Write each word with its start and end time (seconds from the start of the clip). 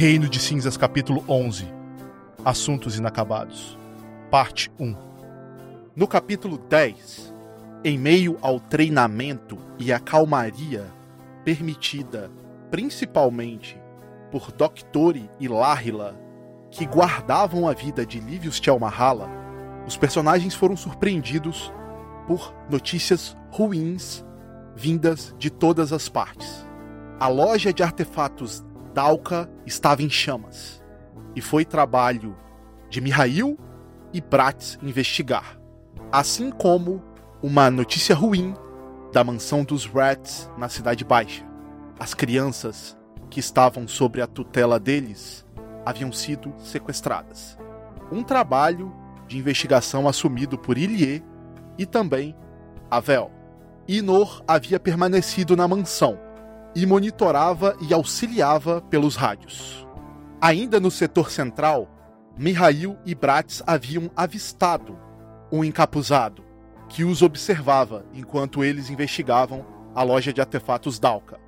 Reino 0.00 0.30
de 0.30 0.38
Cinzas, 0.38 0.78
capítulo 0.78 1.22
11 1.28 1.68
Assuntos 2.42 2.96
Inacabados, 2.96 3.78
parte 4.30 4.72
1 4.80 4.96
No 5.94 6.08
capítulo 6.08 6.56
10, 6.56 7.34
em 7.84 7.98
meio 7.98 8.38
ao 8.40 8.58
treinamento 8.58 9.58
e 9.78 9.92
à 9.92 10.00
calmaria 10.00 10.86
permitida 11.44 12.30
principalmente 12.70 13.78
por 14.30 14.50
Doctori 14.50 15.28
e 15.38 15.46
Lahila, 15.48 16.18
que 16.70 16.86
guardavam 16.86 17.68
a 17.68 17.74
vida 17.74 18.06
de 18.06 18.20
Livius 18.20 18.58
Thelmahala, 18.58 19.28
os 19.86 19.98
personagens 19.98 20.54
foram 20.54 20.78
surpreendidos 20.78 21.70
por 22.26 22.54
notícias 22.70 23.36
ruins 23.50 24.24
vindas 24.74 25.34
de 25.38 25.50
todas 25.50 25.92
as 25.92 26.08
partes. 26.08 26.66
A 27.20 27.28
loja 27.28 27.70
de 27.70 27.82
artefatos 27.82 28.64
Dalka 28.92 29.48
estava 29.64 30.02
em 30.02 30.10
chamas, 30.10 30.82
e 31.34 31.40
foi 31.40 31.64
trabalho 31.64 32.36
de 32.88 33.00
Mihail 33.00 33.58
e 34.12 34.20
Bratz 34.20 34.78
investigar, 34.82 35.58
assim 36.10 36.50
como 36.50 37.02
uma 37.42 37.70
notícia 37.70 38.14
ruim 38.14 38.54
da 39.12 39.22
mansão 39.22 39.64
dos 39.64 39.86
Rats 39.86 40.50
na 40.58 40.68
Cidade 40.68 41.04
Baixa. 41.04 41.44
As 41.98 42.14
crianças 42.14 42.96
que 43.28 43.40
estavam 43.40 43.86
sob 43.86 44.20
a 44.20 44.26
tutela 44.26 44.78
deles 44.78 45.46
haviam 45.86 46.12
sido 46.12 46.52
sequestradas. 46.58 47.58
Um 48.10 48.22
trabalho 48.22 48.92
de 49.28 49.38
investigação 49.38 50.08
assumido 50.08 50.58
por 50.58 50.76
Ilie 50.76 51.22
e 51.78 51.86
também 51.86 52.34
Avel. 52.90 53.30
Inor 53.86 54.42
havia 54.46 54.80
permanecido 54.80 55.56
na 55.56 55.66
mansão 55.68 56.18
e 56.74 56.86
monitorava 56.86 57.76
e 57.80 57.92
auxiliava 57.92 58.80
pelos 58.82 59.16
rádios. 59.16 59.86
Ainda 60.40 60.80
no 60.80 60.90
setor 60.90 61.30
central, 61.30 61.88
Mihail 62.36 62.96
e 63.04 63.14
Bratz 63.14 63.62
haviam 63.66 64.10
avistado 64.16 64.98
um 65.52 65.64
encapuzado 65.64 66.44
que 66.88 67.04
os 67.04 67.22
observava 67.22 68.04
enquanto 68.14 68.64
eles 68.64 68.90
investigavam 68.90 69.64
a 69.94 70.02
loja 70.02 70.32
de 70.32 70.40
artefatos 70.40 70.98
Dalka. 70.98 71.38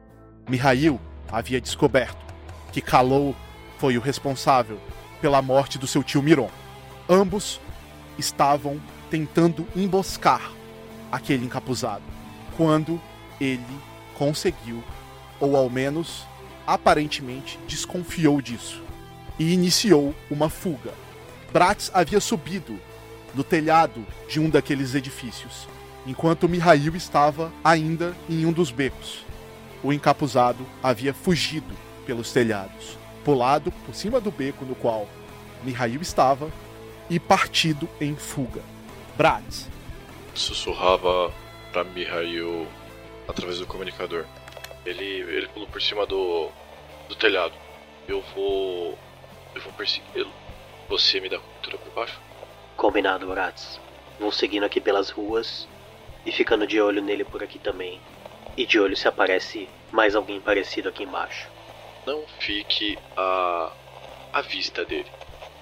Mihail 0.48 1.00
havia 1.30 1.60
descoberto 1.60 2.22
que 2.72 2.80
Kalou 2.80 3.34
foi 3.78 3.96
o 3.96 4.00
responsável 4.00 4.78
pela 5.20 5.40
morte 5.40 5.78
do 5.78 5.86
seu 5.86 6.02
tio 6.02 6.22
Miron. 6.22 6.50
Ambos 7.08 7.60
estavam 8.18 8.80
tentando 9.10 9.66
emboscar 9.74 10.52
aquele 11.10 11.44
encapuzado 11.44 12.02
quando 12.56 13.00
ele 13.40 13.78
conseguiu 14.16 14.82
ou 15.42 15.56
ao 15.56 15.68
menos 15.68 16.24
aparentemente 16.64 17.58
desconfiou 17.66 18.40
disso 18.40 18.80
e 19.36 19.52
iniciou 19.52 20.14
uma 20.30 20.48
fuga. 20.48 20.94
Bratz 21.52 21.90
havia 21.92 22.20
subido 22.20 22.78
no 23.34 23.42
telhado 23.42 24.06
de 24.28 24.38
um 24.38 24.48
daqueles 24.48 24.94
edifícios, 24.94 25.66
enquanto 26.06 26.48
Mihail 26.48 26.94
estava 26.94 27.52
ainda 27.64 28.16
em 28.30 28.46
um 28.46 28.52
dos 28.52 28.70
becos. 28.70 29.24
O 29.82 29.92
encapuzado 29.92 30.64
havia 30.80 31.12
fugido 31.12 31.74
pelos 32.06 32.30
telhados, 32.30 32.96
pulado 33.24 33.72
por 33.84 33.96
cima 33.96 34.20
do 34.20 34.30
beco 34.30 34.64
no 34.64 34.76
qual 34.76 35.08
Mihail 35.64 36.00
estava 36.00 36.52
e 37.10 37.18
partido 37.18 37.88
em 38.00 38.14
fuga. 38.14 38.62
Bratz 39.16 39.68
sussurrava 40.34 41.32
para 41.72 41.82
Mihail 41.82 42.68
através 43.26 43.58
do 43.58 43.66
comunicador. 43.66 44.24
Ele, 44.84 45.04
ele 45.04 45.48
pulou 45.48 45.68
por 45.68 45.80
cima 45.80 46.06
do, 46.06 46.50
do 47.08 47.14
telhado. 47.14 47.54
Eu 48.08 48.20
vou. 48.34 48.98
Eu 49.54 49.60
vou 49.60 49.72
persegui-lo. 49.74 50.32
Você 50.88 51.20
me 51.20 51.28
dá 51.28 51.38
cultura 51.38 51.78
por 51.78 51.92
baixo? 51.92 52.20
Combinado, 52.76 53.30
Horatz. 53.30 53.80
Vou 54.18 54.32
seguindo 54.32 54.64
aqui 54.64 54.80
pelas 54.80 55.10
ruas 55.10 55.68
e 56.24 56.32
ficando 56.32 56.66
de 56.66 56.80
olho 56.80 57.02
nele 57.02 57.24
por 57.24 57.42
aqui 57.42 57.58
também. 57.58 58.00
E 58.56 58.66
de 58.66 58.78
olho 58.78 58.96
se 58.96 59.08
aparece 59.08 59.68
mais 59.90 60.14
alguém 60.14 60.40
parecido 60.40 60.88
aqui 60.88 61.04
embaixo. 61.04 61.48
Não 62.06 62.24
fique 62.40 62.98
à, 63.16 63.72
à 64.32 64.42
vista 64.42 64.84
dele. 64.84 65.10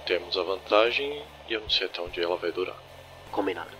Temos 0.06 0.36
a 0.36 0.42
vantagem 0.42 1.22
e 1.48 1.52
eu 1.52 1.60
não 1.60 1.70
sei 1.70 1.86
até 1.86 2.00
onde 2.00 2.20
ela 2.22 2.36
vai 2.36 2.50
durar. 2.50 2.76
Combinado. 3.30 3.70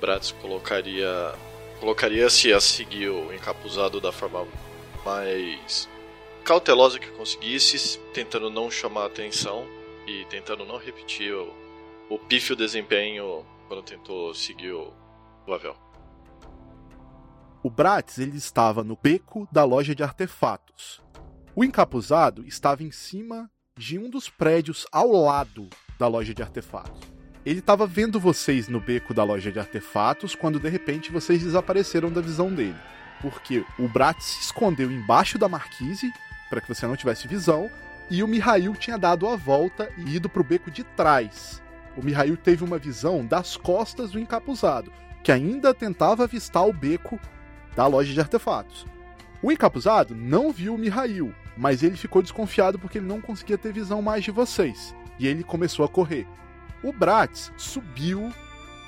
Bratz 0.00 0.32
colocaria. 0.32 1.34
Colocaria-se 1.80 2.52
a 2.52 2.60
seguir 2.60 3.08
o 3.08 3.32
encapuzado 3.32 4.00
da 4.00 4.10
forma 4.10 4.46
mais 5.08 5.88
cautelosa 6.44 6.98
que 6.98 7.10
conseguisse, 7.12 7.98
tentando 8.12 8.50
não 8.50 8.70
chamar 8.70 9.06
atenção 9.06 9.66
e 10.06 10.26
tentando 10.26 10.66
não 10.66 10.76
repetir 10.76 11.32
o, 11.32 11.50
o 12.10 12.18
pífio 12.18 12.54
desempenho 12.54 13.42
quando 13.66 13.82
tentou 13.82 14.34
seguir 14.34 14.72
o, 14.72 14.92
o 15.46 15.54
Avel. 15.54 15.74
O 17.62 17.70
Bratz 17.70 18.18
ele 18.18 18.36
estava 18.36 18.84
no 18.84 18.98
beco 19.02 19.48
da 19.50 19.64
loja 19.64 19.94
de 19.94 20.02
artefatos. 20.02 21.00
O 21.56 21.64
encapuzado 21.64 22.46
estava 22.46 22.82
em 22.82 22.90
cima 22.90 23.50
de 23.78 23.98
um 23.98 24.10
dos 24.10 24.28
prédios 24.28 24.86
ao 24.92 25.10
lado 25.10 25.70
da 25.98 26.06
loja 26.06 26.34
de 26.34 26.42
artefatos. 26.42 27.00
Ele 27.46 27.60
estava 27.60 27.86
vendo 27.86 28.20
vocês 28.20 28.68
no 28.68 28.78
beco 28.78 29.14
da 29.14 29.24
loja 29.24 29.50
de 29.50 29.58
artefatos 29.58 30.34
quando 30.34 30.60
de 30.60 30.68
repente 30.68 31.10
vocês 31.10 31.42
desapareceram 31.42 32.12
da 32.12 32.20
visão 32.20 32.52
dele 32.52 32.76
porque 33.20 33.64
o 33.78 33.88
Brat 33.88 34.20
se 34.20 34.40
escondeu 34.40 34.90
embaixo 34.90 35.38
da 35.38 35.48
marquise 35.48 36.12
para 36.48 36.60
que 36.60 36.68
você 36.68 36.86
não 36.86 36.96
tivesse 36.96 37.28
visão 37.28 37.70
e 38.10 38.22
o 38.22 38.28
Mihail 38.28 38.74
tinha 38.74 38.96
dado 38.96 39.28
a 39.28 39.36
volta 39.36 39.90
e 39.96 40.16
ido 40.16 40.28
para 40.28 40.40
o 40.40 40.44
beco 40.44 40.70
de 40.70 40.82
trás. 40.82 41.62
O 41.96 42.02
Mihail 42.02 42.36
teve 42.36 42.64
uma 42.64 42.78
visão 42.78 43.24
das 43.24 43.56
costas 43.56 44.12
do 44.12 44.18
encapuzado, 44.18 44.92
que 45.22 45.32
ainda 45.32 45.74
tentava 45.74 46.24
avistar 46.24 46.66
o 46.66 46.72
beco 46.72 47.20
da 47.76 47.86
loja 47.86 48.12
de 48.12 48.20
artefatos. 48.20 48.86
O 49.42 49.52
encapuzado 49.52 50.14
não 50.14 50.52
viu 50.52 50.74
o 50.74 50.78
Mihail, 50.78 51.34
mas 51.56 51.82
ele 51.82 51.96
ficou 51.96 52.22
desconfiado 52.22 52.78
porque 52.78 52.98
ele 52.98 53.06
não 53.06 53.20
conseguia 53.20 53.58
ter 53.58 53.72
visão 53.72 54.00
mais 54.00 54.24
de 54.24 54.30
vocês, 54.30 54.94
e 55.18 55.26
ele 55.26 55.44
começou 55.44 55.84
a 55.84 55.88
correr. 55.88 56.26
O 56.82 56.92
Bratz 56.92 57.52
subiu 57.56 58.32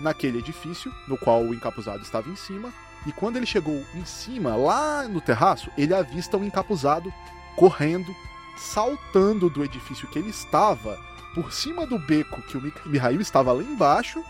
naquele 0.00 0.38
edifício 0.38 0.90
no 1.06 1.18
qual 1.18 1.42
o 1.42 1.54
encapuzado 1.54 2.02
estava 2.02 2.30
em 2.30 2.36
cima 2.36 2.72
e 3.06 3.12
quando 3.12 3.36
ele 3.36 3.46
chegou 3.46 3.82
em 3.94 4.04
cima, 4.04 4.54
lá 4.56 5.08
no 5.08 5.20
terraço, 5.20 5.70
ele 5.76 5.94
avista 5.94 6.36
um 6.36 6.44
encapuzado 6.44 7.12
correndo, 7.56 8.14
saltando 8.56 9.48
do 9.48 9.64
edifício 9.64 10.08
que 10.08 10.18
ele 10.18 10.30
estava, 10.30 10.98
por 11.34 11.52
cima 11.52 11.86
do 11.86 11.98
beco 11.98 12.42
que 12.42 12.56
o 12.56 12.72
Mihail 12.86 13.20
estava 13.20 13.52
lá 13.52 13.62
embaixo, 13.62 14.22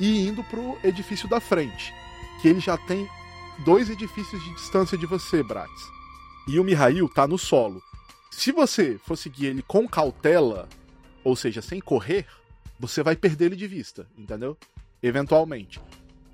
e 0.00 0.26
indo 0.26 0.42
pro 0.44 0.78
edifício 0.82 1.28
da 1.28 1.40
frente. 1.40 1.92
Que 2.40 2.48
ele 2.48 2.60
já 2.60 2.76
tem 2.76 3.08
dois 3.64 3.90
edifícios 3.90 4.42
de 4.42 4.54
distância 4.54 4.96
de 4.96 5.06
você, 5.06 5.42
Bratz. 5.42 5.90
E 6.46 6.58
o 6.58 6.64
Mihail 6.64 7.08
tá 7.08 7.26
no 7.26 7.38
solo. 7.38 7.82
Se 8.30 8.52
você 8.52 8.98
for 9.04 9.16
seguir 9.16 9.46
ele 9.46 9.62
com 9.62 9.88
cautela, 9.88 10.68
ou 11.24 11.34
seja, 11.34 11.60
sem 11.60 11.80
correr, 11.80 12.26
você 12.78 13.02
vai 13.02 13.16
perder 13.16 13.46
ele 13.46 13.56
de 13.56 13.66
vista, 13.66 14.06
entendeu? 14.16 14.56
Eventualmente. 15.02 15.80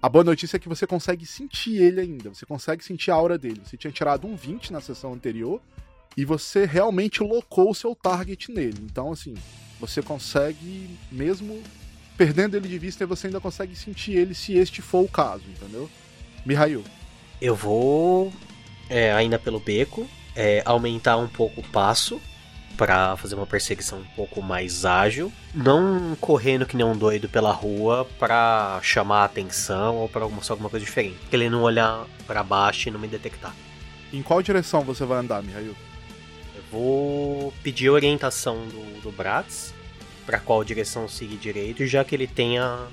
A 0.04 0.09
boa 0.10 0.22
notícia 0.22 0.59
é 0.59 0.60
que 0.60 0.69
você 0.69 0.87
consegue 0.87 1.25
sentir 1.25 1.81
ele 1.81 1.98
ainda, 1.98 2.28
você 2.28 2.44
consegue 2.44 2.84
sentir 2.84 3.10
a 3.10 3.15
aura 3.15 3.38
dele. 3.38 3.62
Você 3.65 3.75
tinha 3.75 3.91
tirado 3.91 4.26
um 4.26 4.37
20 4.37 4.70
na 4.70 4.78
sessão 4.78 5.15
anterior 5.15 5.62
e 6.15 6.26
você 6.26 6.66
realmente 6.66 7.22
locou 7.22 7.70
o 7.70 7.75
seu 7.75 7.94
target 7.94 8.53
nele. 8.53 8.76
Então, 8.82 9.12
assim, 9.12 9.32
você 9.81 10.03
consegue, 10.03 10.91
mesmo 11.10 11.59
perdendo 12.19 12.54
ele 12.54 12.69
de 12.69 12.78
vista, 12.78 13.06
você 13.06 13.28
ainda 13.28 13.41
consegue 13.41 13.75
sentir 13.75 14.12
ele 14.12 14.34
se 14.34 14.53
este 14.53 14.82
for 14.82 15.03
o 15.03 15.09
caso, 15.09 15.44
entendeu? 15.48 15.88
Mihail. 16.44 16.84
Eu 17.41 17.56
vou, 17.56 18.31
é, 18.91 19.10
ainda 19.10 19.38
pelo 19.38 19.59
beco, 19.59 20.06
é, 20.37 20.61
aumentar 20.67 21.17
um 21.17 21.28
pouco 21.28 21.62
o 21.62 21.69
passo 21.69 22.20
para 22.76 23.17
fazer 23.17 23.35
uma 23.35 23.47
perseguição 23.47 23.99
um 23.99 24.15
pouco 24.17 24.43
mais 24.43 24.85
ágil, 24.85 25.32
não 25.55 26.17
correndo 26.21 26.67
que 26.67 26.76
nem 26.76 26.85
um 26.85 26.97
doido 26.97 27.29
pela 27.29 27.53
rua 27.53 28.06
para 28.19 28.81
chamar 28.82 29.23
a 29.23 29.25
atenção 29.25 29.97
ou 29.97 30.09
para 30.09 30.29
mostrar 30.29 30.55
alguma 30.55 30.71
coisa 30.71 30.85
diferente. 30.85 31.19
Ele 31.32 31.49
não 31.49 31.62
olhar 31.62 32.06
para 32.26 32.43
baixo 32.43 32.88
e 32.88 32.93
não 32.93 32.99
me 32.99 33.09
detectar. 33.09 33.55
Em 34.12 34.23
qual 34.23 34.43
direção 34.43 34.82
você 34.82 35.05
vai 35.05 35.19
andar, 35.19 35.43
Mihail? 35.43 35.75
Eu 36.55 36.62
vou 36.71 37.53
pedir 37.62 37.91
orientação 37.91 38.56
do, 38.67 39.03
do 39.03 39.12
Bratz 39.12 39.75
para 40.25 40.38
qual 40.38 40.65
direção 40.65 41.09
seguir 41.09 41.37
direito, 41.37 41.87
já 41.87 42.05
que 42.05 42.15
ele 42.15 42.26
tenha 42.26 42.87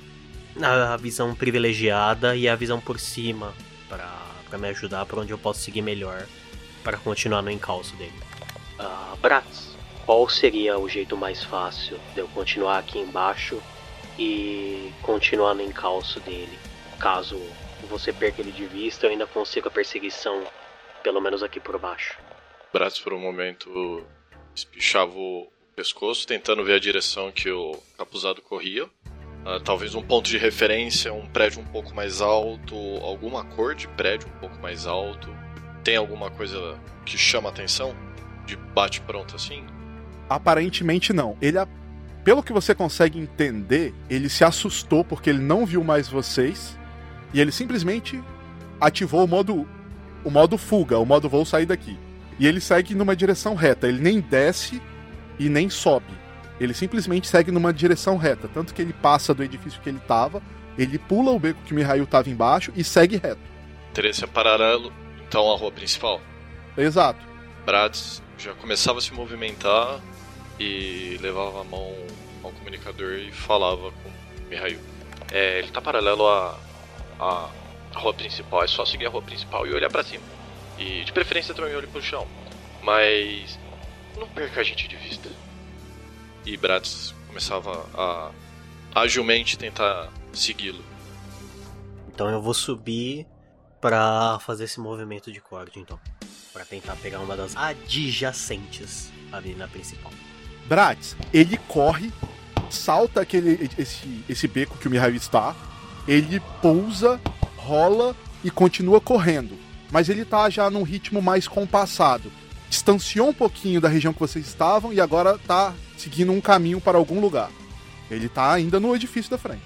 a 0.62 0.98
visão 0.98 1.33
privilegiada 1.33 2.36
e 2.36 2.48
a 2.48 2.56
visão 2.56 2.80
por 2.80 3.00
cima 3.00 3.54
para 3.88 4.57
me 4.57 4.68
ajudar 4.69 5.06
para 5.06 5.22
onde 5.22 5.31
eu 5.31 5.38
posso 5.38 5.62
seguir 5.62 5.81
melhor 5.81 6.25
para 6.83 6.98
continuar 6.98 7.42
no 7.42 7.51
encalço 7.51 7.95
dele. 7.95 8.13
Uh, 8.80 9.16
Bratz, 9.18 9.70
qual 10.06 10.27
seria 10.30 10.77
o 10.77 10.89
jeito 10.89 11.15
mais 11.15 11.44
fácil 11.44 12.00
de 12.13 12.19
eu 12.19 12.27
continuar 12.30 12.80
aqui 12.80 13.00
embaixo 13.00 13.62
e 14.18 14.92
continuar 15.01 15.53
no 15.53 15.62
encalço 15.62 16.19
dele. 16.19 16.57
Caso 17.00 17.39
você 17.89 18.13
perca 18.13 18.42
ele 18.42 18.51
de 18.51 18.65
vista, 18.65 19.06
eu 19.06 19.12
ainda 19.12 19.27
consigo 19.27 19.68
a 19.68 19.71
perseguição, 19.71 20.44
pelo 21.03 21.19
menos 21.19 21.44
aqui 21.44 21.59
por 21.59 21.77
baixo. 21.77 22.18
Braço 22.71 23.03
por 23.03 23.13
um 23.13 23.19
momento 23.19 24.06
espichava 24.56 25.12
o 25.13 25.48
pescoço, 25.75 26.27
tentando 26.27 26.63
ver 26.63 26.75
a 26.75 26.80
direção 26.80 27.31
que 27.31 27.50
o 27.50 27.77
capuzado 27.97 28.42
corria. 28.42 28.86
Uh, 28.86 29.59
talvez 29.63 29.95
um 29.95 30.04
ponto 30.04 30.30
de 30.30 30.38
referência, 30.38 31.12
um 31.12 31.25
prédio 31.25 31.62
um 31.62 31.65
pouco 31.65 31.95
mais 31.95 32.21
alto, 32.21 32.75
alguma 33.01 33.44
cor 33.44 33.74
de 33.74 33.88
prédio 33.88 34.30
um 34.30 34.39
pouco 34.39 34.56
mais 34.59 34.86
alto. 34.86 35.36
Tem 35.83 35.97
alguma 35.97 36.30
coisa 36.30 36.80
que 37.06 37.18
chama 37.18 37.50
atenção? 37.50 37.95
De 38.45 38.56
bate-pronto 38.56 39.36
assim? 39.36 39.65
Aparentemente 40.31 41.12
não. 41.12 41.36
Ele, 41.42 41.57
pelo 42.24 42.42
que 42.42 42.54
você 42.54 42.74
consegue 42.74 43.19
entender, 43.19 43.94
ele 44.10 44.30
se 44.30 44.45
assustou 44.45 45.04
porque 45.04 45.30
ele 45.30 45.39
não 45.39 45.66
viu 45.66 45.83
mais 45.83 46.07
vocês 46.07 46.80
e 47.33 47.42
ele 47.42 47.51
simplesmente 47.51 48.24
ativou 48.80 49.25
o 49.25 49.28
modo 49.28 49.68
o 50.24 50.30
modo 50.30 50.57
fuga, 50.57 50.98
o 51.00 51.06
modo 51.06 51.28
vou 51.28 51.44
sair 51.45 51.66
daqui. 51.66 51.98
E 52.39 52.48
ele 52.48 52.62
segue 52.62 52.95
numa 52.95 53.13
direção 53.13 53.56
reta, 53.56 53.89
ele 53.89 54.00
nem 54.00 54.22
desce 54.22 54.81
e 55.38 55.50
nem 55.50 55.69
sobe. 55.69 56.13
Ele 56.62 56.74
simplesmente 56.74 57.28
segue 57.28 57.51
numa 57.51 57.74
direção 57.74 58.16
reta, 58.16 58.48
tanto 58.48 58.74
que 58.74 58.81
ele 58.81 58.94
passa 58.94 59.33
do 59.33 59.44
edifício 59.44 59.81
que 59.81 59.89
ele 59.89 59.98
estava, 59.98 60.42
ele 60.78 60.98
pula 60.98 61.31
o 61.31 61.39
beco 61.39 61.60
que 61.66 61.74
o 61.74 61.75
Mihail 61.75 62.06
estava 62.06 62.30
embaixo 62.30 62.72
e 62.74 62.86
segue 62.86 63.18
reto. 63.18 63.42
Interesse 63.89 64.24
é 64.24 64.28
paralelo, 64.28 64.94
então, 65.28 65.51
à 65.51 65.57
rua 65.57 65.74
principal? 65.74 66.22
Exato. 66.78 67.19
Brads 67.66 68.24
já 68.38 68.54
começava 68.54 69.00
a 69.00 69.01
se 69.01 69.13
movimentar 69.13 70.00
e 70.61 71.17
levava 71.17 71.61
a 71.61 71.63
mão 71.63 71.95
ao 72.43 72.51
comunicador 72.51 73.13
e 73.13 73.31
falava 73.31 73.91
com 73.91 74.11
Mihail. 74.49 74.79
É, 75.31 75.59
ele 75.59 75.67
está 75.67 75.81
paralelo 75.81 76.27
à, 76.27 76.59
à 77.19 77.49
rua 77.95 78.13
principal, 78.13 78.63
é 78.63 78.67
só 78.67 78.85
seguir 78.85 79.07
a 79.07 79.09
rua 79.09 79.21
principal 79.21 79.65
e 79.65 79.73
olhar 79.73 79.89
para 79.89 80.03
cima. 80.03 80.23
E 80.77 81.03
de 81.03 81.11
preferência 81.11 81.53
também 81.53 81.75
olhe 81.75 81.87
pro 81.87 82.01
chão. 82.01 82.27
Mas 82.83 83.57
não 84.17 84.27
perca 84.27 84.61
a 84.61 84.63
gente 84.63 84.87
de 84.87 84.95
vista 84.95 85.29
e 86.45 86.57
Bratz 86.57 87.13
começava 87.27 87.85
a 87.93 88.31
agilmente 88.95 89.57
tentar 89.57 90.11
segui-lo. 90.33 90.83
Então 92.13 92.29
eu 92.29 92.41
vou 92.41 92.53
subir 92.53 93.27
para 93.79 94.37
fazer 94.39 94.65
esse 94.65 94.79
movimento 94.79 95.31
de 95.31 95.39
corte, 95.39 95.79
então, 95.79 95.99
para 96.53 96.65
tentar 96.65 96.95
pegar 96.97 97.19
uma 97.19 97.35
das 97.35 97.55
adjacentes 97.55 99.11
ali 99.31 99.55
na 99.55 99.67
principal. 99.67 100.11
Bratz, 100.71 101.18
ele 101.33 101.59
corre, 101.68 102.13
salta 102.69 103.19
aquele 103.19 103.69
esse 103.77 104.23
esse 104.29 104.47
beco 104.47 104.77
que 104.77 104.88
o 104.88 104.89
Mihail 104.89 105.13
está, 105.13 105.53
ele 106.07 106.41
pousa, 106.62 107.19
rola 107.57 108.15
e 108.41 108.50
continua 108.50 109.01
correndo, 109.01 109.59
mas 109.91 110.07
ele 110.07 110.23
tá 110.23 110.50
já 110.50 110.69
num 110.69 110.83
ritmo 110.83 111.21
mais 111.21 111.45
compassado. 111.45 112.31
Distanciou 112.69 113.27
um 113.27 113.33
pouquinho 113.33 113.81
da 113.81 113.89
região 113.89 114.13
que 114.13 114.19
vocês 114.21 114.47
estavam 114.47 114.94
e 114.94 115.01
agora 115.01 115.38
tá 115.39 115.73
seguindo 115.97 116.31
um 116.31 116.39
caminho 116.39 116.79
para 116.79 116.97
algum 116.97 117.19
lugar. 117.19 117.51
Ele 118.09 118.29
tá 118.29 118.53
ainda 118.53 118.79
no 118.79 118.95
edifício 118.95 119.29
da 119.29 119.38
frente. 119.38 119.63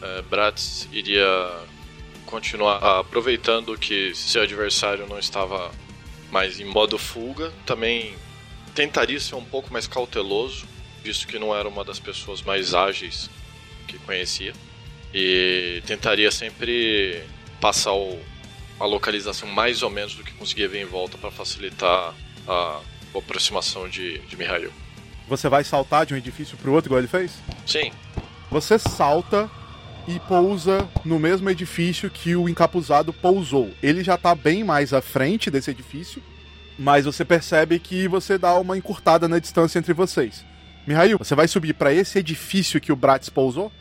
É, 0.00 0.22
Bratz 0.22 0.88
iria 0.90 1.26
continuar 2.24 3.00
aproveitando 3.00 3.76
que 3.76 4.14
seu 4.14 4.40
adversário 4.40 5.06
não 5.06 5.18
estava 5.18 5.70
mais 6.32 6.58
em 6.58 6.64
modo 6.64 6.96
fuga, 6.96 7.52
também 7.66 8.14
tentaria 8.76 9.18
ser 9.18 9.34
um 9.34 9.44
pouco 9.44 9.72
mais 9.72 9.86
cauteloso, 9.86 10.66
visto 11.02 11.26
que 11.26 11.38
não 11.38 11.56
era 11.56 11.66
uma 11.66 11.82
das 11.82 11.98
pessoas 11.98 12.42
mais 12.42 12.74
ágeis 12.74 13.30
que 13.88 13.98
conhecia, 13.98 14.52
e 15.14 15.82
tentaria 15.86 16.30
sempre 16.30 17.24
passar 17.58 17.94
o, 17.94 18.20
a 18.78 18.84
localização 18.84 19.48
mais 19.48 19.82
ou 19.82 19.88
menos 19.88 20.14
do 20.14 20.22
que 20.22 20.32
conseguia 20.32 20.68
ver 20.68 20.82
em 20.82 20.84
volta 20.84 21.16
para 21.16 21.30
facilitar 21.30 22.14
a, 22.46 22.80
aproximação 23.16 23.88
de, 23.88 24.18
de 24.18 24.36
Mihail. 24.36 24.70
Você 25.26 25.48
vai 25.48 25.64
saltar 25.64 26.04
de 26.04 26.12
um 26.12 26.18
edifício 26.18 26.54
pro 26.58 26.72
outro, 26.72 26.88
igual 26.88 26.98
ele 26.98 27.08
fez? 27.08 27.32
Sim. 27.64 27.90
Você 28.50 28.78
salta 28.78 29.50
e 30.06 30.20
pousa 30.20 30.86
no 31.02 31.18
mesmo 31.18 31.48
edifício 31.48 32.10
que 32.10 32.36
o 32.36 32.46
encapuzado 32.46 33.10
pousou. 33.10 33.72
Ele 33.82 34.04
já 34.04 34.18
tá 34.18 34.34
bem 34.34 34.62
mais 34.62 34.92
à 34.92 35.00
frente 35.00 35.50
desse 35.50 35.70
edifício, 35.70 36.22
mas 36.78 37.04
você 37.04 37.24
percebe 37.24 37.78
que 37.78 38.06
você 38.08 38.36
dá 38.36 38.54
uma 38.58 38.76
encurtada 38.76 39.28
na 39.28 39.38
distância 39.38 39.78
entre 39.78 39.92
vocês. 39.92 40.44
Mihail, 40.86 41.18
você 41.18 41.34
vai 41.34 41.48
subir 41.48 41.74
para 41.74 41.92
esse 41.92 42.18
edifício 42.18 42.80
que 42.80 42.92
o 42.92 42.96
Bratz 42.96 43.28
pousou? 43.28 43.72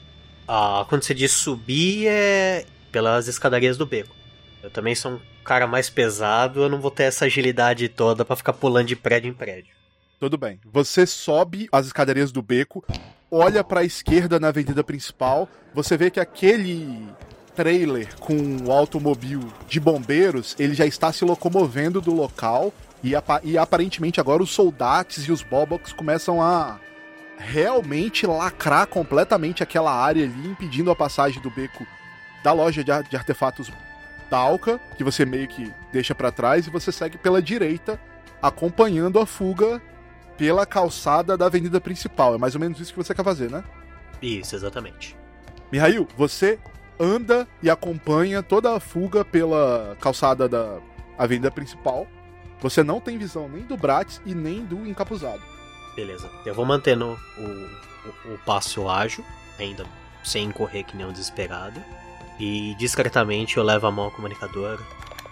Ah, 0.48 0.86
quando 0.90 1.04
você 1.04 1.14
diz 1.14 1.32
subir 1.32 2.08
é 2.08 2.66
pelas 2.92 3.28
escadarias 3.28 3.78
do 3.78 3.86
beco. 3.86 4.16
Eu 4.64 4.70
também 4.70 4.96
sou 4.96 5.14
um 5.14 5.20
cara 5.44 5.68
mais 5.68 5.90
pesado, 5.90 6.64
eu 6.64 6.70
não 6.70 6.80
vou 6.80 6.90
ter 6.90 7.04
essa 7.04 7.26
agilidade 7.26 7.88
toda 7.90 8.26
para 8.26 8.36
ficar 8.36 8.54
pulando 8.54 8.88
de 8.88 8.96
prédio 8.96 9.30
em 9.30 9.34
prédio. 9.34 9.76
Tudo 10.20 10.38
bem. 10.38 10.60
Você 10.66 11.06
sobe 11.06 11.68
as 11.72 11.86
escadarias 11.86 12.32
do 12.32 12.42
beco, 12.42 12.84
olha 13.30 13.64
para 13.64 13.82
a 13.82 13.84
esquerda 13.84 14.40
na 14.40 14.48
avenida 14.48 14.84
principal, 14.84 15.48
você 15.74 15.98
vê 15.98 16.10
que 16.10 16.20
aquele 16.20 17.08
trailer 17.54 18.16
com 18.20 18.36
o 18.66 18.72
automóvel 18.72 19.42
de 19.68 19.80
bombeiros, 19.80 20.56
ele 20.58 20.74
já 20.74 20.86
está 20.86 21.12
se 21.12 21.24
locomovendo 21.24 22.02
do 22.02 22.14
local 22.14 22.74
e, 23.04 23.14
e 23.44 23.58
aparentemente 23.58 24.20
agora 24.20 24.44
os 24.44 24.52
soldados 24.52 25.28
e 25.28 25.32
os 25.32 25.42
bobox 25.42 25.94
começam 25.94 26.42
a 26.42 26.80
realmente 27.38 28.26
lacrar 28.26 28.88
completamente 28.88 29.62
aquela 29.62 29.94
área 29.94 30.24
ali, 30.24 30.48
impedindo 30.48 30.90
a 30.90 30.96
passagem 30.96 31.42
do 31.42 31.50
beco 31.50 31.86
da 32.44 32.54
loja 32.54 32.84
de, 32.84 32.92
de 33.10 33.16
artefatos 33.16 33.72
Dalka, 34.30 34.80
que 34.98 35.04
você 35.04 35.26
meio 35.26 35.48
que 35.48 35.72
deixa 35.92 36.16
para 36.16 36.32
trás 36.32 36.66
e 36.66 36.70
você 36.70 36.92
segue 36.92 37.18
pela 37.18 37.42
direita, 37.42 38.00
acompanhando 38.42 39.20
a 39.20 39.26
fuga 39.26 39.82
pela 40.38 40.66
calçada 40.66 41.38
da 41.38 41.46
avenida 41.46 41.80
principal. 41.80 42.36
É 42.36 42.38
mais 42.38 42.56
ou 42.56 42.62
menos 42.62 42.80
isso 42.80 42.92
que 42.92 42.98
você 42.98 43.14
quer 43.14 43.24
fazer, 43.24 43.50
né? 43.50 43.64
Isso, 44.22 44.56
exatamente. 44.56 45.16
Mihail, 45.72 46.08
você 46.18 46.60
anda 47.00 47.48
e 47.62 47.70
acompanha 47.70 48.42
toda 48.42 48.76
a 48.76 48.80
fuga 48.80 49.24
pela 49.24 49.96
calçada 50.00 50.48
da 50.48 50.80
avenida 51.18 51.52
principal. 51.52 52.08
Você 52.62 52.84
não 52.84 53.00
tem 53.00 53.18
visão 53.18 53.48
nem 53.48 53.64
do 53.64 53.78
Bratz 53.78 54.22
e 54.26 54.34
nem 54.34 54.66
do 54.66 54.86
encapuzado. 54.88 55.42
Beleza. 55.96 56.30
Eu 56.46 56.54
vou 56.54 56.66
mantendo 56.66 57.18
o, 57.38 58.30
o, 58.32 58.34
o 58.34 58.38
passo 58.46 58.90
ágil, 58.90 59.24
ainda 59.58 59.86
sem 60.24 60.52
correr 60.52 60.84
que 60.84 60.98
nem 60.98 61.06
um 61.06 61.12
desesperado. 61.12 61.82
E 62.40 62.76
discretamente 62.76 63.58
eu 63.58 63.64
levo 63.64 63.88
a 63.88 63.92
mão 63.92 64.06
ao 64.06 64.12
comunicador. 64.12 64.82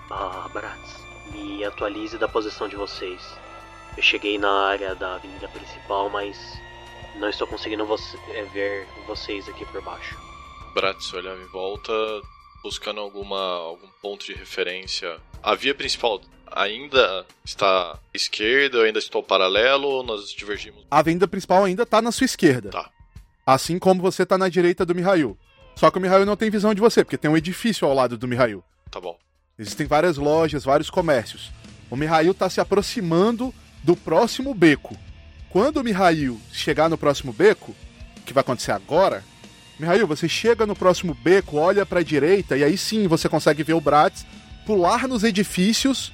Ah, 0.10 0.50
Bratz, 0.54 1.04
me 1.32 1.64
atualize 1.66 2.18
da 2.18 2.28
posição 2.28 2.68
de 2.70 2.76
vocês. 2.76 3.22
Eu 3.98 4.04
cheguei 4.04 4.38
na 4.38 4.68
área 4.68 4.96
da 4.96 5.16
avenida 5.16 5.48
principal, 5.50 6.10
mas 6.10 6.38
não 7.16 7.30
estou 7.30 7.46
conseguindo 7.48 7.86
é, 8.30 8.44
ver 8.44 8.88
vocês 9.06 9.48
aqui 9.50 9.66
por 9.66 9.82
baixo. 9.82 10.18
Bratz 10.74 11.14
olhava 11.14 11.42
em 11.42 11.48
volta, 11.48 11.92
buscando 12.64 13.00
alguma 13.02 13.40
algum 13.40 13.88
ponto 14.02 14.26
de 14.26 14.34
referência. 14.34 15.20
A 15.42 15.54
via 15.56 15.76
principal 15.76 16.22
ainda 16.56 17.26
está 17.44 17.94
à 17.94 18.00
esquerda, 18.14 18.78
eu 18.78 18.84
ainda 18.84 19.00
estou 19.00 19.24
paralelo 19.24 19.88
ou 19.88 20.04
nós 20.04 20.32
divergimos? 20.32 20.86
A 20.90 21.00
avenida 21.00 21.28
principal 21.28 21.64
ainda 21.64 21.84
está 21.84 22.02
na 22.02 22.12
sua 22.12 22.26
esquerda. 22.26 22.70
Tá. 22.70 22.90
Assim 23.46 23.78
como 23.78 24.02
você 24.02 24.24
está 24.24 24.38
na 24.38 24.48
direita 24.48 24.86
do 24.86 24.96
Mihail. 24.96 25.38
Só 25.76 25.90
que 25.90 25.98
o 25.98 26.02
Mihail 26.02 26.26
não 26.26 26.38
tem 26.38 26.50
visão 26.50 26.74
de 26.74 26.80
você, 26.82 27.04
porque 27.04 27.18
tem 27.18 27.30
um 27.30 27.38
edifício 27.38 27.88
ao 27.88 27.94
lado 27.94 28.18
do 28.18 28.28
Mihail. 28.28 28.64
Tá 28.90 29.02
bom. 29.02 29.18
Existem 29.58 29.88
várias 29.88 30.18
lojas, 30.18 30.64
vários 30.64 30.90
comércios. 30.90 31.52
O 31.90 31.96
Mihail 31.96 32.32
está 32.32 32.50
se 32.50 32.62
aproximando 32.62 33.54
do 33.84 33.96
próximo 33.96 34.54
beco. 34.54 34.96
Quando 35.50 35.78
o 35.78 35.84
Mihail 35.84 36.40
chegar 36.52 36.90
no 36.90 36.98
próximo 36.98 37.34
beco, 37.34 37.76
que 38.26 38.34
vai 38.34 38.42
acontecer 38.42 38.72
agora, 38.72 39.24
Mihail, 39.80 40.08
você 40.08 40.30
chega 40.30 40.66
no 40.66 40.76
próximo 40.76 41.14
beco, 41.14 41.58
olha 41.58 41.86
para 41.86 42.00
a 42.00 42.04
direita 42.04 42.56
e 42.56 42.64
aí 42.64 42.78
sim 42.78 43.08
você 43.08 43.28
consegue 43.28 43.64
ver 43.64 43.74
o 43.74 43.82
Bratz 43.82 44.26
pular 44.66 45.08
nos 45.08 45.24
edifícios 45.24 46.12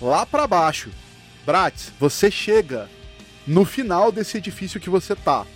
lá 0.00 0.24
para 0.24 0.46
baixo. 0.46 0.90
Bratz, 1.44 1.92
você 1.98 2.30
chega 2.30 2.88
no 3.46 3.64
final 3.64 4.10
desse 4.10 4.38
edifício 4.38 4.80
que 4.80 4.90
você 4.90 5.14
tá. 5.14 5.46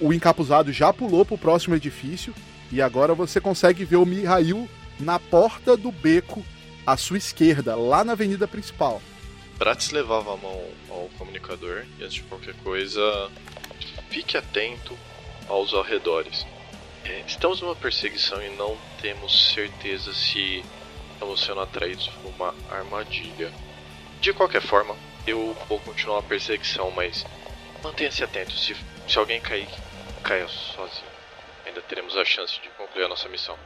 O 0.00 0.12
encapuzado 0.12 0.72
já 0.72 0.92
pulou 0.92 1.24
pro 1.24 1.38
próximo 1.38 1.74
edifício 1.74 2.34
e 2.70 2.80
agora 2.80 3.14
você 3.14 3.40
consegue 3.40 3.84
ver 3.84 3.96
o 3.96 4.06
Mihail 4.06 4.68
na 4.98 5.18
porta 5.18 5.76
do 5.76 5.90
beco 5.90 6.44
à 6.86 6.96
sua 6.96 7.18
esquerda, 7.18 7.74
lá 7.74 8.04
na 8.04 8.12
avenida 8.12 8.46
principal. 8.46 9.00
Bratz 9.58 9.90
levava 9.90 10.34
a 10.34 10.36
mão 10.36 10.62
ao 10.88 11.08
comunicador 11.18 11.84
e, 11.98 12.04
antes 12.04 12.14
de 12.14 12.22
qualquer 12.22 12.54
coisa, 12.62 13.30
fique 14.08 14.36
atento 14.36 14.96
aos 15.48 15.74
arredores. 15.74 16.46
É, 17.04 17.22
estamos 17.26 17.60
numa 17.60 17.76
perseguição 17.76 18.42
e 18.42 18.50
não 18.56 18.76
temos 19.00 19.52
certeza 19.54 20.14
se 20.14 20.64
estamos 21.12 21.44
sendo 21.44 21.60
atraídos 21.60 22.08
por 22.08 22.30
uma 22.30 22.54
armadilha. 22.70 23.52
De 24.20 24.34
qualquer 24.34 24.60
forma, 24.60 24.94
eu 25.26 25.56
vou 25.66 25.78
continuar 25.80 26.18
a 26.18 26.22
perseguição, 26.22 26.90
mas 26.90 27.24
mantenha-se 27.82 28.22
atento. 28.22 28.52
Se, 28.52 28.76
se 29.08 29.18
alguém 29.18 29.40
cair, 29.40 29.68
caia 30.22 30.46
sozinho. 30.46 31.08
Ainda 31.66 31.80
teremos 31.82 32.14
a 32.16 32.24
chance 32.24 32.60
de 32.60 32.68
concluir 32.70 33.04
a 33.04 33.08
nossa 33.08 33.28
missão. 33.30 33.56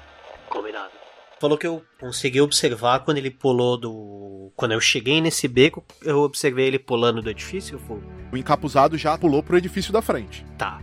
Combinado. 0.49 0.93
falou 1.41 1.59
que 1.59 1.67
eu 1.67 1.85
consegui 1.99 2.41
observar 2.41 3.01
quando 3.01 3.19
ele 3.19 3.31
pulou 3.31 3.77
do. 3.77 4.53
Quando 4.55 4.73
eu 4.73 4.81
cheguei 4.81 5.21
nesse 5.21 5.49
beco, 5.49 5.85
eu 6.03 6.21
observei 6.21 6.67
ele 6.67 6.79
pulando 6.79 7.21
do 7.21 7.31
edifício? 7.31 7.77
Foi... 7.81 7.99
O 8.33 8.37
encapuzado 8.37 8.97
já 8.97 9.19
pulou 9.19 9.43
pro 9.43 9.59
edifício 9.59 9.93
da 9.93 10.01
frente. 10.01 10.47
Tá. 10.57 10.81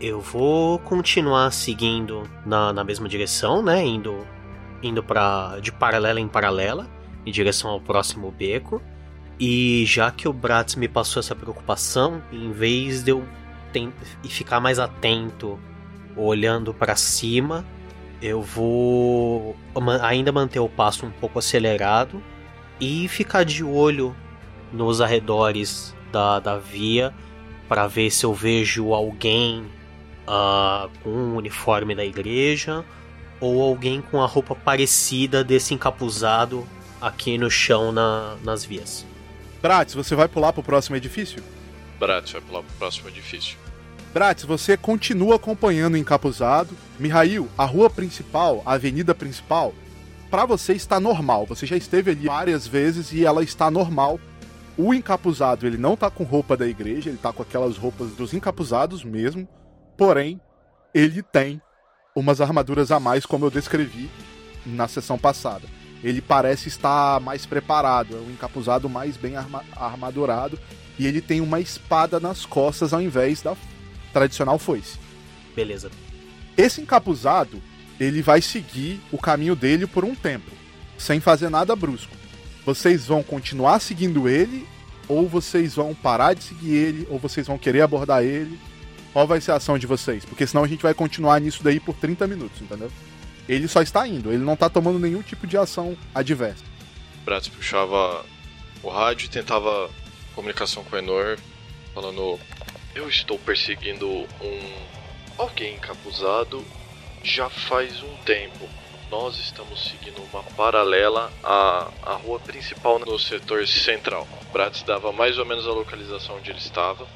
Eu 0.00 0.20
vou 0.20 0.80
continuar 0.80 1.52
seguindo 1.52 2.28
na, 2.44 2.72
na 2.72 2.82
mesma 2.82 3.08
direção, 3.08 3.62
né? 3.62 3.84
Indo, 3.84 4.26
indo 4.82 5.02
pra, 5.02 5.58
de 5.60 5.70
paralela 5.70 6.18
em 6.18 6.26
paralela, 6.26 6.90
em 7.24 7.30
direção 7.30 7.70
ao 7.70 7.80
próximo 7.80 8.32
beco. 8.32 8.82
E 9.38 9.84
já 9.86 10.10
que 10.10 10.26
o 10.26 10.32
Bratz 10.32 10.76
me 10.76 10.88
passou 10.88 11.20
essa 11.20 11.34
preocupação, 11.34 12.22
em 12.32 12.52
vez 12.52 13.02
de 13.02 13.10
eu 13.10 13.24
ficar 14.28 14.58
mais 14.58 14.78
atento, 14.78 15.58
olhando 16.16 16.72
para 16.72 16.96
cima, 16.96 17.64
eu 18.22 18.40
vou 18.40 19.54
ainda 20.02 20.32
manter 20.32 20.60
o 20.60 20.68
passo 20.68 21.04
um 21.04 21.10
pouco 21.10 21.38
acelerado 21.38 22.22
e 22.80 23.06
ficar 23.08 23.44
de 23.44 23.62
olho 23.62 24.16
nos 24.72 25.00
arredores 25.00 25.94
da, 26.10 26.40
da 26.40 26.58
via 26.58 27.12
para 27.68 27.86
ver 27.86 28.10
se 28.10 28.24
eu 28.24 28.32
vejo 28.32 28.94
alguém 28.94 29.66
uh, 30.26 30.88
com 31.02 31.10
o 31.10 31.36
uniforme 31.36 31.94
da 31.94 32.04
igreja 32.04 32.84
ou 33.40 33.62
alguém 33.62 34.00
com 34.00 34.22
a 34.22 34.26
roupa 34.26 34.54
parecida 34.54 35.44
desse 35.44 35.74
encapuzado 35.74 36.66
aqui 37.00 37.36
no 37.36 37.50
chão 37.50 37.92
na, 37.92 38.36
nas 38.42 38.64
vias. 38.64 39.06
Bratz, 39.62 39.94
você 39.94 40.14
vai 40.14 40.28
pular 40.28 40.52
pro 40.52 40.62
próximo 40.62 40.96
edifício? 40.96 41.42
Bratz 41.98 42.32
vai 42.32 42.40
pular 42.40 42.62
pro 42.62 42.76
próximo 42.78 43.08
edifício. 43.08 43.58
Bratz, 44.12 44.44
você 44.44 44.76
continua 44.76 45.36
acompanhando 45.36 45.94
o 45.94 45.98
encapuzado. 45.98 46.76
Mihail, 46.98 47.48
a 47.56 47.64
rua 47.64 47.90
principal, 47.90 48.62
a 48.64 48.72
avenida 48.72 49.14
principal, 49.14 49.74
para 50.30 50.46
você 50.46 50.72
está 50.72 50.98
normal. 50.98 51.46
Você 51.46 51.66
já 51.66 51.76
esteve 51.76 52.10
ali 52.10 52.26
várias 52.26 52.66
vezes 52.66 53.12
e 53.12 53.24
ela 53.24 53.42
está 53.42 53.70
normal. 53.70 54.18
O 54.76 54.92
encapuzado, 54.92 55.66
ele 55.66 55.78
não 55.78 55.96
tá 55.96 56.10
com 56.10 56.24
roupa 56.24 56.56
da 56.56 56.66
igreja, 56.66 57.08
ele 57.08 57.18
tá 57.18 57.32
com 57.32 57.42
aquelas 57.42 57.76
roupas 57.76 58.10
dos 58.10 58.34
encapuzados 58.34 59.04
mesmo. 59.04 59.48
Porém, 59.96 60.40
ele 60.94 61.22
tem 61.22 61.60
umas 62.14 62.40
armaduras 62.40 62.90
a 62.90 63.00
mais, 63.00 63.24
como 63.26 63.46
eu 63.46 63.50
descrevi 63.50 64.10
na 64.64 64.88
sessão 64.88 65.18
passada. 65.18 65.66
Ele 66.06 66.20
parece 66.20 66.68
estar 66.68 67.18
mais 67.18 67.44
preparado, 67.44 68.16
é 68.16 68.20
um 68.20 68.30
encapuzado 68.30 68.88
mais 68.88 69.16
bem 69.16 69.34
arma 69.34 69.64
armadurado 69.74 70.56
e 70.96 71.04
ele 71.04 71.20
tem 71.20 71.40
uma 71.40 71.58
espada 71.58 72.20
nas 72.20 72.46
costas 72.46 72.92
ao 72.92 73.02
invés 73.02 73.42
da 73.42 73.56
tradicional 74.12 74.56
foice. 74.56 75.00
Beleza. 75.56 75.90
Esse 76.56 76.80
encapuzado, 76.80 77.60
ele 77.98 78.22
vai 78.22 78.40
seguir 78.40 79.00
o 79.10 79.18
caminho 79.18 79.56
dele 79.56 79.84
por 79.84 80.04
um 80.04 80.14
tempo, 80.14 80.52
sem 80.96 81.18
fazer 81.18 81.48
nada 81.48 81.74
brusco. 81.74 82.14
Vocês 82.64 83.06
vão 83.06 83.20
continuar 83.20 83.80
seguindo 83.80 84.28
ele, 84.28 84.64
ou 85.08 85.28
vocês 85.28 85.74
vão 85.74 85.92
parar 85.92 86.34
de 86.34 86.44
seguir 86.44 86.72
ele, 86.72 87.08
ou 87.10 87.18
vocês 87.18 87.48
vão 87.48 87.58
querer 87.58 87.80
abordar 87.80 88.22
ele. 88.22 88.60
Qual 89.12 89.26
vai 89.26 89.40
ser 89.40 89.50
a 89.50 89.56
ação 89.56 89.76
de 89.76 89.88
vocês? 89.88 90.24
Porque 90.24 90.46
senão 90.46 90.62
a 90.62 90.68
gente 90.68 90.84
vai 90.84 90.94
continuar 90.94 91.40
nisso 91.40 91.64
daí 91.64 91.80
por 91.80 91.96
30 91.96 92.28
minutos, 92.28 92.62
entendeu? 92.62 92.92
Ele 93.48 93.68
só 93.68 93.80
está 93.80 94.06
indo, 94.06 94.32
ele 94.32 94.42
não 94.42 94.54
está 94.54 94.68
tomando 94.68 94.98
nenhum 94.98 95.22
tipo 95.22 95.46
de 95.46 95.56
ação 95.56 95.96
adversa. 96.14 96.64
Bratz 97.24 97.48
puxava 97.48 98.24
o 98.82 98.88
rádio 98.88 99.26
e 99.26 99.28
tentava 99.28 99.90
comunicação 100.34 100.84
com 100.84 100.96
o 100.96 100.98
Enor, 100.98 101.38
falando 101.94 102.38
eu 102.94 103.08
estou 103.08 103.38
perseguindo 103.38 104.08
um 104.08 104.86
alguém 105.38 105.74
encapuzado 105.74 106.64
já 107.22 107.50
faz 107.50 108.02
um 108.02 108.16
tempo. 108.24 108.68
Nós 109.10 109.38
estamos 109.38 109.84
seguindo 109.84 110.20
uma 110.32 110.42
paralela 110.42 111.32
à, 111.42 111.88
à 112.02 112.14
rua 112.14 112.40
principal 112.40 112.98
no 112.98 113.18
setor 113.18 113.66
central. 113.66 114.26
Bratz 114.52 114.82
dava 114.82 115.12
mais 115.12 115.38
ou 115.38 115.44
menos 115.44 115.66
a 115.66 115.72
localização 115.72 116.36
onde 116.36 116.50
ele 116.50 116.58
estava. 116.58 117.06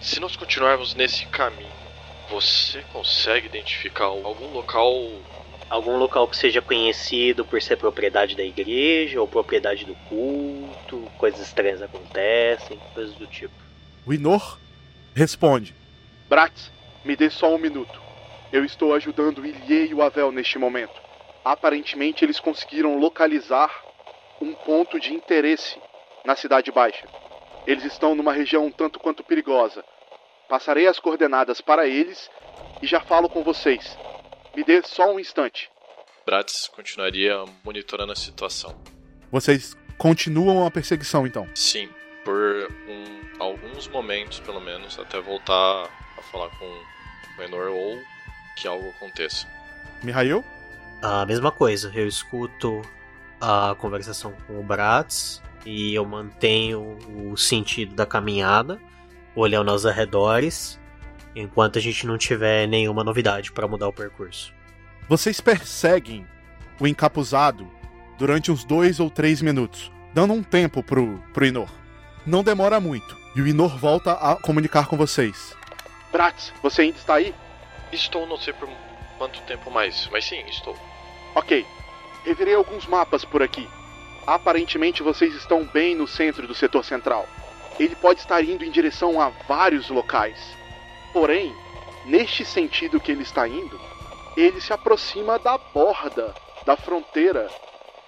Se 0.00 0.20
nós 0.20 0.36
continuarmos 0.36 0.94
nesse 0.94 1.26
caminho, 1.26 1.70
você 2.28 2.82
consegue 2.92 3.46
identificar 3.46 4.04
algum 4.04 4.52
local 4.52 4.92
algum 5.72 5.96
local 5.96 6.28
que 6.28 6.36
seja 6.36 6.60
conhecido 6.60 7.46
por 7.46 7.60
ser 7.62 7.76
propriedade 7.76 8.36
da 8.36 8.44
igreja 8.44 9.18
ou 9.18 9.26
propriedade 9.26 9.86
do 9.86 9.94
culto, 10.06 11.10
coisas 11.16 11.40
estranhas 11.40 11.80
acontecem, 11.80 12.78
coisas 12.92 13.14
do 13.14 13.26
tipo. 13.26 13.54
O 14.04 14.12
Inor 14.12 14.58
Responde. 15.14 15.74
Bratz, 16.28 16.70
me 17.02 17.16
dê 17.16 17.30
só 17.30 17.54
um 17.54 17.58
minuto. 17.58 18.00
Eu 18.52 18.66
estou 18.66 18.94
ajudando 18.94 19.46
Ilie 19.46 19.88
e 19.88 19.94
o 19.94 20.02
Avel 20.02 20.30
neste 20.30 20.58
momento. 20.58 21.00
Aparentemente 21.42 22.22
eles 22.22 22.38
conseguiram 22.38 22.98
localizar 22.98 23.70
um 24.42 24.52
ponto 24.52 25.00
de 25.00 25.14
interesse 25.14 25.78
na 26.22 26.36
Cidade 26.36 26.70
Baixa. 26.70 27.06
Eles 27.66 27.84
estão 27.84 28.14
numa 28.14 28.32
região 28.32 28.66
um 28.66 28.70
tanto 28.70 28.98
quanto 28.98 29.24
perigosa. 29.24 29.82
Passarei 30.50 30.86
as 30.86 30.98
coordenadas 30.98 31.62
para 31.62 31.86
eles 31.86 32.30
e 32.82 32.86
já 32.86 33.00
falo 33.00 33.28
com 33.28 33.42
vocês. 33.42 33.96
Me 34.56 34.64
dê 34.64 34.82
só 34.84 35.12
um 35.12 35.18
instante. 35.18 35.70
Bratz 36.24 36.68
continuaria 36.68 37.44
monitorando 37.64 38.12
a 38.12 38.16
situação. 38.16 38.80
Vocês 39.30 39.76
continuam 39.98 40.66
a 40.66 40.70
perseguição 40.70 41.26
então? 41.26 41.48
Sim, 41.54 41.88
por 42.24 42.68
um 42.88 43.22
alguns 43.42 43.88
momentos, 43.88 44.40
pelo 44.40 44.60
menos, 44.60 44.98
até 44.98 45.20
voltar 45.20 45.88
a 46.18 46.22
falar 46.30 46.48
com 46.58 46.64
o 46.64 47.38
menor 47.38 47.68
ou 47.68 47.98
que 48.56 48.68
algo 48.68 48.88
aconteça. 48.90 49.46
Mihail? 50.02 50.44
A 51.02 51.26
mesma 51.26 51.50
coisa, 51.50 51.90
eu 51.94 52.06
escuto 52.06 52.82
a 53.40 53.74
conversação 53.78 54.32
com 54.46 54.60
o 54.60 54.62
Bratz 54.62 55.42
e 55.66 55.94
eu 55.94 56.04
mantenho 56.04 56.96
o 57.30 57.36
sentido 57.36 57.94
da 57.94 58.06
caminhada, 58.06 58.80
olhando 59.34 59.70
aos 59.70 59.84
arredores, 59.84 60.78
enquanto 61.34 61.78
a 61.78 61.82
gente 61.82 62.06
não 62.06 62.18
tiver 62.18 62.66
nenhuma 62.66 63.04
novidade 63.04 63.52
para 63.52 63.68
mudar 63.68 63.88
o 63.88 63.92
percurso. 63.92 64.52
Vocês 65.08 65.40
perseguem 65.40 66.26
o 66.80 66.86
encapuzado 66.86 67.70
durante 68.18 68.50
uns 68.50 68.64
dois 68.64 69.00
ou 69.00 69.10
três 69.10 69.42
minutos, 69.42 69.90
dando 70.14 70.32
um 70.32 70.42
tempo 70.42 70.82
pro, 70.82 71.22
pro 71.32 71.46
Inor. 71.46 71.68
Não 72.26 72.42
demora 72.42 72.80
muito. 72.80 73.16
E 73.34 73.40
o 73.40 73.46
Inor 73.46 73.76
volta 73.78 74.12
a 74.12 74.36
comunicar 74.36 74.86
com 74.86 74.96
vocês. 74.96 75.56
Bratz, 76.12 76.52
você 76.62 76.82
ainda 76.82 76.98
está 76.98 77.14
aí? 77.14 77.34
Estou, 77.90 78.26
não 78.26 78.36
sei 78.36 78.52
por 78.52 78.68
quanto 79.18 79.40
tempo 79.42 79.70
mais, 79.70 80.08
mas 80.12 80.24
sim, 80.24 80.42
estou. 80.48 80.76
Ok. 81.34 81.64
Revirei 82.24 82.54
alguns 82.54 82.86
mapas 82.86 83.24
por 83.24 83.42
aqui. 83.42 83.68
Aparentemente 84.26 85.02
vocês 85.02 85.34
estão 85.34 85.64
bem 85.64 85.96
no 85.96 86.06
centro 86.06 86.46
do 86.46 86.54
setor 86.54 86.84
central. 86.84 87.26
Ele 87.78 87.96
pode 87.96 88.20
estar 88.20 88.42
indo 88.42 88.64
em 88.64 88.70
direção 88.70 89.20
a 89.20 89.30
vários 89.48 89.88
locais. 89.88 90.38
Porém, 91.12 91.54
neste 92.06 92.44
sentido 92.44 93.00
que 93.00 93.12
ele 93.12 93.22
está 93.22 93.46
indo, 93.46 93.80
ele 94.36 94.60
se 94.60 94.72
aproxima 94.72 95.38
da 95.38 95.58
borda 95.58 96.34
da 96.64 96.76
fronteira 96.76 97.50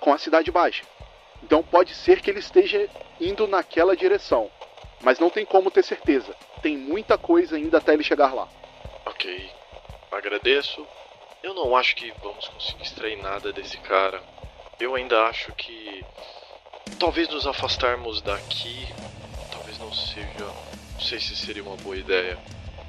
com 0.00 0.12
a 0.12 0.18
Cidade 0.18 0.50
Baixa. 0.50 0.84
Então 1.42 1.62
pode 1.62 1.94
ser 1.94 2.20
que 2.20 2.30
ele 2.30 2.38
esteja 2.38 2.88
indo 3.20 3.46
naquela 3.46 3.96
direção 3.96 4.50
mas 5.04 5.18
não 5.18 5.30
tem 5.30 5.44
como 5.44 5.70
ter 5.70 5.84
certeza. 5.84 6.34
Tem 6.62 6.76
muita 6.76 7.18
coisa 7.18 7.56
ainda 7.56 7.78
até 7.78 7.92
ele 7.92 8.02
chegar 8.02 8.34
lá. 8.34 8.48
Ok, 9.04 9.50
agradeço. 10.10 10.84
Eu 11.42 11.52
não 11.52 11.76
acho 11.76 11.94
que 11.94 12.10
vamos 12.22 12.48
conseguir 12.48 12.82
extrair 12.82 13.22
nada 13.22 13.52
desse 13.52 13.76
cara. 13.78 14.20
Eu 14.80 14.94
ainda 14.94 15.24
acho 15.26 15.52
que 15.52 16.04
talvez 16.98 17.28
nos 17.28 17.46
afastarmos 17.46 18.22
daqui, 18.22 18.88
talvez 19.52 19.78
não 19.78 19.92
seja, 19.92 20.44
não 20.94 21.00
sei 21.00 21.20
se 21.20 21.36
seria 21.36 21.62
uma 21.62 21.76
boa 21.76 21.96
ideia, 21.96 22.38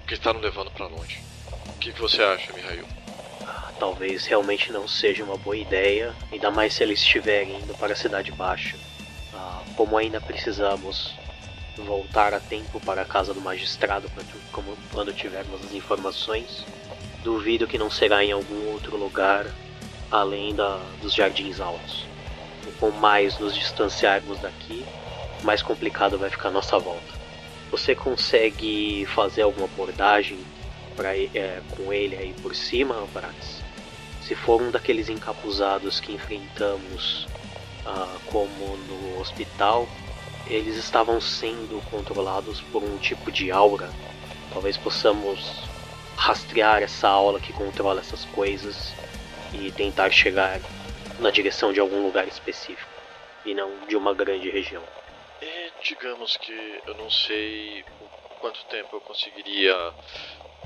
porque 0.06 0.14
está 0.14 0.32
nos 0.32 0.44
levando 0.44 0.70
para 0.70 0.86
longe. 0.86 1.20
O 1.68 1.80
que, 1.80 1.92
que 1.92 2.00
você 2.00 2.22
acha, 2.22 2.54
Mihail? 2.54 2.86
Talvez 3.80 4.28
realmente 4.28 4.72
não 4.72 4.88
seja 4.88 5.24
uma 5.24 5.36
boa 5.36 5.58
ideia, 5.58 6.16
ainda 6.32 6.52
mais 6.52 6.76
se 6.76 6.84
eles 6.84 7.00
estiverem 7.00 7.60
indo 7.60 7.74
para 7.74 7.94
a 7.94 7.96
Cidade 7.96 8.32
Baixa. 8.32 8.78
Ah, 9.34 9.64
como 9.76 9.98
ainda 9.98 10.22
precisamos 10.22 11.16
voltar 11.76 12.36
a 12.36 12.40
tempo 12.40 12.80
para 12.82 13.02
a 13.02 13.06
casa 13.06 13.34
do 13.34 13.42
magistrado 13.42 14.08
quando, 14.52 14.78
quando 14.92 15.12
tivermos 15.12 15.66
as 15.66 15.74
informações. 15.74 16.64
Duvido 17.24 17.66
que 17.66 17.80
não 17.80 17.90
será 17.90 18.24
em 18.24 18.32
algum 18.32 18.74
outro 18.74 18.96
lugar 18.96 19.48
além 20.12 20.54
da, 20.54 20.80
dos 21.02 21.16
jardins 21.16 21.60
altos. 21.60 22.06
Com 22.80 22.92
mais 22.92 23.40
nos 23.40 23.56
distanciarmos 23.56 24.40
daqui, 24.40 24.86
mais 25.44 25.64
complicado 25.64 26.20
vai 26.20 26.30
ficar 26.30 26.52
nossa 26.52 26.78
volta. 26.78 27.25
Você 27.76 27.94
consegue 27.94 29.06
fazer 29.08 29.42
alguma 29.42 29.66
abordagem 29.66 30.40
pra, 30.96 31.14
é, 31.14 31.62
com 31.72 31.92
ele 31.92 32.16
aí 32.16 32.34
por 32.42 32.56
cima, 32.56 33.06
Brax? 33.14 33.62
Se 34.22 34.34
for 34.34 34.62
um 34.62 34.72
daqueles 34.72 35.10
encapuzados 35.10 36.00
que 36.00 36.14
enfrentamos 36.14 37.28
ah, 37.86 38.16
como 38.28 38.78
no 38.78 39.20
hospital, 39.20 39.90
eles 40.48 40.78
estavam 40.78 41.20
sendo 41.20 41.84
controlados 41.92 42.62
por 42.62 42.82
um 42.82 42.98
tipo 42.98 43.30
de 43.30 43.52
aura. 43.52 43.90
Talvez 44.54 44.78
possamos 44.78 45.64
rastrear 46.16 46.82
essa 46.82 47.10
aula 47.10 47.42
que 47.42 47.52
controla 47.52 48.00
essas 48.00 48.24
coisas 48.24 48.94
e 49.52 49.70
tentar 49.74 50.12
chegar 50.12 50.62
na 51.20 51.30
direção 51.30 51.74
de 51.74 51.82
algum 51.82 52.06
lugar 52.06 52.26
específico 52.26 52.90
e 53.46 53.54
não 53.54 53.70
de 53.86 53.98
uma 53.98 54.14
grande 54.14 54.50
região. 54.50 54.82
Digamos 55.88 56.36
que 56.38 56.82
eu 56.88 56.96
não 56.96 57.08
sei 57.12 57.86
quanto 58.42 58.66
tempo 58.66 58.96
eu 58.96 59.02
conseguiria 59.02 59.76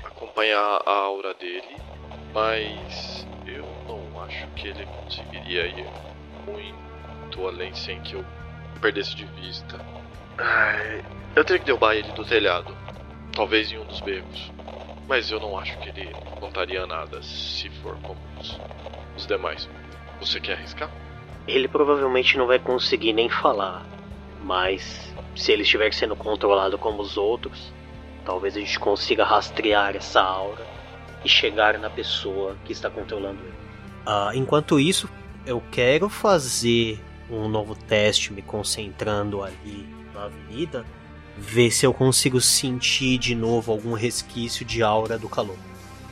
acompanhar 0.02 0.80
a 0.86 0.92
aura 0.92 1.34
dele, 1.34 1.76
mas 2.32 3.28
eu 3.46 3.66
não 3.86 4.22
acho 4.22 4.46
que 4.56 4.68
ele 4.68 4.86
conseguiria 4.86 5.66
ir 5.66 5.86
muito 6.46 7.46
além 7.46 7.74
sem 7.74 8.00
que 8.00 8.14
eu 8.14 8.24
perdesse 8.80 9.14
de 9.14 9.26
vista. 9.26 9.78
Ai, 10.38 11.04
eu 11.36 11.44
teria 11.44 11.60
que 11.60 11.66
derrubar 11.66 11.94
ele 11.94 12.10
do 12.12 12.24
telhado, 12.24 12.74
talvez 13.34 13.70
em 13.70 13.76
um 13.76 13.84
dos 13.84 14.00
becos, 14.00 14.50
mas 15.06 15.30
eu 15.30 15.38
não 15.38 15.58
acho 15.58 15.78
que 15.80 15.90
ele 15.90 16.16
contaria 16.40 16.86
nada 16.86 17.22
se 17.22 17.68
for 17.82 17.94
como 18.00 18.18
os, 18.38 18.58
os 19.14 19.26
demais. 19.26 19.68
Você 20.18 20.40
quer 20.40 20.54
arriscar? 20.54 20.90
Ele 21.46 21.68
provavelmente 21.68 22.38
não 22.38 22.46
vai 22.46 22.58
conseguir 22.58 23.12
nem 23.12 23.28
falar, 23.28 23.84
mas 24.42 25.12
se 25.36 25.52
ele 25.52 25.62
estiver 25.62 25.92
sendo 25.92 26.16
controlado 26.16 26.78
como 26.78 27.02
os 27.02 27.16
outros, 27.16 27.72
talvez 28.24 28.56
a 28.56 28.60
gente 28.60 28.78
consiga 28.78 29.24
rastrear 29.24 29.96
essa 29.96 30.20
aura 30.20 30.66
e 31.24 31.28
chegar 31.28 31.78
na 31.78 31.90
pessoa 31.90 32.56
que 32.64 32.72
está 32.72 32.88
controlando 32.88 33.40
ele. 33.42 33.60
Uh, 34.06 34.34
enquanto 34.34 34.80
isso, 34.80 35.08
eu 35.46 35.62
quero 35.70 36.08
fazer 36.08 36.98
um 37.30 37.48
novo 37.48 37.74
teste 37.74 38.32
me 38.32 38.42
concentrando 38.42 39.42
ali 39.42 39.86
na 40.14 40.24
avenida, 40.24 40.84
ver 41.36 41.70
se 41.70 41.86
eu 41.86 41.94
consigo 41.94 42.40
sentir 42.40 43.18
de 43.18 43.34
novo 43.34 43.70
algum 43.70 43.92
resquício 43.92 44.64
de 44.64 44.82
aura 44.82 45.18
do 45.18 45.28
calor. 45.28 45.56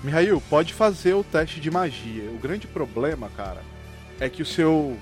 Mihail, 0.03 0.41
pode 0.49 0.73
fazer 0.73 1.15
o 1.15 1.25
teste 1.25 1.61
de 1.61 1.71
magia. 1.71 2.31
O 2.31 2.39
grande 2.39 2.67
problema, 2.67 3.29
cara, 3.37 3.63
é 4.21 4.29
que 4.29 4.43
o 4.43 4.47
seu. 4.47 4.97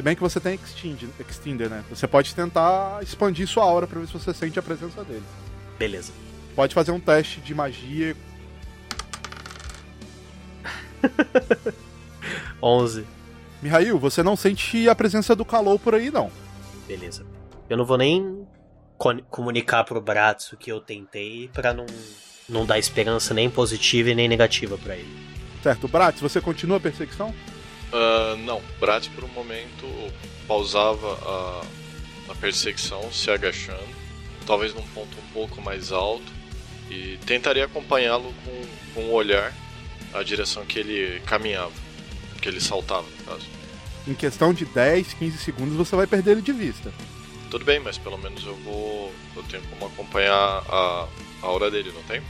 Se 0.00 0.02
bem 0.02 0.16
que 0.16 0.22
você 0.22 0.40
tem 0.40 0.54
Extend, 0.54 1.10
Extender, 1.20 1.68
né? 1.68 1.84
Você 1.90 2.08
pode 2.08 2.34
tentar 2.34 3.02
expandir 3.02 3.46
sua 3.46 3.64
aura 3.64 3.86
pra 3.86 4.00
ver 4.00 4.06
se 4.06 4.14
você 4.14 4.32
sente 4.32 4.58
a 4.58 4.62
presença 4.62 5.04
dele. 5.04 5.22
Beleza. 5.78 6.10
Pode 6.56 6.72
fazer 6.72 6.90
um 6.90 6.98
teste 6.98 7.38
de 7.42 7.54
magia. 7.54 8.16
11. 12.62 13.04
Mihail, 13.60 13.98
você 13.98 14.22
não 14.22 14.36
sente 14.36 14.88
a 14.88 14.94
presença 14.94 15.36
do 15.36 15.44
calor 15.44 15.78
por 15.78 15.94
aí, 15.94 16.10
não. 16.10 16.32
Beleza. 16.88 17.26
Eu 17.68 17.76
não 17.76 17.84
vou 17.84 17.98
nem 17.98 18.48
comunicar 19.28 19.84
pro 19.84 20.00
Bratso 20.00 20.56
que 20.56 20.72
eu 20.72 20.80
tentei 20.80 21.50
para 21.52 21.74
não, 21.74 21.84
não 22.48 22.64
dar 22.64 22.78
esperança 22.78 23.34
nem 23.34 23.50
positiva 23.50 24.08
e 24.08 24.14
nem 24.14 24.26
negativa 24.26 24.78
para 24.78 24.96
ele. 24.96 25.14
Certo. 25.62 25.86
Bratz, 25.86 26.22
você 26.22 26.40
continua 26.40 26.78
a 26.78 26.80
perseguição? 26.80 27.34
Uh, 27.92 28.36
não. 28.38 28.62
Bratz, 28.78 29.08
por 29.08 29.24
um 29.24 29.28
momento, 29.28 29.86
pausava 30.46 31.18
a, 31.22 32.32
a 32.32 32.34
perseguição, 32.36 33.10
se 33.12 33.30
agachando, 33.30 33.88
talvez 34.46 34.74
num 34.74 34.86
ponto 34.88 35.16
um 35.18 35.32
pouco 35.32 35.60
mais 35.60 35.92
alto, 35.92 36.32
e 36.88 37.18
tentaria 37.26 37.64
acompanhá-lo 37.64 38.32
com, 38.44 38.94
com 38.94 39.00
o 39.08 39.12
olhar 39.12 39.52
a 40.12 40.22
direção 40.22 40.64
que 40.64 40.78
ele 40.78 41.20
caminhava, 41.20 41.72
que 42.40 42.48
ele 42.48 42.60
saltava, 42.60 43.06
no 43.08 43.24
caso. 43.24 43.46
Em 44.06 44.14
questão 44.14 44.52
de 44.52 44.64
10, 44.64 45.14
15 45.14 45.38
segundos 45.38 45.76
você 45.76 45.94
vai 45.94 46.06
perder 46.06 46.32
ele 46.32 46.42
de 46.42 46.52
vista. 46.52 46.92
Tudo 47.50 47.64
bem, 47.64 47.80
mas 47.80 47.98
pelo 47.98 48.16
menos 48.16 48.44
eu 48.44 48.54
vou. 48.56 49.12
Eu 49.36 49.42
tenho 49.44 49.62
como 49.64 49.86
acompanhar 49.86 50.32
a, 50.34 51.08
a 51.42 51.46
hora 51.48 51.70
dele, 51.70 51.92
não 51.92 52.02
tem? 52.04 52.22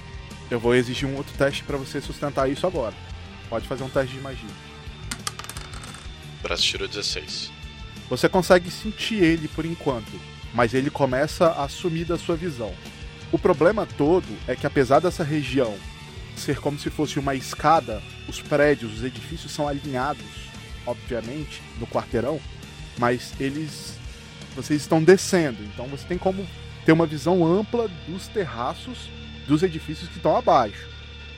Eu 0.50 0.58
vou 0.58 0.74
exigir 0.74 1.08
um 1.08 1.16
outro 1.16 1.32
teste 1.36 1.62
para 1.62 1.76
você 1.76 2.00
sustentar 2.00 2.50
isso 2.50 2.66
agora. 2.66 2.94
Pode 3.48 3.68
fazer 3.68 3.84
um 3.84 3.88
teste 3.88 4.14
de 4.16 4.20
magia. 4.20 4.48
Braço 6.42 6.62
tirou 6.62 6.88
16. 6.88 7.50
Você 8.08 8.28
consegue 8.28 8.70
sentir 8.70 9.22
ele 9.22 9.46
por 9.48 9.64
enquanto, 9.64 10.12
mas 10.54 10.74
ele 10.74 10.90
começa 10.90 11.52
a 11.52 11.68
sumir 11.68 12.06
da 12.06 12.18
sua 12.18 12.36
visão. 12.36 12.74
O 13.30 13.38
problema 13.38 13.86
todo 13.86 14.26
é 14.48 14.56
que 14.56 14.66
apesar 14.66 15.00
dessa 15.00 15.22
região 15.22 15.76
ser 16.36 16.58
como 16.58 16.78
se 16.78 16.90
fosse 16.90 17.18
uma 17.18 17.34
escada, 17.34 18.02
os 18.26 18.40
prédios, 18.40 18.94
os 18.94 19.04
edifícios 19.04 19.52
são 19.52 19.68
alinhados, 19.68 20.24
obviamente, 20.86 21.62
no 21.78 21.86
quarteirão, 21.86 22.40
mas 22.98 23.32
eles 23.38 23.98
vocês 24.56 24.80
estão 24.80 25.02
descendo, 25.02 25.62
então 25.62 25.86
você 25.86 26.04
tem 26.04 26.18
como 26.18 26.44
ter 26.84 26.90
uma 26.90 27.06
visão 27.06 27.46
ampla 27.46 27.88
dos 28.08 28.26
terraços 28.26 29.08
dos 29.46 29.62
edifícios 29.62 30.08
que 30.08 30.16
estão 30.16 30.36
abaixo. 30.36 30.88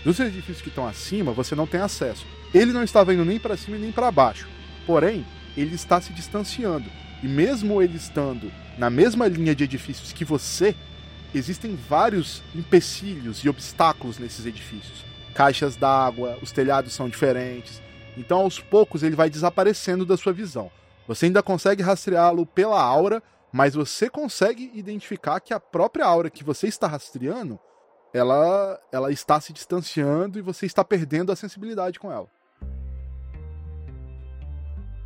Dos 0.04 0.18
edifícios 0.18 0.62
que 0.62 0.68
estão 0.68 0.86
acima, 0.86 1.32
você 1.32 1.54
não 1.54 1.66
tem 1.66 1.80
acesso. 1.80 2.24
Ele 2.54 2.72
não 2.72 2.82
estava 2.82 3.12
indo 3.12 3.24
nem 3.24 3.38
para 3.38 3.56
cima 3.56 3.76
nem 3.76 3.92
para 3.92 4.10
baixo. 4.10 4.48
Porém, 4.86 5.24
ele 5.56 5.74
está 5.74 6.00
se 6.00 6.12
distanciando. 6.12 6.88
E 7.22 7.28
mesmo 7.28 7.80
ele 7.80 7.96
estando 7.96 8.50
na 8.76 8.90
mesma 8.90 9.28
linha 9.28 9.54
de 9.54 9.64
edifícios 9.64 10.12
que 10.12 10.24
você, 10.24 10.74
existem 11.34 11.76
vários 11.76 12.42
empecilhos 12.54 13.38
e 13.44 13.48
obstáculos 13.48 14.18
nesses 14.18 14.46
edifícios. 14.46 15.04
Caixas 15.34 15.76
d'água, 15.76 16.38
os 16.42 16.52
telhados 16.52 16.92
são 16.92 17.08
diferentes. 17.08 17.80
Então, 18.16 18.40
aos 18.40 18.58
poucos, 18.58 19.02
ele 19.02 19.16
vai 19.16 19.30
desaparecendo 19.30 20.04
da 20.04 20.16
sua 20.16 20.32
visão. 20.32 20.70
Você 21.06 21.26
ainda 21.26 21.42
consegue 21.42 21.82
rastreá-lo 21.82 22.44
pela 22.44 22.80
aura, 22.80 23.22
mas 23.52 23.74
você 23.74 24.08
consegue 24.08 24.70
identificar 24.74 25.40
que 25.40 25.54
a 25.54 25.60
própria 25.60 26.04
aura 26.04 26.30
que 26.30 26.44
você 26.44 26.66
está 26.66 26.86
rastreando, 26.86 27.58
ela, 28.12 28.78
ela 28.90 29.10
está 29.10 29.40
se 29.40 29.52
distanciando 29.52 30.38
e 30.38 30.42
você 30.42 30.66
está 30.66 30.84
perdendo 30.84 31.32
a 31.32 31.36
sensibilidade 31.36 31.98
com 31.98 32.12
ela. 32.12 32.28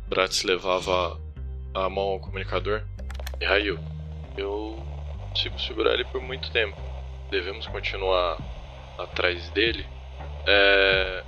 Bratz 0.09 0.43
levava 0.43 1.19
a 1.73 1.89
mão 1.89 2.03
ao 2.03 2.19
comunicador. 2.19 2.81
E 3.39 3.45
Raio, 3.45 3.79
eu 4.37 4.81
consigo 5.29 5.59
segurar 5.59 5.93
ele 5.93 6.05
por 6.05 6.21
muito 6.21 6.49
tempo. 6.51 6.77
Devemos 7.29 7.67
continuar 7.67 8.37
atrás 8.97 9.49
dele. 9.49 9.85
É. 10.45 11.23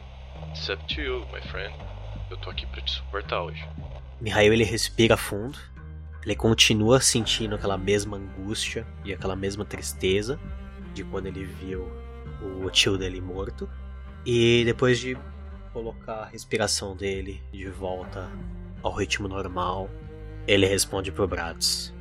It's 0.50 0.70
up 0.70 0.82
to 0.94 1.02
you, 1.02 1.28
my 1.32 1.42
friend. 1.42 1.76
Eu 2.32 2.38
tô 2.38 2.50
aqui 2.50 2.66
para 2.66 2.82
te 2.82 2.92
suportar 2.92 3.44
hoje. 3.44 3.64
Mihail 4.22 4.54
ele 4.54 4.64
respira 4.64 5.18
fundo. 5.18 5.58
Ele 6.24 6.36
continua 6.36 7.00
sentindo 7.00 7.56
aquela 7.56 7.78
mesma 7.78 8.18
angústia 8.18 8.86
e 9.04 9.14
aquela 9.14 9.36
mesma 9.36 9.66
tristeza 9.66 10.40
de 10.94 11.04
quando 11.04 11.28
ele 11.28 11.44
viu 11.44 11.92
o 12.64 12.70
tio 12.70 12.98
dele 12.98 13.22
morto. 13.22 13.70
E 14.26 14.64
depois 14.66 15.00
de 15.00 15.18
colocar 15.74 16.24
a 16.24 16.26
respiração 16.26 16.96
dele 16.96 17.42
de 17.52 17.70
volta 17.70 18.30
ao 18.84 18.94
ritmo 18.94 19.28
normal, 19.28 19.90
ele 20.48 20.66
responde 20.66 21.12
pro 21.12 21.28
Bratz: 21.28 21.94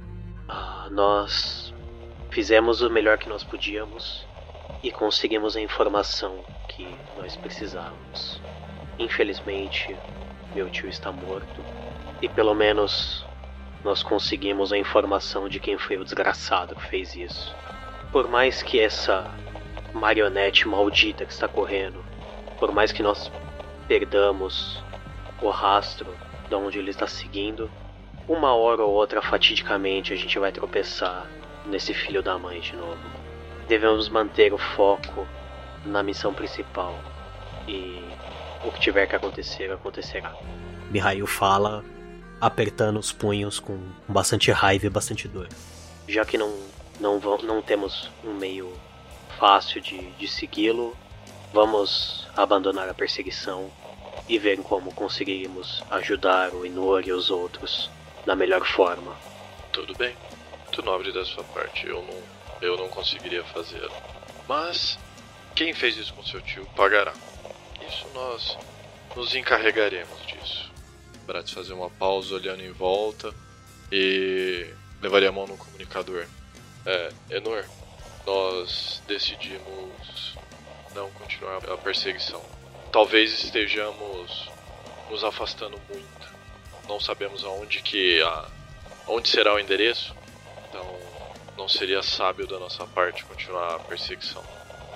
ah, 0.49 0.89
Nós 0.91 1.69
Fizemos 2.31 2.83
o 2.83 2.91
melhor 2.91 3.17
que 3.17 3.29
nós 3.29 3.43
podíamos 3.43 4.27
e 4.83 4.93
conseguimos 4.93 5.57
a 5.57 5.61
informação 5.61 6.45
que 6.69 6.87
nós 7.17 7.35
precisávamos. 7.37 8.41
Infelizmente, 8.99 9.97
meu 10.55 10.69
tio 10.69 10.89
está 10.89 11.11
morto 11.11 11.65
e 12.21 12.29
pelo 12.29 12.55
menos 12.55 13.27
nós 13.83 14.03
conseguimos 14.03 14.73
a 14.73 14.79
informação 14.79 15.49
de 15.49 15.59
quem 15.59 15.79
foi 15.79 15.97
o 15.97 16.05
desgraçado 16.05 16.77
que 16.77 16.87
fez 16.87 17.17
isso. 17.17 17.57
Por 18.13 18.29
mais 18.29 18.63
que 18.63 18.79
essa 18.79 19.29
marionete 19.95 20.69
maldita 20.69 21.25
que 21.25 21.33
está 21.33 21.49
correndo, 21.49 22.05
por 22.59 22.73
mais 22.73 22.93
que 22.93 23.03
nós 23.03 23.33
perdamos 23.89 24.85
o 25.41 25.49
rastro 25.49 26.15
de 26.49 26.55
onde 26.55 26.79
ele 26.79 26.91
está 26.91 27.07
seguindo, 27.07 27.71
uma 28.27 28.55
hora 28.55 28.83
ou 28.83 28.93
outra 28.93 29.23
fatidicamente 29.23 30.13
a 30.13 30.17
gente 30.17 30.39
vai 30.39 30.53
tropeçar 30.53 31.27
nesse 31.67 31.95
filho 31.95 32.23
da 32.23 32.39
mãe 32.39 32.61
de 32.61 32.75
novo. 32.77 33.01
Devemos 33.69 34.09
manter 34.09 34.53
o 34.53 34.59
foco 34.59 35.27
na 35.85 36.03
missão 36.03 36.33
principal 36.33 36.99
e 37.67 38.03
o 38.65 38.71
que 38.73 38.81
tiver 38.81 39.07
que 39.07 39.15
acontecer, 39.15 39.71
acontecerá. 39.71 40.35
Mihail 40.91 41.27
fala, 41.27 41.85
apertando 42.41 42.99
os 42.99 43.13
punhos 43.13 43.61
com 43.61 43.79
bastante 44.07 44.51
raiva 44.51 44.87
e 44.87 44.91
bastante 44.91 45.29
dor. 45.29 45.49
Já 46.07 46.25
que 46.25 46.39
não, 46.39 46.55
não, 46.99 47.19
não 47.43 47.63
temos 47.63 48.11
um 48.25 48.33
meio 48.35 48.73
fácil 49.39 49.81
de, 49.81 50.11
de 50.13 50.27
segui-lo, 50.27 50.97
vamos 51.53 52.27
abandonar 52.37 52.89
a 52.89 52.95
perseguição 52.95 53.71
e 54.29 54.39
ver 54.39 54.59
como 54.63 54.93
conseguiremos 54.93 55.83
ajudar 55.91 56.55
o 56.55 56.67
Inor 56.67 57.07
e 57.07 57.13
os 57.13 57.31
outros 57.31 57.91
da 58.27 58.37
melhor 58.37 58.67
forma. 58.67 59.17
Tudo 59.73 59.95
bem 59.97 60.15
muito 60.79 60.83
nobre 60.83 61.13
da 61.13 61.25
sua 61.25 61.45
parte. 61.45 61.87
Eu 61.87 62.03
não, 62.03 62.23
eu 62.63 62.77
não 62.77 62.89
conseguiria 62.89 63.45
fazer. 63.45 63.89
Mas 64.47 64.99
quem 65.55 65.75
fez 65.75 65.97
isso 65.97 66.15
com 66.15 66.23
seu 66.25 66.41
tio 66.41 66.67
pagará. 66.77 67.13
Isso 67.87 68.07
nós 68.15 68.57
nos 69.17 69.35
encarregaremos 69.35 70.27
disso. 70.27 70.71
Bratz 71.27 71.51
fazer 71.51 71.73
uma 71.73 71.91
pausa 71.91 72.35
olhando 72.35 72.63
em 72.63 72.71
volta 72.71 73.35
e 73.91 74.67
levaria 75.03 75.29
a 75.29 75.33
mão 75.33 75.47
no 75.47 75.57
comunicador. 75.57 76.27
É, 76.87 77.13
Enor, 77.31 77.65
nós 78.27 79.03
decidimos 79.07 80.37
não 80.95 81.11
continuar 81.13 81.59
a 81.71 81.77
perseguição. 81.77 82.43
Talvez 82.99 83.45
estejamos 83.45 84.51
nos 85.09 85.23
afastando 85.23 85.81
muito 85.89 86.29
não 86.89 86.99
sabemos 86.99 87.45
aonde 87.45 87.81
que 87.81 88.21
a, 88.21 88.49
onde 89.07 89.29
será 89.29 89.55
o 89.55 89.61
endereço. 89.61 90.13
Então 90.69 90.85
não 91.57 91.69
seria 91.69 92.03
sábio 92.03 92.45
da 92.45 92.59
nossa 92.59 92.85
parte 92.89 93.25
continuar 93.25 93.77
a 93.77 93.79
perseguição. 93.79 94.43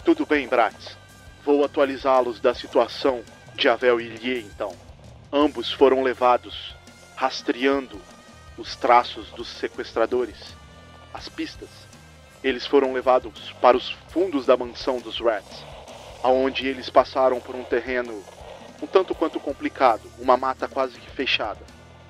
Tudo 0.05 0.27
bem, 0.27 0.49
Bratz. 0.49 0.97
Vou 1.45 1.65
atualizá-los 1.65 2.41
da 2.41 2.53
situação 2.53 3.23
de 3.55 3.69
Avel 3.69 4.01
e 4.01 4.07
Ilie, 4.07 4.41
então. 4.53 4.75
Ambos 5.33 5.71
foram 5.73 6.03
levados 6.03 6.75
rastreando 7.15 8.03
os 8.59 8.75
traços 8.75 9.29
dos 9.31 9.47
sequestradores, 9.47 10.57
as 11.15 11.29
pistas. 11.29 11.69
Eles 12.43 12.67
foram 12.67 12.93
levados 12.93 13.53
para 13.61 13.77
os 13.77 13.91
fundos 14.09 14.45
da 14.45 14.57
mansão 14.57 14.99
dos 14.99 15.21
Rats, 15.21 15.63
aonde 16.23 16.67
eles 16.67 16.89
passaram 16.89 17.41
por 17.41 17.55
um 17.55 17.65
terreno 17.65 18.23
um 18.83 18.87
tanto 18.87 19.15
quanto 19.15 19.39
complicado, 19.39 20.11
uma 20.19 20.37
mata 20.37 20.67
quase 20.67 20.99
que 20.99 21.11
fechada. 21.11 21.61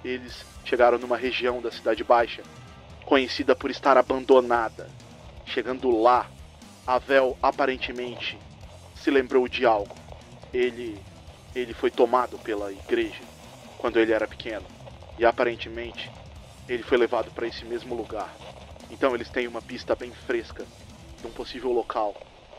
Eles 0.03 0.45
chegaram 0.65 0.99
numa 0.99 1.19
região 1.19 1.61
da 1.61 1.71
Cidade 1.71 2.03
Baixa, 2.03 2.43
conhecida 3.05 3.55
por 3.55 3.71
estar 3.71 3.99
abandonada. 3.99 4.89
Chegando 5.45 5.91
lá, 5.91 6.31
Avel 6.87 7.37
aparentemente 7.43 8.39
se 8.95 9.11
lembrou 9.11 9.47
de 9.47 9.67
algo. 9.67 9.95
Ele 10.53 10.99
ele 11.55 11.75
foi 11.75 11.91
tomado 11.91 12.39
pela 12.39 12.73
igreja 12.73 13.21
quando 13.77 13.99
ele 13.99 14.11
era 14.11 14.27
pequeno 14.27 14.65
e 15.19 15.27
aparentemente 15.27 16.11
ele 16.67 16.83
foi 16.83 16.97
levado 16.97 17.31
para 17.31 17.47
esse 17.47 17.65
mesmo 17.67 17.95
lugar. 17.95 18.35
Então 18.91 19.15
eles 19.15 19.29
têm 19.29 19.47
uma 19.47 19.61
pista 19.61 19.95
bem 19.95 20.11
fresca 20.11 20.65
de 21.21 21.27
um 21.27 21.31
possível 21.31 21.71
local 21.71 22.15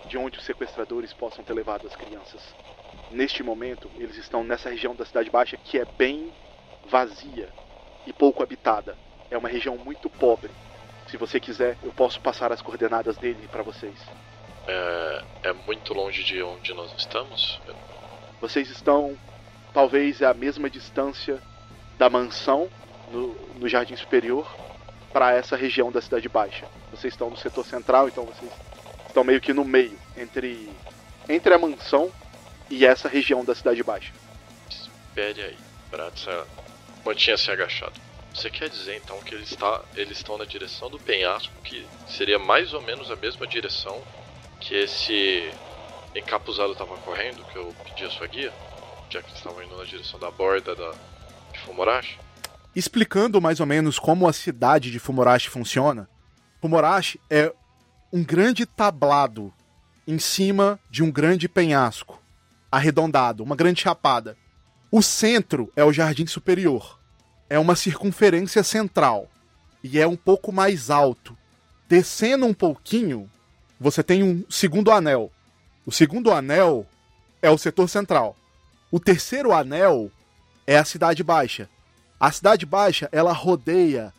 de 0.05 0.17
onde 0.17 0.39
os 0.39 0.45
sequestradores 0.45 1.13
possam 1.13 1.43
ter 1.43 1.53
levado 1.53 1.87
as 1.87 1.95
crianças. 1.95 2.41
Neste 3.11 3.43
momento, 3.43 3.89
eles 3.97 4.17
estão 4.17 4.43
nessa 4.43 4.69
região 4.69 4.95
da 4.95 5.05
Cidade 5.05 5.29
Baixa 5.29 5.57
que 5.57 5.77
é 5.77 5.85
bem 5.85 6.31
vazia 6.89 7.49
e 8.05 8.13
pouco 8.13 8.43
habitada. 8.43 8.97
É 9.29 9.37
uma 9.37 9.49
região 9.49 9.77
muito 9.77 10.09
pobre. 10.09 10.51
Se 11.07 11.17
você 11.17 11.39
quiser, 11.39 11.77
eu 11.83 11.91
posso 11.91 12.19
passar 12.19 12.51
as 12.51 12.61
coordenadas 12.61 13.17
dele 13.17 13.47
para 13.51 13.63
vocês. 13.63 13.95
É, 14.67 15.23
é, 15.43 15.53
muito 15.53 15.93
longe 15.93 16.23
de 16.23 16.41
onde 16.41 16.73
nós 16.73 16.93
estamos? 16.97 17.61
Vocês 18.39 18.69
estão 18.69 19.17
talvez 19.73 20.21
à 20.21 20.33
mesma 20.33 20.69
distância 20.69 21.41
da 21.97 22.09
mansão 22.09 22.69
no, 23.11 23.33
no 23.55 23.67
Jardim 23.67 23.95
Superior 23.95 24.47
para 25.11 25.33
essa 25.33 25.55
região 25.55 25.91
da 25.91 26.01
Cidade 26.01 26.27
Baixa. 26.29 26.65
Vocês 26.91 27.13
estão 27.13 27.29
no 27.29 27.37
setor 27.37 27.65
central, 27.65 28.07
então 28.07 28.25
vocês 28.25 28.51
estão 29.13 29.23
meio 29.23 29.39
que 29.39 29.53
no 29.53 29.63
meio 29.63 29.97
entre 30.17 30.67
entre 31.29 31.53
a 31.53 31.59
mansão 31.59 32.11
e 32.69 32.85
essa 32.85 33.07
região 33.07 33.45
da 33.45 33.53
Cidade 33.53 33.81
Baixa. 33.83 34.11
Espere 34.69 35.41
aí, 35.41 35.57
Bratza 35.91 36.45
mantinha-se 37.05 37.49
agachado. 37.51 37.93
Você 38.33 38.49
quer 38.49 38.67
dizer 38.67 38.97
então 38.97 39.21
que 39.21 39.35
ele 39.35 39.43
está, 39.43 39.81
eles 39.95 40.17
estão 40.17 40.37
na 40.37 40.45
direção 40.45 40.89
do 40.89 40.99
penhasco, 40.99 41.53
que 41.63 41.85
seria 42.07 42.39
mais 42.39 42.73
ou 42.73 42.81
menos 42.81 43.11
a 43.11 43.15
mesma 43.15 43.45
direção 43.45 44.01
que 44.59 44.73
esse 44.73 45.47
encapuzado 46.15 46.71
estava 46.71 46.97
correndo, 46.97 47.43
que 47.45 47.55
eu 47.55 47.73
pedi 47.85 48.05
a 48.05 48.09
sua 48.09 48.25
guia, 48.25 48.51
já 49.09 49.21
que 49.21 49.27
eles 49.27 49.37
estavam 49.37 49.61
indo 49.61 49.77
na 49.77 49.83
direção 49.83 50.19
da 50.19 50.31
borda 50.31 50.75
da, 50.75 50.91
de 51.51 51.59
Fumorashi? 51.59 52.17
Explicando 52.75 53.39
mais 53.39 53.59
ou 53.59 53.67
menos 53.67 53.99
como 53.99 54.27
a 54.27 54.33
cidade 54.33 54.89
de 54.89 54.97
Fumorashi 54.97 55.49
funciona, 55.49 56.09
Fumorashi 56.59 57.19
é 57.29 57.53
um 58.13 58.23
grande 58.23 58.63
tablado 58.63 59.51
em 60.05 60.19
cima 60.19 60.79
de 60.87 61.01
um 61.01 61.09
grande 61.09 61.49
penhasco, 61.49 62.21
arredondado, 62.71 63.43
uma 63.43 63.55
grande 63.55 63.81
chapada. 63.81 64.37
O 64.91 65.01
centro 65.01 65.73
é 65.75 65.83
o 65.83 65.91
jardim 65.91 66.27
superior. 66.27 66.99
É 67.49 67.57
uma 67.57 67.75
circunferência 67.75 68.61
central 68.61 69.27
e 69.83 69.99
é 69.99 70.05
um 70.05 70.15
pouco 70.15 70.51
mais 70.51 70.91
alto. 70.91 71.35
Descendo 71.89 72.45
um 72.45 72.53
pouquinho, 72.53 73.27
você 73.79 74.03
tem 74.03 74.21
um 74.21 74.45
segundo 74.47 74.91
anel. 74.91 75.31
O 75.83 75.91
segundo 75.91 76.31
anel 76.31 76.85
é 77.41 77.49
o 77.49 77.57
setor 77.57 77.89
central. 77.89 78.37
O 78.91 78.99
terceiro 78.99 79.51
anel 79.51 80.11
é 80.67 80.77
a 80.77 80.85
cidade 80.85 81.23
baixa. 81.23 81.67
A 82.19 82.31
cidade 82.31 82.63
baixa, 82.63 83.09
ela 83.11 83.33
rodeia 83.33 84.13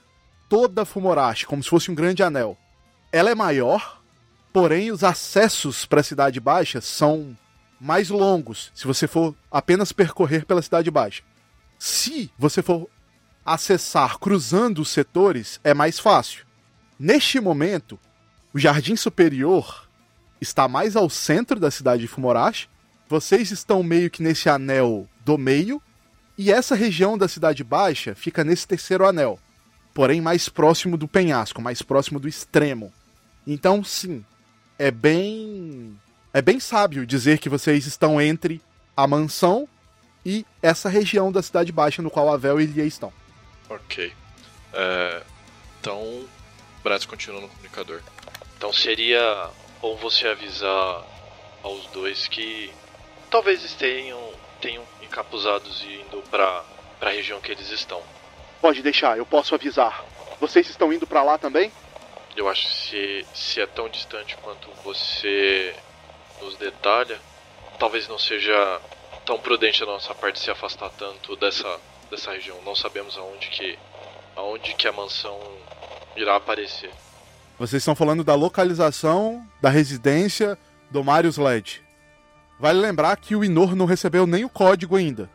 toda 0.48 0.84
Fumorashi 0.84 1.46
como 1.46 1.62
se 1.62 1.70
fosse 1.70 1.92
um 1.92 1.94
grande 1.94 2.24
anel. 2.24 2.58
Ela 3.14 3.30
é 3.30 3.34
maior, 3.36 4.02
porém 4.52 4.90
os 4.90 5.04
acessos 5.04 5.86
para 5.86 6.00
a 6.00 6.02
cidade 6.02 6.40
baixa 6.40 6.80
são 6.80 7.38
mais 7.80 8.08
longos 8.08 8.72
se 8.74 8.88
você 8.88 9.06
for 9.06 9.36
apenas 9.48 9.92
percorrer 9.92 10.44
pela 10.44 10.60
cidade 10.60 10.90
baixa. 10.90 11.22
Se 11.78 12.28
você 12.36 12.60
for 12.60 12.90
acessar 13.46 14.18
cruzando 14.18 14.82
os 14.82 14.88
setores, 14.88 15.60
é 15.62 15.72
mais 15.72 16.00
fácil. 16.00 16.44
Neste 16.98 17.38
momento, 17.38 18.00
o 18.52 18.58
Jardim 18.58 18.96
Superior 18.96 19.88
está 20.40 20.66
mais 20.66 20.96
ao 20.96 21.08
centro 21.08 21.60
da 21.60 21.70
cidade 21.70 22.02
de 22.02 22.08
Fumorashi. 22.08 22.68
Vocês 23.08 23.52
estão 23.52 23.80
meio 23.84 24.10
que 24.10 24.24
nesse 24.24 24.48
anel 24.48 25.08
do 25.24 25.38
meio. 25.38 25.80
E 26.36 26.50
essa 26.50 26.74
região 26.74 27.16
da 27.16 27.28
Cidade 27.28 27.62
Baixa 27.62 28.12
fica 28.16 28.42
nesse 28.42 28.66
terceiro 28.66 29.06
anel. 29.06 29.38
Porém, 29.94 30.20
mais 30.20 30.48
próximo 30.48 30.96
do 30.96 31.06
penhasco, 31.06 31.62
mais 31.62 31.80
próximo 31.80 32.18
do 32.18 32.26
extremo. 32.26 32.92
Então, 33.46 33.82
sim, 33.84 34.24
é 34.78 34.90
bem. 34.90 35.98
É 36.32 36.42
bem 36.42 36.58
sábio 36.58 37.06
dizer 37.06 37.38
que 37.38 37.48
vocês 37.48 37.86
estão 37.86 38.20
entre 38.20 38.60
a 38.96 39.06
mansão 39.06 39.68
e 40.24 40.44
essa 40.62 40.88
região 40.88 41.30
da 41.30 41.42
Cidade 41.42 41.70
Baixa 41.70 42.02
no 42.02 42.10
qual 42.10 42.32
a 42.32 42.36
Vel 42.36 42.60
e 42.60 42.66
Lia 42.66 42.84
estão. 42.84 43.12
Ok. 43.68 44.12
É, 44.72 45.22
então, 45.80 46.26
Bratz 46.82 47.06
continua 47.06 47.40
no 47.40 47.48
comunicador. 47.48 48.00
Então 48.56 48.72
seria 48.72 49.50
bom 49.80 49.96
você 49.96 50.26
avisar 50.26 51.04
aos 51.62 51.86
dois 51.88 52.26
que 52.26 52.72
talvez 53.30 53.62
estejam 53.64 54.18
tenham 54.60 54.82
encapuzados 55.02 55.82
e 55.82 56.00
indo 56.00 56.22
para 56.30 56.64
para 56.98 57.10
a 57.10 57.12
região 57.12 57.40
que 57.40 57.52
eles 57.52 57.70
estão. 57.70 58.00
Pode 58.60 58.80
deixar, 58.80 59.18
eu 59.18 59.26
posso 59.26 59.54
avisar. 59.54 60.04
Vocês 60.40 60.70
estão 60.70 60.92
indo 60.92 61.06
para 61.06 61.22
lá 61.22 61.36
também? 61.36 61.70
Eu 62.36 62.48
acho 62.48 62.66
que 62.66 62.74
se, 62.74 63.26
se 63.34 63.60
é 63.60 63.66
tão 63.66 63.88
distante 63.88 64.36
quanto 64.38 64.68
você 64.82 65.74
nos 66.40 66.56
detalha, 66.56 67.18
talvez 67.78 68.08
não 68.08 68.18
seja 68.18 68.80
tão 69.24 69.38
prudente 69.38 69.80
da 69.80 69.86
nossa 69.86 70.14
parte 70.14 70.40
se 70.40 70.50
afastar 70.50 70.90
tanto 70.90 71.36
dessa, 71.36 71.78
dessa 72.10 72.32
região. 72.32 72.60
Não 72.64 72.74
sabemos 72.74 73.16
aonde 73.16 73.48
que, 73.48 73.78
aonde 74.36 74.74
que 74.74 74.88
a 74.88 74.92
mansão 74.92 75.40
irá 76.16 76.36
aparecer. 76.36 76.90
Vocês 77.58 77.80
estão 77.80 77.94
falando 77.94 78.24
da 78.24 78.34
localização 78.34 79.46
da 79.62 79.70
residência 79.70 80.58
do 80.90 81.04
Marius 81.04 81.36
Led. 81.36 81.82
Vale 82.58 82.80
lembrar 82.80 83.16
que 83.16 83.36
o 83.36 83.44
Inor 83.44 83.74
não 83.74 83.86
recebeu 83.86 84.26
nem 84.26 84.44
o 84.44 84.48
código 84.48 84.96
ainda. 84.96 85.30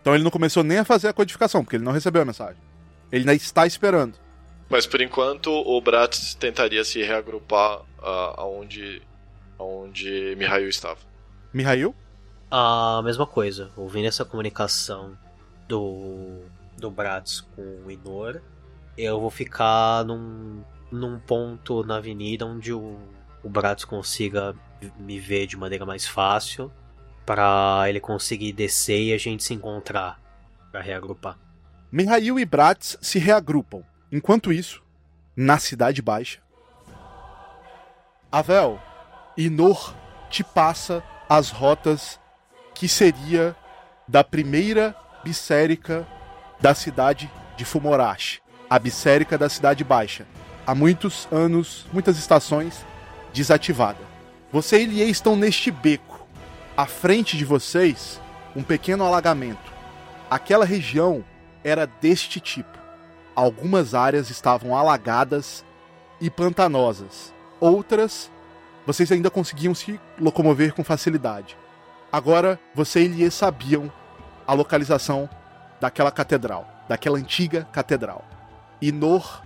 Então 0.00 0.14
ele 0.14 0.24
não 0.24 0.30
começou 0.30 0.62
nem 0.62 0.78
a 0.78 0.84
fazer 0.84 1.08
a 1.08 1.12
codificação, 1.12 1.62
porque 1.62 1.76
ele 1.76 1.84
não 1.84 1.92
recebeu 1.92 2.22
a 2.22 2.24
mensagem. 2.24 2.56
Ele 3.12 3.22
ainda 3.22 3.34
está 3.34 3.66
esperando. 3.66 4.14
Mas 4.68 4.86
por 4.86 5.00
enquanto 5.00 5.50
o 5.50 5.80
Bratz 5.80 6.34
tentaria 6.34 6.84
se 6.84 7.02
reagrupar 7.02 7.80
uh, 7.80 8.34
aonde, 8.36 9.02
aonde 9.58 10.34
Mihail 10.36 10.68
estava. 10.68 10.98
Mihail? 11.52 11.94
A 12.50 13.00
mesma 13.02 13.26
coisa. 13.26 13.70
Ouvindo 13.76 14.06
essa 14.06 14.24
comunicação 14.24 15.16
do, 15.66 16.42
do 16.76 16.90
Bratz 16.90 17.40
com 17.56 17.62
o 17.84 17.90
Inor, 17.90 18.40
eu 18.96 19.20
vou 19.20 19.30
ficar 19.30 20.04
num 20.04 20.62
num 20.90 21.18
ponto 21.18 21.84
na 21.84 21.96
avenida 21.96 22.46
onde 22.46 22.72
o, 22.72 22.98
o 23.42 23.48
Bratz 23.48 23.84
consiga 23.84 24.54
me 24.98 25.18
ver 25.18 25.46
de 25.46 25.56
maneira 25.56 25.84
mais 25.84 26.06
fácil 26.06 26.72
para 27.26 27.84
ele 27.88 28.00
conseguir 28.00 28.52
descer 28.52 29.00
e 29.00 29.12
a 29.12 29.18
gente 29.18 29.44
se 29.44 29.52
encontrar 29.52 30.18
para 30.72 30.80
reagrupar. 30.80 31.38
Mihail 31.90 32.38
e 32.38 32.44
Bratz 32.44 32.98
se 33.00 33.18
reagrupam. 33.18 33.82
Enquanto 34.10 34.52
isso, 34.52 34.82
na 35.36 35.58
Cidade 35.58 36.00
Baixa, 36.00 36.40
Avel, 38.32 38.80
Inor 39.36 39.94
te 40.30 40.42
passa 40.42 41.02
as 41.28 41.50
rotas 41.50 42.18
que 42.74 42.88
seria 42.88 43.54
da 44.06 44.24
primeira 44.24 44.96
bisérica 45.22 46.06
da 46.60 46.74
cidade 46.74 47.30
de 47.56 47.64
Fumorashi, 47.64 48.40
a 48.68 48.78
bisérica 48.78 49.36
da 49.36 49.48
Cidade 49.48 49.84
Baixa, 49.84 50.26
há 50.66 50.74
muitos 50.74 51.28
anos, 51.30 51.86
muitas 51.92 52.18
estações, 52.18 52.84
desativada. 53.32 53.98
Você 54.50 54.78
e 54.78 54.82
Elie 54.84 55.10
estão 55.10 55.36
neste 55.36 55.70
beco. 55.70 56.26
À 56.74 56.86
frente 56.86 57.36
de 57.36 57.44
vocês, 57.44 58.20
um 58.56 58.62
pequeno 58.62 59.04
alagamento. 59.04 59.72
Aquela 60.30 60.64
região 60.64 61.24
era 61.62 61.86
deste 61.86 62.40
tipo. 62.40 62.77
Algumas 63.38 63.94
áreas 63.94 64.30
estavam 64.30 64.76
alagadas 64.76 65.64
e 66.20 66.28
pantanosas. 66.28 67.32
Outras, 67.60 68.28
vocês 68.84 69.12
ainda 69.12 69.30
conseguiam 69.30 69.76
se 69.76 70.00
locomover 70.18 70.74
com 70.74 70.82
facilidade. 70.82 71.56
Agora, 72.10 72.58
você 72.74 73.06
e 73.06 73.30
sabiam 73.30 73.92
a 74.44 74.52
localização 74.54 75.30
daquela 75.80 76.10
catedral. 76.10 76.66
daquela 76.88 77.16
antiga 77.16 77.62
catedral. 77.70 78.24
E 78.82 78.90
Nor, 78.90 79.40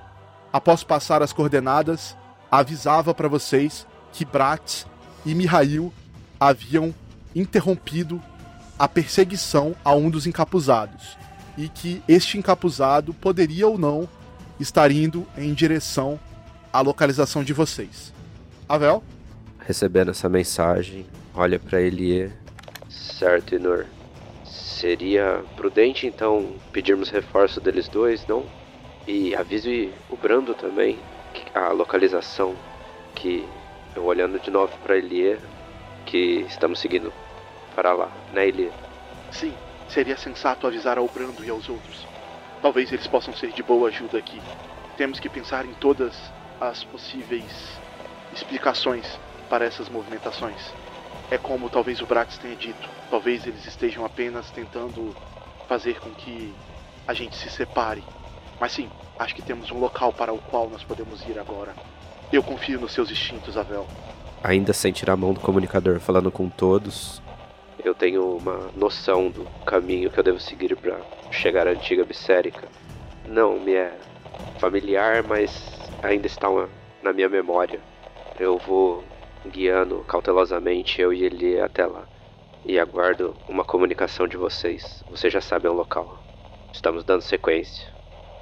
após 0.51 0.83
passar 0.83 1.23
as 1.23 1.35
coordenadas, 1.35 2.17
avisava 2.51 3.13
para 3.13 3.29
vocês 3.29 3.87
que 4.11 4.25
Bratz 4.25 4.87
e 5.23 5.35
Mihail 5.35 5.93
haviam 6.41 6.95
interrompido 7.37 8.23
a 8.79 8.89
perseguição 8.89 9.77
a 9.85 9.93
um 9.93 10.09
dos 10.09 10.27
encapuzados 10.27 11.19
e 11.57 11.69
que 11.69 12.03
este 12.09 12.39
encapuzado 12.39 13.13
poderia 13.15 13.67
ou 13.67 13.79
não 13.79 14.09
estar 14.59 14.91
indo 14.91 15.27
em 15.37 15.53
direção 15.53 16.19
à 16.73 16.81
localização 16.81 17.45
de 17.45 17.53
vocês. 17.53 18.13
Avel? 18.69 19.03
Recebendo 19.59 20.11
essa 20.11 20.29
mensagem, 20.29 21.07
olha 21.35 21.59
para 21.59 21.81
Elie. 21.81 22.33
Certo, 22.89 23.55
Inor. 23.55 23.87
Seria 24.45 25.45
prudente 25.57 26.07
então 26.07 26.57
pedirmos 26.73 27.11
reforço 27.11 27.61
deles 27.61 27.89
dois, 27.89 28.27
não? 28.27 28.45
E 29.07 29.35
avise 29.35 29.93
o 30.11 30.17
Brando 30.17 30.55
também 30.55 30.99
a 31.55 31.69
localização 31.69 32.55
que 33.15 33.47
eu 33.95 34.05
olhando 34.05 34.41
de 34.41 34.51
novo 34.51 34.73
para 34.83 34.97
Elie 34.97 35.39
que 36.07 36.45
estamos 36.49 36.81
seguindo 36.81 37.13
para 37.75 37.93
lá, 37.93 38.11
né, 38.33 38.49
Elie? 38.49 38.71
Sim, 39.31 39.53
seria 39.93 40.17
sensato 40.17 40.67
avisar 40.67 40.97
ao 40.97 41.07
Brando 41.07 41.45
e 41.45 41.51
aos 41.51 41.69
outros. 41.69 42.07
Talvez 42.63 42.93
eles 42.93 43.07
possam 43.07 43.35
ser 43.35 43.53
de 43.53 43.63
boa 43.63 43.89
ajuda 43.89 44.19
aqui. 44.19 44.41
Temos 44.97 45.21
que 45.21 45.29
pensar 45.29 45.65
em 45.67 45.75
todas 45.75 46.15
as 46.61 46.83
possíveis 46.85 47.45
explicações 48.33 49.19
para 49.51 49.65
essas 49.65 49.89
movimentações. 49.89 50.73
É 51.31 51.37
como 51.37 51.69
talvez 51.69 52.01
o 52.01 52.07
Brax 52.07 52.39
tenha 52.39 52.57
dito. 52.57 52.89
Talvez 53.11 53.47
eles 53.47 53.67
estejam 53.67 54.05
apenas 54.05 54.51
tentando 54.51 55.15
fazer 55.69 56.01
com 56.01 56.11
que 56.11 56.55
a 57.07 57.13
gente 57.13 57.37
se 57.37 57.51
separe. 57.51 58.03
Mas 58.61 58.73
sim, 58.73 58.89
acho 59.19 59.35
que 59.35 59.43
temos 59.43 59.71
um 59.71 59.79
local 59.79 60.13
para 60.13 60.33
o 60.33 60.39
qual 60.39 60.71
nós 60.71 60.83
podemos 60.83 61.27
ir 61.29 61.39
agora. 61.39 61.75
Eu 62.33 62.43
confio 62.43 62.81
nos 62.81 62.93
seus 62.93 63.11
instintos, 63.11 63.57
Avel. 63.57 63.87
Ainda 64.43 64.73
sem 64.73 64.93
tirar 64.93 65.15
a 65.15 65.17
mão 65.17 65.35
do 65.35 65.41
comunicador, 65.41 66.01
falando 66.01 66.31
com 66.31 66.49
todos, 66.49 67.21
eu 67.85 67.95
tenho 67.95 68.37
uma 68.37 68.71
noção 68.77 69.31
do 69.31 69.45
caminho 69.65 70.11
que 70.11 70.19
eu 70.19 70.25
devo 70.25 70.39
seguir 70.39 70.77
para 70.77 71.01
chegar 71.31 71.67
à 71.67 71.71
antiga 71.71 72.05
Bissérica. 72.05 72.69
Não 73.27 73.59
me 73.59 73.75
é 73.75 73.93
familiar, 74.59 75.23
mas 75.23 75.81
ainda 76.03 76.27
está 76.27 76.49
uma, 76.49 76.69
na 77.03 77.13
minha 77.13 77.29
memória. 77.29 77.81
Eu 78.39 78.59
vou 78.59 79.05
guiando 79.47 80.05
cautelosamente 80.05 81.01
eu 81.01 81.13
e 81.13 81.25
ele 81.25 81.61
até 81.61 81.85
lá. 81.87 82.07
E 82.65 82.79
aguardo 82.79 83.37
uma 83.49 83.65
comunicação 83.65 84.29
de 84.29 84.37
vocês. 84.37 85.03
Vocês 85.11 85.33
já 85.33 85.41
sabem 85.41 85.71
o 85.71 85.75
local. 85.75 86.23
Estamos 86.73 87.05
dando 87.05 87.23
sequência. 87.23 87.93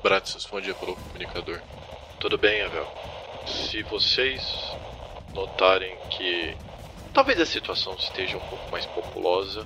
Bratz 0.03 0.35
responde 0.35 0.72
pelo 0.74 0.94
comunicador. 0.94 1.61
Tudo 2.18 2.37
bem, 2.37 2.62
Avel. 2.62 2.87
Se 3.46 3.83
vocês 3.85 4.42
notarem 5.35 5.96
que 6.11 6.55
talvez 7.12 7.40
a 7.40 7.46
situação 7.46 7.94
esteja 7.94 8.37
um 8.37 8.40
pouco 8.40 8.70
mais 8.70 8.87
populosa, 8.87 9.64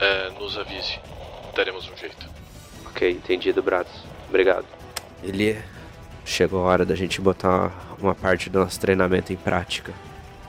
é, 0.00 0.30
nos 0.30 0.56
avise. 0.58 0.98
Daremos 1.54 1.88
um 1.88 1.96
jeito. 1.96 2.28
Ok, 2.86 3.10
entendido, 3.10 3.62
Bratz. 3.62 3.90
Obrigado. 4.28 4.66
Ele 5.22 5.58
chegou 6.24 6.60
a 6.60 6.68
hora 6.68 6.84
da 6.84 6.94
gente 6.94 7.20
botar 7.20 7.72
uma 7.98 8.14
parte 8.14 8.50
do 8.50 8.58
nosso 8.58 8.78
treinamento 8.78 9.32
em 9.32 9.36
prática. 9.36 9.92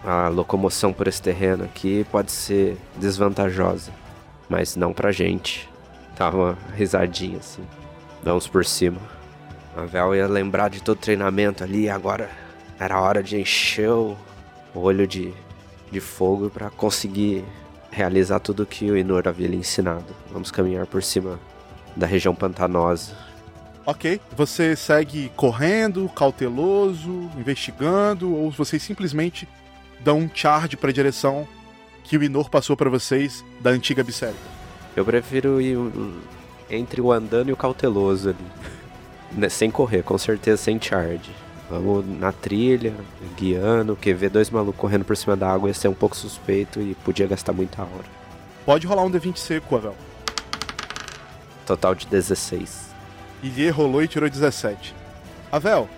A 0.03 0.27
locomoção 0.27 0.93
por 0.93 1.07
esse 1.07 1.21
terreno 1.21 1.63
aqui 1.63 2.05
pode 2.11 2.31
ser 2.31 2.77
desvantajosa, 2.95 3.91
mas 4.49 4.75
não 4.75 4.93
pra 4.93 5.11
gente. 5.11 5.69
Tava 6.15 6.31
tá 6.31 6.37
uma 6.37 6.57
risadinha 6.75 7.37
assim. 7.37 7.65
Vamos 8.23 8.47
por 8.47 8.65
cima. 8.65 8.99
A 9.75 9.81
Vel 9.81 10.15
ia 10.15 10.27
lembrar 10.27 10.69
de 10.69 10.81
todo 10.81 10.97
o 10.97 11.01
treinamento 11.01 11.63
ali, 11.63 11.89
agora 11.89 12.29
era 12.79 12.99
hora 12.99 13.21
de 13.21 13.39
encher 13.39 13.91
o 13.91 14.17
olho 14.73 15.05
de, 15.07 15.33
de 15.91 15.99
fogo 15.99 16.49
para 16.49 16.69
conseguir 16.69 17.43
realizar 17.91 18.39
tudo 18.39 18.65
que 18.65 18.89
o 18.91 18.97
Inor 18.97 19.27
havia 19.27 19.47
lhe 19.47 19.57
ensinado. 19.57 20.15
Vamos 20.31 20.51
caminhar 20.51 20.85
por 20.85 21.01
cima 21.01 21.39
da 21.95 22.05
região 22.05 22.35
pantanosa 22.35 23.15
Ok. 23.87 24.19
Você 24.35 24.75
segue 24.75 25.31
correndo, 25.33 26.09
cauteloso, 26.09 27.31
investigando, 27.37 28.35
ou 28.35 28.51
vocês 28.51 28.83
simplesmente 28.83 29.47
dão 30.01 30.19
um 30.19 30.29
charge 30.31 30.75
para 30.75 30.89
a 30.89 30.93
direção 30.93 31.47
que 32.03 32.17
o 32.17 32.23
Inor 32.23 32.49
passou 32.49 32.75
para 32.75 32.89
vocês 32.89 33.45
da 33.61 33.69
antiga 33.69 34.03
Bissérica? 34.03 34.37
Eu 34.93 35.05
prefiro 35.05 35.61
ir 35.61 35.77
entre 36.69 36.99
o 36.99 37.13
andando 37.13 37.47
e 37.47 37.53
o 37.53 37.57
cauteloso 37.57 38.29
ali. 38.29 38.37
Né, 39.29 39.49
sem 39.49 39.69
correr, 39.69 40.03
com 40.03 40.17
certeza 40.17 40.55
sem 40.55 40.81
charge. 40.81 41.35
Vamos 41.69 42.05
na 42.07 42.31
trilha, 42.31 42.95
guiando, 43.37 43.95
porque 43.95 44.13
ver 44.13 44.29
dois 44.29 44.49
malucos 44.49 44.79
correndo 44.79 45.03
por 45.03 45.17
cima 45.17 45.35
da 45.35 45.51
água 45.51 45.69
ia 45.69 45.73
ser 45.73 45.89
um 45.89 45.93
pouco 45.93 46.15
suspeito 46.15 46.79
e 46.81 46.95
podia 46.95 47.27
gastar 47.27 47.51
muita 47.51 47.81
hora. 47.81 48.05
Pode 48.65 48.87
rolar 48.87 49.03
um 49.03 49.11
D20 49.11 49.37
seco, 49.37 49.75
Avel. 49.75 49.95
Total 51.65 51.93
de 51.93 52.07
16. 52.07 52.87
Ilie 53.43 53.69
rolou 53.69 54.01
e 54.01 54.07
tirou 54.07 54.29
17. 54.29 54.95
Avel, 55.51 55.89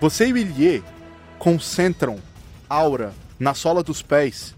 você 0.00 0.26
e 0.26 0.32
o 0.32 0.36
Ilie 0.36 0.82
concentram 1.38 2.18
aura 2.68 3.12
na 3.38 3.54
sola 3.54 3.82
dos 3.82 4.02
pés 4.02 4.54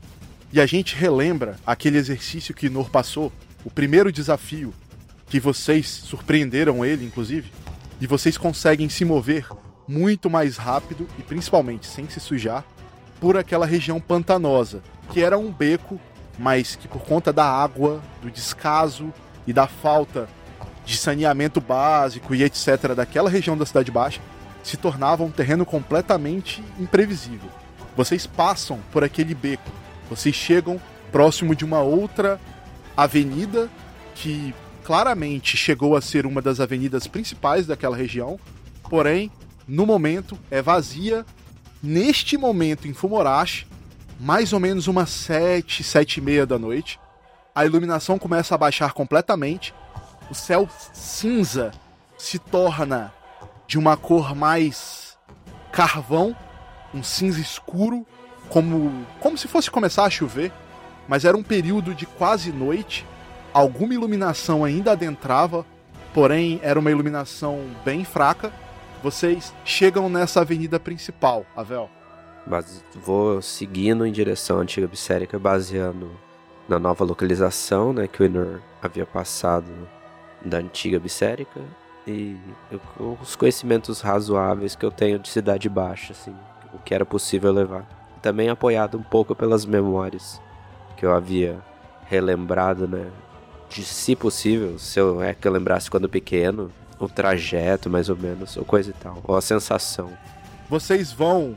e 0.52 0.60
a 0.60 0.66
gente 0.66 0.94
relembra 0.94 1.56
aquele 1.66 1.98
exercício 1.98 2.54
que 2.54 2.70
Nor 2.70 2.88
passou, 2.88 3.32
o 3.64 3.70
primeiro 3.70 4.12
desafio 4.12 4.72
que 5.28 5.40
vocês 5.40 5.88
surpreenderam 5.88 6.84
ele, 6.84 7.04
inclusive, 7.04 7.50
e 8.00 8.06
vocês 8.06 8.38
conseguem 8.38 8.88
se 8.88 9.04
mover 9.04 9.48
muito 9.86 10.30
mais 10.30 10.56
rápido 10.56 11.06
e 11.18 11.22
principalmente 11.22 11.86
sem 11.86 12.08
se 12.08 12.20
sujar 12.20 12.64
por 13.20 13.36
aquela 13.36 13.66
região 13.66 14.00
pantanosa, 14.00 14.82
que 15.10 15.22
era 15.22 15.38
um 15.38 15.50
beco, 15.50 16.00
mas 16.38 16.76
que 16.76 16.88
por 16.88 17.02
conta 17.02 17.32
da 17.32 17.44
água, 17.44 18.02
do 18.22 18.30
descaso 18.30 19.12
e 19.46 19.52
da 19.52 19.66
falta 19.66 20.28
de 20.84 20.96
saneamento 20.96 21.60
básico 21.60 22.34
e 22.34 22.42
etc. 22.42 22.94
daquela 22.94 23.30
região 23.30 23.56
da 23.56 23.64
Cidade 23.64 23.90
Baixa 23.90 24.20
se 24.62 24.76
tornava 24.76 25.22
um 25.22 25.30
terreno 25.30 25.64
completamente 25.64 26.62
imprevisível. 26.78 27.50
Vocês 27.96 28.26
passam 28.26 28.80
por 28.90 29.04
aquele 29.04 29.34
beco, 29.34 29.70
vocês 30.10 30.34
chegam 30.34 30.80
próximo 31.12 31.54
de 31.54 31.64
uma 31.64 31.80
outra 31.80 32.40
avenida 32.96 33.70
que 34.14 34.54
claramente 34.82 35.56
chegou 35.56 35.96
a 35.96 36.00
ser 36.00 36.26
uma 36.26 36.42
das 36.42 36.60
avenidas 36.60 37.06
principais 37.06 37.66
daquela 37.66 37.96
região, 37.96 38.38
porém, 38.88 39.30
no 39.66 39.86
momento 39.86 40.38
é 40.50 40.60
vazia. 40.62 41.24
Neste 41.82 42.36
momento 42.36 42.88
em 42.88 42.94
Fumorashi, 42.94 43.66
mais 44.18 44.52
ou 44.52 44.60
menos 44.60 44.86
umas 44.86 45.10
sete, 45.10 45.84
sete 45.84 46.18
e 46.18 46.20
meia 46.20 46.46
da 46.46 46.58
noite, 46.58 46.98
a 47.54 47.64
iluminação 47.64 48.18
começa 48.18 48.54
a 48.54 48.58
baixar 48.58 48.92
completamente 48.92 49.74
o 50.30 50.34
céu 50.34 50.68
cinza 50.92 51.72
se 52.16 52.38
torna 52.38 53.12
de 53.66 53.78
uma 53.78 53.96
cor 53.96 54.34
mais 54.34 55.18
carvão, 55.72 56.36
um 56.92 57.02
cinza 57.02 57.40
escuro, 57.40 58.06
como, 58.48 59.06
como 59.20 59.36
se 59.36 59.48
fosse 59.48 59.70
começar 59.70 60.04
a 60.04 60.10
chover, 60.10 60.52
mas 61.08 61.24
era 61.24 61.36
um 61.36 61.42
período 61.42 61.94
de 61.94 62.06
quase 62.06 62.52
noite. 62.52 63.06
Alguma 63.52 63.94
iluminação 63.94 64.64
ainda 64.64 64.92
adentrava, 64.92 65.66
porém 66.12 66.60
era 66.62 66.78
uma 66.78 66.90
iluminação 66.90 67.60
bem 67.84 68.04
fraca. 68.04 68.52
Vocês 69.04 69.52
chegam 69.66 70.08
nessa 70.08 70.40
avenida 70.40 70.80
principal, 70.80 71.44
Avel. 71.54 71.90
Vou 72.94 73.42
seguindo 73.42 74.06
em 74.06 74.10
direção 74.10 74.56
à 74.56 74.62
antiga 74.62 74.86
Bissérica, 74.86 75.38
baseando 75.38 76.10
na 76.66 76.78
nova 76.78 77.04
localização 77.04 77.92
né, 77.92 78.08
que 78.08 78.22
o 78.22 78.24
Enor 78.24 78.62
havia 78.80 79.04
passado 79.04 79.70
da 80.42 80.56
antiga 80.56 80.98
Bissérica 80.98 81.60
e 82.06 82.38
eu, 82.72 83.18
os 83.20 83.36
conhecimentos 83.36 84.00
razoáveis 84.00 84.74
que 84.74 84.86
eu 84.86 84.90
tenho 84.90 85.18
de 85.18 85.28
Cidade 85.28 85.68
Baixa, 85.68 86.14
assim, 86.14 86.34
o 86.72 86.78
que 86.78 86.94
era 86.94 87.04
possível 87.04 87.52
levar. 87.52 87.86
Também 88.22 88.48
apoiado 88.48 88.96
um 88.96 89.02
pouco 89.02 89.34
pelas 89.34 89.66
memórias 89.66 90.40
que 90.96 91.04
eu 91.04 91.12
havia 91.12 91.62
relembrado, 92.06 92.88
né? 92.88 93.10
De 93.68 93.84
se 93.84 94.16
possível, 94.16 94.78
se 94.78 94.98
eu 94.98 95.22
é 95.22 95.34
que 95.34 95.46
eu 95.46 95.52
lembrasse 95.52 95.90
quando 95.90 96.08
pequeno, 96.08 96.72
o 97.04 97.08
trajeto 97.08 97.88
mais 97.88 98.08
ou 98.08 98.16
menos, 98.16 98.56
ou 98.56 98.64
coisa 98.64 98.90
e 98.90 98.94
tal, 98.94 99.20
ou 99.24 99.36
a 99.36 99.40
sensação. 99.42 100.10
Vocês 100.68 101.12
vão 101.12 101.56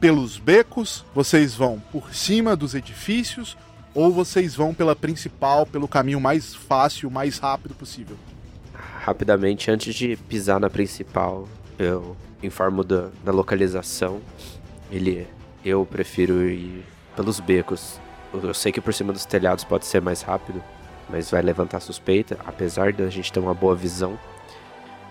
pelos 0.00 0.38
becos, 0.38 1.04
vocês 1.14 1.54
vão 1.54 1.80
por 1.92 2.14
cima 2.14 2.56
dos 2.56 2.74
edifícios, 2.74 3.56
ou 3.94 4.10
vocês 4.10 4.54
vão 4.54 4.74
pela 4.74 4.96
principal, 4.96 5.66
pelo 5.66 5.86
caminho 5.86 6.20
mais 6.20 6.54
fácil, 6.54 7.10
mais 7.10 7.38
rápido 7.38 7.74
possível? 7.74 8.16
Rapidamente, 9.04 9.70
antes 9.70 9.94
de 9.94 10.16
pisar 10.16 10.58
na 10.58 10.70
principal, 10.70 11.48
eu 11.78 12.16
informo 12.42 12.82
da, 12.82 13.10
da 13.24 13.32
localização. 13.32 14.20
Ele, 14.90 15.26
eu 15.64 15.86
prefiro 15.86 16.48
ir 16.48 16.84
pelos 17.14 17.40
becos. 17.40 18.00
Eu 18.32 18.54
sei 18.54 18.72
que 18.72 18.80
por 18.80 18.94
cima 18.94 19.12
dos 19.12 19.24
telhados 19.24 19.64
pode 19.64 19.86
ser 19.86 20.00
mais 20.00 20.22
rápido, 20.22 20.62
mas 21.08 21.30
vai 21.30 21.42
levantar 21.42 21.80
suspeita, 21.80 22.38
apesar 22.46 22.92
da 22.92 23.08
gente 23.10 23.32
ter 23.32 23.40
uma 23.40 23.54
boa 23.54 23.74
visão. 23.74 24.18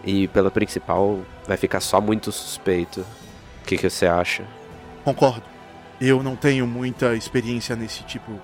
E 0.03 0.27
pela 0.29 0.49
principal 0.49 1.19
vai 1.47 1.57
ficar 1.57 1.79
só 1.79 2.01
muito 2.01 2.31
suspeito. 2.31 3.01
O 3.61 3.65
que, 3.65 3.77
que 3.77 3.89
você 3.89 4.07
acha? 4.07 4.43
Concordo. 5.03 5.43
Eu 5.99 6.23
não 6.23 6.35
tenho 6.35 6.65
muita 6.65 7.15
experiência 7.15 7.75
nesse 7.75 8.03
tipo 8.03 8.39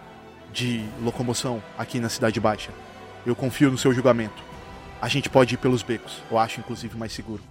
de 0.53 0.83
locomoção 1.01 1.61
aqui 1.77 1.99
na 1.99 2.09
Cidade 2.09 2.39
Baixa. 2.39 2.71
Eu 3.25 3.35
confio 3.35 3.71
no 3.71 3.77
seu 3.77 3.93
julgamento. 3.93 4.43
A 5.01 5.07
gente 5.07 5.29
pode 5.29 5.55
ir 5.55 5.57
pelos 5.57 5.83
becos. 5.83 6.21
Eu 6.29 6.37
acho, 6.37 6.59
inclusive, 6.59 6.97
mais 6.97 7.11
seguro. 7.11 7.41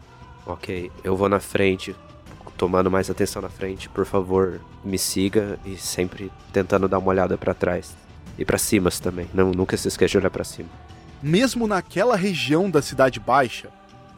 Ok, 0.46 0.90
eu 1.02 1.16
vou 1.16 1.28
na 1.28 1.40
frente, 1.40 1.94
tomando 2.56 2.90
mais 2.90 3.10
atenção 3.10 3.42
na 3.42 3.48
frente. 3.48 3.88
Por 3.88 4.06
favor, 4.06 4.60
me 4.84 4.98
siga 4.98 5.58
e 5.64 5.76
sempre 5.76 6.30
tentando 6.52 6.88
dar 6.88 6.98
uma 6.98 7.08
olhada 7.08 7.36
para 7.36 7.54
trás. 7.54 7.94
E 8.38 8.44
para 8.44 8.58
cima 8.58 8.90
também. 8.90 9.28
Não, 9.32 9.50
nunca 9.50 9.76
se 9.76 9.88
esqueça 9.88 10.12
de 10.12 10.18
olhar 10.18 10.30
para 10.30 10.44
cima. 10.44 10.68
Mesmo 11.22 11.66
naquela 11.66 12.16
região 12.16 12.70
da 12.70 12.82
Cidade 12.82 13.18
Baixa, 13.18 13.70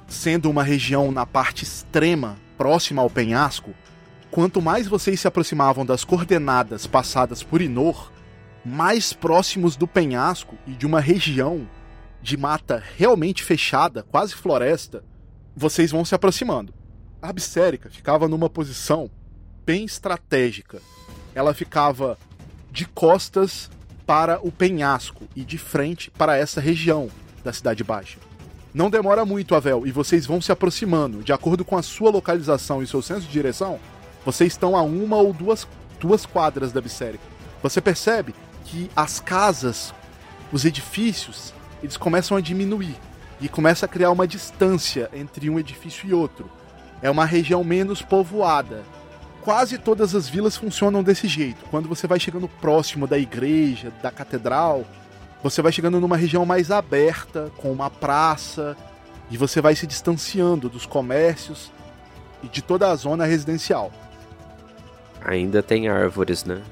sendo 0.09 0.51
uma 0.51 0.63
região 0.63 1.13
na 1.13 1.27
parte 1.27 1.63
extrema, 1.63 2.37
próxima 2.57 3.03
ao 3.03 3.11
penhasco, 3.11 3.75
quanto 4.31 4.61
mais 4.61 4.89
vocês 4.89 5.21
se 5.21 5.29
aproximavam 5.29 5.85
das 5.85 6.03
coordenadas 6.03 6.87
passadas 6.87 7.43
por 7.43 7.61
Inor, 7.61 8.11
mais 8.65 9.13
próximos 9.13 9.77
do 9.77 9.87
penhasco 9.87 10.57
e 10.67 10.73
de 10.73 10.87
uma 10.87 11.01
região 11.01 11.69
de 12.21 12.37
mata 12.37 12.83
realmente 12.97 13.45
fechada, 13.45 14.03
quase 14.03 14.35
floresta, 14.35 15.05
vocês 15.55 15.91
vão 15.91 16.05
se 16.05 16.15
aproximando. 16.15 16.75
A 17.21 17.29
Absérica 17.29 17.91
ficava 17.91 18.29
numa 18.29 18.51
posição 18.51 19.11
bem 19.65 19.85
estratégica. 19.85 20.81
Ela 21.35 21.55
ficava 21.55 22.19
de 22.71 22.87
costas 22.87 23.71
para 24.07 24.41
o 24.41 24.51
penhasco 24.51 25.25
e 25.37 25.45
de 25.45 25.59
frente 25.59 26.11
para 26.11 26.37
essa 26.37 26.61
região 26.61 27.09
da 27.45 27.53
Cidade 27.53 27.85
Baixa. 27.85 28.28
Não 28.73 28.91
demora 28.91 29.25
muito, 29.25 29.55
Avel, 29.55 29.87
e 29.87 29.91
vocês 29.91 30.27
vão 30.27 30.41
se 30.41 30.53
aproximando. 30.53 31.23
De 31.23 31.33
acordo 31.33 31.65
com 31.65 31.77
a 31.77 31.83
sua 31.83 32.11
localização 32.11 32.83
e 32.83 32.87
seu 32.87 33.01
senso 33.01 33.23
de 33.23 33.33
direção, 33.33 33.79
vocês 34.25 34.53
estão 34.53 34.77
a 34.77 34.83
uma 34.83 35.17
ou 35.17 35.33
duas, 35.33 35.67
duas 35.99 36.27
quadras 36.27 36.71
da 36.71 36.81
Bissérica. 36.81 37.25
Você 37.63 37.81
percebe 37.81 38.35
que 38.65 38.91
as 38.95 39.21
casas, 39.21 39.95
os 40.53 40.65
edifícios, 40.65 41.55
eles 41.83 41.97
começam 41.97 42.37
a 42.37 42.41
diminuir 42.41 42.97
e 43.41 43.49
começa 43.49 43.87
a 43.87 43.89
criar 43.89 44.11
uma 44.11 44.27
distância 44.29 45.09
entre 45.13 45.49
um 45.49 45.59
edifício 45.59 46.09
e 46.09 46.13
outro. 46.13 46.51
É 47.01 47.11
uma 47.11 47.25
região 47.25 47.65
menos 47.65 48.03
povoada. 48.03 48.83
Quase 49.43 49.79
todas 49.79 50.15
as 50.15 50.29
vilas 50.29 50.57
funcionam 50.57 51.03
desse 51.03 51.27
jeito. 51.27 51.65
Quando 51.71 51.89
você 51.89 52.07
vai 52.07 52.21
chegando 52.21 52.49
próximo 52.49 53.07
da 53.07 53.17
igreja, 53.17 53.93
da 54.03 54.11
catedral, 54.11 54.85
você 55.43 55.63
vai 55.63 55.73
chegando 55.73 56.01
numa 56.01 56.17
região 56.17 56.45
mais 56.45 56.71
aberta, 56.71 57.51
com 57.57 57.71
uma 57.71 57.91
praça, 57.91 58.77
e 59.31 59.37
você 59.37 59.61
vai 59.61 59.75
se 59.75 59.87
distanciando 59.87 60.69
dos 60.69 60.87
comércios 60.87 61.71
e 62.43 62.49
de 62.49 62.63
toda 62.63 62.91
a 62.91 62.97
zona 62.97 63.25
residencial. 63.25 63.93
Ainda 65.25 65.63
tem 65.63 65.89
árvores, 65.89 66.45
né? 66.45 66.63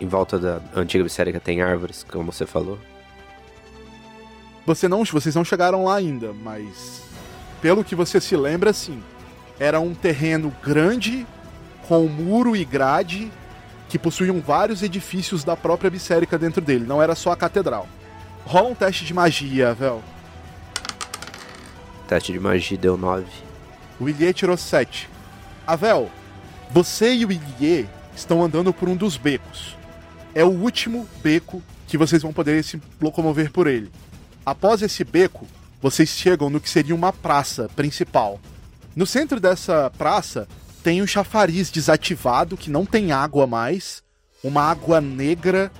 Em 0.00 0.06
volta 0.06 0.38
da 0.38 0.60
antiga 0.74 1.04
Bissérica 1.04 1.40
tem 1.40 1.62
árvores, 1.62 2.04
como 2.04 2.32
você 2.32 2.44
falou. 2.44 2.78
Você 4.66 4.86
não, 4.86 5.04
vocês 5.04 5.34
não 5.34 5.44
chegaram 5.44 5.84
lá 5.84 5.96
ainda, 5.96 6.32
mas 6.32 7.02
pelo 7.60 7.84
que 7.84 7.94
você 7.94 8.20
se 8.20 8.36
lembra, 8.36 8.72
sim. 8.72 9.02
Era 9.58 9.80
um 9.80 9.94
terreno 9.94 10.52
grande 10.62 11.26
com 11.86 12.06
muro 12.06 12.56
e 12.56 12.64
grade 12.64 13.30
que 13.92 13.98
possuíam 13.98 14.40
vários 14.40 14.82
edifícios 14.82 15.44
da 15.44 15.54
própria 15.54 15.90
Bissérica 15.90 16.38
dentro 16.38 16.62
dele, 16.62 16.86
não 16.86 17.02
era 17.02 17.14
só 17.14 17.30
a 17.30 17.36
catedral. 17.36 17.86
Rola 18.42 18.70
um 18.70 18.74
teste 18.74 19.04
de 19.04 19.12
magia, 19.12 19.74
Vel. 19.74 20.02
Teste 22.08 22.32
de 22.32 22.40
magia 22.40 22.78
deu 22.78 22.96
9. 22.96 23.26
O 24.00 24.08
Ilie 24.08 24.32
tirou 24.32 24.56
7. 24.56 25.10
Avel, 25.66 26.10
você 26.70 27.12
e 27.12 27.26
o 27.26 27.30
Ilie 27.30 27.86
estão 28.16 28.42
andando 28.42 28.72
por 28.72 28.88
um 28.88 28.96
dos 28.96 29.18
becos. 29.18 29.76
É 30.34 30.42
o 30.42 30.48
último 30.48 31.06
beco 31.22 31.62
que 31.86 31.98
vocês 31.98 32.22
vão 32.22 32.32
poder 32.32 32.64
se 32.64 32.80
locomover 32.98 33.52
por 33.52 33.66
ele. 33.66 33.92
Após 34.46 34.80
esse 34.80 35.04
beco, 35.04 35.46
vocês 35.82 36.08
chegam 36.08 36.48
no 36.48 36.62
que 36.62 36.70
seria 36.70 36.94
uma 36.94 37.12
praça 37.12 37.68
principal. 37.76 38.40
No 38.96 39.04
centro 39.04 39.38
dessa 39.38 39.92
praça 39.98 40.48
tem 40.82 41.00
um 41.00 41.06
chafariz 41.06 41.70
desativado 41.70 42.56
que 42.56 42.70
não 42.70 42.84
tem 42.84 43.12
água 43.12 43.46
mais, 43.46 44.02
uma 44.42 44.62
água 44.62 45.00
negra 45.00 45.70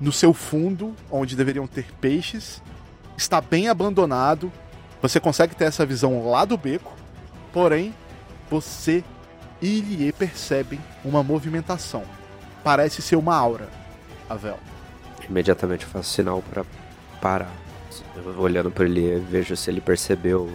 no 0.00 0.12
seu 0.12 0.32
fundo, 0.32 0.94
onde 1.10 1.36
deveriam 1.36 1.66
ter 1.66 1.86
peixes. 2.00 2.62
Está 3.16 3.40
bem 3.40 3.68
abandonado. 3.68 4.52
Você 5.02 5.18
consegue 5.18 5.54
ter 5.54 5.64
essa 5.64 5.84
visão 5.84 6.30
lá 6.30 6.44
do 6.44 6.56
beco, 6.56 6.92
porém 7.52 7.94
você 8.48 9.02
e 9.60 9.78
Ilie 9.78 10.12
percebem 10.12 10.80
uma 11.04 11.22
movimentação. 11.22 12.04
Parece 12.62 13.02
ser 13.02 13.16
uma 13.16 13.34
aura, 13.34 13.68
Avel. 14.28 14.58
Imediatamente 15.28 15.84
eu 15.84 15.90
faço 15.90 16.10
sinal 16.10 16.42
para 16.42 16.64
parar. 17.20 17.52
Eu 18.16 18.38
olhando 18.38 18.70
para 18.70 18.84
ele, 18.84 19.18
vejo 19.30 19.56
se 19.56 19.70
ele 19.70 19.80
percebeu 19.80 20.52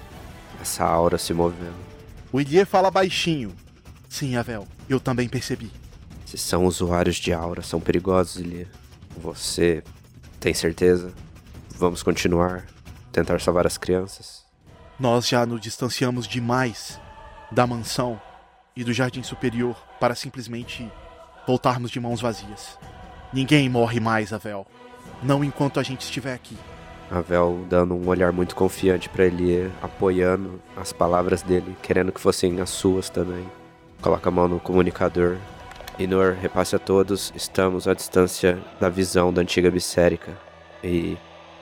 essa 0.62 0.84
aura 0.86 1.18
se 1.18 1.34
movendo. 1.34 1.78
O 2.32 2.40
Ilie 2.40 2.66
fala 2.66 2.92
baixinho. 2.92 3.54
Sim, 4.10 4.36
Avel, 4.36 4.68
eu 4.90 5.00
também 5.00 5.30
percebi. 5.30 5.72
Se 6.26 6.38
são 6.38 6.66
usuários 6.66 7.16
de 7.16 7.32
aura, 7.32 7.62
são 7.62 7.80
perigosos, 7.80 8.42
Ilie. 8.42 8.68
Você 9.18 9.84
tem 10.40 10.54
certeza? 10.54 11.14
Vamos 11.78 12.04
continuar? 12.04 12.66
Tentar 13.12 13.40
salvar 13.40 13.66
as 13.66 13.78
crianças? 13.78 14.44
Nós 15.00 15.28
já 15.28 15.46
nos 15.46 15.62
distanciamos 15.62 16.28
demais 16.28 17.00
da 17.52 17.66
mansão 17.66 18.20
e 18.76 18.84
do 18.84 18.92
jardim 18.92 19.24
superior 19.24 19.76
para 20.00 20.16
simplesmente 20.16 20.92
voltarmos 21.48 21.92
de 21.92 22.00
mãos 22.00 22.20
vazias. 22.20 22.78
Ninguém 23.32 23.70
morre 23.70 24.00
mais, 24.00 24.34
Avel. 24.34 24.66
Não 25.22 25.44
enquanto 25.44 25.80
a 25.80 25.84
gente 25.84 26.02
estiver 26.02 26.34
aqui. 26.34 26.58
A 27.12 27.22
Vel 27.22 27.66
dando 27.68 27.96
um 27.96 28.08
olhar 28.08 28.32
muito 28.32 28.56
confiante 28.56 29.10
para 29.10 29.26
ele, 29.26 29.72
apoiando 29.82 30.62
as 30.78 30.94
palavras 30.94 31.42
dele, 31.42 31.76
querendo 31.82 32.12
que 32.12 32.22
fossem 32.22 32.62
as 32.62 32.70
suas 32.70 33.10
também. 33.10 33.46
Coloca 34.02 34.30
a 34.30 34.32
mão 34.32 34.48
no 34.48 34.60
comunicador. 34.60 35.38
Inor, 35.98 36.38
repasse 36.42 36.74
a 36.76 36.80
todos, 36.80 37.34
estamos 37.36 37.88
à 37.88 37.94
distância 37.94 38.58
da 38.80 38.88
visão 38.88 39.34
da 39.34 39.42
antiga 39.42 39.70
Bissérica 39.70 40.38
e 40.82 41.18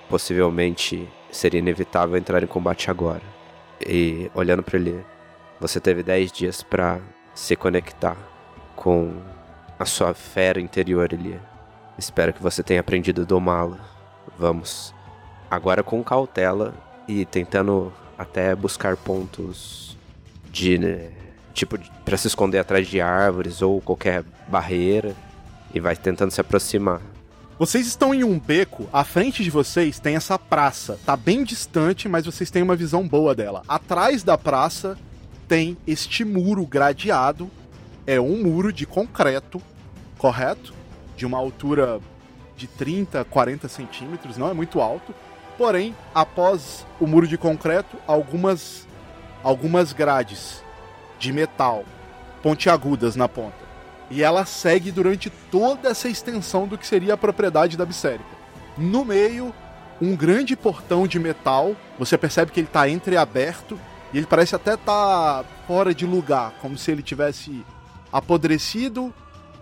possivelmente 0.07 1.09
seria 1.31 1.59
inevitável 1.59 2.15
entrar 2.15 2.43
em 2.43 2.47
combate 2.47 2.91
agora. 2.91 3.23
E 3.81 4.29
olhando 4.35 4.61
para 4.61 4.77
ele, 4.77 5.03
você 5.59 5.79
teve 5.79 6.03
10 6.03 6.31
dias 6.31 6.61
para 6.61 6.99
se 7.33 7.55
conectar 7.55 8.17
com 8.75 9.11
a 9.79 9.85
sua 9.85 10.13
fera 10.13 10.61
interior, 10.61 11.11
Elia. 11.11 11.41
Espero 11.97 12.31
que 12.31 12.41
você 12.41 12.61
tenha 12.61 12.81
aprendido 12.81 13.23
a 13.23 13.25
domá-la. 13.25 13.79
Vamos 14.37 14.93
agora 15.49 15.81
com 15.81 16.03
cautela 16.03 16.75
e 17.07 17.25
tentando 17.25 17.91
até 18.15 18.55
buscar 18.55 18.95
pontos 18.95 19.97
de 20.51 20.77
né, 20.77 21.11
tipo 21.57 21.79
para 22.05 22.17
se 22.17 22.27
esconder 22.27 22.59
atrás 22.59 22.87
de 22.87 23.01
árvores 23.01 23.61
ou 23.61 23.81
qualquer 23.81 24.23
barreira 24.47 25.15
e 25.73 25.79
vai 25.79 25.95
tentando 25.95 26.31
se 26.31 26.39
aproximar. 26.39 27.01
Vocês 27.57 27.87
estão 27.87 28.13
em 28.13 28.23
um 28.23 28.39
beco, 28.39 28.87
à 28.93 29.03
frente 29.03 29.43
de 29.43 29.49
vocês 29.49 29.99
tem 29.99 30.15
essa 30.15 30.37
praça. 30.37 30.99
Tá 31.03 31.17
bem 31.17 31.43
distante, 31.43 32.07
mas 32.07 32.25
vocês 32.25 32.51
têm 32.51 32.61
uma 32.61 32.75
visão 32.75 33.07
boa 33.07 33.33
dela. 33.33 33.63
Atrás 33.67 34.23
da 34.23 34.37
praça 34.37 34.95
tem 35.47 35.75
este 35.87 36.23
muro 36.23 36.65
gradeado. 36.67 37.49
É 38.05 38.21
um 38.21 38.43
muro 38.43 38.71
de 38.71 38.85
concreto, 38.85 39.59
correto? 40.19 40.73
De 41.15 41.25
uma 41.25 41.39
altura 41.39 41.99
de 42.55 42.67
30, 42.67 43.25
40 43.25 43.67
centímetros, 43.67 44.37
não 44.37 44.47
é 44.49 44.53
muito 44.53 44.79
alto. 44.79 45.13
Porém, 45.57 45.95
após 46.13 46.85
o 46.99 47.07
muro 47.07 47.27
de 47.27 47.37
concreto, 47.37 47.97
algumas 48.05 48.85
algumas 49.43 49.93
grades 49.93 50.61
de 51.19 51.31
metal 51.31 51.85
pontiagudas 52.41 53.15
na 53.15 53.27
ponta. 53.27 53.67
E 54.09 54.23
ela 54.23 54.45
segue 54.45 54.91
durante 54.91 55.29
toda 55.29 55.89
essa 55.89 56.07
extensão 56.07 56.67
do 56.67 56.77
que 56.77 56.87
seria 56.87 57.15
a 57.15 57.17
propriedade 57.17 57.75
da 57.75 57.85
Bissérica. 57.85 58.37
No 58.77 59.03
meio, 59.03 59.53
um 60.01 60.15
grande 60.15 60.55
portão 60.55 61.05
de 61.07 61.19
metal. 61.19 61.75
Você 61.99 62.17
percebe 62.17 62.51
que 62.51 62.59
ele 62.59 62.67
está 62.67 62.87
entreaberto 62.87 63.77
e 64.13 64.17
ele 64.17 64.27
parece 64.27 64.55
até 64.55 64.75
estar 64.75 65.43
tá 65.43 65.45
fora 65.67 65.93
de 65.93 66.05
lugar, 66.05 66.53
como 66.61 66.77
se 66.77 66.91
ele 66.91 67.01
tivesse 67.01 67.65
apodrecido, 68.13 69.13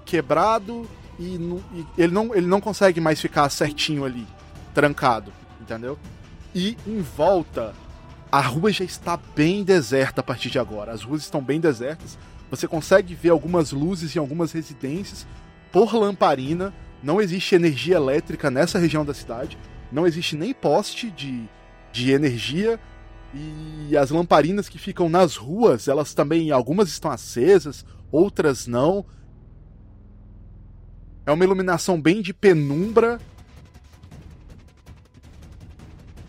quebrado 0.06 0.88
e, 1.18 1.36
e 1.74 1.88
ele, 1.98 2.14
não, 2.14 2.36
ele 2.36 2.46
não 2.46 2.62
consegue 2.62 3.02
mais 3.02 3.20
ficar 3.20 3.50
certinho 3.50 4.06
ali, 4.06 4.28
trancado 4.74 5.32
entendeu? 5.66 5.98
E 6.54 6.78
em 6.88 7.02
volta, 7.02 7.74
a 8.32 8.42
rua 8.42 8.72
já 8.72 8.84
está 8.84 9.18
bem 9.36 9.64
deserta 9.64 10.22
a 10.22 10.24
partir 10.24 10.50
de 10.50 10.60
agora. 10.60 10.92
As 10.92 11.04
ruas 11.04 11.22
estão 11.22 11.42
bem 11.42 11.60
desertas. 11.60 12.18
Você 12.50 12.68
consegue 12.68 13.16
ver 13.16 13.30
algumas 13.30 13.72
luzes 13.72 14.16
em 14.16 14.20
algumas 14.20 14.52
residências 14.52 15.28
por 15.72 15.94
lamparina. 15.96 16.74
Não 17.02 17.22
existe 17.22 17.56
energia 17.56 17.96
elétrica 17.96 18.50
nessa 18.50 18.80
região 18.80 19.06
da 19.06 19.14
cidade. 19.14 19.58
Não 19.92 20.06
existe 20.06 20.36
nem 20.36 20.54
poste 20.54 21.12
de, 21.12 21.48
de 21.92 22.12
energia. 22.12 22.80
E 23.34 23.96
as 23.98 24.10
lamparinas 24.10 24.70
que 24.70 24.80
ficam 24.80 25.10
nas 25.10 25.36
ruas, 25.36 25.88
elas 25.88 26.14
também, 26.14 26.52
algumas 26.52 26.90
estão 26.90 27.12
acesas, 27.12 27.86
outras 28.12 28.66
não. 28.66 29.06
É 31.26 31.32
uma 31.32 31.44
iluminação 31.44 32.02
bem 32.02 32.22
de 32.22 32.34
penumbra. 32.34 33.20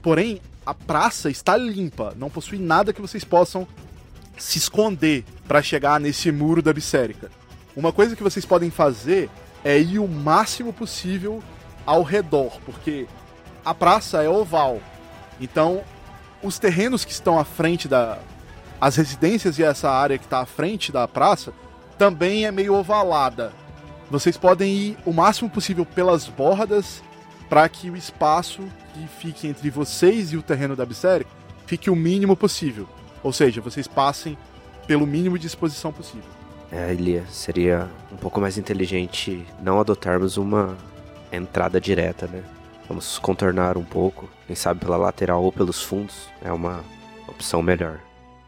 Porém, 0.02 0.40
a 0.66 0.74
praça 0.74 1.30
está 1.30 1.56
limpa, 1.56 2.12
não 2.16 2.28
possui 2.28 2.58
nada 2.58 2.92
que 2.92 3.00
vocês 3.00 3.22
possam 3.22 3.66
se 4.36 4.58
esconder 4.58 5.24
para 5.46 5.62
chegar 5.62 6.00
nesse 6.00 6.32
muro 6.32 6.60
da 6.60 6.72
Bissérica. 6.72 7.30
Uma 7.76 7.92
coisa 7.92 8.16
que 8.16 8.22
vocês 8.22 8.44
podem 8.44 8.68
fazer 8.68 9.30
é 9.64 9.78
ir 9.78 10.00
o 10.00 10.08
máximo 10.08 10.72
possível 10.72 11.40
ao 11.86 12.02
redor, 12.02 12.58
porque 12.64 13.06
a 13.64 13.72
praça 13.72 14.22
é 14.22 14.28
oval. 14.28 14.80
Então, 15.40 15.82
os 16.42 16.58
terrenos 16.58 17.04
que 17.04 17.12
estão 17.12 17.38
à 17.38 17.44
frente 17.44 17.86
da. 17.86 18.18
As 18.80 18.96
residências 18.96 19.58
e 19.58 19.62
essa 19.62 19.90
área 19.90 20.18
que 20.18 20.24
está 20.24 20.40
à 20.40 20.46
frente 20.46 20.92
da 20.92 21.08
praça 21.08 21.52
também 21.96 22.44
é 22.44 22.50
meio 22.50 22.74
ovalada. 22.74 23.52
Vocês 24.10 24.36
podem 24.36 24.70
ir 24.70 24.98
o 25.06 25.12
máximo 25.12 25.48
possível 25.48 25.86
pelas 25.86 26.28
bordas 26.28 27.02
para 27.48 27.68
que 27.68 27.90
o 27.90 27.96
espaço 27.96 28.62
que 28.92 29.06
fique 29.20 29.46
entre 29.46 29.70
vocês 29.70 30.32
e 30.32 30.36
o 30.36 30.42
terreno 30.42 30.74
da 30.74 30.84
Bissérica 30.84 31.30
fique 31.66 31.90
o 31.90 31.96
mínimo 31.96 32.36
possível. 32.36 32.88
Ou 33.22 33.32
seja, 33.32 33.60
vocês 33.60 33.86
passem 33.86 34.36
pelo 34.86 35.06
mínimo 35.06 35.38
de 35.38 35.46
exposição 35.46 35.92
possível. 35.92 36.30
É, 36.70 36.92
Elia, 36.92 37.24
seria 37.28 37.88
um 38.12 38.16
pouco 38.16 38.40
mais 38.40 38.58
inteligente 38.58 39.46
não 39.62 39.80
adotarmos 39.80 40.36
uma 40.36 40.76
entrada 41.30 41.80
direta, 41.80 42.26
né? 42.26 42.42
Vamos 42.88 43.18
contornar 43.18 43.76
um 43.76 43.84
pouco, 43.84 44.28
quem 44.46 44.54
sabe 44.54 44.80
pela 44.80 44.96
lateral 44.96 45.42
ou 45.42 45.52
pelos 45.52 45.82
fundos, 45.82 46.28
é 46.42 46.52
uma 46.52 46.84
opção 47.26 47.62
melhor. 47.62 47.98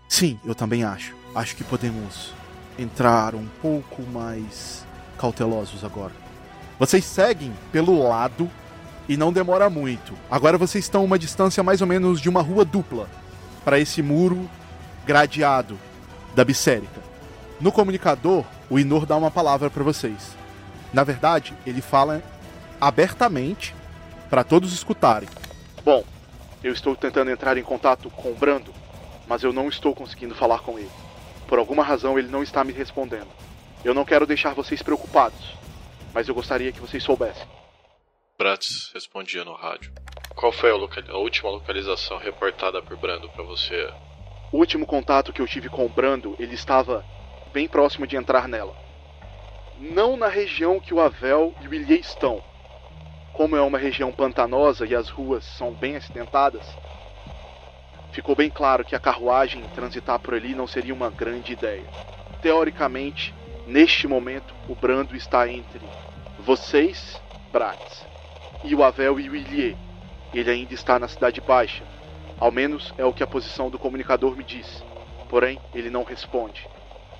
Sim, 0.08 0.38
eu 0.44 0.54
também 0.54 0.84
acho. 0.84 1.14
Acho 1.34 1.56
que 1.56 1.64
podemos 1.64 2.32
entrar 2.78 3.34
um 3.34 3.46
pouco 3.60 4.02
mais 4.02 4.84
cautelosos 5.16 5.84
agora. 5.84 6.12
Vocês 6.78 7.04
seguem 7.04 7.52
pelo 7.72 8.08
lado 8.08 8.48
e 9.08 9.16
não 9.16 9.32
demora 9.32 9.70
muito. 9.70 10.12
Agora 10.30 10.58
vocês 10.58 10.84
estão 10.84 11.00
a 11.00 11.04
uma 11.04 11.18
distância 11.18 11.62
mais 11.62 11.80
ou 11.80 11.86
menos 11.86 12.20
de 12.20 12.28
uma 12.28 12.42
rua 12.42 12.64
dupla 12.64 13.08
para 13.64 13.78
esse 13.80 14.02
muro 14.02 14.48
gradeado 15.06 15.78
da 16.34 16.44
Bissérica. 16.44 17.00
No 17.60 17.72
comunicador, 17.72 18.44
o 18.68 18.78
Inor 18.78 19.06
dá 19.06 19.16
uma 19.16 19.30
palavra 19.30 19.70
para 19.70 19.82
vocês. 19.82 20.36
Na 20.92 21.02
verdade, 21.02 21.54
ele 21.66 21.80
fala 21.80 22.22
abertamente 22.80 23.74
para 24.30 24.44
todos 24.44 24.72
escutarem. 24.72 25.28
Bom, 25.84 26.04
eu 26.62 26.72
estou 26.72 26.94
tentando 26.94 27.30
entrar 27.30 27.56
em 27.56 27.62
contato 27.62 28.10
com 28.10 28.30
o 28.30 28.34
Brando, 28.34 28.72
mas 29.26 29.42
eu 29.42 29.52
não 29.52 29.68
estou 29.68 29.94
conseguindo 29.94 30.34
falar 30.34 30.60
com 30.60 30.78
ele. 30.78 30.90
Por 31.46 31.58
alguma 31.58 31.82
razão 31.82 32.18
ele 32.18 32.28
não 32.28 32.42
está 32.42 32.62
me 32.62 32.72
respondendo. 32.72 33.28
Eu 33.84 33.94
não 33.94 34.04
quero 34.04 34.26
deixar 34.26 34.54
vocês 34.54 34.82
preocupados, 34.82 35.54
mas 36.12 36.28
eu 36.28 36.34
gostaria 36.34 36.72
que 36.72 36.80
vocês 36.80 37.02
soubessem. 37.02 37.57
Bratz 38.40 38.92
respondia 38.94 39.44
no 39.44 39.52
rádio. 39.52 39.92
Qual 40.36 40.52
foi 40.52 40.70
a, 40.70 40.74
a 40.74 41.16
última 41.16 41.50
localização 41.50 42.18
reportada 42.18 42.80
por 42.80 42.96
Brando 42.96 43.28
para 43.30 43.42
você? 43.42 43.92
O 44.52 44.58
último 44.58 44.86
contato 44.86 45.32
que 45.32 45.42
eu 45.42 45.46
tive 45.48 45.68
com 45.68 45.84
o 45.84 45.88
Brando, 45.88 46.36
ele 46.38 46.54
estava 46.54 47.04
bem 47.52 47.66
próximo 47.66 48.06
de 48.06 48.14
entrar 48.14 48.46
nela. 48.46 48.76
Não 49.80 50.16
na 50.16 50.28
região 50.28 50.78
que 50.78 50.94
o 50.94 51.00
Avel 51.00 51.52
e 51.60 51.66
o 51.66 51.74
Ilê 51.74 51.96
estão, 51.96 52.40
como 53.32 53.56
é 53.56 53.60
uma 53.60 53.76
região 53.76 54.12
pantanosa 54.12 54.86
e 54.86 54.94
as 54.94 55.08
ruas 55.08 55.44
são 55.44 55.72
bem 55.72 55.96
acidentadas, 55.96 56.64
ficou 58.12 58.36
bem 58.36 58.50
claro 58.50 58.84
que 58.84 58.94
a 58.94 59.00
carruagem 59.00 59.64
transitar 59.74 60.20
por 60.20 60.34
ali 60.34 60.54
não 60.54 60.68
seria 60.68 60.94
uma 60.94 61.10
grande 61.10 61.54
ideia. 61.54 61.90
Teoricamente, 62.40 63.34
neste 63.66 64.06
momento, 64.06 64.54
o 64.68 64.76
Brando 64.76 65.16
está 65.16 65.48
entre 65.48 65.80
vocês, 66.38 67.20
Bratz, 67.50 68.06
e 68.64 68.74
o 68.74 68.82
Avel 68.82 69.18
e 69.20 69.28
o 69.28 69.36
Ilie. 69.36 69.76
Ele 70.32 70.50
ainda 70.50 70.74
está 70.74 70.98
na 70.98 71.08
Cidade 71.08 71.40
Baixa. 71.40 71.84
Ao 72.38 72.52
menos 72.52 72.92
é 72.96 73.04
o 73.04 73.12
que 73.12 73.22
a 73.22 73.26
posição 73.26 73.70
do 73.70 73.78
comunicador 73.78 74.36
me 74.36 74.44
diz. 74.44 74.84
Porém, 75.28 75.60
ele 75.74 75.90
não 75.90 76.04
responde. 76.04 76.66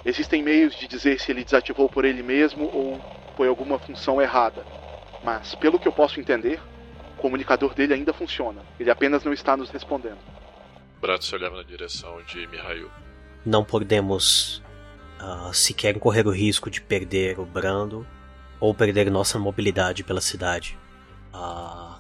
Existem 0.05 0.43
meios 0.43 0.75
de 0.75 0.87
dizer 0.87 1.19
se 1.21 1.31
ele 1.33 1.45
desativou 1.45 1.89
por 1.89 2.05
ele 2.05 2.23
mesmo 2.23 2.71
ou 2.73 3.01
foi 3.37 3.49
alguma 3.49 3.79
função 3.79 4.21
errada. 4.21 4.65
Mas, 5.25 5.55
pelo 5.55 5.79
que 5.79 5.89
eu 5.89 5.93
posso 5.93 6.21
entender, 6.21 6.61
o 7.17 7.21
comunicador 7.21 7.75
dele 7.75 7.95
ainda 7.95 8.13
funciona. 8.13 8.63
Ele 8.79 8.91
apenas 8.91 9.25
não 9.25 9.33
está 9.33 9.57
nos 9.57 9.71
respondendo. 9.71 10.19
Bratz 11.01 11.33
olhava 11.33 11.57
na 11.57 11.63
direção 11.63 12.23
de 12.23 12.47
Mihail. 12.47 12.91
Não 13.45 13.65
podemos 13.65 14.63
uh, 15.21 15.53
sequer 15.53 15.99
correr 15.99 16.27
o 16.27 16.31
risco 16.31 16.71
de 16.71 16.81
perder 16.81 17.39
o 17.39 17.45
Brando 17.45 18.07
ou 18.61 18.75
perder 18.75 19.11
nossa 19.11 19.39
mobilidade 19.39 20.03
pela 20.03 20.21
cidade. 20.21 20.77
Uh, 21.39 21.95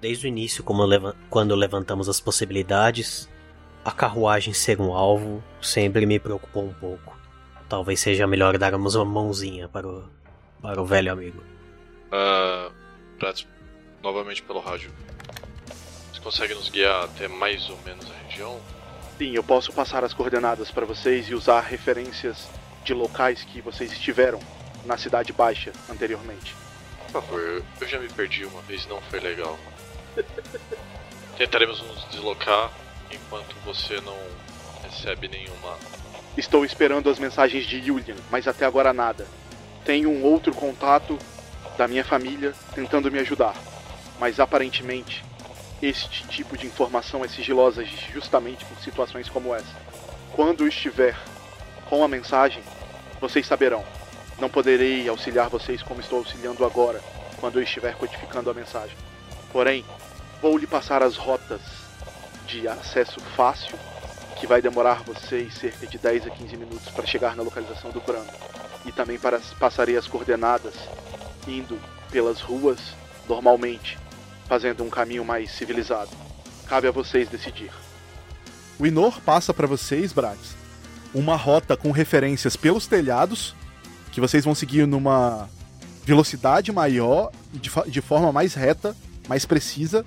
desde 0.00 0.26
o 0.26 0.28
início, 0.28 0.64
leva 0.86 1.16
quando 1.28 1.54
levantamos 1.56 2.08
as 2.08 2.20
possibilidades, 2.20 3.28
a 3.84 3.90
carruagem 3.90 4.54
ser 4.54 4.80
um 4.80 4.92
alvo 4.92 5.42
sempre 5.60 6.06
me 6.06 6.20
preocupou 6.20 6.64
um 6.64 6.72
pouco. 6.72 7.16
Talvez 7.68 7.98
seja 7.98 8.26
melhor 8.26 8.56
darmos 8.56 8.94
uma 8.94 9.04
mãozinha 9.04 9.68
para 9.68 9.88
o, 9.88 10.04
para 10.62 10.80
o 10.80 10.86
velho 10.86 11.12
amigo. 11.12 11.42
Uh, 12.06 12.72
Prats, 13.18 13.46
novamente 14.02 14.42
pelo 14.42 14.60
rádio. 14.60 14.92
Você 16.12 16.20
consegue 16.20 16.54
nos 16.54 16.68
guiar 16.68 17.04
até 17.04 17.26
mais 17.26 17.68
ou 17.68 17.78
menos 17.84 18.08
a 18.08 18.14
região? 18.28 18.60
Sim, 19.18 19.32
eu 19.34 19.42
posso 19.42 19.72
passar 19.72 20.04
as 20.04 20.14
coordenadas 20.14 20.70
para 20.70 20.86
vocês 20.86 21.28
e 21.28 21.34
usar 21.34 21.60
referências 21.60 22.48
de 22.84 22.94
locais 22.94 23.42
que 23.42 23.60
vocês 23.60 23.90
estiveram 23.90 24.38
na 24.84 24.96
Cidade 24.96 25.32
Baixa 25.32 25.72
anteriormente. 25.90 26.54
Por 27.06 27.22
favor, 27.22 27.62
eu 27.80 27.88
já 27.88 27.98
me 27.98 28.08
perdi 28.08 28.44
uma 28.44 28.62
vez 28.62 28.84
e 28.84 28.88
não 28.88 29.00
foi 29.02 29.20
legal. 29.20 29.58
Tentaremos 31.36 31.82
nos 31.82 32.08
deslocar 32.10 32.70
enquanto 33.10 33.54
você 33.64 34.00
não 34.00 34.18
recebe 34.82 35.28
nenhuma. 35.28 35.76
Estou 36.36 36.64
esperando 36.64 37.08
as 37.08 37.18
mensagens 37.18 37.66
de 37.66 37.80
Julian, 37.84 38.16
mas 38.30 38.46
até 38.46 38.64
agora 38.66 38.92
nada. 38.92 39.26
Tenho 39.84 40.10
um 40.10 40.22
outro 40.24 40.54
contato 40.54 41.18
da 41.78 41.86
minha 41.86 42.04
família 42.04 42.54
tentando 42.74 43.10
me 43.10 43.18
ajudar, 43.18 43.54
mas 44.18 44.40
aparentemente 44.40 45.24
este 45.82 46.26
tipo 46.28 46.56
de 46.56 46.66
informação 46.66 47.24
é 47.24 47.28
sigilosa 47.28 47.84
justamente 47.84 48.64
por 48.64 48.78
situações 48.78 49.28
como 49.28 49.54
essa. 49.54 49.76
Quando 50.32 50.66
estiver 50.66 51.16
com 51.88 52.02
a 52.02 52.08
mensagem, 52.08 52.62
vocês 53.20 53.46
saberão. 53.46 53.84
Não 54.38 54.48
poderei 54.48 55.08
auxiliar 55.08 55.48
vocês 55.48 55.82
como 55.82 56.00
estou 56.00 56.18
auxiliando 56.18 56.64
agora, 56.64 57.00
quando 57.38 57.58
eu 57.58 57.62
estiver 57.62 57.94
codificando 57.94 58.50
a 58.50 58.54
mensagem. 58.54 58.96
Porém, 59.52 59.84
vou 60.42 60.56
lhe 60.58 60.66
passar 60.66 61.02
as 61.02 61.16
rotas 61.16 61.60
de 62.46 62.68
acesso 62.68 63.20
fácil, 63.34 63.78
que 64.38 64.46
vai 64.46 64.60
demorar 64.60 65.02
vocês 65.02 65.54
cerca 65.54 65.86
de 65.86 65.98
10 65.98 66.26
a 66.26 66.30
15 66.30 66.56
minutos 66.56 66.88
para 66.90 67.06
chegar 67.06 67.34
na 67.34 67.42
localização 67.42 67.90
do 67.90 68.00
Brando. 68.00 68.30
E 68.84 68.92
também 68.92 69.18
para, 69.18 69.40
passarei 69.58 69.96
as 69.96 70.06
coordenadas 70.06 70.74
indo 71.48 71.80
pelas 72.10 72.40
ruas 72.40 72.78
normalmente, 73.28 73.98
fazendo 74.46 74.84
um 74.84 74.90
caminho 74.90 75.24
mais 75.24 75.50
civilizado. 75.50 76.10
Cabe 76.66 76.86
a 76.86 76.92
vocês 76.92 77.28
decidir. 77.28 77.70
O 78.78 78.86
Inor 78.86 79.20
passa 79.22 79.54
para 79.54 79.66
vocês, 79.66 80.12
Brax, 80.12 80.54
uma 81.14 81.34
rota 81.36 81.76
com 81.76 81.90
referências 81.90 82.56
pelos 82.56 82.86
telhados, 82.86 83.54
que 84.16 84.20
vocês 84.22 84.46
vão 84.46 84.54
seguir 84.54 84.86
numa 84.86 85.46
velocidade 86.02 86.72
maior 86.72 87.30
de, 87.52 87.70
de 87.86 88.00
forma 88.00 88.32
mais 88.32 88.54
reta, 88.54 88.96
mais 89.28 89.44
precisa, 89.44 90.06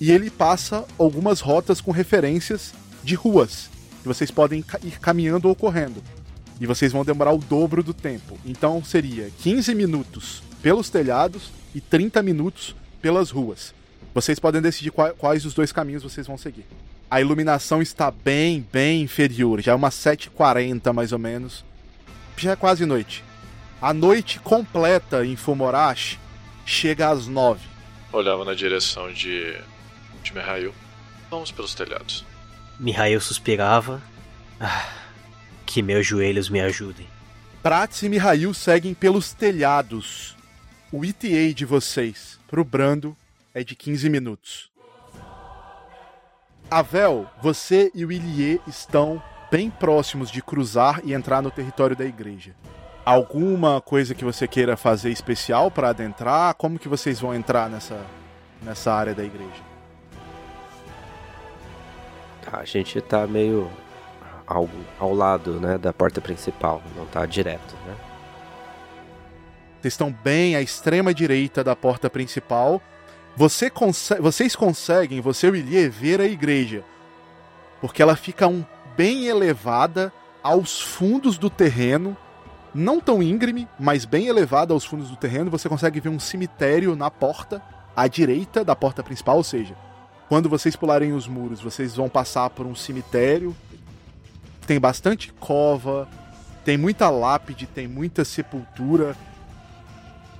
e 0.00 0.10
ele 0.10 0.28
passa 0.28 0.84
algumas 0.98 1.38
rotas 1.38 1.80
com 1.80 1.92
referências 1.92 2.74
de 3.04 3.14
ruas, 3.14 3.70
que 4.02 4.08
vocês 4.08 4.28
podem 4.28 4.64
ir 4.82 4.98
caminhando 4.98 5.48
ou 5.48 5.54
correndo. 5.54 6.02
E 6.60 6.66
vocês 6.66 6.90
vão 6.90 7.04
demorar 7.04 7.30
o 7.30 7.38
dobro 7.38 7.80
do 7.80 7.94
tempo. 7.94 8.36
Então 8.44 8.82
seria 8.82 9.30
15 9.38 9.72
minutos 9.72 10.42
pelos 10.60 10.90
telhados 10.90 11.52
e 11.72 11.80
30 11.80 12.24
minutos 12.24 12.74
pelas 13.00 13.30
ruas. 13.30 13.72
Vocês 14.12 14.40
podem 14.40 14.60
decidir 14.60 14.90
quais 14.90 15.44
os 15.44 15.54
dois 15.54 15.70
caminhos 15.70 16.02
vocês 16.02 16.26
vão 16.26 16.36
seguir. 16.36 16.66
A 17.08 17.20
iluminação 17.20 17.80
está 17.80 18.10
bem, 18.10 18.66
bem 18.72 19.02
inferior, 19.02 19.60
já 19.60 19.70
é 19.70 19.74
umas 19.76 19.94
7h40 19.94 20.92
mais 20.92 21.12
ou 21.12 21.20
menos. 21.20 21.64
Já 22.36 22.50
é 22.50 22.56
quase 22.56 22.84
noite. 22.84 23.22
A 23.84 23.92
noite 23.92 24.40
completa 24.40 25.26
em 25.26 25.36
Fumorashi 25.36 26.18
chega 26.64 27.10
às 27.10 27.26
9. 27.26 27.60
Olhava 28.14 28.42
na 28.42 28.54
direção 28.54 29.12
de, 29.12 29.54
de 30.22 30.32
Mihail. 30.32 30.74
Vamos 31.30 31.52
pelos 31.52 31.74
telhados. 31.74 32.24
Mihail 32.80 33.20
suspirava. 33.20 34.00
Ah, 34.58 34.88
que 35.66 35.82
meus 35.82 36.06
joelhos 36.06 36.48
me 36.48 36.62
ajudem. 36.62 37.06
Prats 37.62 38.02
e 38.02 38.08
Mihail 38.08 38.54
seguem 38.54 38.94
pelos 38.94 39.34
telhados 39.34 40.34
o 40.90 41.04
ETA 41.04 41.52
de 41.52 41.66
vocês 41.66 42.40
pro 42.48 42.64
Brando 42.64 43.14
é 43.52 43.62
de 43.62 43.76
15 43.76 44.08
minutos. 44.08 44.70
Avel, 46.70 47.28
você 47.42 47.92
e 47.94 48.02
o 48.02 48.10
Ilie 48.10 48.62
estão 48.66 49.22
bem 49.50 49.68
próximos 49.68 50.30
de 50.30 50.40
cruzar 50.40 51.02
e 51.04 51.12
entrar 51.12 51.42
no 51.42 51.50
território 51.50 51.94
da 51.94 52.06
igreja. 52.06 52.54
Alguma 53.04 53.82
coisa 53.82 54.14
que 54.14 54.24
você 54.24 54.48
queira 54.48 54.76
fazer 54.76 55.10
especial 55.10 55.70
para 55.70 55.90
adentrar? 55.90 56.54
Como 56.54 56.78
que 56.78 56.88
vocês 56.88 57.20
vão 57.20 57.34
entrar 57.34 57.68
nessa, 57.68 58.00
nessa 58.62 58.92
área 58.92 59.14
da 59.14 59.22
igreja? 59.22 59.62
A 62.50 62.64
gente 62.64 63.00
tá 63.00 63.26
meio 63.26 63.70
ao, 64.46 64.68
ao 64.98 65.14
lado, 65.14 65.60
né, 65.60 65.76
da 65.76 65.92
porta 65.92 66.20
principal, 66.20 66.82
não 66.96 67.06
tá 67.06 67.26
direto, 67.26 67.74
né? 67.86 67.94
Vocês 69.80 69.92
estão 69.92 70.10
bem 70.10 70.56
à 70.56 70.62
extrema 70.62 71.12
direita 71.12 71.62
da 71.62 71.76
porta 71.76 72.08
principal. 72.08 72.80
Você 73.36 73.68
conse 73.68 74.14
vocês 74.14 74.56
conseguem, 74.56 75.20
você 75.20 75.48
e 75.48 75.50
o 75.50 75.56
Ilie, 75.56 75.90
ver 75.90 76.22
a 76.22 76.24
igreja. 76.24 76.82
Porque 77.82 78.00
ela 78.00 78.16
fica 78.16 78.48
um, 78.48 78.64
bem 78.96 79.26
elevada 79.26 80.10
aos 80.42 80.80
fundos 80.80 81.36
do 81.36 81.50
terreno. 81.50 82.16
Não 82.74 83.00
tão 83.00 83.22
íngreme, 83.22 83.68
mas 83.78 84.04
bem 84.04 84.26
elevada 84.26 84.72
aos 84.72 84.84
fundos 84.84 85.08
do 85.08 85.16
terreno. 85.16 85.50
Você 85.50 85.68
consegue 85.68 86.00
ver 86.00 86.08
um 86.08 86.18
cemitério 86.18 86.96
na 86.96 87.10
porta, 87.10 87.62
à 87.94 88.08
direita 88.08 88.64
da 88.64 88.74
porta 88.74 89.02
principal. 89.02 89.36
Ou 89.36 89.44
seja, 89.44 89.76
quando 90.28 90.48
vocês 90.48 90.74
pularem 90.74 91.12
os 91.12 91.28
muros, 91.28 91.60
vocês 91.60 91.94
vão 91.94 92.08
passar 92.08 92.50
por 92.50 92.66
um 92.66 92.74
cemitério. 92.74 93.54
Tem 94.66 94.80
bastante 94.80 95.32
cova, 95.32 96.08
tem 96.64 96.76
muita 96.76 97.08
lápide, 97.10 97.66
tem 97.66 97.86
muita 97.86 98.24
sepultura 98.24 99.14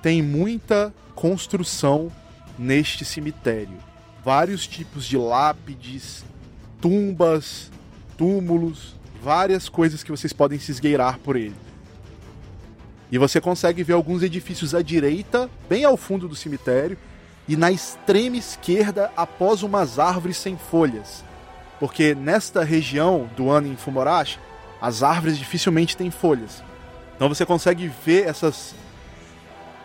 tem 0.04 0.22
muita 0.22 0.92
construção 1.14 2.12
neste 2.58 3.06
cemitério. 3.06 3.78
Vários 4.22 4.66
tipos 4.66 5.06
de 5.06 5.16
lápides, 5.16 6.22
tumbas, 6.78 7.72
túmulos, 8.14 8.96
várias 9.22 9.66
coisas 9.66 10.02
que 10.02 10.10
vocês 10.10 10.30
podem 10.30 10.58
se 10.58 10.70
esgueirar 10.70 11.18
por 11.20 11.36
ele. 11.36 11.54
E 13.14 13.18
você 13.18 13.40
consegue 13.40 13.84
ver 13.84 13.92
alguns 13.92 14.24
edifícios 14.24 14.74
à 14.74 14.82
direita, 14.82 15.48
bem 15.68 15.84
ao 15.84 15.96
fundo 15.96 16.26
do 16.26 16.34
cemitério, 16.34 16.98
e 17.46 17.56
na 17.56 17.70
extrema 17.70 18.36
esquerda, 18.36 19.08
após 19.16 19.62
umas 19.62 20.00
árvores 20.00 20.36
sem 20.36 20.56
folhas. 20.56 21.22
Porque 21.78 22.12
nesta 22.12 22.64
região 22.64 23.30
do 23.36 23.50
ano 23.50 23.68
em 23.68 23.76
Fumorashi, 23.76 24.40
as 24.82 25.04
árvores 25.04 25.38
dificilmente 25.38 25.96
têm 25.96 26.10
folhas. 26.10 26.60
Então 27.14 27.28
você 27.28 27.46
consegue 27.46 27.88
ver 28.04 28.26
essas 28.26 28.74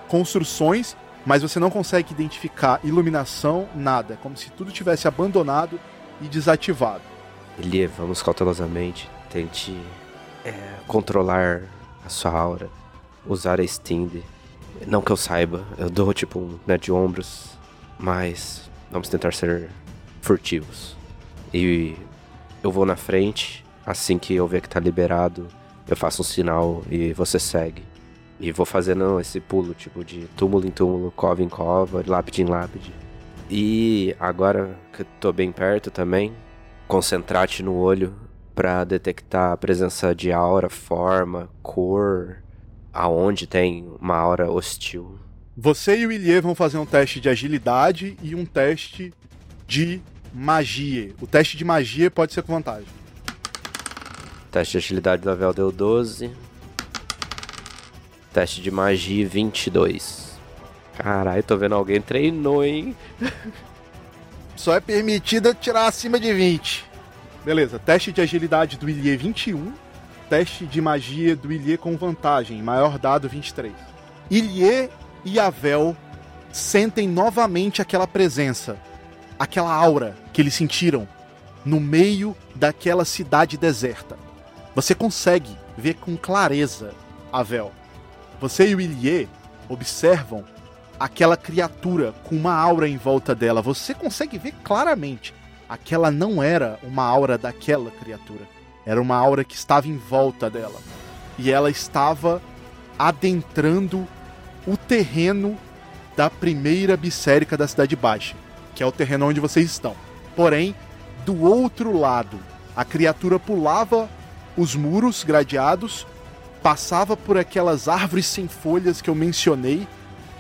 construções, 0.08 0.98
mas 1.24 1.44
você 1.44 1.60
não 1.60 1.70
consegue 1.70 2.12
identificar 2.12 2.80
iluminação, 2.84 3.70
nada. 3.76 4.18
Como 4.24 4.36
se 4.36 4.50
tudo 4.50 4.72
tivesse 4.72 5.08
abandonado 5.08 5.80
e 6.20 6.28
desativado. 6.28 7.04
Elie, 7.60 7.86
vamos 7.86 8.24
cautelosamente. 8.24 9.08
Tente 9.30 9.80
é, 10.44 10.52
controlar 10.88 11.62
a 12.04 12.10
sua 12.10 12.32
aura. 12.32 12.80
Usar 13.26 13.60
a 13.60 13.68
Stind. 13.68 14.24
Não 14.88 15.02
que 15.02 15.12
eu 15.12 15.18
saiba, 15.18 15.66
eu 15.78 15.90
dou 15.90 16.14
tipo 16.14 16.40
um 16.40 16.60
né, 16.66 16.78
de 16.78 16.92
ombros, 16.92 17.58
mas 18.00 18.70
vamos 18.92 19.10
tentar 19.10 19.34
ser 19.34 19.70
furtivos. 20.22 20.96
E 21.54 21.96
eu 22.64 22.72
vou 22.72 22.86
na 22.86 22.96
frente, 22.96 23.66
assim 23.86 24.18
que 24.18 24.34
eu 24.34 24.48
ver 24.48 24.62
que 24.62 24.70
tá 24.70 24.80
liberado, 24.80 25.48
eu 25.88 25.98
faço 25.98 26.22
um 26.22 26.26
sinal 26.26 26.84
e 26.90 27.12
você 27.14 27.40
segue. 27.40 27.84
E 28.40 28.52
vou 28.52 28.66
fazendo 28.66 29.20
esse 29.20 29.40
pulo, 29.40 29.74
tipo, 29.74 30.04
de 30.04 30.28
túmulo 30.38 30.66
em 30.66 30.72
túmulo, 30.72 31.12
cova 31.12 31.44
em 31.44 31.50
cova, 31.50 32.04
lápide 32.08 32.42
em 32.42 32.46
lápide. 32.46 32.94
E 33.50 34.16
agora 34.20 34.78
que 34.94 35.04
tô 35.20 35.34
bem 35.34 35.52
perto 35.52 35.92
também, 35.92 36.34
concentrar-te 36.88 37.64
no 37.64 37.76
olho 37.76 38.14
para 38.56 38.84
detectar 38.84 39.52
a 39.52 39.58
presença 39.58 40.14
de 40.14 40.32
aura, 40.32 40.70
forma, 40.70 41.50
cor, 41.64 42.38
aonde 42.94 43.48
tem 43.48 43.88
uma 44.00 44.16
aura 44.16 44.52
hostil. 44.52 45.20
Você 45.56 45.98
e 45.98 46.08
o 46.08 46.12
Ilie 46.12 46.40
vão 46.40 46.56
fazer 46.56 46.78
um 46.78 46.86
teste 46.86 47.20
de 47.20 47.30
agilidade 47.30 48.18
e 48.22 48.34
um 48.34 48.46
teste 48.46 49.14
de 49.68 50.02
magia. 50.34 51.14
O 51.22 51.28
teste 51.28 51.58
de 51.58 51.66
magia 51.66 52.10
pode 52.10 52.34
ser 52.34 52.44
com 52.44 52.54
vantagem. 52.54 52.88
Teste 54.52 54.74
de 54.74 54.78
agilidade 54.78 55.22
do 55.22 55.30
Avel 55.30 55.54
deu 55.54 55.72
12. 55.72 56.32
Teste 58.34 58.62
de 58.62 58.72
magia 58.72 59.28
22. 59.28 60.40
Caralho, 60.98 61.44
tô 61.44 61.58
vendo 61.58 61.76
alguém 61.76 62.02
treinou, 62.02 62.64
hein? 62.64 62.96
Só 64.56 64.76
é 64.76 64.80
permitida 64.80 65.54
tirar 65.54 65.88
acima 65.88 66.20
de 66.20 66.34
20. 66.34 66.86
Beleza, 67.46 67.80
teste 67.80 68.12
de 68.12 68.22
agilidade 68.22 68.78
do 68.78 68.90
Ilie 68.90 69.16
21. 69.16 69.72
Teste 70.30 70.66
de 70.66 70.80
magia 70.80 71.36
do 71.36 71.52
Ilie 71.52 71.78
com 71.78 71.98
vantagem, 71.98 72.62
maior 72.62 73.00
dado 73.00 73.28
23. 73.28 73.74
Ilie 74.30 74.90
e 75.26 75.40
Avel 75.40 75.98
sentem 76.52 77.08
novamente 77.08 77.82
aquela 77.82 78.06
presença, 78.08 78.78
aquela 79.38 79.74
aura 79.74 80.16
que 80.32 80.42
eles 80.42 80.54
sentiram 80.54 81.08
no 81.66 81.80
meio 81.80 82.36
daquela 82.56 83.06
cidade 83.06 83.58
deserta. 83.58 84.18
Você 84.76 84.94
consegue 84.94 85.58
ver 85.78 85.96
com 85.96 86.16
clareza 86.16 86.94
Avel 87.32 87.72
você 88.40 88.70
e 88.70 88.76
o 88.76 88.80
Ilie 88.80 89.28
observam 89.68 90.46
aquela 90.98 91.36
criatura 91.36 92.14
com 92.24 92.36
uma 92.36 92.54
aura 92.54 92.88
em 92.88 92.96
volta 92.96 93.36
dela. 93.36 93.62
Você 93.62 93.94
consegue 93.94 94.38
ver 94.38 94.54
claramente. 94.64 95.34
Aquela 95.68 96.10
não 96.10 96.42
era 96.42 96.80
uma 96.82 97.04
aura 97.04 97.38
daquela 97.38 97.92
criatura. 97.92 98.48
Era 98.86 99.02
uma 99.02 99.16
aura 99.16 99.44
que 99.44 99.56
estava 99.56 99.88
em 99.88 99.98
volta 99.98 100.50
dela. 100.50 100.80
E 101.38 101.52
ela 101.52 101.70
estava 101.70 102.42
adentrando 102.98 104.08
o 104.68 104.76
terreno 104.76 105.58
da 106.16 106.30
primeira 106.30 106.98
bisérica 106.98 107.56
da 107.56 107.68
Cidade 107.68 107.96
Baixa, 107.96 108.36
que 108.76 108.84
é 108.84 108.86
o 108.86 108.92
terreno 108.92 109.28
onde 109.28 109.40
vocês 109.40 109.66
estão. 109.66 109.96
Porém, 110.36 110.76
do 111.26 111.44
outro 111.44 111.98
lado, 111.98 112.40
a 112.76 112.84
criatura 112.84 113.40
pulava 113.40 114.10
os 114.58 114.76
muros 114.76 115.24
gradeados 115.24 116.06
passava 116.62 117.16
por 117.16 117.38
aquelas 117.38 117.88
árvores 117.88 118.26
sem 118.26 118.48
folhas 118.48 119.02
que 119.02 119.10
eu 119.10 119.16
mencionei 119.16 119.88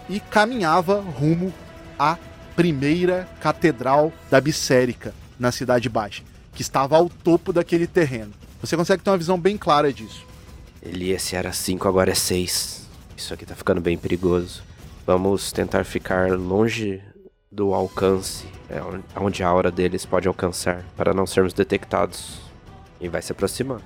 e 0.10 0.20
caminhava 0.20 1.02
rumo 1.02 1.54
à 1.98 2.18
primeira 2.56 3.28
catedral 3.40 4.12
da 4.30 4.42
Bissérica, 4.42 5.14
na 5.40 5.52
Cidade 5.52 5.88
Baixa, 5.88 6.24
que 6.54 6.62
estava 6.62 6.97
ao 6.97 7.10
topo 7.10 7.54
daquele 7.54 7.88
terreno. 7.88 8.34
Você 8.62 8.76
consegue 8.76 9.04
ter 9.04 9.10
uma 9.10 9.18
visão 9.18 9.39
bem 9.39 9.58
clara 9.58 9.91
disso. 9.93 10.26
Ele 10.82 11.12
esse 11.12 11.36
era 11.36 11.52
5, 11.52 11.88
agora 11.88 12.12
é 12.12 12.16
6. 12.16 12.88
Isso 13.16 13.34
aqui 13.34 13.45
tá 13.45 13.56
ficando 13.56 13.82
bem 13.82 13.97
perigoso. 13.97 14.64
Vamos 15.06 15.52
tentar 15.52 15.84
ficar 15.84 16.32
longe 16.32 17.02
do 17.52 17.74
alcance, 17.74 18.45
é 18.70 18.80
onde 19.20 19.43
a 19.43 19.47
aura 19.47 19.72
deles 19.72 20.06
pode 20.06 20.28
alcançar, 20.28 20.86
para 20.95 21.14
não 21.14 21.26
sermos 21.26 21.54
detectados. 21.54 22.39
E 23.02 23.08
vai 23.08 23.22
se 23.22 23.32
aproximar. 23.32 23.82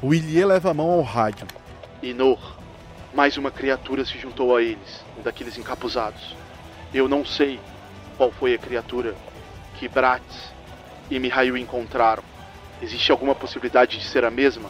O 0.00 0.14
Ilie 0.14 0.44
leva 0.44 0.70
a 0.70 0.74
mão 0.74 0.90
ao 0.90 1.02
rádio. 1.02 1.46
Inor, 2.02 2.56
mais 3.14 3.36
uma 3.36 3.50
criatura 3.50 4.04
se 4.04 4.18
juntou 4.18 4.56
a 4.56 4.62
eles, 4.62 5.04
um 5.18 5.22
daqueles 5.22 5.58
encapuzados. 5.58 6.34
Eu 6.94 7.08
não 7.08 7.24
sei 7.24 7.60
qual 8.16 8.30
foi 8.32 8.54
a 8.54 8.58
criatura 8.58 9.14
que 9.78 9.88
Bratz 9.88 10.51
e 11.10 11.18
Mihail 11.18 11.56
encontraram. 11.56 12.22
Existe 12.80 13.12
alguma 13.12 13.34
possibilidade 13.34 13.98
de 13.98 14.04
ser 14.04 14.24
a 14.24 14.30
mesma? 14.30 14.68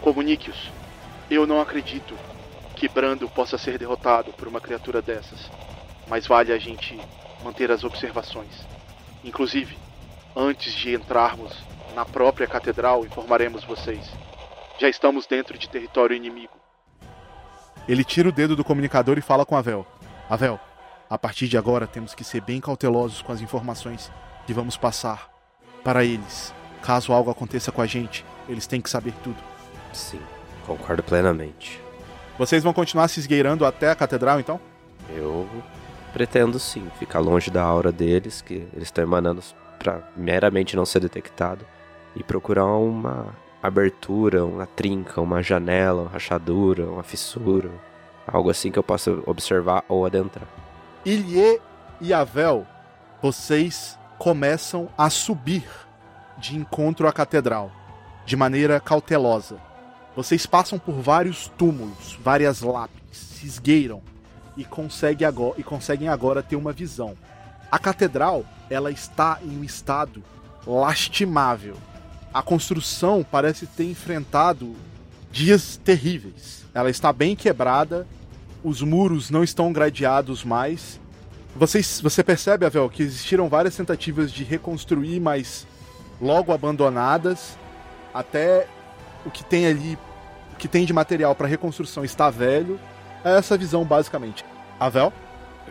Comunique-os. 0.00 0.72
Eu 1.30 1.46
não 1.46 1.60
acredito 1.60 2.14
que 2.74 2.88
Brando 2.88 3.28
possa 3.28 3.56
ser 3.56 3.78
derrotado 3.78 4.32
por 4.32 4.48
uma 4.48 4.60
criatura 4.60 5.00
dessas, 5.00 5.50
mas 6.08 6.26
vale 6.26 6.52
a 6.52 6.58
gente 6.58 7.00
manter 7.42 7.70
as 7.70 7.84
observações. 7.84 8.66
Inclusive, 9.22 9.78
antes 10.34 10.72
de 10.72 10.94
entrarmos 10.94 11.52
na 11.94 12.04
própria 12.04 12.46
catedral, 12.46 13.04
informaremos 13.04 13.62
vocês. 13.64 14.10
Já 14.78 14.88
estamos 14.88 15.26
dentro 15.26 15.56
de 15.56 15.68
território 15.68 16.16
inimigo. 16.16 16.54
Ele 17.86 18.02
tira 18.02 18.28
o 18.28 18.32
dedo 18.32 18.56
do 18.56 18.64
comunicador 18.64 19.16
e 19.18 19.22
fala 19.22 19.46
com 19.46 19.56
Avel. 19.56 19.86
Avel, 20.28 20.58
a 21.08 21.16
partir 21.16 21.46
de 21.46 21.56
agora 21.56 21.86
temos 21.86 22.14
que 22.14 22.24
ser 22.24 22.40
bem 22.40 22.60
cautelosos 22.60 23.22
com 23.22 23.30
as 23.30 23.40
informações 23.40 24.10
que 24.46 24.52
vamos 24.52 24.76
passar 24.76 25.33
para 25.84 26.04
eles. 26.04 26.52
Caso 26.82 27.12
algo 27.12 27.30
aconteça 27.30 27.70
com 27.70 27.82
a 27.82 27.86
gente, 27.86 28.24
eles 28.48 28.66
têm 28.66 28.80
que 28.80 28.90
saber 28.90 29.12
tudo. 29.22 29.36
Sim, 29.92 30.20
concordo 30.66 31.02
plenamente. 31.02 31.80
Vocês 32.36 32.64
vão 32.64 32.72
continuar 32.72 33.06
se 33.08 33.20
esgueirando 33.20 33.64
até 33.64 33.90
a 33.90 33.94
catedral, 33.94 34.40
então? 34.40 34.60
Eu 35.14 35.46
pretendo 36.12 36.58
sim, 36.58 36.90
ficar 36.98 37.20
longe 37.20 37.50
da 37.50 37.62
aura 37.62 37.92
deles, 37.92 38.40
que 38.40 38.66
eles 38.72 38.88
estão 38.88 39.04
emanando 39.04 39.42
para 39.78 40.02
meramente 40.16 40.74
não 40.74 40.84
ser 40.84 41.00
detectado, 41.00 41.64
e 42.16 42.22
procurar 42.22 42.66
uma 42.66 43.34
abertura, 43.62 44.44
uma 44.44 44.66
trinca, 44.66 45.20
uma 45.20 45.42
janela, 45.42 46.02
uma 46.02 46.10
rachadura, 46.10 46.86
uma 46.86 47.02
fissura, 47.02 47.70
algo 48.26 48.50
assim 48.50 48.70
que 48.70 48.78
eu 48.78 48.82
possa 48.82 49.10
observar 49.26 49.84
ou 49.88 50.04
adentrar. 50.04 50.46
Ilie 51.04 51.60
e 52.00 52.12
Avel, 52.12 52.66
vocês 53.22 53.98
começam 54.18 54.88
a 54.96 55.10
subir 55.10 55.64
de 56.38 56.56
encontro 56.56 57.06
à 57.06 57.12
catedral, 57.12 57.70
de 58.24 58.36
maneira 58.36 58.80
cautelosa. 58.80 59.56
Vocês 60.16 60.46
passam 60.46 60.78
por 60.78 60.94
vários 60.94 61.48
túmulos, 61.58 62.18
várias 62.22 62.60
lápides, 62.60 63.18
se 63.18 63.46
esgueiram 63.46 64.02
e, 64.56 64.64
consegue 64.64 65.24
agora, 65.24 65.54
e 65.58 65.62
conseguem 65.62 66.08
agora 66.08 66.42
ter 66.42 66.56
uma 66.56 66.72
visão. 66.72 67.16
A 67.70 67.78
catedral, 67.78 68.44
ela 68.70 68.90
está 68.90 69.38
em 69.42 69.58
um 69.58 69.64
estado 69.64 70.22
lastimável. 70.66 71.76
A 72.32 72.42
construção 72.42 73.24
parece 73.28 73.66
ter 73.66 73.84
enfrentado 73.84 74.74
dias 75.30 75.76
terríveis. 75.76 76.64
Ela 76.72 76.90
está 76.90 77.12
bem 77.12 77.34
quebrada, 77.34 78.06
os 78.62 78.80
muros 78.80 79.30
não 79.30 79.42
estão 79.42 79.72
gradeados 79.72 80.44
mais. 80.44 81.00
Vocês, 81.56 82.00
você 82.00 82.24
percebe, 82.24 82.66
Avel, 82.66 82.90
que 82.90 83.02
existiram 83.02 83.48
várias 83.48 83.76
tentativas 83.76 84.32
de 84.32 84.42
reconstruir, 84.42 85.20
mas 85.20 85.66
logo 86.20 86.52
abandonadas, 86.52 87.56
até 88.12 88.66
o 89.24 89.30
que 89.30 89.44
tem 89.44 89.66
ali, 89.66 89.98
o 90.52 90.56
que 90.56 90.66
tem 90.66 90.84
de 90.84 90.92
material 90.92 91.34
para 91.34 91.46
reconstrução 91.46 92.04
está 92.04 92.28
velho. 92.28 92.78
É 93.24 93.36
essa 93.36 93.56
visão, 93.56 93.84
basicamente. 93.84 94.44
Avel? 94.80 95.12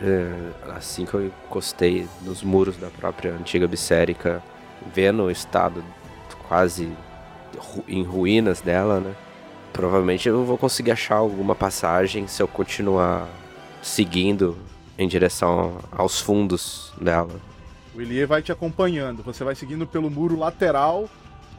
É, 0.02 0.32
assim 0.74 1.04
que 1.04 1.14
eu 1.14 1.26
encostei 1.26 2.08
nos 2.22 2.42
muros 2.42 2.76
da 2.76 2.88
própria 2.88 3.32
antiga 3.32 3.68
Bissérica, 3.68 4.42
vendo 4.92 5.24
o 5.24 5.30
estado 5.30 5.84
quase 6.48 6.90
em 7.86 8.02
ruínas 8.02 8.60
dela, 8.60 9.00
né? 9.00 9.14
Provavelmente 9.72 10.28
eu 10.28 10.44
vou 10.44 10.56
conseguir 10.56 10.92
achar 10.92 11.16
alguma 11.16 11.54
passagem 11.54 12.26
se 12.26 12.42
eu 12.42 12.48
continuar 12.48 13.28
seguindo 13.82 14.56
em 14.98 15.08
direção 15.08 15.78
aos 15.92 16.20
fundos 16.20 16.92
dela. 17.00 17.40
O 17.94 18.00
Elie 18.00 18.26
vai 18.26 18.42
te 18.42 18.52
acompanhando. 18.52 19.22
Você 19.22 19.44
vai 19.44 19.54
seguindo 19.54 19.86
pelo 19.86 20.10
muro 20.10 20.36
lateral, 20.36 21.08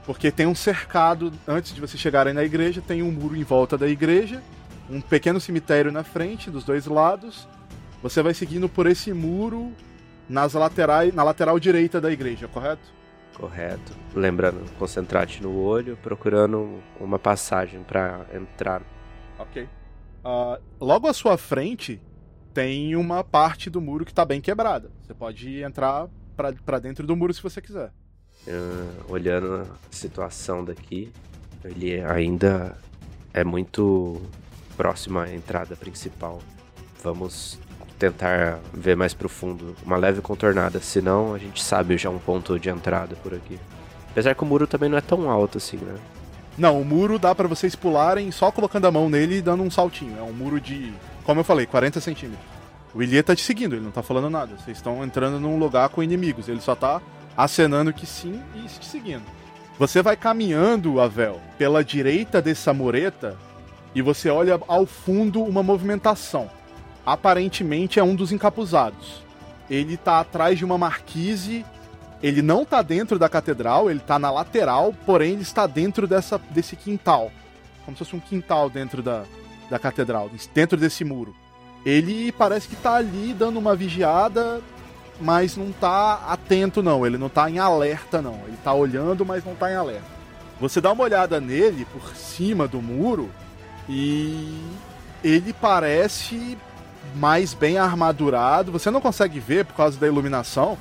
porque 0.06 0.32
tem 0.32 0.46
um 0.46 0.56
cercado 0.56 1.32
antes 1.48 1.74
de 1.74 1.82
você 1.82 1.98
chegar 1.98 2.28
aí 2.28 2.34
na 2.34 2.44
igreja, 2.44 2.82
tem 2.82 3.02
um 3.02 3.12
muro 3.12 3.36
em 3.36 3.44
volta 3.44 3.78
da 3.78 3.88
igreja, 3.88 4.42
um 4.90 5.02
pequeno 5.02 5.40
cemitério 5.40 5.92
na 5.92 6.04
frente, 6.04 6.52
dos 6.52 6.64
dois 6.64 6.86
lados. 6.86 7.48
Você 8.04 8.22
vai 8.22 8.34
seguindo 8.34 8.68
por 8.70 8.86
esse 8.86 9.14
muro 9.14 9.72
nas 10.30 10.54
laterais, 10.54 11.14
na 11.14 11.24
lateral 11.24 11.60
direita 11.60 12.02
da 12.02 12.12
igreja, 12.12 12.48
correto? 12.48 12.94
Correto. 13.36 13.94
Lembrando, 14.14 14.60
concentrar-te 14.78 15.42
no 15.42 15.58
olho, 15.58 15.98
procurando 16.02 16.82
uma 17.00 17.20
passagem 17.20 17.84
para 17.84 18.26
entrar. 18.34 18.82
Ok. 19.38 19.68
Uh, 20.24 20.62
logo 20.80 21.08
à 21.08 21.14
sua 21.14 21.38
frente 21.38 22.02
tem 22.56 22.96
uma 22.96 23.22
parte 23.22 23.70
do 23.70 23.82
muro 23.82 24.06
que 24.06 24.14
está 24.14 24.24
bem 24.24 24.40
quebrada. 24.40 24.90
Você 25.04 25.14
pode 25.14 25.62
entrar 25.62 26.08
para 26.66 26.80
dentro 26.80 27.06
do 27.06 27.14
muro 27.14 27.34
se 27.34 27.44
você 27.44 27.62
quiser. 27.62 27.92
Uh, 28.48 29.12
olhando 29.12 29.56
a 29.56 29.66
situação 29.92 30.64
daqui, 30.64 31.12
ele 31.66 32.00
ainda 32.02 32.78
é 33.34 33.44
muito 33.44 34.22
próximo 34.78 35.20
à 35.20 35.34
entrada 35.34 35.76
principal. 35.76 36.40
Vamos 37.04 37.60
tentar 38.00 38.60
ver 38.74 38.96
mais 38.96 39.14
profundo, 39.14 39.76
uma 39.86 39.98
leve 39.98 40.22
contornada, 40.22 40.80
senão 40.80 41.34
a 41.34 41.38
gente 41.38 41.62
sabe 41.62 41.98
já 41.98 42.10
um 42.10 42.20
ponto 42.20 42.58
de 42.58 42.70
entrada 42.70 43.18
por 43.18 43.34
aqui. 43.34 43.60
Apesar 44.12 44.34
que 44.34 44.44
o 44.44 44.46
muro 44.46 44.66
também 44.66 44.88
não 44.88 44.98
é 44.98 45.02
tão 45.02 45.30
alto 45.30 45.58
assim, 45.58 45.78
né? 45.78 45.96
Não, 46.58 46.80
o 46.80 46.86
muro 46.86 47.20
dá 47.20 47.36
para 47.36 47.50
vocês 47.50 47.76
pularem 47.76 48.32
só 48.32 48.50
colocando 48.50 48.86
a 48.86 48.92
mão 48.92 49.10
nele 49.10 49.40
e 49.40 49.42
dando 49.42 49.62
um 49.62 49.70
saltinho. 49.70 50.18
É 50.18 50.22
um 50.22 50.32
muro 50.32 50.62
de, 50.62 50.94
como 51.26 51.40
eu 51.40 51.44
falei, 51.44 51.66
40 51.66 52.00
centímetros. 52.00 52.46
O 52.94 53.04
Ilie 53.04 53.22
tá 53.24 53.36
te 53.36 53.42
seguindo, 53.42 53.76
ele 53.76 53.84
não 53.84 53.92
tá 53.92 54.02
falando 54.02 54.30
nada. 54.30 54.56
Vocês 54.58 54.78
estão 54.78 55.04
entrando 55.04 55.40
num 55.40 55.60
lugar 55.60 55.90
com 55.90 56.02
inimigos. 56.02 56.48
Ele 56.48 56.62
só 56.62 56.76
tá 56.76 57.02
acenando 57.36 57.92
que 57.92 58.06
sim 58.06 58.42
e 58.56 58.62
te 58.68 58.86
seguindo. 58.86 59.24
Você 59.78 60.02
vai 60.02 60.16
caminhando, 60.16 61.02
Avel, 61.02 61.42
pela 61.58 61.84
direita 61.84 62.42
dessa 62.42 62.74
mureta 62.74 63.38
e 63.94 64.02
você 64.02 64.30
olha 64.30 64.58
ao 64.68 64.86
fundo 64.86 65.44
uma 65.44 65.62
movimentação 65.62 66.50
aparentemente 67.06 68.00
é 68.00 68.04
um 68.04 68.16
dos 68.16 68.32
encapuzados. 68.32 69.24
Ele 69.70 69.96
tá 69.96 70.20
atrás 70.20 70.58
de 70.58 70.66
uma 70.66 70.78
marquise, 70.78 71.66
ele 72.22 72.42
não 72.42 72.66
tá 72.66 72.82
dentro 72.82 73.20
da 73.20 73.30
catedral, 73.30 73.90
ele 73.90 74.00
tá 74.00 74.18
na 74.18 74.32
lateral, 74.32 74.94
porém 75.06 75.34
ele 75.34 75.44
está 75.44 75.68
dentro 75.68 76.08
dessa, 76.08 76.40
desse 76.50 76.76
quintal. 76.76 77.32
Como 77.86 77.96
se 77.96 78.04
fosse 78.04 78.16
um 78.16 78.20
quintal 78.20 78.70
dentro 78.70 79.04
da, 79.04 79.24
da 79.70 79.80
catedral, 79.80 80.30
dentro 80.54 80.78
desse 80.78 81.04
muro. 81.04 81.36
Ele 81.86 82.32
parece 82.32 82.68
que 82.68 82.76
tá 82.76 82.96
ali 82.96 83.34
dando 83.34 83.60
uma 83.60 83.76
vigiada, 83.76 84.62
mas 85.22 85.56
não 85.56 85.72
tá 85.72 86.26
atento 86.28 86.82
não, 86.82 87.06
ele 87.06 87.18
não 87.18 87.30
tá 87.30 87.50
em 87.50 87.60
alerta 87.60 88.22
não. 88.22 88.42
Ele 88.48 88.58
tá 88.64 88.74
olhando, 88.74 89.26
mas 89.26 89.44
não 89.46 89.56
tá 89.56 89.72
em 89.72 89.76
alerta. 89.76 90.16
Você 90.60 90.80
dá 90.80 90.92
uma 90.92 91.04
olhada 91.04 91.40
nele 91.40 91.86
por 91.86 92.16
cima 92.16 92.68
do 92.68 92.82
muro 92.82 93.30
e 93.88 94.60
ele 95.24 95.54
parece 95.54 96.58
mais 97.16 97.54
bem 97.54 97.78
armadurado. 97.78 98.72
Você 98.72 98.90
não 98.90 99.02
consegue 99.02 99.40
ver 99.40 99.66
por 99.66 99.76
causa 99.76 100.00
da 100.00 100.08
iluminação. 100.08 100.78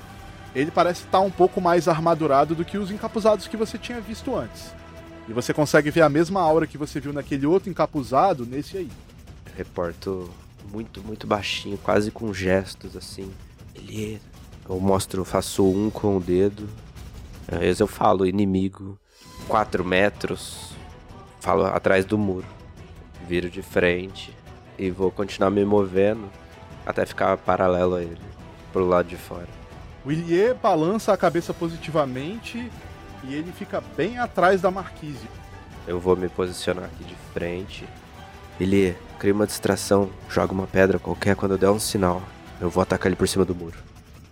Ele 0.55 0.70
parece 0.70 1.03
estar 1.05 1.20
um 1.20 1.30
pouco 1.30 1.61
mais 1.61 1.89
armadurado 1.89 2.55
do 2.55 2.64
que 2.64 2.78
os 2.78 2.91
encapuzados 2.91 3.49
que 3.49 3.57
você 3.57 3.76
tinha 3.76 4.01
visto 4.01 4.35
antes. 4.37 4.72
E 5.29 5.33
você 5.33 5.55
consegue 5.55 5.91
ver 5.91 6.03
a 6.03 6.09
mesma 6.09 6.41
aura 6.41 6.66
que 6.66 6.77
você 6.77 7.01
viu 7.01 7.12
naquele 7.12 7.47
outro 7.47 7.70
encapuzado 7.70 8.45
nesse 8.45 8.77
aí. 8.77 8.91
Reporto 9.57 10.31
muito, 10.70 11.03
muito 11.03 11.27
baixinho, 11.27 11.79
quase 11.79 12.11
com 12.11 12.33
gestos 12.33 12.97
assim. 12.97 13.31
Ele. 13.75 14.20
Eu 14.68 14.81
mostro, 14.81 15.25
faço 15.25 15.64
um 15.64 15.91
com 15.91 16.16
o 16.16 16.20
dedo. 16.20 16.68
Às 17.51 17.59
vezes 17.59 17.81
eu 17.81 17.87
falo 17.87 18.27
inimigo, 18.27 18.99
4 19.49 19.85
metros. 19.85 20.72
Falo 21.41 21.64
atrás 21.66 22.05
do 22.05 22.18
muro. 22.18 22.47
Viro 23.29 23.49
de 23.49 23.62
frente 23.62 24.35
e 24.79 24.91
vou 24.91 25.11
continuar 25.11 25.51
me 25.51 25.64
movendo 25.64 26.29
até 26.85 27.07
ficar 27.07 27.37
paralelo 27.39 27.95
a 27.95 28.03
ele, 28.03 28.20
pro 28.72 28.87
lado 28.87 29.09
de 29.09 29.16
fora. 29.16 29.49
O 30.05 30.12
Ilie 30.12 30.53
balança 30.55 31.12
a 31.12 31.16
cabeça 31.16 31.55
positivamente 31.55 32.70
e 33.29 33.35
ele 33.35 33.53
fica 33.53 33.81
bem 33.97 34.18
atrás 34.18 34.61
da 34.61 34.70
marquise. 34.70 35.29
Eu 35.87 36.01
vou 36.01 36.16
me 36.16 36.29
posicionar 36.29 36.85
aqui 36.85 37.05
de 37.05 37.14
frente. 37.33 37.87
Ilie, 38.59 38.97
cria 39.18 39.35
uma 39.35 39.47
distração, 39.47 40.11
joga 40.29 40.53
uma 40.53 40.66
pedra 40.66 40.99
qualquer 40.99 41.37
quando 41.37 41.53
eu 41.53 41.59
der 41.59 41.70
um 41.70 41.79
sinal. 41.79 42.22
Eu 42.61 42.70
vou 42.70 42.83
atacar 42.83 43.07
ele 43.07 43.16
por 43.16 43.29
cima 43.29 43.45
do 43.45 43.55
muro. 43.55 43.79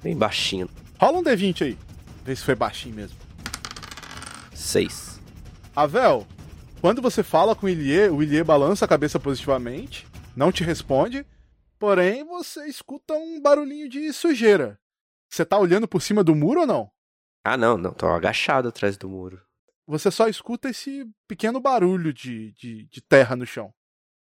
Bem 0.03 0.17
baixinho. 0.17 0.69
Rola 0.99 1.19
um 1.19 1.23
D20 1.23 1.63
aí. 1.63 1.79
Vê 2.25 2.37
se 2.37 2.45
foi 2.45 2.55
baixinho 2.55 2.95
mesmo. 2.95 3.19
Seis. 4.55 5.21
Avel, 5.75 6.27
quando 6.81 7.03
você 7.03 7.23
fala 7.23 7.55
com 7.55 7.67
o 7.67 7.69
Ilie, 7.69 8.09
o 8.11 8.23
Ilie 8.23 8.45
balança 8.45 8.85
a 8.85 8.89
cabeça 8.89 9.19
positivamente 9.19 10.07
não 10.35 10.51
te 10.51 10.65
responde, 10.65 11.27
porém 11.79 12.25
você 12.25 12.67
escuta 12.67 13.15
um 13.15 13.41
barulhinho 13.41 13.89
de 13.89 14.13
sujeira. 14.13 14.79
Você 15.29 15.45
tá 15.45 15.59
olhando 15.59 15.87
por 15.87 16.01
cima 16.03 16.25
do 16.25 16.35
muro 16.35 16.61
ou 16.61 16.67
não? 16.67 16.91
Ah, 17.45 17.57
não, 17.57 17.77
não, 17.77 17.93
tô 17.93 18.07
agachado 18.07 18.69
atrás 18.69 18.97
do 18.97 19.09
muro. 19.09 19.41
Você 19.87 20.13
só 20.13 20.29
escuta 20.29 20.71
esse 20.71 21.05
pequeno 21.27 21.61
barulho 21.61 22.13
de, 22.13 22.53
de, 22.53 22.87
de 22.87 23.01
terra 23.01 23.35
no 23.35 23.45
chão. 23.45 23.75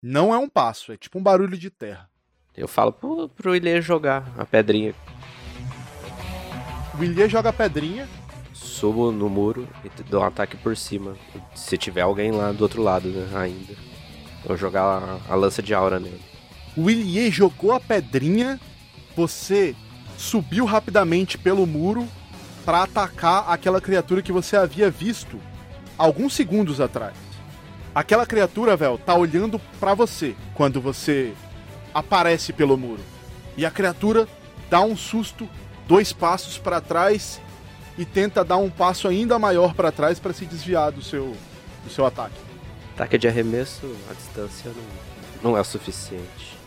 Não 0.02 0.32
é 0.32 0.38
um 0.38 0.48
passo, 0.48 0.90
é 0.90 0.96
tipo 0.96 1.18
um 1.18 1.22
barulho 1.22 1.58
de 1.58 1.68
terra. 1.68 2.08
Eu 2.56 2.66
falo 2.66 2.92
pro, 2.92 3.28
pro 3.28 3.54
Ilê 3.54 3.82
jogar 3.82 4.24
a 4.38 4.46
pedrinha. 4.46 4.94
O 6.98 7.04
Ilê 7.04 7.28
joga 7.28 7.50
a 7.50 7.52
pedrinha. 7.52 8.08
Subo 8.54 9.12
no 9.12 9.28
muro 9.28 9.68
e 9.84 10.02
dou 10.04 10.22
um 10.22 10.24
ataque 10.26 10.56
por 10.56 10.74
cima. 10.74 11.14
Se 11.54 11.76
tiver 11.76 12.00
alguém 12.00 12.30
lá 12.30 12.52
do 12.52 12.62
outro 12.62 12.82
lado, 12.82 13.08
né, 13.08 13.30
ainda. 13.36 13.74
Vou 14.46 14.56
jogar 14.56 14.82
a, 14.82 15.20
a 15.32 15.34
lança 15.34 15.62
de 15.62 15.74
aura 15.74 16.00
nele. 16.00 16.20
O 16.74 16.84
Willier 16.84 17.30
jogou 17.30 17.72
a 17.72 17.80
pedrinha, 17.80 18.58
você 19.14 19.76
subiu 20.16 20.64
rapidamente 20.64 21.36
pelo 21.36 21.66
muro 21.66 22.08
para 22.64 22.82
atacar 22.82 23.44
aquela 23.48 23.80
criatura 23.80 24.22
que 24.22 24.32
você 24.32 24.56
havia 24.56 24.90
visto 24.90 25.40
alguns 25.96 26.34
segundos 26.34 26.80
atrás. 26.80 27.14
Aquela 27.94 28.24
criatura, 28.24 28.76
velho, 28.76 28.98
tá 28.98 29.14
olhando 29.14 29.58
para 29.78 29.94
você 29.94 30.34
quando 30.54 30.80
você 30.80 31.34
aparece 31.92 32.52
pelo 32.52 32.76
muro. 32.76 33.02
E 33.56 33.66
a 33.66 33.70
criatura 33.70 34.28
dá 34.68 34.80
um 34.80 34.96
susto, 34.96 35.48
dois 35.88 36.12
passos 36.12 36.56
para 36.56 36.80
trás 36.80 37.40
e 37.98 38.04
tenta 38.04 38.44
dar 38.44 38.58
um 38.58 38.70
passo 38.70 39.08
ainda 39.08 39.38
maior 39.38 39.74
para 39.74 39.90
trás 39.90 40.18
para 40.18 40.32
se 40.32 40.46
desviar 40.46 40.92
do 40.92 41.02
seu 41.02 41.36
do 41.84 41.90
seu 41.90 42.04
ataque 42.06 42.50
ataque 43.00 43.16
de 43.16 43.26
arremesso, 43.26 43.96
a 44.10 44.12
distância 44.12 44.70
não, 45.42 45.52
não 45.52 45.56
é 45.56 45.60
o 45.62 45.64
suficiente. 45.64 46.58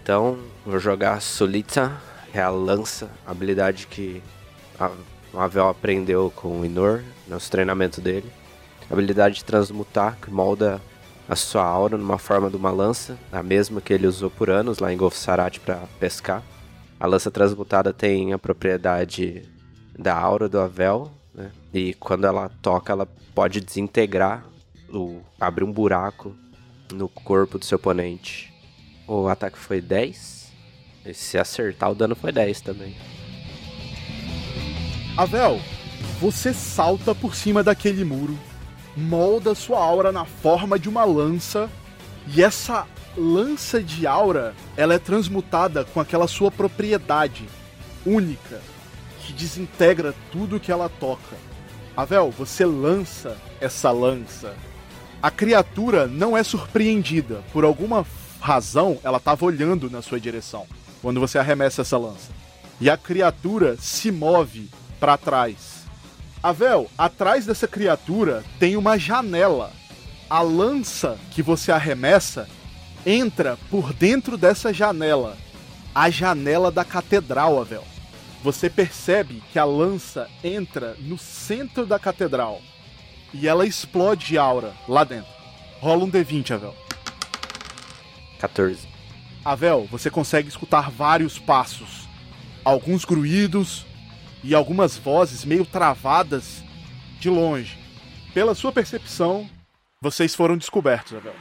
Então, 0.00 0.38
vou 0.64 0.78
jogar 0.78 1.20
Solita, 1.20 2.00
é 2.32 2.40
a 2.40 2.48
lança, 2.48 3.10
a 3.26 3.32
habilidade 3.32 3.88
que 3.88 4.22
a 5.34 5.44
Avel 5.44 5.68
aprendeu 5.68 6.32
com 6.34 6.60
o 6.60 6.64
Inor, 6.64 7.02
nos 7.26 7.48
treinamentos 7.48 7.98
dele. 8.00 8.30
A 8.88 8.92
habilidade 8.92 9.36
de 9.36 9.44
transmutar, 9.44 10.18
que 10.20 10.30
molda 10.30 10.80
a 11.28 11.36
sua 11.36 11.64
aura 11.64 11.96
numa 11.96 12.18
forma 12.18 12.50
de 12.50 12.56
uma 12.56 12.70
lança, 12.70 13.16
a 13.30 13.42
mesma 13.42 13.80
que 13.80 13.92
ele 13.92 14.06
usou 14.06 14.30
por 14.30 14.50
anos 14.50 14.80
lá 14.80 14.92
em 14.92 14.96
Golf 14.96 15.14
Sarat 15.14 15.60
para 15.60 15.76
pescar. 16.00 16.42
A 16.98 17.06
lança 17.06 17.30
transmutada 17.30 17.92
tem 17.92 18.32
a 18.32 18.38
propriedade 18.38 19.48
da 19.96 20.18
aura 20.18 20.48
do 20.48 20.58
Avel, 20.58 21.10
né? 21.34 21.52
E 21.72 21.94
quando 21.94 22.26
ela 22.26 22.50
toca, 22.60 22.92
ela 22.92 23.06
pode 23.34 23.60
desintegrar, 23.60 24.44
o, 24.92 25.20
abrir 25.40 25.64
um 25.64 25.72
buraco 25.72 26.34
no 26.92 27.08
corpo 27.08 27.58
do 27.58 27.64
seu 27.64 27.76
oponente. 27.76 28.52
O 29.06 29.28
ataque 29.28 29.58
foi 29.58 29.80
10. 29.80 30.52
E 31.06 31.14
se 31.14 31.38
acertar, 31.38 31.90
o 31.90 31.94
dano 31.94 32.14
foi 32.14 32.32
10 32.32 32.60
também. 32.60 32.94
Avel, 35.20 35.60
você 36.18 36.54
salta 36.54 37.14
por 37.14 37.34
cima 37.34 37.62
daquele 37.62 38.06
muro, 38.06 38.38
molda 38.96 39.54
sua 39.54 39.78
aura 39.78 40.10
na 40.10 40.24
forma 40.24 40.78
de 40.78 40.88
uma 40.88 41.04
lança, 41.04 41.68
e 42.26 42.42
essa 42.42 42.86
lança 43.14 43.82
de 43.82 44.06
aura, 44.06 44.54
ela 44.78 44.94
é 44.94 44.98
transmutada 44.98 45.84
com 45.84 46.00
aquela 46.00 46.26
sua 46.26 46.50
propriedade 46.50 47.46
única, 48.06 48.62
que 49.20 49.34
desintegra 49.34 50.14
tudo 50.32 50.58
que 50.58 50.72
ela 50.72 50.88
toca. 50.88 51.36
Avel, 51.94 52.30
você 52.30 52.64
lança 52.64 53.36
essa 53.60 53.90
lança. 53.90 54.54
A 55.22 55.30
criatura 55.30 56.06
não 56.06 56.34
é 56.34 56.42
surpreendida. 56.42 57.44
Por 57.52 57.66
alguma 57.66 58.06
razão, 58.40 58.98
ela 59.04 59.18
estava 59.18 59.44
olhando 59.44 59.90
na 59.90 60.00
sua 60.00 60.18
direção 60.18 60.66
quando 61.02 61.20
você 61.20 61.38
arremessa 61.38 61.82
essa 61.82 61.98
lança. 61.98 62.32
E 62.80 62.88
a 62.88 62.96
criatura 62.96 63.76
se 63.78 64.10
move 64.10 64.70
para 65.00 65.16
trás. 65.16 65.80
Avel, 66.42 66.88
atrás 66.96 67.46
dessa 67.46 67.66
criatura 67.66 68.44
tem 68.58 68.76
uma 68.76 68.98
janela. 68.98 69.72
A 70.28 70.42
lança 70.42 71.18
que 71.32 71.42
você 71.42 71.72
arremessa 71.72 72.48
entra 73.04 73.58
por 73.68 73.92
dentro 73.92 74.36
dessa 74.36 74.72
janela. 74.72 75.36
A 75.92 76.08
janela 76.08 76.70
da 76.70 76.84
catedral, 76.84 77.60
Avel 77.60 77.84
você 78.42 78.70
percebe 78.70 79.42
que 79.52 79.58
a 79.58 79.64
lança 79.64 80.28
entra 80.42 80.96
no 80.98 81.18
centro 81.18 81.84
da 81.84 81.98
catedral 81.98 82.60
e 83.32 83.46
ela 83.46 83.66
explode 83.66 84.26
de 84.26 84.38
aura 84.38 84.74
lá 84.88 85.04
dentro. 85.04 85.30
Rola 85.78 86.04
um 86.04 86.10
D20, 86.10 86.52
Avel. 86.52 86.74
14. 88.38 88.88
Avel, 89.44 89.86
você 89.90 90.10
consegue 90.10 90.48
escutar 90.48 90.90
vários 90.90 91.38
passos, 91.38 92.08
alguns 92.64 93.04
gruídos 93.04 93.86
e 94.42 94.54
algumas 94.54 94.96
vozes 94.96 95.44
meio 95.44 95.64
travadas 95.64 96.62
de 97.18 97.28
longe. 97.28 97.78
Pela 98.32 98.54
sua 98.54 98.72
percepção, 98.72 99.48
vocês 100.00 100.34
foram 100.34 100.56
descobertos, 100.56 101.14
Avel. 101.14 101.34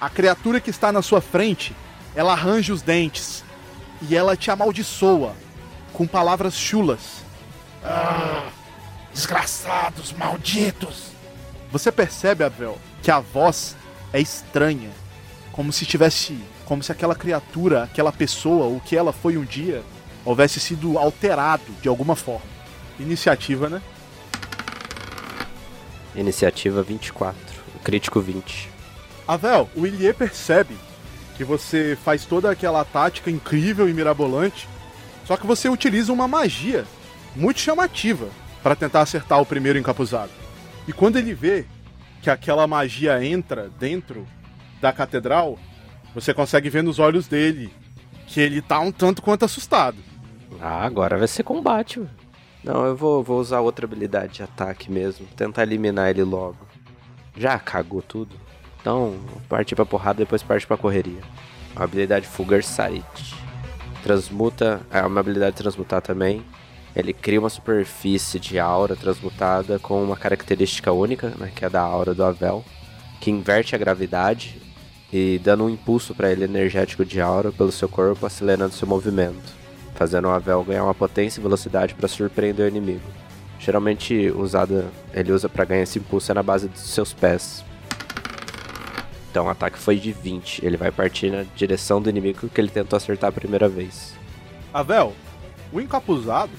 A 0.00 0.08
criatura 0.08 0.60
que 0.60 0.70
está 0.70 0.92
na 0.92 1.02
sua 1.02 1.20
frente, 1.20 1.74
ela 2.14 2.32
arranja 2.32 2.72
os 2.72 2.82
dentes 2.82 3.44
e 4.08 4.14
ela 4.16 4.36
te 4.36 4.50
amaldiçoa 4.50 5.34
com 5.92 6.06
palavras 6.06 6.54
chulas. 6.54 7.24
Ah, 7.84 8.48
desgraçados, 9.12 10.12
malditos! 10.12 11.08
Você 11.70 11.92
percebe, 11.92 12.44
Abel, 12.44 12.78
que 13.02 13.10
a 13.10 13.20
voz 13.20 13.76
é 14.12 14.20
estranha, 14.20 14.90
como 15.52 15.72
se 15.72 15.84
tivesse, 15.84 16.38
como 16.64 16.82
se 16.82 16.92
aquela 16.92 17.14
criatura, 17.14 17.82
aquela 17.82 18.12
pessoa, 18.12 18.66
o 18.66 18.80
que 18.80 18.96
ela 18.96 19.12
foi 19.12 19.36
um 19.36 19.44
dia, 19.44 19.82
houvesse 20.28 20.60
sido 20.60 20.98
alterado 20.98 21.72
de 21.80 21.88
alguma 21.88 22.16
forma. 22.16 22.46
Iniciativa, 22.98 23.68
né? 23.68 23.80
Iniciativa 26.14 26.82
24, 26.82 27.38
o 27.74 27.78
crítico 27.78 28.20
20. 28.20 28.68
Avel, 29.26 29.68
o 29.76 29.86
Ilie 29.86 30.12
percebe 30.12 30.76
que 31.36 31.44
você 31.44 31.96
faz 32.04 32.24
toda 32.24 32.50
aquela 32.50 32.84
tática 32.84 33.30
incrível 33.30 33.88
e 33.88 33.94
mirabolante 33.94 34.68
só 35.28 35.36
que 35.36 35.46
você 35.46 35.68
utiliza 35.68 36.10
uma 36.10 36.26
magia 36.26 36.86
muito 37.36 37.60
chamativa 37.60 38.30
para 38.62 38.74
tentar 38.74 39.02
acertar 39.02 39.38
o 39.38 39.44
primeiro 39.44 39.78
encapuzado. 39.78 40.32
E 40.86 40.92
quando 40.92 41.18
ele 41.18 41.34
vê 41.34 41.66
que 42.22 42.30
aquela 42.30 42.66
magia 42.66 43.22
entra 43.22 43.70
dentro 43.78 44.26
da 44.80 44.90
catedral, 44.90 45.58
você 46.14 46.32
consegue 46.32 46.70
ver 46.70 46.82
nos 46.82 46.98
olhos 46.98 47.28
dele 47.28 47.70
que 48.26 48.40
ele 48.40 48.62
tá 48.62 48.80
um 48.80 48.90
tanto 48.90 49.20
quanto 49.20 49.44
assustado. 49.44 50.07
Ah, 50.60 50.84
agora 50.84 51.18
vai 51.18 51.28
ser 51.28 51.42
combate. 51.42 52.02
Não, 52.64 52.84
eu 52.84 52.96
vou, 52.96 53.22
vou 53.22 53.40
usar 53.40 53.60
outra 53.60 53.86
habilidade 53.86 54.34
de 54.34 54.42
ataque 54.42 54.90
mesmo. 54.90 55.26
Tentar 55.36 55.62
eliminar 55.62 56.10
ele 56.10 56.24
logo. 56.24 56.58
Já 57.36 57.58
cagou 57.58 58.02
tudo. 58.02 58.34
Então, 58.80 59.16
partir 59.48 59.74
pra 59.74 59.86
porrada 59.86 60.18
depois 60.18 60.42
parte 60.42 60.66
pra 60.66 60.76
correria. 60.76 61.20
A 61.76 61.84
habilidade 61.84 62.26
Fugar 62.26 62.62
Sarit 62.62 63.36
transmuta, 64.02 64.80
é 64.90 65.02
uma 65.02 65.20
habilidade 65.20 65.56
de 65.56 65.62
transmutar 65.62 66.00
também. 66.00 66.42
Ele 66.96 67.12
cria 67.12 67.38
uma 67.38 67.50
superfície 67.50 68.40
de 68.40 68.58
aura 68.58 68.96
transmutada 68.96 69.78
com 69.78 70.02
uma 70.02 70.16
característica 70.16 70.90
única, 70.90 71.28
né, 71.38 71.52
que 71.54 71.64
é 71.64 71.70
da 71.70 71.80
aura 71.80 72.14
do 72.14 72.24
Avel, 72.24 72.64
que 73.20 73.30
inverte 73.30 73.74
a 73.74 73.78
gravidade 73.78 74.60
e 75.12 75.40
dando 75.42 75.64
um 75.64 75.70
impulso 75.70 76.14
para 76.14 76.30
ele 76.30 76.44
energético 76.44 77.04
de 77.04 77.20
aura 77.20 77.52
pelo 77.52 77.70
seu 77.70 77.88
corpo, 77.88 78.26
acelerando 78.26 78.74
seu 78.74 78.88
movimento, 78.88 79.52
fazendo 79.98 80.28
o 80.28 80.30
Avel 80.30 80.62
ganhar 80.62 80.84
uma 80.84 80.94
potência 80.94 81.40
e 81.40 81.42
velocidade 81.42 81.94
para 81.94 82.06
surpreender 82.06 82.66
o 82.66 82.68
inimigo. 82.68 83.02
Geralmente 83.58 84.30
usada, 84.30 84.86
ele 85.12 85.32
usa 85.32 85.48
para 85.48 85.64
ganhar 85.64 85.82
esse 85.82 85.98
impulso 85.98 86.30
é 86.30 86.34
na 86.34 86.42
base 86.42 86.68
dos 86.68 86.80
seus 86.80 87.12
pés, 87.12 87.64
então 89.30 89.46
o 89.46 89.50
ataque 89.50 89.78
foi 89.78 89.96
de 89.96 90.12
20. 90.12 90.64
Ele 90.64 90.76
vai 90.76 90.90
partir 90.90 91.30
na 91.30 91.44
direção 91.54 92.00
do 92.00 92.08
inimigo 92.08 92.48
que 92.48 92.60
ele 92.60 92.70
tentou 92.70 92.96
acertar 92.96 93.28
a 93.28 93.32
primeira 93.32 93.68
vez. 93.68 94.14
Avel, 94.72 95.14
o 95.72 95.80
encapuzado, 95.80 96.52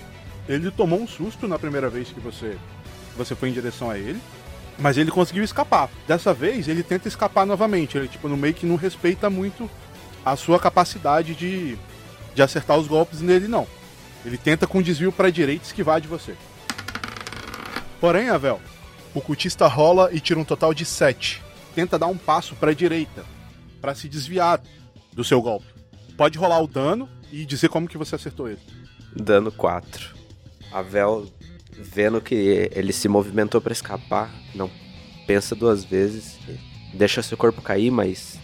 ele 0.47 0.69
tomou 0.71 0.99
um 0.99 1.07
susto 1.07 1.47
na 1.47 1.59
primeira 1.59 1.89
vez 1.89 2.09
que 2.09 2.19
você, 2.19 2.57
você 3.17 3.35
foi 3.35 3.49
em 3.49 3.53
direção 3.53 3.89
a 3.89 3.97
ele. 3.97 4.21
Mas 4.77 4.97
ele 4.97 5.11
conseguiu 5.11 5.43
escapar. 5.43 5.89
Dessa 6.07 6.33
vez, 6.33 6.69
ele 6.69 6.81
tenta 6.81 7.09
escapar 7.09 7.45
novamente. 7.45 7.97
Ele, 7.97 8.07
tipo, 8.07 8.29
no 8.29 8.37
meio 8.37 8.53
que 8.53 8.65
não 8.65 8.77
respeita 8.77 9.29
muito 9.29 9.69
a 10.25 10.37
sua 10.37 10.57
capacidade 10.57 11.35
de, 11.35 11.77
de 12.33 12.41
acertar 12.41 12.77
os 12.77 12.87
golpes 12.87 13.21
nele, 13.21 13.47
não. 13.47 13.67
Ele 14.25 14.37
tenta 14.37 14.67
com 14.67 14.81
desvio 14.81 15.11
para 15.11 15.27
a 15.27 15.31
direita 15.31 15.65
esquivar 15.65 16.01
de 16.01 16.07
você. 16.07 16.35
Porém, 17.99 18.29
Avel, 18.29 18.59
o 19.13 19.21
cultista 19.21 19.67
rola 19.67 20.09
e 20.11 20.19
tira 20.19 20.39
um 20.39 20.45
total 20.45 20.73
de 20.73 20.85
7 20.85 21.49
tenta 21.79 21.97
dar 21.97 22.07
um 22.07 22.17
passo 22.17 22.55
para 22.55 22.71
a 22.71 22.73
direita 22.73 23.25
para 23.79 23.95
se 23.95 24.09
desviar 24.09 24.61
do 25.13 25.23
seu 25.23 25.41
golpe. 25.41 25.67
Pode 26.17 26.37
rolar 26.37 26.61
o 26.61 26.67
dano 26.67 27.07
e 27.31 27.45
dizer 27.45 27.69
como 27.69 27.87
que 27.87 27.97
você 27.97 28.15
acertou 28.15 28.49
ele. 28.49 28.59
Dano 29.15 29.51
4. 29.51 30.13
A 30.71 30.81
Vel, 30.81 31.25
vendo 31.71 32.19
que 32.19 32.69
ele 32.73 32.91
se 32.91 33.07
movimentou 33.07 33.61
para 33.61 33.71
escapar, 33.71 34.29
não 34.53 34.69
pensa 35.25 35.55
duas 35.55 35.85
vezes, 35.85 36.37
deixa 36.93 37.23
seu 37.23 37.37
corpo 37.37 37.61
cair, 37.61 37.91
mas 37.91 38.37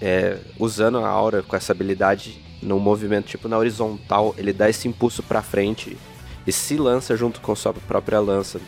é, 0.00 0.38
usando 0.58 0.98
a 0.98 1.08
aura 1.08 1.42
com 1.42 1.54
essa 1.54 1.72
habilidade 1.72 2.42
no 2.62 2.78
movimento 2.78 3.26
tipo 3.26 3.48
na 3.48 3.58
horizontal, 3.58 4.34
ele 4.38 4.52
dá 4.52 4.70
esse 4.70 4.86
impulso 4.88 5.22
para 5.22 5.42
frente 5.42 5.96
e 6.46 6.52
se 6.52 6.76
lança 6.76 7.16
junto 7.16 7.40
com 7.40 7.54
sua 7.54 7.72
própria 7.74 8.20
lança 8.20 8.60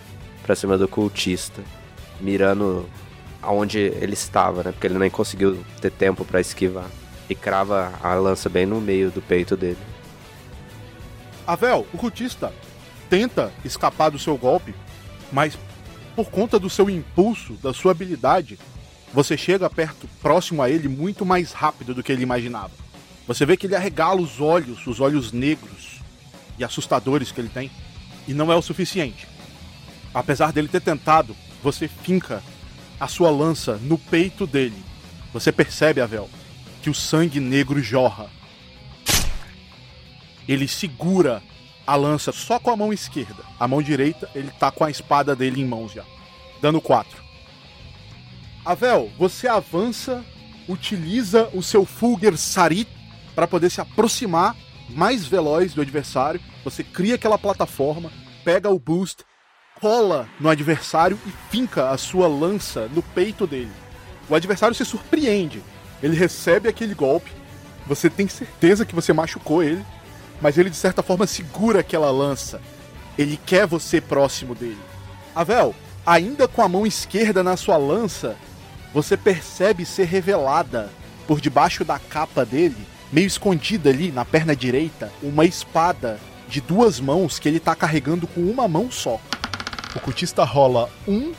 para 0.43 0.55
cima 0.55 0.77
do 0.77 0.87
cultista, 0.87 1.63
mirando 2.21 2.87
aonde 3.41 3.79
ele 3.79 4.15
estava, 4.15 4.63
né? 4.63 4.73
Porque 4.73 4.87
ele 4.87 4.99
nem 4.99 5.11
conseguiu 5.11 5.65
ter 5.81 5.91
tempo 5.91 6.25
para 6.25 6.41
esquivar. 6.41 6.87
E 7.29 7.35
crava 7.35 7.93
a 8.03 8.15
lança 8.15 8.49
bem 8.49 8.67
no 8.67 8.81
meio 8.81 9.11
do 9.11 9.23
peito 9.23 9.57
dele. 9.57 9.79
Avel, 11.47 11.87
o 11.93 11.99
cultista 11.99 12.53
tenta 13.09 13.53
escapar 13.65 14.11
do 14.11 14.19
seu 14.19 14.37
golpe, 14.37 14.75
mas 15.33 15.59
por 16.15 16.31
conta 16.31 16.59
do 16.59 16.71
seu 16.71 16.89
impulso, 16.89 17.55
da 17.55 17.73
sua 17.73 17.93
habilidade, 17.93 18.59
você 19.13 19.37
chega 19.37 19.71
perto, 19.71 20.09
próximo 20.21 20.63
a 20.63 20.71
ele, 20.71 20.89
muito 20.89 21.25
mais 21.25 21.53
rápido 21.53 21.95
do 21.95 22.03
que 22.03 22.13
ele 22.13 22.23
imaginava. 22.23 22.84
Você 23.27 23.47
vê 23.47 23.57
que 23.57 23.67
ele 23.67 23.77
arregala 23.77 24.21
os 24.21 24.41
olhos, 24.41 24.87
os 24.87 25.01
olhos 25.01 25.33
negros 25.33 26.01
e 26.59 26.65
assustadores 26.65 27.33
que 27.33 27.41
ele 27.41 27.49
tem, 27.49 27.71
e 28.29 28.35
não 28.35 28.53
é 28.53 28.57
o 28.57 28.63
suficiente. 28.63 29.27
Apesar 30.13 30.53
dele 30.53 30.69
ter 30.69 30.81
tentado, 30.81 31.35
você 31.63 31.89
finca 31.89 32.43
a 33.01 33.09
sua 33.09 33.31
lança 33.31 33.77
no 33.83 33.99
peito 33.99 34.47
dele. 34.47 34.83
Você 35.33 35.51
percebe, 35.51 36.01
Avel, 36.01 36.29
que 36.83 36.91
o 36.91 36.95
sangue 36.95 37.41
negro 37.41 37.83
jorra. 37.83 38.29
Ele 40.47 40.69
segura 40.69 41.43
a 41.87 41.97
lança 41.97 42.31
só 42.31 42.59
com 42.59 42.71
a 42.71 42.77
mão 42.77 42.93
esquerda. 42.93 43.43
A 43.59 43.67
mão 43.67 43.83
direita, 43.83 44.31
ele 44.35 44.51
tá 44.51 44.71
com 44.71 44.85
a 44.85 44.91
espada 44.91 45.35
dele 45.35 45.61
em 45.61 45.67
mãos 45.67 45.93
já. 45.93 46.05
Dando 46.61 46.81
4. 46.81 47.23
Avel, 48.65 49.11
você 49.19 49.49
avança, 49.49 50.25
utiliza 50.69 51.49
o 51.53 51.63
seu 51.63 51.85
Fulger 51.85 52.37
Sarit 52.37 52.89
para 53.35 53.47
poder 53.47 53.71
se 53.71 53.81
aproximar 53.81 54.57
mais 54.89 55.27
veloz 55.27 55.75
do 55.75 55.81
adversário. 55.81 56.41
Você 56.65 56.83
cria 56.83 57.15
aquela 57.15 57.39
plataforma, 57.39 58.11
pega 58.45 58.71
o 58.71 58.79
boost 58.79 59.25
cola 59.81 60.29
no 60.41 60.49
adversário 60.49 61.19
e 61.27 61.33
finca 61.51 61.91
a 61.91 61.99
sua 61.99 62.27
lança 62.27 62.89
no 62.95 63.03
peito 63.03 63.47
dele. 63.47 63.73
O 64.29 64.35
adversário 64.35 64.75
se 64.75 64.85
surpreende. 64.85 65.63
Ele 66.03 66.17
recebe 66.17 66.69
aquele 66.69 66.95
golpe, 66.95 67.31
você 67.87 68.09
tem 68.09 68.29
certeza 68.29 68.85
que 68.85 68.95
você 68.95 69.13
machucou 69.13 69.63
ele, 69.63 69.85
mas 70.41 70.57
ele 70.57 70.71
de 70.71 70.77
certa 70.77 71.03
forma 71.03 71.27
segura 71.27 71.81
aquela 71.81 72.11
lança. 72.11 72.61
Ele 73.19 73.39
quer 73.45 73.67
você 73.67 74.01
próximo 74.01 74.55
dele. 74.55 74.81
Avel, 75.35 75.75
ainda 76.07 76.49
com 76.49 76.63
a 76.63 76.69
mão 76.69 76.87
esquerda 76.87 77.43
na 77.43 77.57
sua 77.57 77.77
lança, 77.77 78.37
você 78.93 79.17
percebe 79.17 79.85
ser 79.85 80.05
revelada 80.05 80.91
por 81.27 81.41
debaixo 81.41 81.85
da 81.85 81.99
capa 81.99 82.45
dele, 82.45 82.87
meio 83.15 83.29
escondida 83.29 83.91
ali 83.91 84.11
na 84.11 84.25
perna 84.25 84.57
direita, 84.57 85.13
uma 85.23 85.45
espada 85.45 86.19
de 86.49 86.61
duas 86.61 86.99
mãos 86.99 87.39
que 87.39 87.49
ele 87.49 87.61
tá 87.61 87.73
carregando 87.73 88.27
com 88.27 88.41
uma 88.41 88.67
mão 88.67 88.91
só. 88.91 89.21
O 89.95 90.01
cultista 90.01 90.43
rola 90.43 90.91
um 91.07 91.33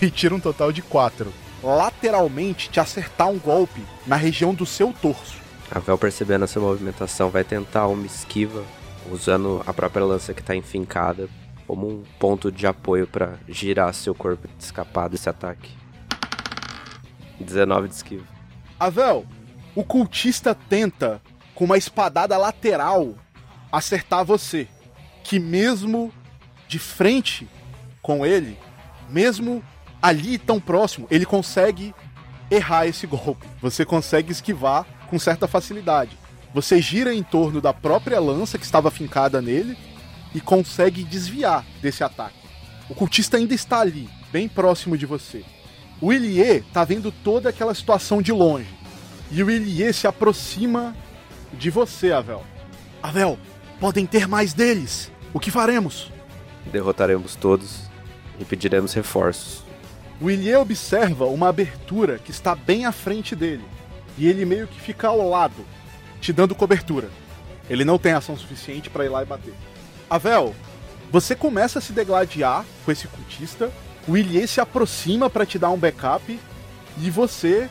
e 0.00 0.10
tira 0.10 0.34
um 0.34 0.40
total 0.40 0.72
de 0.72 0.80
quatro. 0.80 1.30
Lateralmente 1.62 2.70
te 2.70 2.80
acertar 2.80 3.28
um 3.28 3.38
golpe 3.38 3.82
na 4.06 4.16
região 4.16 4.54
do 4.54 4.64
seu 4.64 4.90
torso. 4.90 5.36
A 5.70 5.78
Vel 5.78 5.98
percebendo 5.98 6.44
essa 6.44 6.58
movimentação 6.58 7.28
vai 7.28 7.44
tentar 7.44 7.88
uma 7.88 8.06
esquiva 8.06 8.64
usando 9.10 9.62
a 9.66 9.74
própria 9.74 10.06
lança 10.06 10.32
que 10.32 10.42
tá 10.42 10.56
enfincada 10.56 11.28
como 11.66 11.86
um 11.86 12.04
ponto 12.18 12.50
de 12.50 12.66
apoio 12.66 13.06
para 13.06 13.34
girar 13.46 13.92
seu 13.92 14.14
corpo 14.14 14.48
e 14.48 14.62
escapar 14.62 15.10
desse 15.10 15.28
ataque. 15.28 15.76
19 17.38 17.88
de 17.88 17.94
esquiva. 17.94 18.24
Avel, 18.80 19.26
o 19.78 19.84
cultista 19.84 20.56
tenta, 20.56 21.22
com 21.54 21.64
uma 21.64 21.78
espadada 21.78 22.36
lateral, 22.36 23.14
acertar 23.70 24.24
você. 24.24 24.66
Que 25.22 25.38
mesmo 25.38 26.12
de 26.66 26.80
frente 26.80 27.48
com 28.02 28.26
ele, 28.26 28.58
mesmo 29.08 29.62
ali 30.02 30.36
tão 30.36 30.58
próximo, 30.58 31.06
ele 31.08 31.24
consegue 31.24 31.94
errar 32.50 32.88
esse 32.88 33.06
golpe. 33.06 33.46
Você 33.62 33.84
consegue 33.84 34.32
esquivar 34.32 34.84
com 35.08 35.16
certa 35.16 35.46
facilidade. 35.46 36.18
Você 36.52 36.82
gira 36.82 37.14
em 37.14 37.22
torno 37.22 37.60
da 37.60 37.72
própria 37.72 38.18
lança 38.18 38.58
que 38.58 38.64
estava 38.64 38.90
fincada 38.90 39.40
nele 39.40 39.78
e 40.34 40.40
consegue 40.40 41.04
desviar 41.04 41.64
desse 41.80 42.02
ataque. 42.02 42.48
O 42.90 42.96
cultista 42.96 43.36
ainda 43.36 43.54
está 43.54 43.78
ali, 43.78 44.10
bem 44.32 44.48
próximo 44.48 44.98
de 44.98 45.06
você. 45.06 45.44
O 46.00 46.12
Ilie 46.12 46.64
tá 46.72 46.82
vendo 46.82 47.12
toda 47.12 47.50
aquela 47.50 47.76
situação 47.76 48.20
de 48.20 48.32
longe. 48.32 48.77
E 49.30 49.42
o 49.42 49.50
Ilie 49.50 49.92
se 49.92 50.06
aproxima 50.06 50.96
de 51.52 51.70
você, 51.70 52.12
Avel. 52.12 52.42
Avel, 53.02 53.38
podem 53.78 54.06
ter 54.06 54.26
mais 54.26 54.54
deles. 54.54 55.10
O 55.32 55.40
que 55.40 55.50
faremos? 55.50 56.10
Derrotaremos 56.66 57.34
todos 57.34 57.82
e 58.38 58.44
pediremos 58.44 58.94
reforços. 58.94 59.62
O 60.20 60.30
Ilie 60.30 60.56
observa 60.56 61.26
uma 61.26 61.48
abertura 61.48 62.18
que 62.18 62.30
está 62.30 62.54
bem 62.54 62.86
à 62.86 62.92
frente 62.92 63.36
dele. 63.36 63.64
E 64.16 64.26
ele 64.26 64.44
meio 64.44 64.66
que 64.66 64.80
fica 64.80 65.08
ao 65.08 65.28
lado, 65.28 65.64
te 66.20 66.32
dando 66.32 66.54
cobertura. 66.54 67.08
Ele 67.70 67.84
não 67.84 67.98
tem 67.98 68.12
ação 68.12 68.36
suficiente 68.36 68.90
para 68.90 69.04
ir 69.04 69.08
lá 69.08 69.22
e 69.22 69.26
bater. 69.26 69.54
Avel, 70.10 70.54
você 71.12 71.36
começa 71.36 71.78
a 71.78 71.82
se 71.82 71.92
degladiar 71.92 72.64
com 72.84 72.90
esse 72.90 73.06
cultista, 73.06 73.70
o 74.08 74.16
Ilie 74.16 74.48
se 74.48 74.60
aproxima 74.60 75.30
para 75.30 75.46
te 75.46 75.58
dar 75.58 75.70
um 75.70 75.78
backup 75.78 76.40
e 76.98 77.10
você 77.10 77.68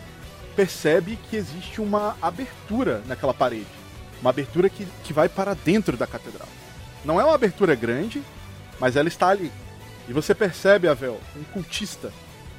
percebe 0.58 1.20
que 1.30 1.36
existe 1.36 1.80
uma 1.80 2.18
abertura 2.20 3.04
naquela 3.06 3.34
parede. 3.34 3.68
Uma 4.20 4.32
abertura 4.32 4.68
que, 4.68 4.88
que 5.04 5.14
vai 5.14 5.30
para 5.30 5.54
dentro 5.54 5.96
da 5.96 6.08
catedral. 6.08 6.50
Não 7.06 7.22
é 7.22 7.24
uma 7.24 7.36
abertura 7.36 7.76
grande, 7.76 8.24
mas 8.80 8.96
ela 8.96 9.08
está 9.08 9.28
ali. 9.28 9.52
E 10.10 10.14
você 10.14 10.34
percebe, 10.34 10.88
Avel, 10.88 11.22
um 11.36 11.44
cultista 11.44 12.12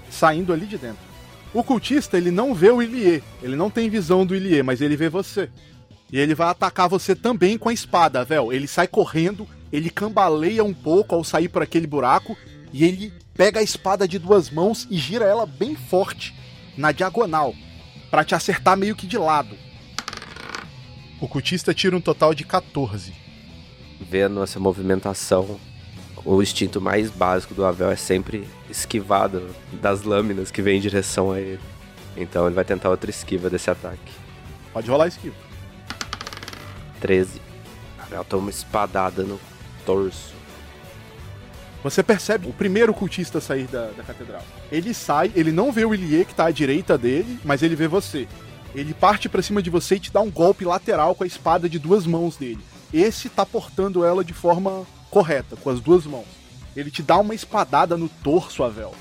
saindo 0.09 0.53
ali 0.53 0.64
de 0.64 0.78
dentro. 0.78 1.09
O 1.53 1.64
cultista, 1.64 2.16
ele 2.16 2.30
não 2.30 2.55
vê 2.55 2.70
o 2.70 2.80
Ilie, 2.80 3.22
ele 3.42 3.57
não 3.57 3.68
tem 3.68 3.90
visão 3.90 4.24
do 4.24 4.36
Ilie, 4.36 4.62
mas 4.62 4.80
ele 4.80 4.96
vê 4.96 5.09
você. 5.09 5.51
E 6.12 6.20
ele 6.20 6.36
vai 6.36 6.49
atacar 6.51 6.88
você 6.88 7.16
também 7.16 7.59
com 7.59 7.68
a 7.68 7.72
espada, 7.72 8.20
Avel. 8.20 8.53
Ele 8.53 8.68
sai 8.68 8.86
correndo, 8.86 9.49
ele 9.72 9.90
cambaleia 9.90 10.62
um 10.62 10.72
pouco 10.72 11.16
ao 11.16 11.24
sair 11.24 11.49
por 11.49 11.62
aquele 11.62 11.86
buraco 11.86 12.36
e 12.72 12.84
ele 12.84 13.12
pega 13.34 13.59
a 13.59 13.62
espada 13.62 14.07
de 14.07 14.20
duas 14.20 14.51
mãos 14.51 14.86
e 14.88 14.96
gira 14.96 15.24
ela 15.24 15.44
bem 15.44 15.74
forte 15.74 16.32
na 16.76 16.92
diagonal 16.92 17.55
para 18.11 18.25
te 18.25 18.35
acertar 18.35 18.77
meio 18.77 18.97
que 18.97 19.07
de 19.07 19.19
lado. 19.19 19.57
O 21.21 21.27
cultista 21.27 21.75
tira 21.75 21.97
um 21.97 22.01
total 22.01 22.35
de 22.35 22.45
14. 22.45 23.13
Vendo 24.01 24.43
essa 24.43 24.61
movimentação, 24.61 25.59
o 26.25 26.43
instinto 26.43 26.81
mais 26.81 27.11
básico 27.11 27.55
do 27.55 27.65
Avel 27.65 27.91
é 27.91 27.97
sempre 27.97 28.49
esquivado 28.71 29.55
das 29.73 30.03
lâminas 30.03 30.51
que 30.51 30.63
vem 30.63 30.79
em 30.79 30.81
direção 30.81 31.33
a 31.33 31.41
ele. 31.41 31.61
Então 32.17 32.47
ele 32.47 32.55
vai 32.55 32.65
tentar 32.65 32.91
outra 32.91 33.11
esquiva 33.11 33.51
desse 33.51 33.71
ataque. 33.71 34.13
Pode 34.73 34.89
rolar 34.89 35.05
a 35.05 35.09
esquiva. 35.09 35.37
13. 37.01 37.41
Avel 37.99 38.25
toma 38.25 38.43
uma 38.43 38.51
espadada 38.51 39.23
no 39.23 39.41
torso. 39.85 40.38
Você 41.83 42.03
percebe 42.03 42.49
o 42.49 42.53
primeiro 42.53 42.93
cultista 42.93 43.41
sair 43.41 43.66
da, 43.68 43.87
da 43.89 44.03
catedral. 44.03 44.43
Ele 44.70 44.93
sai, 44.93 45.31
ele 45.35 45.53
não 45.53 45.70
vê 45.70 45.85
o 45.85 45.95
Ilie 45.95 46.24
que 46.24 46.35
tá 46.35 46.47
à 46.47 46.51
direita 46.51 46.99
dele, 46.99 47.39
mas 47.45 47.62
ele 47.62 47.76
vê 47.76 47.87
você. 47.87 48.26
Ele 48.74 48.93
parte 48.93 49.29
para 49.29 49.43
cima 49.43 49.62
de 49.62 49.70
você 49.70 49.95
e 49.95 50.01
te 50.01 50.12
dá 50.12 50.20
um 50.20 50.31
golpe 50.31 50.64
lateral 50.64 51.14
com 51.14 51.24
a 51.24 51.26
espada 51.26 51.68
de 51.68 51.79
duas 51.79 52.07
mãos 52.07 52.37
dele. 52.37 52.61
Esse 52.93 53.29
tá 53.29 53.47
portando 53.47 54.05
ela 54.05 54.24
de 54.24 54.33
forma 54.33 54.87
correta, 55.11 55.57
com 55.57 55.70
as 55.70 55.81
duas 55.81 56.05
mãos. 56.05 56.26
Ele 56.76 56.91
te 56.91 57.03
dá 57.03 57.18
uma 57.18 57.35
espadada 57.35 57.97
no 57.97 58.09
torso, 58.09 58.62
Avel. 58.62 58.95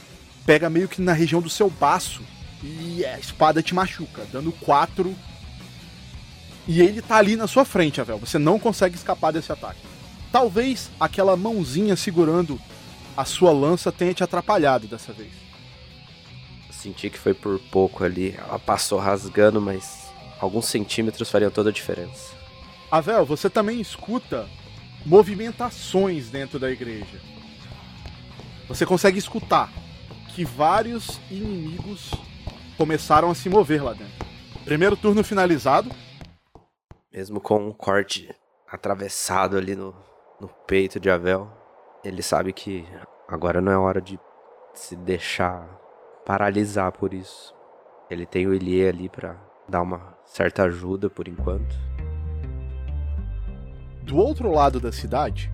Pega 0.45 0.69
meio 0.69 0.87
que 0.87 1.01
na 1.01 1.13
região 1.13 1.41
do 1.41 1.49
seu 1.49 1.69
baço 1.69 2.21
e 2.63 3.05
a 3.05 3.19
espada 3.19 3.61
te 3.61 3.75
machuca, 3.75 4.25
dando 4.31 4.51
quatro. 4.51 5.15
E 6.67 6.81
ele 6.81 7.01
tá 7.01 7.17
ali 7.17 7.35
na 7.35 7.47
sua 7.47 7.65
frente, 7.65 7.99
Avel. 7.99 8.19
Você 8.19 8.37
não 8.37 8.59
consegue 8.59 8.95
escapar 8.95 9.31
desse 9.31 9.51
ataque. 9.51 9.86
Talvez 10.37 10.91
aquela 10.99 11.35
mãozinha 11.35 11.95
segurando 11.95 12.61
a 13.17 13.25
sua 13.25 13.51
lança 13.51 13.91
tenha 13.91 14.13
te 14.13 14.23
atrapalhado 14.23 14.85
dessa 14.85 15.11
vez. 15.11 15.33
Senti 16.69 17.09
que 17.09 17.17
foi 17.17 17.33
por 17.33 17.59
pouco 17.71 18.03
ali. 18.03 18.35
Ela 18.37 18.59
passou 18.59 18.99
rasgando, 18.99 19.59
mas 19.59 20.13
alguns 20.39 20.67
centímetros 20.67 21.31
fariam 21.31 21.49
toda 21.49 21.71
a 21.71 21.73
diferença. 21.73 22.35
Avel, 22.91 23.25
você 23.25 23.49
também 23.49 23.81
escuta 23.81 24.47
movimentações 25.03 26.29
dentro 26.29 26.59
da 26.59 26.69
igreja. 26.69 27.19
Você 28.67 28.85
consegue 28.85 29.17
escutar 29.17 29.73
que 30.35 30.45
vários 30.45 31.19
inimigos 31.31 32.11
começaram 32.77 33.31
a 33.31 33.33
se 33.33 33.49
mover 33.49 33.83
lá 33.83 33.93
dentro. 33.93 34.27
Primeiro 34.63 34.95
turno 34.95 35.23
finalizado. 35.23 35.89
Mesmo 37.11 37.41
com 37.41 37.69
um 37.69 37.73
corte 37.73 38.29
atravessado 38.71 39.57
ali 39.57 39.75
no, 39.75 39.95
no 40.39 40.47
peito 40.67 40.99
de 40.99 41.09
Avel, 41.09 41.49
ele 42.03 42.21
sabe 42.21 42.53
que 42.53 42.87
agora 43.27 43.59
não 43.59 43.71
é 43.71 43.77
hora 43.77 43.99
de 43.99 44.19
se 44.73 44.95
deixar 44.95 45.67
paralisar 46.25 46.91
por 46.91 47.13
isso. 47.13 47.55
Ele 48.09 48.25
tem 48.25 48.47
o 48.47 48.53
Elie 48.53 48.87
ali 48.87 49.09
para 49.09 49.35
dar 49.67 49.81
uma 49.81 50.15
certa 50.25 50.63
ajuda 50.63 51.09
por 51.09 51.27
enquanto. 51.27 51.75
Do 54.03 54.17
outro 54.17 54.51
lado 54.51 54.79
da 54.79 54.91
cidade, 54.91 55.51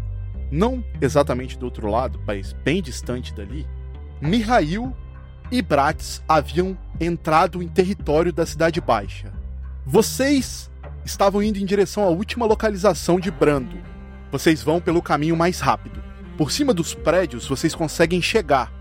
não 0.51 0.83
exatamente 1.01 1.57
do 1.57 1.65
outro 1.65 1.89
lado, 1.89 2.21
mas 2.27 2.53
bem 2.53 2.81
distante 2.81 3.33
dali, 3.33 3.67
Mihail 4.21 4.95
e 5.51 5.61
Bratis 5.61 6.23
haviam 6.27 6.77
entrado 6.99 7.61
em 7.63 7.67
território 7.67 8.31
da 8.31 8.45
Cidade 8.45 8.79
Baixa. 8.79 9.33
Vocês 9.85 10.69
estavam 11.03 11.41
indo 11.41 11.57
em 11.57 11.65
direção 11.65 12.03
à 12.03 12.09
última 12.09 12.45
localização 12.45 13.19
de 13.19 13.31
Brando. 13.31 13.92
Vocês 14.33 14.63
vão 14.63 14.81
pelo 14.81 14.99
caminho 14.99 15.37
mais 15.37 15.59
rápido. 15.59 16.03
Por 16.35 16.51
cima 16.51 16.73
dos 16.73 16.95
prédios, 16.95 17.47
vocês 17.47 17.75
conseguem 17.75 18.19
chegar, 18.19 18.73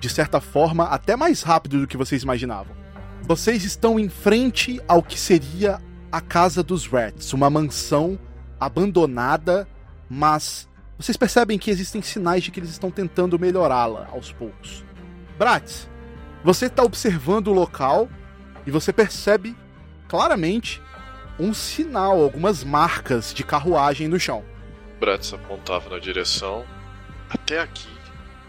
de 0.00 0.08
certa 0.08 0.40
forma, 0.40 0.86
até 0.86 1.14
mais 1.14 1.42
rápido 1.42 1.78
do 1.78 1.86
que 1.86 1.96
vocês 1.96 2.24
imaginavam. 2.24 2.74
Vocês 3.22 3.62
estão 3.62 4.00
em 4.00 4.08
frente 4.08 4.80
ao 4.88 5.00
que 5.00 5.16
seria 5.16 5.80
a 6.10 6.20
Casa 6.20 6.60
dos 6.60 6.88
Rats, 6.88 7.32
uma 7.32 7.48
mansão 7.48 8.18
abandonada, 8.58 9.68
mas 10.10 10.68
vocês 10.98 11.16
percebem 11.16 11.56
que 11.56 11.70
existem 11.70 12.02
sinais 12.02 12.42
de 12.42 12.50
que 12.50 12.58
eles 12.58 12.70
estão 12.70 12.90
tentando 12.90 13.38
melhorá-la 13.38 14.08
aos 14.10 14.32
poucos. 14.32 14.84
Bratz, 15.38 15.88
você 16.42 16.66
está 16.66 16.82
observando 16.82 17.46
o 17.46 17.52
local 17.52 18.08
e 18.66 18.72
você 18.72 18.92
percebe 18.92 19.56
claramente 20.08 20.82
um 21.38 21.54
sinal, 21.54 22.20
algumas 22.20 22.64
marcas 22.64 23.32
de 23.32 23.44
carruagem 23.44 24.08
no 24.08 24.18
chão. 24.18 24.42
Bratz 24.98 25.32
apontava 25.32 25.90
na 25.90 25.98
direção. 25.98 26.64
Até 27.28 27.60
aqui 27.60 27.88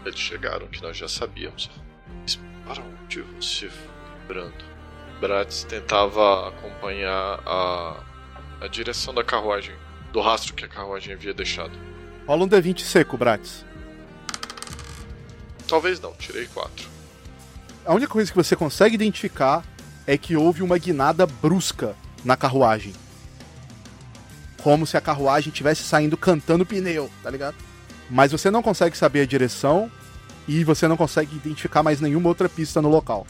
eles 0.04 0.18
chegaram, 0.18 0.66
que 0.68 0.82
nós 0.82 0.96
já 0.96 1.08
sabíamos. 1.08 1.70
Mas 2.22 2.38
para 2.66 2.82
onde 2.82 3.22
você 3.22 3.68
foi, 3.68 3.88
Brando? 4.26 4.64
Bratz 5.20 5.64
tentava 5.64 6.48
acompanhar 6.48 7.40
a, 7.44 8.02
a 8.60 8.68
direção 8.68 9.12
da 9.12 9.24
carruagem, 9.24 9.74
do 10.12 10.20
rastro 10.20 10.54
que 10.54 10.64
a 10.64 10.68
carruagem 10.68 11.12
havia 11.12 11.34
deixado. 11.34 11.72
Rola 12.26 12.44
um 12.44 12.48
D20 12.48 12.80
seco, 12.80 13.16
Bratz. 13.16 13.64
Talvez 15.66 16.00
não, 16.00 16.14
tirei 16.14 16.46
4. 16.46 16.88
A 17.84 17.94
única 17.94 18.10
coisa 18.10 18.30
que 18.30 18.36
você 18.36 18.54
consegue 18.54 18.94
identificar 18.94 19.64
é 20.06 20.16
que 20.16 20.36
houve 20.36 20.62
uma 20.62 20.78
guinada 20.78 21.26
brusca 21.26 21.94
na 22.24 22.36
carruagem. 22.36 22.94
Como 24.68 24.86
se 24.86 24.98
a 24.98 25.00
carruagem 25.00 25.48
estivesse 25.48 25.82
saindo 25.82 26.14
cantando 26.14 26.66
pneu, 26.66 27.10
tá 27.22 27.30
ligado? 27.30 27.56
Mas 28.10 28.32
você 28.32 28.50
não 28.50 28.62
consegue 28.62 28.98
saber 28.98 29.22
a 29.22 29.26
direção 29.26 29.90
e 30.46 30.62
você 30.62 30.86
não 30.86 30.94
consegue 30.94 31.36
identificar 31.36 31.82
mais 31.82 32.02
nenhuma 32.02 32.28
outra 32.28 32.50
pista 32.50 32.82
no 32.82 32.90
local. 32.90 33.26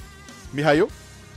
Mihail? 0.53 0.91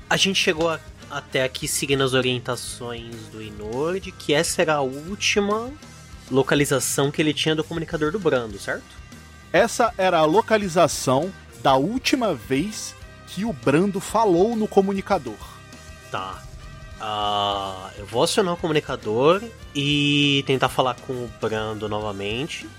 A 0.10 0.18
gente 0.18 0.40
chegou 0.40 0.72
a, 0.72 0.80
até 1.08 1.44
aqui 1.44 1.68
seguindo 1.68 2.04
as 2.04 2.16
orientações 2.16 3.14
do 3.32 3.44
Inord, 3.44 4.12
que 4.14 4.34
essa 4.34 4.64
era 4.64 4.74
a 4.74 4.82
última 4.82 5.70
localização 6.32 7.12
que 7.12 7.22
ele 7.22 7.32
tinha 7.32 7.56
do 7.56 7.64
comunicador 7.64 8.12
do 8.12 8.18
Brando, 8.18 8.58
certo? 8.58 8.82
Essa 9.54 9.94
era 10.00 10.18
a 10.18 10.26
localização 10.26 11.32
da 11.62 11.76
última 11.76 12.34
vez 12.34 12.96
que 13.28 13.46
o 13.46 13.54
Brando 13.54 14.00
falou 14.00 14.56
no 14.56 14.68
comunicador. 14.68 15.38
Tá. 16.10 16.42
Uh, 17.02 17.90
eu 17.98 18.06
vou 18.06 18.22
acionar 18.22 18.54
o 18.54 18.58
comunicador 18.58 19.42
e 19.74 20.44
tentar 20.46 20.70
falar 20.70 20.94
com 21.02 21.14
o 21.14 21.32
Brando 21.42 21.90
novamente, 21.90 22.70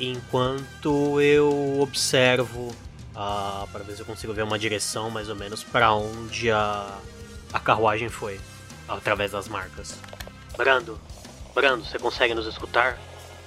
enquanto 0.00 1.20
eu 1.20 1.80
observo 1.80 2.74
uh, 3.14 3.68
para 3.70 3.84
ver 3.84 3.94
se 3.94 4.00
eu 4.00 4.06
consigo 4.06 4.34
ver 4.34 4.42
uma 4.42 4.58
direção 4.58 5.10
mais 5.10 5.28
ou 5.28 5.36
menos 5.36 5.62
para 5.62 5.92
onde 5.92 6.50
a, 6.50 6.98
a 7.52 7.60
carruagem 7.60 8.08
foi, 8.08 8.40
através 8.88 9.30
das 9.30 9.46
marcas. 9.46 9.94
Brando, 10.56 10.98
Brando, 11.54 11.84
você 11.84 12.00
consegue 12.00 12.34
nos 12.34 12.46
escutar? 12.46 12.98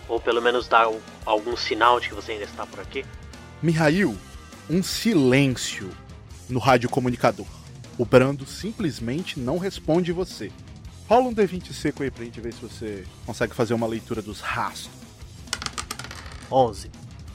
Ou 0.08 0.18
pelo 0.20 0.42
menos 0.42 0.66
dar 0.66 0.88
algum 1.26 1.58
sinal 1.58 2.00
de 2.00 2.08
que 2.08 2.16
você 2.16 2.34
ainda 2.34 2.46
está 2.46 2.66
por 2.66 2.80
aqui? 2.80 3.06
Mihail, 3.62 4.18
um 4.70 4.82
silêncio 4.82 5.92
no 6.50 6.60
rádio 6.60 6.90
comunicador. 6.90 7.61
O 7.98 8.06
Brando 8.06 8.46
simplesmente 8.46 9.40
não 9.40 9.58
responde 9.58 10.12
você. 10.12 10.52
Rola 11.08 11.28
um 11.28 11.36
D20 11.36 11.74
seco 11.74 12.04
aí 12.04 12.10
pra 12.12 12.24
gente 12.24 12.40
ver 12.40 12.54
se 12.54 12.62
você 12.62 13.06
consegue 13.26 13.54
fazer 13.54 13.74
uma 13.74 13.88
leitura 13.88 14.22
dos 14.22 14.40
rastros. 14.40 14.90
11. 16.52 16.90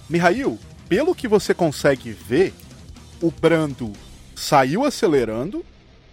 Mihail, 0.09 0.59
pelo 0.89 1.15
que 1.15 1.29
você 1.29 1.53
consegue 1.53 2.13
ver, 2.13 2.55
o 3.21 3.31
Brando 3.31 3.93
saiu 4.35 4.85
acelerando 4.85 5.65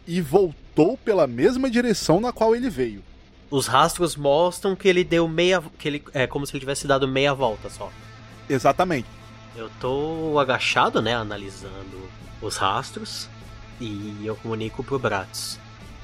e 0.08 0.20
voltou 0.22 0.98
pela 0.98 1.28
mesma 1.28 1.70
direção 1.70 2.20
na 2.20 2.32
qual 2.32 2.56
ele 2.56 2.70
veio. 2.70 3.04
Os 3.50 3.68
rastros 3.68 4.16
mostram 4.16 4.76
que 4.76 4.88
ele 4.88 5.04
deu 5.04 5.28
meia. 5.28 5.62
que 5.78 5.88
ele 5.88 6.04
É 6.14 6.26
como 6.26 6.46
se 6.46 6.54
ele 6.54 6.60
tivesse 6.60 6.88
dado 6.88 7.08
meia 7.08 7.34
volta 7.34 7.70
só. 7.70 7.92
Exatamente. 8.50 9.08
Eu 9.56 9.70
tô 9.80 10.40
agachado, 10.40 11.02
né, 11.02 11.14
analisando 11.14 12.10
os 12.42 12.58
rastros 12.58 13.30
e 13.84 14.26
eu 14.26 14.36
comunico 14.36 14.84
pro 14.84 15.00
Bratz. 15.00 15.60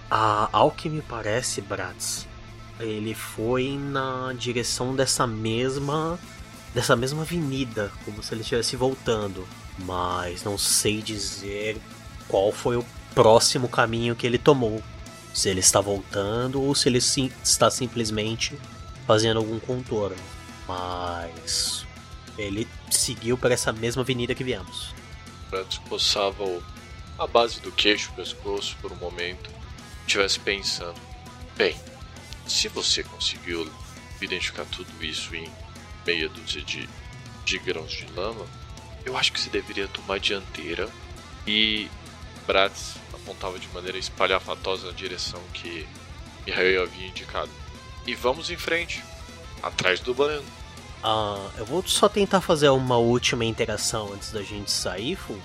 Ah, 0.10 0.50
ao 0.52 0.72
que 0.72 0.90
me 0.90 1.02
parece, 1.02 1.62
Bratz, 1.62 2.28
ele 2.80 3.14
foi 3.14 3.78
na 3.78 4.34
direção 4.38 4.96
dessa 4.96 5.28
mesma 5.28 6.20
dessa 6.74 6.96
mesma 6.96 7.24
avenida, 7.24 7.92
como 8.06 8.22
se 8.22 8.34
ele 8.34 8.42
estivesse 8.42 8.76
voltando, 8.76 9.48
mas 9.80 10.44
não 10.44 10.56
sei 10.56 11.02
dizer 11.02 11.82
qual 12.28 12.52
foi 12.52 12.78
o 12.78 12.86
próximo 13.16 13.68
caminho 13.68 14.16
que 14.16 14.28
ele 14.28 14.38
tomou. 14.38 14.82
Se 15.34 15.50
ele 15.50 15.62
está 15.62 15.82
voltando 15.82 16.62
ou 16.62 16.76
se 16.76 16.88
ele 16.90 17.02
sim, 17.02 17.32
está 17.44 17.72
simplesmente 17.72 18.60
fazendo 19.08 19.38
algum 19.38 19.60
contorno. 19.60 20.18
Mas 20.68 21.88
ele 22.38 22.68
seguiu 22.92 23.38
para 23.38 23.54
essa 23.54 23.72
mesma 23.72 24.04
avenida 24.04 24.36
que 24.36 24.44
viemos. 24.44 24.94
Bratz 25.50 25.80
coçava 25.90 26.46
a 27.20 27.28
base 27.28 27.60
do 27.60 27.72
queixo, 27.72 28.12
pescoço 28.14 28.76
por 28.82 28.92
um 28.92 28.96
momento, 28.96 29.50
estivesse 30.08 30.40
pensando: 30.40 31.00
bem, 31.56 31.76
se 32.48 32.68
você 32.70 33.04
conseguiu 33.04 33.70
identificar 34.22 34.66
tudo 34.66 34.92
isso 35.04 35.36
em 35.36 35.48
meia 36.06 36.30
dúzia 36.30 36.62
de, 36.62 36.90
de 37.46 37.60
grãos 37.60 37.92
de 37.92 38.06
lama, 38.14 38.46
eu 39.06 39.18
acho 39.18 39.32
que 39.32 39.40
você 39.40 39.50
deveria 39.50 39.88
tomar 39.88 40.16
a 40.16 40.20
dianteira 40.20 40.90
e 41.46 41.90
Bratz 42.48 42.96
apontava 43.14 43.60
de 43.60 43.68
maneira 43.70 43.98
espalhafatosa 43.98 44.88
na 44.88 44.94
direção 44.94 45.42
que 45.54 45.88
Mihail 46.46 46.84
havia 46.84 47.08
indicado. 47.08 47.52
E 48.08 48.16
vamos 48.16 48.50
em 48.50 48.58
frente, 48.58 49.04
atrás 49.62 50.00
do 50.00 50.14
Brando. 50.14 50.46
Ah, 51.04 51.50
eu 51.58 51.66
vou 51.66 51.86
só 51.88 52.10
tentar 52.10 52.42
fazer 52.42 52.70
uma 52.70 52.98
última 52.98 53.46
interação 53.46 54.12
antes 54.14 54.32
da 54.32 54.42
gente 54.42 54.72
sair, 54.72 55.16
Fu. 55.16 55.40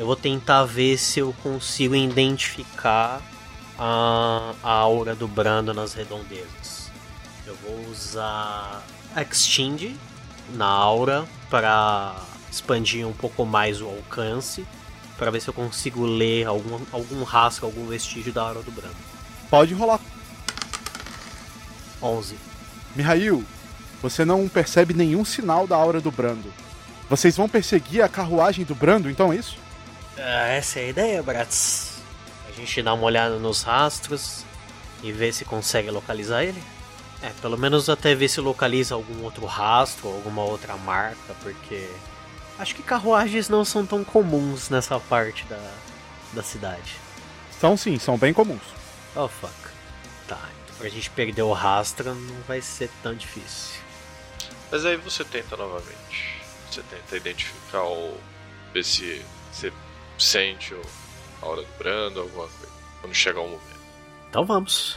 Eu 0.00 0.06
vou 0.06 0.16
tentar 0.16 0.64
ver 0.64 0.96
se 0.96 1.20
eu 1.20 1.34
consigo 1.42 1.94
identificar 1.94 3.20
a, 3.78 4.54
a 4.62 4.72
aura 4.72 5.14
do 5.14 5.28
Brando 5.28 5.74
nas 5.74 5.92
redondezas. 5.92 6.90
Eu 7.46 7.54
vou 7.56 7.86
usar 7.90 8.82
Exchange 9.14 9.94
na 10.54 10.64
aura 10.64 11.28
para 11.50 12.16
expandir 12.50 13.06
um 13.06 13.12
pouco 13.12 13.44
mais 13.44 13.82
o 13.82 13.88
alcance, 13.88 14.66
para 15.18 15.30
ver 15.30 15.42
se 15.42 15.48
eu 15.48 15.52
consigo 15.52 16.06
ler 16.06 16.46
algum, 16.46 16.80
algum 16.90 17.22
rastro, 17.22 17.66
algum 17.66 17.86
vestígio 17.86 18.32
da 18.32 18.40
aura 18.40 18.62
do 18.62 18.70
Brando. 18.70 18.96
Pode 19.50 19.74
rolar. 19.74 20.00
11. 22.00 22.36
Mihail, 22.96 23.44
você 24.00 24.24
não 24.24 24.48
percebe 24.48 24.94
nenhum 24.94 25.26
sinal 25.26 25.66
da 25.66 25.76
aura 25.76 26.00
do 26.00 26.10
Brando. 26.10 26.50
Vocês 27.06 27.36
vão 27.36 27.46
perseguir 27.46 28.02
a 28.02 28.08
carruagem 28.08 28.64
do 28.64 28.74
Brando, 28.74 29.10
então 29.10 29.30
é 29.30 29.36
isso? 29.36 29.68
É, 30.22 30.58
essa 30.58 30.78
é 30.78 30.84
a 30.84 30.88
ideia, 30.88 31.22
Bratz. 31.22 31.98
A 32.46 32.52
gente 32.52 32.82
dá 32.82 32.92
uma 32.92 33.04
olhada 33.04 33.38
nos 33.38 33.62
rastros 33.62 34.44
e 35.02 35.10
ver 35.10 35.32
se 35.32 35.46
consegue 35.46 35.90
localizar 35.90 36.44
ele. 36.44 36.62
É, 37.22 37.30
pelo 37.40 37.56
menos 37.56 37.88
até 37.88 38.14
ver 38.14 38.28
se 38.28 38.38
localiza 38.38 38.94
algum 38.94 39.22
outro 39.24 39.46
rastro, 39.46 40.08
alguma 40.08 40.42
outra 40.42 40.76
marca, 40.76 41.34
porque 41.42 41.88
acho 42.58 42.74
que 42.74 42.82
carruagens 42.82 43.48
não 43.48 43.64
são 43.64 43.86
tão 43.86 44.04
comuns 44.04 44.68
nessa 44.68 45.00
parte 45.00 45.44
da, 45.44 45.72
da 46.34 46.42
cidade. 46.42 46.96
São 47.58 47.74
sim, 47.76 47.98
são 47.98 48.18
bem 48.18 48.34
comuns. 48.34 48.62
Oh 49.16 49.28
fuck. 49.28 49.54
Tá, 50.28 50.38
então 50.64 50.76
pra 50.76 50.88
gente 50.90 51.08
perder 51.10 51.42
o 51.42 51.52
rastro 51.52 52.14
não 52.14 52.42
vai 52.46 52.60
ser 52.60 52.90
tão 53.02 53.14
difícil. 53.14 53.80
Mas 54.70 54.84
aí 54.84 54.96
você 54.98 55.24
tenta 55.24 55.56
novamente. 55.56 56.42
Você 56.70 56.82
tenta 56.82 57.16
identificar 57.16 57.84
o. 57.84 58.18
ver 58.72 58.84
se 58.84 59.24
você 59.50 59.72
sente 60.20 60.74
a 61.42 61.46
hora 61.46 61.62
do 61.62 61.78
brando, 61.78 62.20
alguma 62.20 62.46
coisa. 62.46 62.72
Quando 63.00 63.14
chegar 63.14 63.40
o 63.40 63.48
momento. 63.48 63.80
Então 64.28 64.44
vamos. 64.44 64.96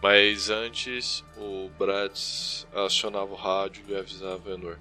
Mas 0.00 0.50
antes, 0.50 1.24
o 1.36 1.68
Bratz 1.78 2.66
acionava 2.72 3.32
o 3.32 3.34
rádio 3.34 3.84
e 3.88 3.96
avisava 3.96 4.50
Enor. 4.50 4.78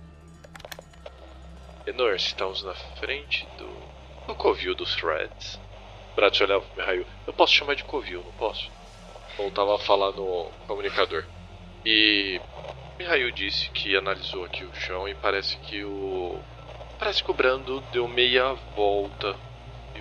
Enor, 1.88 2.16
estamos 2.16 2.64
na 2.64 2.76
frente 2.76 3.48
do. 3.58 3.68
do 4.28 4.36
covil 4.36 4.76
dos 4.76 4.96
Threads. 4.96 5.60
Bratz 6.16 6.40
olhava 6.42 6.64
pro 6.64 6.78
Mihail. 6.78 7.06
Eu 7.26 7.34
posso 7.34 7.54
chamar 7.54 7.76
de 7.76 7.84
covil, 7.84 8.24
não 8.24 8.32
posso? 8.34 8.70
Voltava 9.36 9.76
a 9.76 9.80
falar 9.80 10.12
no 10.12 10.50
comunicador. 10.68 11.26
E. 11.84 12.40
Mihail 13.00 13.32
disse 13.32 13.70
que 13.72 13.98
analisou 13.98 14.46
aqui 14.46 14.64
o 14.64 14.76
chão 14.76 15.08
e 15.08 15.16
parece 15.16 15.58
que 15.58 15.84
o. 15.84 16.40
Parece 17.00 17.24
que 17.24 17.32
o 17.32 17.34
Brando 17.34 17.82
deu 17.92 18.08
meia 18.08 18.54
volta 18.76 19.36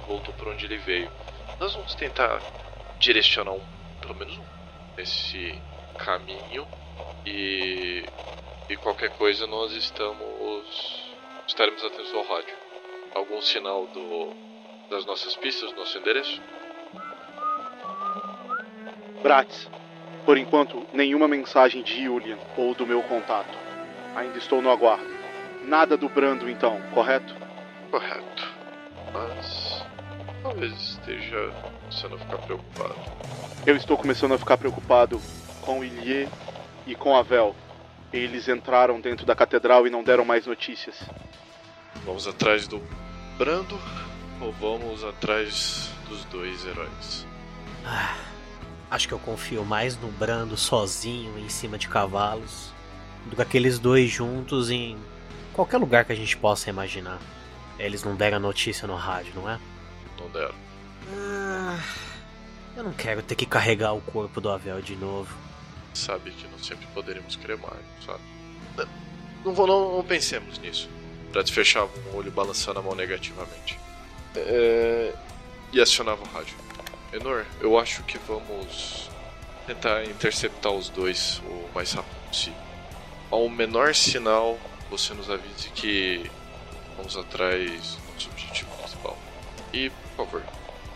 voltou 0.06 0.34
por 0.34 0.48
onde 0.48 0.64
ele 0.64 0.78
veio. 0.78 1.10
Nós 1.58 1.74
vamos 1.74 1.94
tentar 1.94 2.40
direcionar 2.98 3.52
um, 3.52 3.62
pelo 4.00 4.14
menos 4.14 4.36
um, 4.38 4.44
nesse 4.96 5.58
caminho 5.98 6.66
e, 7.26 8.04
e 8.68 8.76
qualquer 8.76 9.10
coisa 9.10 9.46
nós 9.46 9.72
estamos 9.72 11.04
estaremos 11.46 11.84
atentos 11.84 12.12
ao 12.14 12.24
rádio. 12.24 12.54
Algum 13.14 13.40
sinal 13.40 13.86
do, 13.86 14.32
das 14.90 15.04
nossas 15.04 15.36
pistas, 15.36 15.70
do 15.70 15.76
nosso 15.76 15.96
endereço? 15.98 16.40
Bratz, 19.22 19.68
por 20.24 20.36
enquanto, 20.36 20.86
nenhuma 20.92 21.28
mensagem 21.28 21.82
de 21.82 22.04
Julian 22.04 22.38
ou 22.56 22.74
do 22.74 22.86
meu 22.86 23.02
contato. 23.02 23.56
Ainda 24.16 24.38
estou 24.38 24.60
no 24.60 24.70
aguardo. 24.70 25.14
Nada 25.62 25.96
do 25.96 26.08
Brando, 26.08 26.48
então, 26.48 26.80
correto? 26.92 27.34
Correto. 27.90 28.54
Mas 29.12 29.73
talvez 30.44 30.74
esteja 30.74 31.50
começando 31.80 32.14
a 32.16 32.18
ficar 32.18 32.36
preocupado. 32.36 32.94
Eu 33.64 33.76
estou 33.76 33.96
começando 33.96 34.34
a 34.34 34.38
ficar 34.38 34.58
preocupado 34.58 35.18
com 35.62 35.80
o 35.80 35.84
Ilie 35.84 36.28
e 36.86 36.94
com 36.94 37.16
a 37.16 37.22
Vel. 37.22 37.56
Eles 38.12 38.46
entraram 38.46 39.00
dentro 39.00 39.24
da 39.24 39.34
catedral 39.34 39.86
e 39.86 39.90
não 39.90 40.04
deram 40.04 40.22
mais 40.22 40.46
notícias. 40.46 41.02
Vamos 42.04 42.28
atrás 42.28 42.68
do 42.68 42.82
Brando 43.38 43.80
ou 44.38 44.52
vamos 44.52 45.02
atrás 45.02 45.90
dos 46.10 46.26
dois 46.26 46.66
heróis? 46.66 47.26
Ah, 47.86 48.14
acho 48.90 49.08
que 49.08 49.14
eu 49.14 49.18
confio 49.18 49.64
mais 49.64 49.98
no 49.98 50.08
Brando 50.08 50.58
sozinho 50.58 51.38
em 51.38 51.48
cima 51.48 51.78
de 51.78 51.88
cavalos 51.88 52.70
do 53.24 53.34
que 53.34 53.40
aqueles 53.40 53.78
dois 53.78 54.10
juntos 54.10 54.70
em 54.70 54.98
qualquer 55.54 55.78
lugar 55.78 56.04
que 56.04 56.12
a 56.12 56.16
gente 56.16 56.36
possa 56.36 56.68
imaginar. 56.68 57.18
Eles 57.78 58.04
não 58.04 58.14
deram 58.14 58.38
notícia 58.38 58.86
no 58.86 58.94
rádio, 58.94 59.32
não 59.34 59.48
é? 59.48 59.58
Não 60.24 60.30
deram. 60.30 60.54
Ah, 61.12 61.80
eu 62.76 62.82
não 62.82 62.92
quero 62.92 63.22
ter 63.22 63.34
que 63.34 63.46
carregar 63.46 63.92
o 63.92 64.00
corpo 64.00 64.40
do 64.40 64.50
Avel 64.50 64.80
de 64.80 64.96
novo. 64.96 65.36
Sabe 65.92 66.30
que 66.32 66.48
não 66.48 66.58
sempre 66.58 66.86
poderemos 66.88 67.36
cremar, 67.36 67.76
sabe? 68.04 68.20
Não, 69.44 69.52
vou, 69.52 69.66
não, 69.66 69.96
não 69.96 70.04
pensemos 70.04 70.58
nisso. 70.58 70.88
Bratz 71.30 71.50
fechava 71.50 71.90
um 72.10 72.16
olho 72.16 72.30
balançando 72.30 72.78
a 72.78 72.82
mão 72.82 72.94
negativamente. 72.94 73.78
É... 74.34 75.14
E 75.72 75.80
acionava 75.80 76.22
o 76.22 76.26
rádio. 76.28 76.56
Enor, 77.12 77.44
eu 77.60 77.78
acho 77.78 78.02
que 78.04 78.18
vamos 78.18 79.10
tentar 79.66 80.04
interceptar 80.04 80.72
os 80.72 80.88
dois 80.88 81.40
o 81.46 81.68
mais 81.74 81.92
rápido 81.92 82.28
possível. 82.28 82.58
Ao 83.30 83.48
menor 83.48 83.94
sinal, 83.94 84.58
você 84.90 85.12
nos 85.14 85.30
avise 85.30 85.68
que 85.70 86.30
vamos 86.96 87.16
atrás 87.16 87.96
do 87.96 88.12
nosso 88.12 88.30
objetivo 88.30 88.70
principal. 88.78 89.18
E, 89.72 89.90
por 90.16 90.26
favor, 90.26 90.42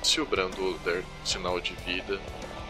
se 0.02 0.20
o 0.20 0.26
Brando 0.26 0.78
der 0.84 1.02
sinal 1.24 1.60
de 1.60 1.74
vida, 1.86 2.18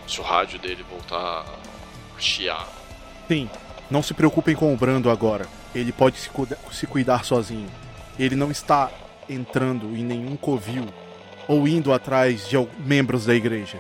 se 0.07 0.21
o 0.21 0.25
rádio 0.25 0.59
dele 0.59 0.85
voltar 0.91 1.45
a 1.45 2.21
chiar. 2.21 2.67
Sim, 3.29 3.49
não 3.91 4.03
se 4.03 4.15
preocupem 4.15 4.57
com 4.57 4.73
o 4.73 4.77
Brando 4.77 5.11
agora. 5.11 5.47
Ele 5.75 5.93
pode 5.93 6.19
se, 6.19 6.31
cuida 6.31 6.59
se 6.73 6.87
cuidar 6.87 7.25
sozinho. 7.25 7.71
Ele 8.19 8.35
não 8.35 8.51
está 8.51 8.91
entrando 9.29 9.97
em 9.97 10.03
nenhum 10.03 10.37
covil 10.37 10.87
ou 11.47 11.69
indo 11.69 11.93
atrás 11.93 12.49
de 12.49 12.57
membros 12.79 13.27
da 13.27 13.35
igreja. 13.35 13.79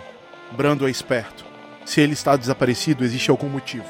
Brando 0.52 0.86
é 0.86 0.90
esperto. 0.90 1.44
Se 1.84 2.00
ele 2.00 2.12
está 2.12 2.36
desaparecido, 2.36 3.04
existe 3.04 3.30
algum 3.30 3.48
motivo. 3.48 3.86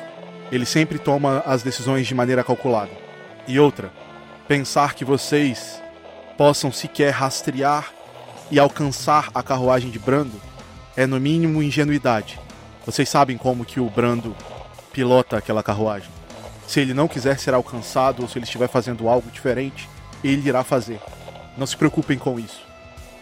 Ele 0.50 0.64
sempre 0.64 0.98
toma 0.98 1.42
as 1.44 1.62
decisões 1.62 2.06
de 2.06 2.14
maneira 2.14 2.44
calculada. 2.44 2.90
E 3.46 3.58
outra, 3.58 3.92
pensar 4.46 4.94
que 4.94 5.04
vocês 5.04 5.82
possam 6.36 6.70
sequer 6.70 7.10
rastrear 7.10 7.92
e 8.50 8.58
alcançar 8.58 9.30
a 9.34 9.42
carruagem 9.42 9.90
de 9.90 9.98
Brando 9.98 10.40
é 10.96 11.06
no 11.06 11.20
mínimo 11.20 11.62
ingenuidade. 11.62 12.40
Vocês 12.84 13.08
sabem 13.08 13.36
como 13.36 13.64
que 13.64 13.78
o 13.78 13.90
Brando 13.90 14.34
pilota 14.92 15.36
aquela 15.36 15.62
carruagem. 15.62 16.10
Se 16.66 16.80
ele 16.80 16.94
não 16.94 17.08
quiser 17.08 17.38
ser 17.38 17.54
alcançado 17.54 18.22
ou 18.22 18.28
se 18.28 18.38
ele 18.38 18.44
estiver 18.44 18.68
fazendo 18.68 19.08
algo 19.08 19.30
diferente, 19.30 19.88
ele 20.24 20.48
irá 20.48 20.64
fazer. 20.64 21.00
Não 21.56 21.66
se 21.66 21.76
preocupem 21.76 22.18
com 22.18 22.38
isso. 22.38 22.60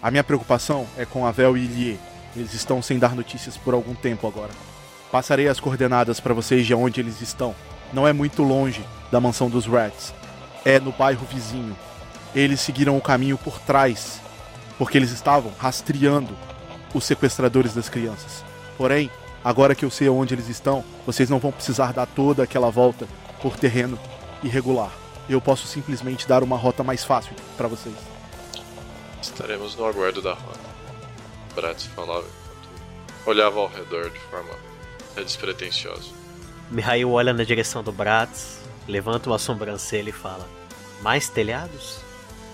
A 0.03 0.11
minha 0.11 0.25
preocupação 0.25 0.87
é 0.97 1.05
com 1.05 1.27
Avel 1.27 1.57
e 1.57 1.65
Ilie. 1.65 2.01
Eles 2.35 2.55
estão 2.55 2.81
sem 2.81 2.99
dar 2.99 3.15
notícias 3.15 3.57
por 3.57 3.75
algum 3.75 3.95
tempo 3.95 4.27
agora. 4.27 4.51
Passarei 5.11 5.49
as 5.49 5.59
coordenadas 5.59 6.21
para 6.21 6.35
vocês 6.35 6.67
de 6.67 6.75
onde 6.75 7.01
eles 7.01 7.21
estão. 7.21 7.55
Não 7.93 8.07
é 8.07 8.13
muito 8.13 8.43
longe 8.43 8.85
da 9.11 9.21
mansão 9.21 9.49
dos 9.49 9.67
Rats. 9.67 10.13
É 10.65 10.79
no 10.79 10.93
bairro 10.93 11.27
vizinho. 11.27 11.77
Eles 12.35 12.61
seguiram 12.61 12.97
o 12.97 13.01
caminho 13.01 13.39
por 13.39 13.59
trás 13.61 14.21
porque 14.79 14.99
eles 14.99 15.11
estavam 15.11 15.53
rastreando 15.59 16.37
os 16.95 17.05
sequestradores 17.05 17.75
das 17.75 17.89
crianças. 17.89 18.45
Porém, 18.77 19.11
agora 19.45 19.75
que 19.75 19.85
eu 19.85 19.91
sei 19.91 20.09
onde 20.09 20.35
eles 20.35 20.49
estão, 20.49 20.85
vocês 21.05 21.31
não 21.31 21.39
vão 21.39 21.53
precisar 21.53 21.93
dar 21.93 22.07
toda 22.07 22.43
aquela 22.43 22.71
volta 22.71 23.07
por 23.41 23.57
terreno 23.57 23.99
irregular. 24.43 24.91
Eu 25.29 25.41
posso 25.41 25.67
simplesmente 25.67 26.29
dar 26.29 26.43
uma 26.43 26.57
rota 26.57 26.85
mais 26.85 27.05
fácil 27.05 27.35
para 27.57 27.69
vocês. 27.69 27.97
Estaremos 29.21 29.77
no 29.77 29.85
aguardo 29.85 30.23
da 30.23 30.35
rota. 30.35 30.67
Bratz 31.55 31.87
falava 31.87 32.27
enquanto 32.27 33.29
olhava 33.29 33.59
ao 33.59 33.69
redor 33.69 34.11
de 34.11 34.19
forma 34.19 34.55
despretensiosa. 35.17 36.11
Mihail 36.71 37.11
olha 37.11 37.33
na 37.33 37.45
direção 37.45 37.83
do 37.83 37.93
Bratz, 37.93 38.61
levanta 38.87 39.31
uma 39.31 39.39
sobrancelha 39.39 40.11
e 40.11 40.13
fala: 40.13 40.47
Mais 41.03 41.29
telhados? 41.29 41.99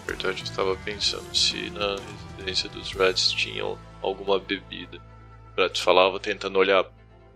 Verdade, 0.07 0.41
eu 0.41 0.45
estava 0.45 0.77
pensando 0.77 1.35
se 1.35 1.71
na 1.71 1.97
residência 2.37 2.69
dos 2.69 2.93
Reds 2.93 3.31
tinham 3.33 3.79
alguma 4.03 4.39
bebida. 4.39 5.01
Bratz 5.55 5.81
falava 5.81 6.19
tentando 6.19 6.59
olhar 6.59 6.85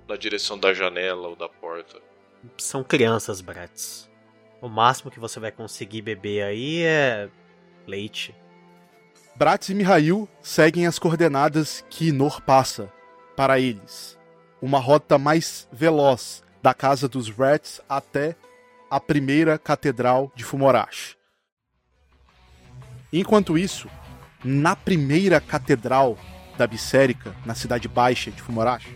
na 0.09 0.17
direção 0.17 0.59
da 0.59 0.73
janela 0.73 1.29
ou 1.29 1.37
da 1.37 1.49
porta. 1.49 2.01
São 2.59 2.83
crianças, 2.83 3.41
Bratz. 3.41 4.09
O 4.61 4.69
máximo 4.69 5.11
que 5.11 5.21
você 5.21 5.39
vai 5.39 5.53
conseguir 5.53 6.03
beber 6.03 6.43
aí 6.43 6.83
é 6.83 7.29
leite. 7.87 8.35
Bratz 9.37 9.69
e 9.69 9.75
Mihail 9.75 10.29
seguem 10.41 10.87
as 10.87 10.99
coordenadas 10.99 11.85
que 11.91 12.11
Nor 12.11 12.41
passa 12.41 12.91
para 13.37 13.61
eles. 13.61 14.19
Uma 14.63 14.79
rota 14.79 15.19
mais 15.19 15.69
veloz 15.71 16.43
da 16.63 16.73
casa 16.73 17.07
dos 17.07 17.29
Rats 17.29 17.81
até 17.89 18.35
a 18.91 18.99
primeira 18.99 19.59
catedral 19.59 20.33
de 20.35 20.43
Fumorash. 20.43 21.17
Enquanto 23.13 23.57
isso, 23.57 23.89
na 24.45 24.75
primeira 24.75 25.41
catedral 25.41 26.19
da 26.57 26.67
Bissérica, 26.67 27.35
na 27.45 27.55
cidade 27.55 27.89
baixa 27.89 28.31
de 28.31 28.43
Fumorash, 28.43 28.87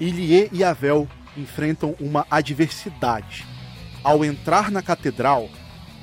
Ilie 0.00 0.48
e 0.52 0.64
Avel 0.64 1.08
enfrentam 1.36 1.94
uma 2.00 2.26
adversidade. 2.30 3.46
Ao 4.02 4.24
entrar 4.24 4.70
na 4.70 4.82
catedral, 4.82 5.48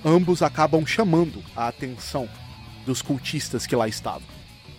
ambos 0.03 0.41
acabam 0.41 0.85
chamando 0.85 1.43
a 1.55 1.67
atenção 1.67 2.27
dos 2.85 3.01
cultistas 3.01 3.67
que 3.67 3.75
lá 3.75 3.87
estavam. 3.87 4.27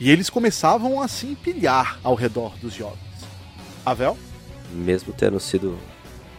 E 0.00 0.10
eles 0.10 0.28
começavam 0.28 1.00
a 1.00 1.06
se 1.06 1.26
empilhar 1.26 2.00
ao 2.02 2.14
redor 2.14 2.56
dos 2.58 2.74
jovens. 2.74 2.98
Avel? 3.84 4.18
Mesmo 4.72 5.12
tendo 5.12 5.38
sido 5.38 5.78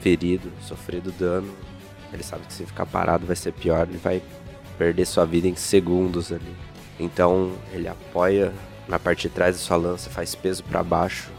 ferido, 0.01 0.51
sofrido 0.61 1.11
dano, 1.11 1.53
ele 2.11 2.23
sabe 2.23 2.45
que 2.45 2.53
se 2.53 2.65
ficar 2.65 2.86
parado 2.86 3.25
vai 3.25 3.36
ser 3.36 3.53
pior, 3.53 3.88
ele 3.88 3.97
vai 3.97 4.21
perder 4.78 5.05
sua 5.05 5.26
vida 5.26 5.47
em 5.47 5.55
segundos 5.55 6.32
ali. 6.32 6.55
Então 6.99 7.53
ele 7.71 7.88
apoia 7.88 8.53
na 8.88 8.99
parte 8.99 9.28
de 9.28 9.34
trás 9.34 9.55
da 9.55 9.61
sua 9.61 9.78
lança, 9.78 10.09
faz 10.09 10.36
peso 10.36 10.63
para 10.63 10.84
baixo, 10.84 11.32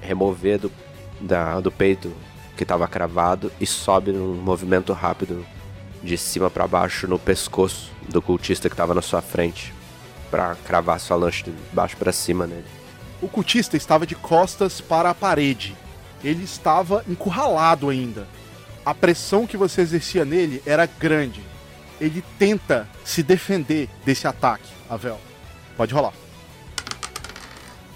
remover 0.00 0.58
do, 0.58 0.72
da, 1.20 1.60
do 1.60 1.70
peito 1.70 2.12
que 2.56 2.64
estava 2.64 2.88
cravado 2.88 3.52
e 3.60 3.66
sobe 3.66 4.12
num 4.12 4.34
movimento 4.34 4.92
rápido 4.92 5.46
de 6.02 6.16
cima 6.16 6.50
para 6.50 6.66
baixo 6.66 7.06
no 7.06 7.18
pescoço 7.18 7.90
do 8.08 8.20
cultista 8.20 8.68
que 8.68 8.74
estava 8.74 8.94
na 8.94 9.02
sua 9.02 9.22
frente 9.22 9.72
para 10.30 10.54
cravar 10.56 11.00
sua 11.00 11.16
lança 11.16 11.44
de 11.44 11.52
baixo 11.72 11.96
para 11.96 12.12
cima 12.12 12.46
nele. 12.46 12.66
O 13.20 13.28
cultista 13.28 13.76
estava 13.76 14.06
de 14.06 14.14
costas 14.14 14.80
para 14.80 15.10
a 15.10 15.14
parede. 15.14 15.74
Ele 16.22 16.44
estava 16.44 17.04
encurralado 17.08 17.88
ainda. 17.88 18.26
A 18.84 18.94
pressão 18.94 19.46
que 19.46 19.56
você 19.56 19.80
exercia 19.80 20.24
nele 20.24 20.62
era 20.64 20.86
grande 20.86 21.47
ele 22.00 22.22
tenta 22.38 22.88
se 23.04 23.22
defender 23.22 23.88
desse 24.04 24.26
ataque, 24.26 24.68
Avel. 24.88 25.20
Pode 25.76 25.92
rolar. 25.92 26.12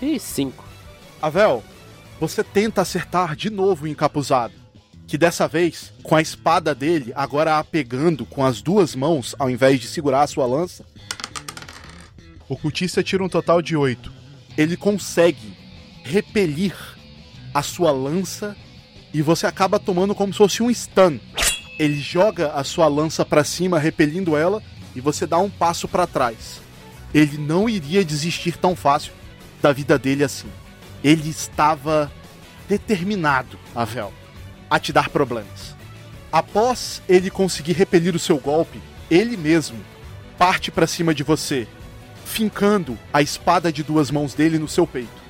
E 0.00 0.18
cinco. 0.18 0.64
Avel, 1.20 1.62
você 2.20 2.42
tenta 2.42 2.80
acertar 2.80 3.36
de 3.36 3.50
novo 3.50 3.84
o 3.84 3.88
encapuzado. 3.88 4.54
Que 5.06 5.18
dessa 5.18 5.46
vez, 5.46 5.92
com 6.02 6.16
a 6.16 6.22
espada 6.22 6.74
dele, 6.74 7.12
agora 7.14 7.58
a 7.58 7.64
pegando 7.64 8.24
com 8.24 8.44
as 8.44 8.62
duas 8.62 8.94
mãos, 8.94 9.34
ao 9.38 9.50
invés 9.50 9.80
de 9.80 9.86
segurar 9.86 10.22
a 10.22 10.26
sua 10.26 10.46
lança, 10.46 10.84
o 12.48 12.56
cultista 12.56 13.02
tira 13.02 13.22
um 13.22 13.28
total 13.28 13.60
de 13.60 13.76
oito. 13.76 14.12
Ele 14.56 14.76
consegue 14.76 15.56
repelir 16.02 16.74
a 17.54 17.62
sua 17.62 17.90
lança 17.90 18.56
e 19.12 19.20
você 19.22 19.46
acaba 19.46 19.78
tomando 19.78 20.14
como 20.14 20.32
se 20.32 20.38
fosse 20.38 20.62
um 20.62 20.72
stun 20.72 21.18
ele 21.82 21.98
joga 22.00 22.52
a 22.52 22.62
sua 22.62 22.86
lança 22.86 23.24
para 23.24 23.42
cima, 23.42 23.76
repelindo 23.76 24.36
ela, 24.36 24.62
e 24.94 25.00
você 25.00 25.26
dá 25.26 25.38
um 25.38 25.50
passo 25.50 25.88
para 25.88 26.06
trás. 26.06 26.60
Ele 27.12 27.36
não 27.36 27.68
iria 27.68 28.04
desistir 28.04 28.56
tão 28.56 28.76
fácil 28.76 29.12
da 29.60 29.72
vida 29.72 29.98
dele 29.98 30.22
assim. 30.22 30.46
Ele 31.02 31.28
estava 31.28 32.08
determinado, 32.68 33.58
Avel, 33.74 34.12
a 34.70 34.78
te 34.78 34.92
dar 34.92 35.08
problemas. 35.08 35.74
Após 36.30 37.02
ele 37.08 37.30
conseguir 37.30 37.72
repelir 37.72 38.14
o 38.14 38.20
seu 38.20 38.38
golpe, 38.38 38.80
ele 39.10 39.36
mesmo 39.36 39.78
parte 40.38 40.70
para 40.70 40.86
cima 40.86 41.12
de 41.12 41.24
você, 41.24 41.66
fincando 42.24 42.96
a 43.12 43.20
espada 43.20 43.72
de 43.72 43.82
duas 43.82 44.08
mãos 44.08 44.34
dele 44.34 44.56
no 44.56 44.68
seu 44.68 44.86
peito. 44.86 45.20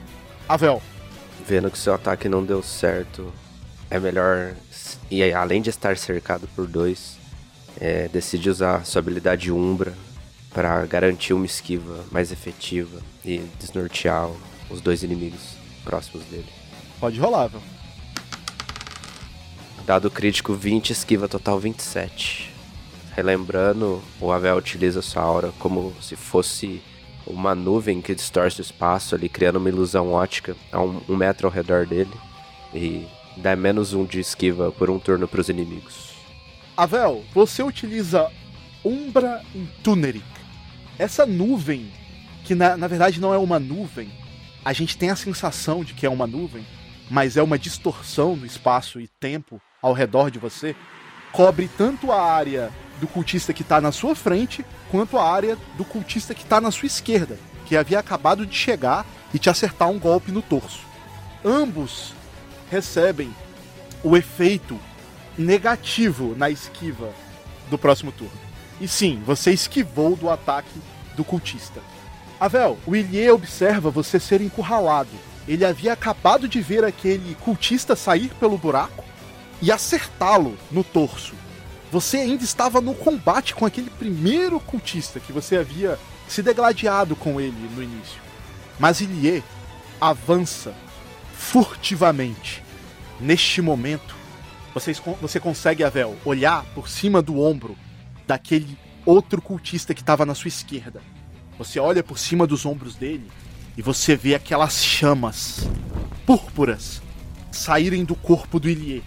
Avel. 0.46 0.82
Vendo 1.48 1.70
que 1.70 1.78
seu 1.78 1.94
ataque 1.94 2.28
não 2.28 2.44
deu 2.44 2.62
certo, 2.62 3.32
é 3.88 3.98
melhor 3.98 4.54
e 5.10 5.22
além 5.32 5.60
de 5.62 5.70
estar 5.70 5.96
cercado 5.96 6.48
por 6.54 6.66
dois, 6.66 7.16
é, 7.80 8.08
decide 8.08 8.50
usar 8.50 8.84
sua 8.84 9.00
habilidade 9.00 9.50
Umbra 9.50 9.94
para 10.52 10.84
garantir 10.86 11.32
uma 11.32 11.46
esquiva 11.46 12.04
mais 12.10 12.30
efetiva 12.30 13.00
e 13.24 13.38
desnortear 13.58 14.28
os 14.70 14.80
dois 14.80 15.02
inimigos 15.02 15.56
próximos 15.84 16.24
dele. 16.26 16.48
Pode 17.00 17.18
rolar, 17.18 17.48
velho. 17.48 17.62
Dado 19.84 20.10
crítico 20.10 20.54
20, 20.54 20.90
esquiva 20.90 21.28
total 21.28 21.58
27. 21.58 22.52
Relembrando, 23.16 24.00
o 24.20 24.30
Avel 24.30 24.56
utiliza 24.56 25.02
sua 25.02 25.22
aura 25.22 25.52
como 25.58 25.92
se 26.00 26.14
fosse 26.14 26.80
uma 27.26 27.54
nuvem 27.54 28.00
que 28.00 28.14
distorce 28.14 28.60
o 28.60 28.62
espaço 28.62 29.14
ali, 29.14 29.28
criando 29.28 29.56
uma 29.56 29.68
ilusão 29.68 30.12
ótica 30.12 30.56
a 30.70 30.80
um, 30.80 31.00
um 31.08 31.16
metro 31.16 31.46
ao 31.46 31.52
redor 31.52 31.86
dele. 31.86 32.12
E 32.72 33.06
dá 33.36 33.54
menos 33.56 33.92
um 33.92 34.04
de 34.04 34.20
esquiva 34.20 34.70
por 34.72 34.90
um 34.90 34.98
turno 34.98 35.26
para 35.26 35.40
os 35.40 35.48
inimigos. 35.48 36.12
Avel, 36.76 37.24
você 37.34 37.62
utiliza 37.62 38.30
Umbra 38.84 39.42
Tuneric. 39.82 40.24
Essa 40.98 41.26
nuvem, 41.26 41.92
que 42.44 42.54
na, 42.54 42.76
na 42.76 42.86
verdade 42.86 43.20
não 43.20 43.32
é 43.32 43.38
uma 43.38 43.58
nuvem, 43.58 44.10
a 44.64 44.72
gente 44.72 44.96
tem 44.96 45.10
a 45.10 45.16
sensação 45.16 45.84
de 45.84 45.94
que 45.94 46.06
é 46.06 46.10
uma 46.10 46.26
nuvem, 46.26 46.64
mas 47.10 47.36
é 47.36 47.42
uma 47.42 47.58
distorção 47.58 48.36
do 48.36 48.46
espaço 48.46 49.00
e 49.00 49.08
tempo 49.08 49.60
ao 49.80 49.92
redor 49.92 50.30
de 50.30 50.38
você, 50.38 50.76
cobre 51.32 51.68
tanto 51.76 52.12
a 52.12 52.22
área 52.22 52.70
do 53.00 53.08
cultista 53.08 53.52
que 53.52 53.64
tá 53.64 53.80
na 53.80 53.90
sua 53.90 54.14
frente, 54.14 54.64
quanto 54.90 55.18
a 55.18 55.28
área 55.28 55.58
do 55.76 55.84
cultista 55.84 56.34
que 56.34 56.44
tá 56.44 56.60
na 56.60 56.70
sua 56.70 56.86
esquerda, 56.86 57.38
que 57.66 57.76
havia 57.76 57.98
acabado 57.98 58.46
de 58.46 58.54
chegar 58.54 59.04
e 59.34 59.38
te 59.38 59.50
acertar 59.50 59.88
um 59.88 59.98
golpe 59.98 60.30
no 60.30 60.40
torso. 60.40 60.80
Ambos 61.44 62.14
recebem 62.72 63.30
o 64.02 64.16
efeito 64.16 64.80
negativo 65.36 66.34
na 66.34 66.48
esquiva 66.48 67.12
do 67.68 67.76
próximo 67.76 68.10
turno. 68.10 68.32
E 68.80 68.88
sim, 68.88 69.22
você 69.26 69.52
esquivou 69.52 70.16
do 70.16 70.30
ataque 70.30 70.80
do 71.14 71.22
cultista. 71.22 71.82
Avel, 72.40 72.78
o 72.86 72.96
Ilie 72.96 73.30
observa 73.30 73.90
você 73.90 74.18
ser 74.18 74.40
encurralado. 74.40 75.10
Ele 75.46 75.66
havia 75.66 75.92
acabado 75.92 76.48
de 76.48 76.62
ver 76.62 76.82
aquele 76.82 77.34
cultista 77.34 77.94
sair 77.94 78.32
pelo 78.40 78.56
buraco 78.56 79.04
e 79.60 79.70
acertá-lo 79.70 80.56
no 80.70 80.82
torso. 80.82 81.34
Você 81.90 82.16
ainda 82.16 82.42
estava 82.42 82.80
no 82.80 82.94
combate 82.94 83.54
com 83.54 83.66
aquele 83.66 83.90
primeiro 83.90 84.58
cultista 84.58 85.20
que 85.20 85.30
você 85.30 85.58
havia 85.58 85.98
se 86.26 86.42
degladiado 86.42 87.14
com 87.14 87.38
ele 87.38 87.68
no 87.76 87.82
início. 87.82 88.22
Mas 88.78 89.02
Ilie 89.02 89.44
avança 90.00 90.74
furtivamente. 91.34 92.61
Neste 93.22 93.62
momento, 93.62 94.16
vocês, 94.74 95.00
você 95.20 95.38
consegue, 95.38 95.84
Avel, 95.84 96.16
olhar 96.24 96.64
por 96.74 96.88
cima 96.88 97.22
do 97.22 97.38
ombro 97.40 97.78
daquele 98.26 98.76
outro 99.06 99.40
cultista 99.40 99.94
que 99.94 100.00
estava 100.00 100.26
na 100.26 100.34
sua 100.34 100.48
esquerda. 100.48 101.00
Você 101.56 101.78
olha 101.78 102.02
por 102.02 102.18
cima 102.18 102.48
dos 102.48 102.66
ombros 102.66 102.96
dele 102.96 103.30
e 103.76 103.82
você 103.82 104.16
vê 104.16 104.34
aquelas 104.34 104.82
chamas 104.82 105.68
púrpuras 106.26 107.00
saírem 107.52 108.04
do 108.04 108.16
corpo 108.16 108.58
do 108.58 108.68
Ilie. 108.68 109.04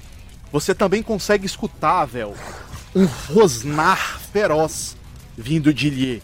Você 0.50 0.74
também 0.74 1.04
consegue 1.04 1.46
escutar, 1.46 2.04
Avel, 2.04 2.36
um 2.96 3.06
rosnar 3.06 4.22
feroz 4.32 4.96
vindo 5.38 5.74
de 5.74 5.88
Ilie. 5.88 6.24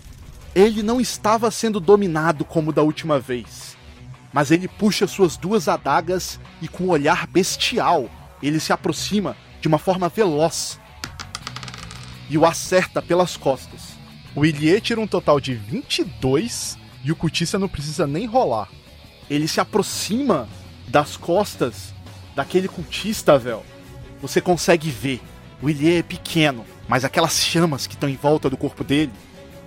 Ele 0.56 0.82
não 0.82 1.02
estava 1.02 1.52
sendo 1.52 1.82
dominado 1.82 2.46
como 2.46 2.72
da 2.72 2.84
última 2.84 3.20
vez, 3.20 3.76
mas 4.34 4.52
ele 4.52 4.68
puxa 4.68 5.08
suas 5.08 5.38
duas 5.38 5.68
adagas 5.68 6.40
e 6.62 6.68
com 6.68 6.86
um 6.86 6.90
olhar 6.90 7.28
bestial 7.28 8.10
ele 8.42 8.60
se 8.60 8.74
aproxima 8.74 9.36
de 9.60 9.68
uma 9.68 9.78
forma 9.78 10.10
veloz 10.10 10.80
e 12.30 12.38
o 12.38 12.46
acerta 12.46 13.02
pelas 13.02 13.36
costas. 13.36 13.92
O 14.34 14.46
Ilie 14.46 14.80
tira 14.80 15.02
um 15.02 15.08
total 15.08 15.40
de 15.40 15.54
22 15.54 16.78
e 17.04 17.12
o 17.12 17.16
Cutissa 17.16 17.60
não 17.60 17.68
precisa 17.68 18.08
nem 18.08 18.26
rolar. 18.26 18.70
Ele 19.30 19.48
se 19.48 19.60
aproxima 19.60 20.48
das 20.88 21.18
costas 21.18 21.94
daquele 22.34 22.68
cultista, 22.68 23.38
velho. 23.38 23.64
Você 24.22 24.40
consegue 24.40 24.90
ver. 24.90 25.22
O 25.62 25.70
Ilie 25.70 25.98
é 25.98 26.04
pequeno, 26.04 26.66
mas 26.88 27.04
aquelas 27.04 27.38
chamas 27.38 27.86
que 27.86 27.96
estão 27.96 28.10
em 28.10 28.16
volta 28.16 28.50
do 28.50 28.58
corpo 28.58 28.84
dele, 28.84 29.12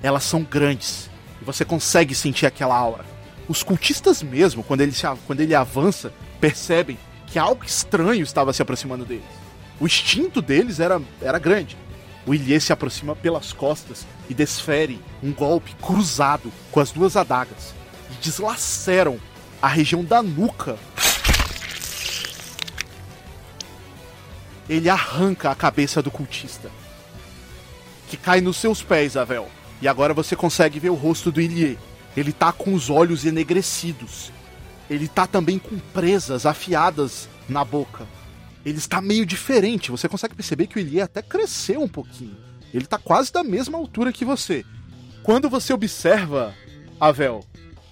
elas 0.02 0.24
são 0.24 0.42
grandes. 0.42 1.10
E 1.40 1.44
você 1.44 1.64
consegue 1.64 2.14
sentir 2.14 2.46
aquela 2.46 2.76
aura. 2.76 3.13
Os 3.48 3.62
cultistas 3.62 4.22
mesmo, 4.22 4.62
quando 4.62 4.80
ele, 4.80 4.92
se, 4.92 5.06
quando 5.26 5.40
ele 5.40 5.54
avança, 5.54 6.12
percebem 6.40 6.98
que 7.26 7.38
algo 7.38 7.64
estranho 7.64 8.22
estava 8.22 8.52
se 8.52 8.62
aproximando 8.62 9.04
deles. 9.04 9.24
O 9.80 9.86
instinto 9.86 10.40
deles 10.40 10.80
era, 10.80 11.00
era 11.20 11.38
grande. 11.38 11.76
O 12.26 12.34
Ilie 12.34 12.60
se 12.60 12.72
aproxima 12.72 13.14
pelas 13.14 13.52
costas 13.52 14.06
e 14.30 14.34
desfere 14.34 15.00
um 15.22 15.32
golpe 15.32 15.74
cruzado 15.74 16.50
com 16.70 16.80
as 16.80 16.90
duas 16.90 17.16
adagas 17.16 17.74
e 18.10 18.24
deslaceram 18.24 19.18
a 19.60 19.68
região 19.68 20.02
da 20.02 20.22
nuca. 20.22 20.78
Ele 24.68 24.88
arranca 24.88 25.50
a 25.50 25.54
cabeça 25.54 26.00
do 26.00 26.10
cultista, 26.10 26.70
que 28.08 28.16
cai 28.16 28.40
nos 28.40 28.56
seus 28.56 28.82
pés, 28.82 29.16
Avel. 29.16 29.50
E 29.82 29.88
agora 29.88 30.14
você 30.14 30.34
consegue 30.34 30.78
ver 30.78 30.88
o 30.88 30.94
rosto 30.94 31.30
do 31.30 31.40
Ilie. 31.40 31.78
Ele 32.16 32.32
tá 32.32 32.52
com 32.52 32.74
os 32.74 32.90
olhos 32.90 33.24
enegrecidos 33.24 34.32
ele 34.88 35.08
tá 35.08 35.26
também 35.26 35.58
com 35.58 35.78
presas 35.78 36.44
afiadas 36.46 37.28
na 37.48 37.64
boca. 37.64 38.06
Ele 38.64 38.78
está 38.78 39.00
meio 39.00 39.24
diferente. 39.24 39.90
Você 39.90 40.08
consegue 40.08 40.34
perceber 40.34 40.66
que 40.66 40.76
o 40.76 40.80
Ilie 40.80 41.00
até 41.00 41.22
cresceu 41.22 41.82
um 41.82 41.88
pouquinho. 41.88 42.36
Ele 42.72 42.86
tá 42.86 42.98
quase 42.98 43.32
da 43.32 43.42
mesma 43.42 43.78
altura 43.78 44.12
que 44.12 44.24
você. 44.24 44.64
Quando 45.22 45.48
você 45.48 45.72
observa, 45.72 46.54
Avel, 47.00 47.44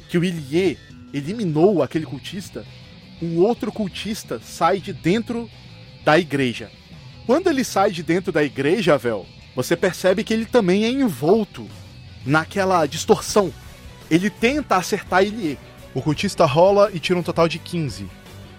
que 0.08 0.18
o 0.18 0.24
Ilie 0.24 0.78
eliminou 1.12 1.82
aquele 1.82 2.06
cultista, 2.06 2.64
um 3.20 3.38
outro 3.38 3.70
cultista 3.70 4.40
sai 4.42 4.80
de 4.80 4.92
dentro 4.92 5.48
da 6.04 6.18
igreja. 6.18 6.70
Quando 7.26 7.48
ele 7.48 7.64
sai 7.64 7.90
de 7.90 8.02
dentro 8.02 8.32
da 8.32 8.42
igreja, 8.42 8.94
Avel, 8.94 9.26
você 9.54 9.76
percebe 9.76 10.24
que 10.24 10.32
ele 10.32 10.46
também 10.46 10.84
é 10.84 10.90
envolto 10.90 11.68
naquela 12.26 12.84
distorção. 12.86 13.52
Ele 14.12 14.28
tenta 14.28 14.76
acertar 14.76 15.24
Ilie, 15.24 15.58
o 15.94 16.02
cultista 16.02 16.44
rola 16.44 16.90
e 16.92 17.00
tira 17.00 17.18
um 17.18 17.22
total 17.22 17.48
de 17.48 17.58
15. 17.58 18.06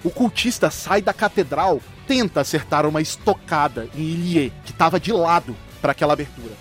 O 0.03 0.09
cultista 0.09 0.71
sai 0.71 0.99
da 0.99 1.13
catedral, 1.13 1.79
tenta 2.07 2.41
acertar 2.41 2.87
uma 2.87 2.99
estocada 2.99 3.87
em 3.95 4.01
Ilie, 4.01 4.51
que 4.65 4.71
estava 4.71 4.99
de 4.99 5.13
lado 5.13 5.55
para 5.79 5.91
aquela 5.91 6.13
abertura. 6.13 6.55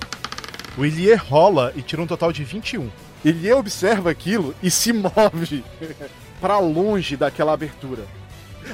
O 0.77 0.85
Ilie 0.85 1.15
rola 1.15 1.73
e 1.75 1.81
tira 1.81 2.03
um 2.03 2.07
total 2.07 2.35
de 2.35 2.45
21. 2.45 2.91
Ilie 3.25 3.55
observa 3.55 4.11
aquilo 4.11 4.55
e 4.63 4.71
se 4.71 4.93
move 4.93 5.65
para 6.39 6.59
longe 6.59 7.17
daquela 7.17 7.55
abertura. 7.55 8.05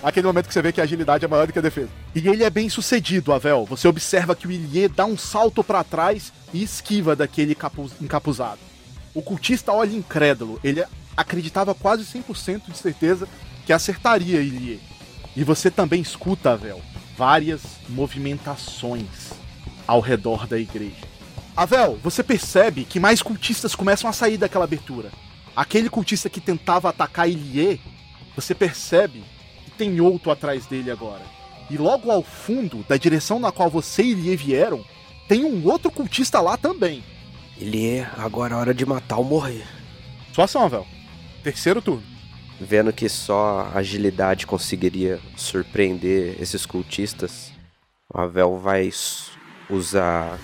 Aquele 0.02 0.26
momento 0.26 0.48
que 0.48 0.52
você 0.52 0.60
vê 0.60 0.72
que 0.72 0.80
a 0.80 0.84
agilidade 0.84 1.24
é 1.24 1.28
maior 1.28 1.46
do 1.46 1.52
que 1.52 1.60
a 1.60 1.62
defesa. 1.62 1.90
E 2.12 2.26
ele 2.26 2.42
é 2.42 2.50
bem 2.50 2.68
sucedido, 2.68 3.32
Avel. 3.32 3.64
Você 3.66 3.86
observa 3.86 4.34
que 4.34 4.48
o 4.48 4.50
Ilie 4.50 4.88
dá 4.88 5.06
um 5.06 5.16
salto 5.16 5.62
para 5.62 5.84
trás 5.84 6.32
e 6.52 6.60
esquiva 6.60 7.14
daquele 7.14 7.56
encapuzado. 8.00 8.58
O 9.14 9.22
cultista 9.22 9.72
olha 9.72 9.96
incrédulo. 9.96 10.60
Ele 10.62 10.84
acreditava 11.16 11.74
quase 11.74 12.04
100% 12.04 12.70
de 12.70 12.78
certeza 12.78 13.28
que 13.66 13.72
acertaria 13.72 14.40
Ilie. 14.40 14.80
E 15.36 15.44
você 15.44 15.70
também 15.70 16.00
escuta, 16.00 16.52
Avel, 16.52 16.80
várias 17.16 17.62
movimentações 17.88 19.32
ao 19.86 20.00
redor 20.00 20.46
da 20.46 20.58
igreja. 20.58 21.06
Avel, 21.56 21.98
você 22.02 22.22
percebe 22.22 22.84
que 22.84 23.00
mais 23.00 23.20
cultistas 23.20 23.74
começam 23.74 24.08
a 24.08 24.12
sair 24.12 24.36
daquela 24.36 24.64
abertura. 24.64 25.10
Aquele 25.56 25.90
cultista 25.90 26.30
que 26.30 26.40
tentava 26.40 26.88
atacar 26.88 27.28
Ilie, 27.28 27.80
você 28.36 28.54
percebe 28.54 29.24
que 29.64 29.72
tem 29.72 30.00
outro 30.00 30.30
atrás 30.30 30.66
dele 30.66 30.90
agora. 30.90 31.24
E 31.68 31.76
logo 31.76 32.12
ao 32.12 32.22
fundo, 32.22 32.84
da 32.88 32.96
direção 32.96 33.40
na 33.40 33.50
qual 33.50 33.68
você 33.68 34.02
e 34.02 34.10
Ilie 34.12 34.36
vieram, 34.36 34.84
tem 35.26 35.44
um 35.44 35.66
outro 35.66 35.90
cultista 35.90 36.40
lá 36.40 36.56
também. 36.56 37.02
Ilie, 37.60 38.06
agora 38.16 38.54
é 38.54 38.56
hora 38.56 38.74
de 38.74 38.86
matar 38.86 39.18
ou 39.18 39.24
morrer. 39.24 39.66
Sua 40.32 40.44
ação, 40.44 40.62
Avel. 40.62 40.86
Terceiro 41.42 41.82
turno. 41.82 42.02
Vendo 42.60 42.92
que 42.92 43.08
só 43.08 43.70
agilidade 43.74 44.46
conseguiria 44.46 45.20
surpreender 45.36 46.40
esses 46.40 46.64
cultistas, 46.64 47.52
o 48.12 48.20
Avel 48.20 48.58
vai 48.58 48.90
usar 49.68 50.38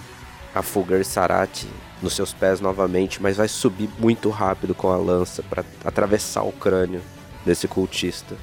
a 0.54 0.62
Fulgur 0.62 1.04
Sarate 1.04 1.66
nos 2.02 2.14
seus 2.14 2.32
pés 2.32 2.60
novamente, 2.60 3.22
mas 3.22 3.36
vai 3.36 3.48
subir 3.48 3.88
muito 3.98 4.28
rápido 4.30 4.74
com 4.74 4.88
a 4.88 4.96
lança 4.96 5.42
para 5.42 5.64
atravessar 5.84 6.42
o 6.42 6.52
crânio 6.52 7.00
desse 7.44 7.66
cultista 7.66 8.36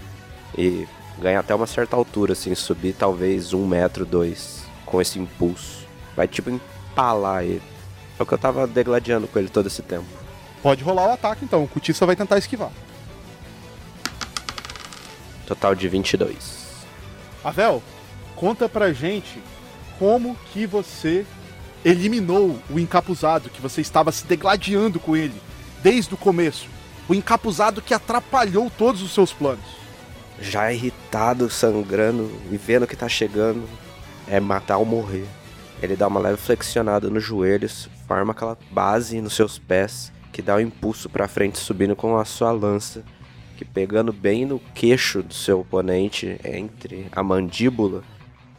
e 0.58 0.88
ganhar 1.20 1.40
até 1.40 1.54
uma 1.54 1.68
certa 1.68 1.96
altura, 1.96 2.34
assim, 2.34 2.56
subir 2.56 2.94
talvez 2.94 3.54
um 3.54 3.66
metro, 3.66 4.06
dois, 4.06 4.66
com 4.86 5.02
esse 5.02 5.20
impulso. 5.20 5.86
Vai 6.16 6.28
tipo 6.28 6.50
empalar 6.50 7.44
ele. 7.44 7.71
É 8.22 8.24
o 8.24 8.26
que 8.28 8.36
eu 8.36 8.38
tava 8.38 8.68
degladiando 8.68 9.28
com 9.28 9.40
ele 9.40 9.50
todo 9.50 9.66
esse 9.66 9.82
tempo. 9.82 10.06
Pode 10.62 10.84
rolar 10.84 11.08
o 11.08 11.14
ataque 11.14 11.44
então, 11.44 11.64
o 11.64 11.68
Cutissa 11.68 12.06
vai 12.06 12.16
tentar 12.16 12.38
esquivar. 12.38 12.70
Total 15.48 15.74
de 15.74 15.90
22. 15.90 16.86
Avel, 17.44 17.82
conta 18.36 18.70
pra 18.70 18.94
gente 18.94 19.42
como 19.98 20.38
que 20.54 20.68
você 20.68 21.26
eliminou 21.84 22.60
o 22.70 22.78
encapuzado, 22.78 23.50
que 23.50 23.60
você 23.60 23.82
estava 23.82 24.12
se 24.12 24.28
degladiando 24.28 25.00
com 25.00 25.18
ele 25.18 25.42
desde 25.82 26.14
o 26.14 26.18
começo. 26.18 26.68
O 27.10 27.16
encapuzado 27.16 27.82
que 27.82 27.92
atrapalhou 27.92 28.72
todos 28.78 29.02
os 29.02 29.16
seus 29.16 29.34
planos. 29.34 29.66
Já 30.40 30.72
irritado, 30.72 31.50
sangrando 31.50 32.32
e 32.52 32.58
vendo 32.58 32.86
que 32.86 32.96
tá 32.96 33.10
chegando, 33.10 33.68
é 34.28 34.40
matar 34.40 34.78
ou 34.78 34.86
morrer. 34.86 35.26
Ele 35.82 35.96
dá 35.96 36.08
uma 36.08 36.20
leve 36.20 36.38
flexionada 36.38 37.10
nos 37.10 37.24
joelhos, 37.24 37.90
forma 38.12 38.34
aquela 38.34 38.58
base 38.72 39.22
nos 39.22 39.34
seus 39.34 39.58
pés 39.58 40.12
que 40.34 40.42
dá 40.42 40.56
o 40.56 40.58
um 40.58 40.62
impulso 40.62 41.10
para 41.10 41.30
frente 41.30 41.58
subindo 41.58 41.96
com 41.96 42.18
a 42.18 42.26
sua 42.26 42.52
lança, 42.52 43.06
que 43.56 43.64
pegando 43.64 44.12
bem 44.12 44.46
no 44.46 44.60
queixo 44.60 45.24
do 45.24 45.34
seu 45.34 45.62
oponente, 45.62 46.38
entre 46.44 47.08
a 47.14 47.24
mandíbula, 47.24 48.04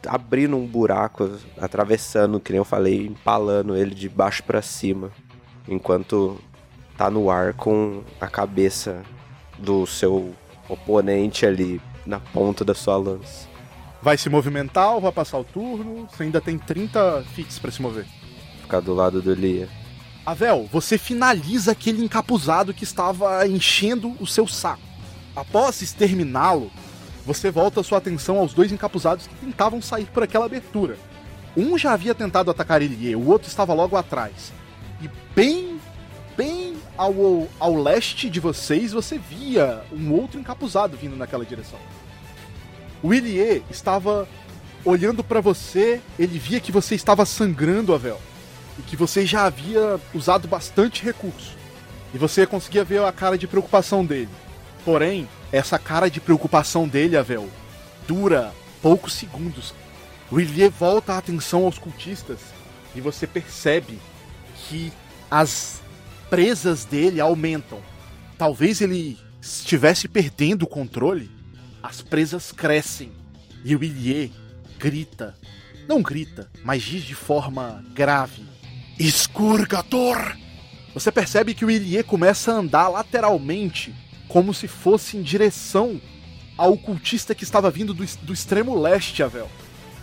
abrindo 0.07 0.57
um 0.57 0.65
buraco, 0.65 1.37
atravessando, 1.59 2.39
que 2.39 2.51
nem 2.51 2.57
eu 2.57 2.65
falei, 2.65 3.05
empalando 3.05 3.75
ele 3.75 3.93
de 3.93 4.09
baixo 4.09 4.43
para 4.43 4.59
cima, 4.59 5.11
enquanto 5.67 6.39
tá 6.97 7.11
no 7.11 7.29
ar 7.29 7.53
com 7.53 8.01
a 8.19 8.27
cabeça 8.27 9.03
do 9.59 9.85
seu 9.85 10.33
oponente 10.67 11.45
ali 11.45 11.79
na 12.07 12.19
ponta 12.19 12.65
da 12.65 12.73
sua 12.73 12.97
lança. 12.97 13.47
Vai 14.01 14.17
se 14.17 14.29
movimentar 14.29 14.95
ou 14.95 15.01
vai 15.01 15.11
passar 15.11 15.37
o 15.37 15.43
turno? 15.43 16.07
Você 16.09 16.23
ainda 16.23 16.41
tem 16.41 16.57
30 16.57 17.23
fits 17.35 17.59
para 17.59 17.69
se 17.69 17.81
mover. 17.81 18.07
Ficar 18.63 18.79
do 18.79 18.93
lado 18.93 19.21
do 19.21 19.33
Lia. 19.33 19.69
Avel, 20.25 20.67
você 20.71 20.97
finaliza 20.97 21.73
aquele 21.73 22.03
encapuzado 22.03 22.73
que 22.73 22.83
estava 22.83 23.45
enchendo 23.45 24.15
o 24.19 24.25
seu 24.25 24.47
saco. 24.47 24.81
Após 25.35 25.81
exterminá-lo, 25.81 26.71
você 27.25 27.51
volta 27.51 27.83
sua 27.83 27.97
atenção 27.97 28.37
aos 28.37 28.53
dois 28.53 28.71
encapuzados 28.71 29.27
que 29.27 29.35
tentavam 29.35 29.81
sair 29.81 30.05
por 30.05 30.23
aquela 30.23 30.45
abertura. 30.45 30.97
Um 31.55 31.77
já 31.77 31.93
havia 31.93 32.15
tentado 32.15 32.49
atacar 32.49 32.81
Elie, 32.81 33.15
o 33.15 33.27
outro 33.27 33.47
estava 33.47 33.73
logo 33.73 33.95
atrás. 33.95 34.53
E 35.01 35.09
bem, 35.35 35.79
bem 36.37 36.75
ao, 36.97 37.47
ao 37.59 37.75
leste 37.75 38.29
de 38.29 38.39
vocês, 38.39 38.93
você 38.93 39.17
via 39.17 39.83
um 39.91 40.11
outro 40.13 40.39
encapuzado 40.39 40.97
vindo 40.97 41.15
naquela 41.15 41.45
direção. 41.45 41.79
O 43.01 43.13
Ilie 43.13 43.63
estava 43.69 44.27
olhando 44.85 45.23
para 45.23 45.41
você, 45.41 46.01
ele 46.17 46.39
via 46.39 46.59
que 46.59 46.71
você 46.71 46.95
estava 46.95 47.25
sangrando, 47.25 47.93
Avel, 47.93 48.19
e 48.77 48.81
que 48.81 48.95
você 48.95 49.25
já 49.25 49.45
havia 49.45 49.99
usado 50.13 50.47
bastante 50.47 51.03
recurso. 51.03 51.55
E 52.13 52.17
você 52.17 52.45
conseguia 52.45 52.83
ver 52.83 53.03
a 53.03 53.11
cara 53.11 53.37
de 53.37 53.47
preocupação 53.47 54.05
dele. 54.05 54.29
Porém, 54.85 55.27
essa 55.51 55.79
cara 55.79 56.09
de 56.09 56.19
preocupação 56.19 56.87
dele, 56.87 57.17
Avel, 57.17 57.49
dura 58.07 58.53
poucos 58.81 59.13
segundos. 59.13 59.73
O 60.29 60.39
Ilie 60.39 60.67
volta 60.67 61.13
a 61.13 61.17
atenção 61.17 61.65
aos 61.65 61.77
cultistas 61.77 62.39
e 62.95 63.01
você 63.01 63.25
percebe 63.25 63.99
que 64.55 64.91
as 65.29 65.81
presas 66.29 66.85
dele 66.85 67.21
aumentam. 67.21 67.79
Talvez 68.37 68.81
ele 68.81 69.17
estivesse 69.41 70.07
perdendo 70.07 70.63
o 70.63 70.67
controle. 70.67 71.29
As 71.81 72.01
presas 72.01 72.51
crescem 72.51 73.11
e 73.63 73.75
o 73.75 73.83
Ilie 73.83 74.31
grita. 74.77 75.35
Não 75.87 76.01
grita, 76.01 76.49
mas 76.63 76.81
diz 76.81 77.03
de 77.03 77.15
forma 77.15 77.83
grave: 77.93 78.43
Escurgador! 78.97 80.37
Você 80.93 81.11
percebe 81.11 81.53
que 81.53 81.65
o 81.65 81.71
Ilie 81.71 82.03
começa 82.03 82.51
a 82.51 82.55
andar 82.55 82.87
lateralmente, 82.87 83.93
como 84.27 84.53
se 84.53 84.67
fosse 84.67 85.17
em 85.17 85.23
direção 85.23 85.99
ao 86.55 86.77
cultista 86.77 87.33
que 87.33 87.43
estava 87.43 87.71
vindo 87.71 87.93
do, 87.93 88.05
do 88.21 88.33
extremo 88.33 88.79
leste, 88.79 89.23
Avel. 89.23 89.49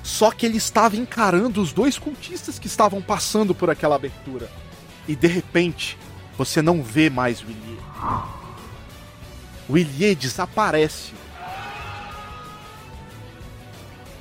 Só 0.03 0.31
que 0.31 0.47
ele 0.47 0.57
estava 0.57 0.97
encarando 0.97 1.61
os 1.61 1.73
dois 1.73 1.99
cultistas 1.99 2.59
que 2.59 2.67
estavam 2.67 3.01
passando 3.01 3.55
por 3.55 3.71
aquela 3.71 3.95
abertura. 3.95 4.51
E 5.07 5.15
de 5.15 5.29
repente, 5.29 5.97
você 6.37 6.61
não 6.61 6.83
vê 6.83 7.09
mais 7.09 7.41
o 7.43 7.45
Ilie. 7.45 7.79
O 9.69 9.79
Ilie 9.79 10.15
desaparece. 10.15 11.13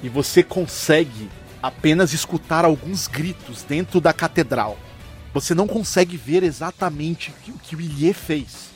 E 0.04 0.10
você 0.10 0.44
consegue 0.44 1.30
apenas 1.62 2.14
escutar 2.14 2.66
alguns 2.66 3.08
gritos 3.08 3.64
dentro 3.64 4.00
da 4.00 4.14
catedral. 4.14 4.78
Você 5.34 5.54
não 5.54 5.68
consegue 5.68 6.18
ver 6.18 6.44
exatamente 6.44 7.34
o 7.48 7.60
que 7.60 7.76
o 7.76 7.82
Ilie 7.82 8.14
fez, 8.14 8.70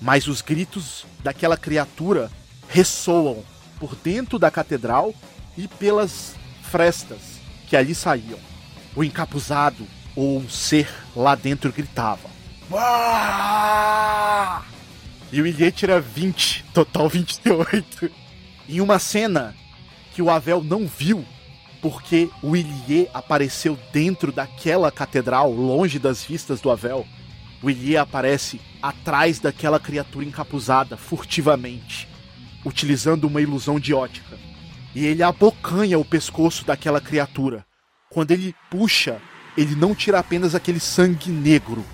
mas 0.00 0.26
os 0.26 0.40
gritos 0.40 1.04
daquela 1.22 1.56
criatura 1.56 2.30
ressoam 2.68 3.44
por 3.78 3.94
dentro 3.96 4.38
da 4.38 4.50
catedral 4.50 5.14
e 5.56 5.68
pelas 5.68 6.34
frestas 6.62 7.18
que 7.66 7.76
ali 7.76 7.94
saíam. 7.94 8.38
O 8.96 9.04
encapuzado 9.04 9.86
ou 10.16 10.38
um 10.38 10.48
ser 10.48 10.88
lá 11.14 11.34
dentro 11.34 11.72
gritava. 11.72 12.28
E 15.32 15.40
o 15.40 15.46
Ilie 15.46 15.70
tira 15.70 16.00
20, 16.00 16.64
total 16.72 17.08
28. 17.08 18.10
Em 18.68 18.80
uma 18.80 18.98
cena 18.98 19.54
que 20.12 20.22
o 20.22 20.30
Avel 20.30 20.62
não 20.62 20.86
viu, 20.86 21.24
porque 21.80 22.28
o 22.42 22.56
Ilie 22.56 23.08
apareceu 23.14 23.78
dentro 23.92 24.30
daquela 24.30 24.90
catedral, 24.90 25.52
longe 25.52 25.98
das 25.98 26.22
vistas 26.24 26.60
do 26.60 26.70
Avel. 26.70 27.06
O 27.62 27.70
Ilie 27.70 27.96
aparece 27.96 28.60
atrás 28.82 29.38
daquela 29.38 29.80
criatura 29.80 30.24
encapuzada, 30.24 30.96
furtivamente, 30.96 32.08
utilizando 32.64 33.24
uma 33.24 33.40
ilusão 33.40 33.80
de 33.80 33.94
ótica. 33.94 34.38
E 34.94 35.06
ele 35.06 35.22
abocanha 35.22 35.98
o 35.98 36.04
pescoço 36.04 36.64
daquela 36.64 37.00
criatura. 37.00 37.64
Quando 38.10 38.32
ele 38.32 38.54
puxa, 38.70 39.20
ele 39.56 39.74
não 39.74 39.94
tira 39.94 40.18
apenas 40.18 40.54
aquele 40.54 40.80
sangue 40.80 41.30
negro, 41.30 41.84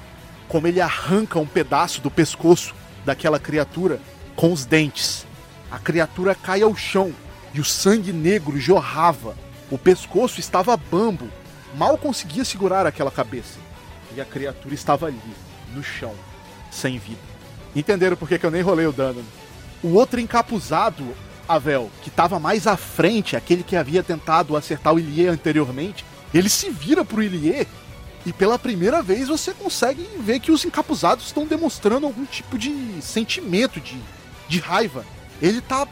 como 0.49 0.67
ele 0.67 0.81
arranca 0.81 1.39
um 1.39 1.47
pedaço 1.47 2.01
do 2.01 2.11
pescoço 2.11 2.75
daquela 3.05 3.39
criatura 3.39 4.01
com 4.35 4.53
os 4.53 4.65
dentes. 4.65 5.27
A 5.71 5.79
criatura 5.79 6.35
cai 6.35 6.63
ao 6.63 6.75
chão 6.77 7.13
e 7.53 7.61
o 7.61 7.65
sangue 7.65 8.13
negro 8.13 8.59
jorrava. 8.59 9.37
O 9.71 9.77
pescoço 9.77 10.39
estava 10.39 10.77
bambo, 10.77 11.29
mal 11.75 11.99
conseguia 11.99 12.45
segurar 12.45 12.87
aquela 12.87 13.11
cabeça. 13.11 13.59
E 14.15 14.21
a 14.21 14.25
criatura 14.25 14.75
estava 14.75 15.07
ali, 15.07 15.21
no 15.75 15.83
chão, 15.83 16.15
sem 16.71 16.99
vida. 16.99 17.21
Entenderam 17.75 18.17
por 18.17 18.29
que, 18.29 18.39
que 18.39 18.47
eu 18.47 18.51
nem 18.51 18.63
rolei 18.63 18.87
o 18.87 18.93
dano? 18.93 19.25
O 19.83 19.89
outro 19.95 20.21
encapuzado, 20.21 21.05
Avel, 21.49 21.91
que 22.03 22.09
estava 22.09 22.41
mais 22.41 22.67
à 22.67 22.77
frente, 22.77 23.37
aquele 23.37 23.63
que 23.63 23.77
havia 23.77 24.03
tentado 24.03 24.57
acertar 24.57 24.95
o 24.95 24.99
Ilie 24.99 25.29
anteriormente, 25.29 26.05
ele 26.35 26.49
se 26.49 26.71
vira 26.71 27.05
pro 27.05 27.23
Ilie 27.23 27.69
e 28.25 28.33
pela 28.33 28.59
primeira 28.59 29.01
vez 29.01 29.29
você 29.29 29.55
consegue 29.55 30.09
ver 30.19 30.41
que 30.41 30.51
os 30.51 30.65
encapuzados 30.65 31.27
estão 31.27 31.47
demonstrando 31.47 32.07
algum 32.07 32.25
tipo 32.25 32.59
de 32.59 33.01
sentimento, 33.01 33.81
de, 33.81 33.97
de 34.49 34.59
raiva. 34.59 35.05
Ele 35.41 35.61
tá. 35.61 35.87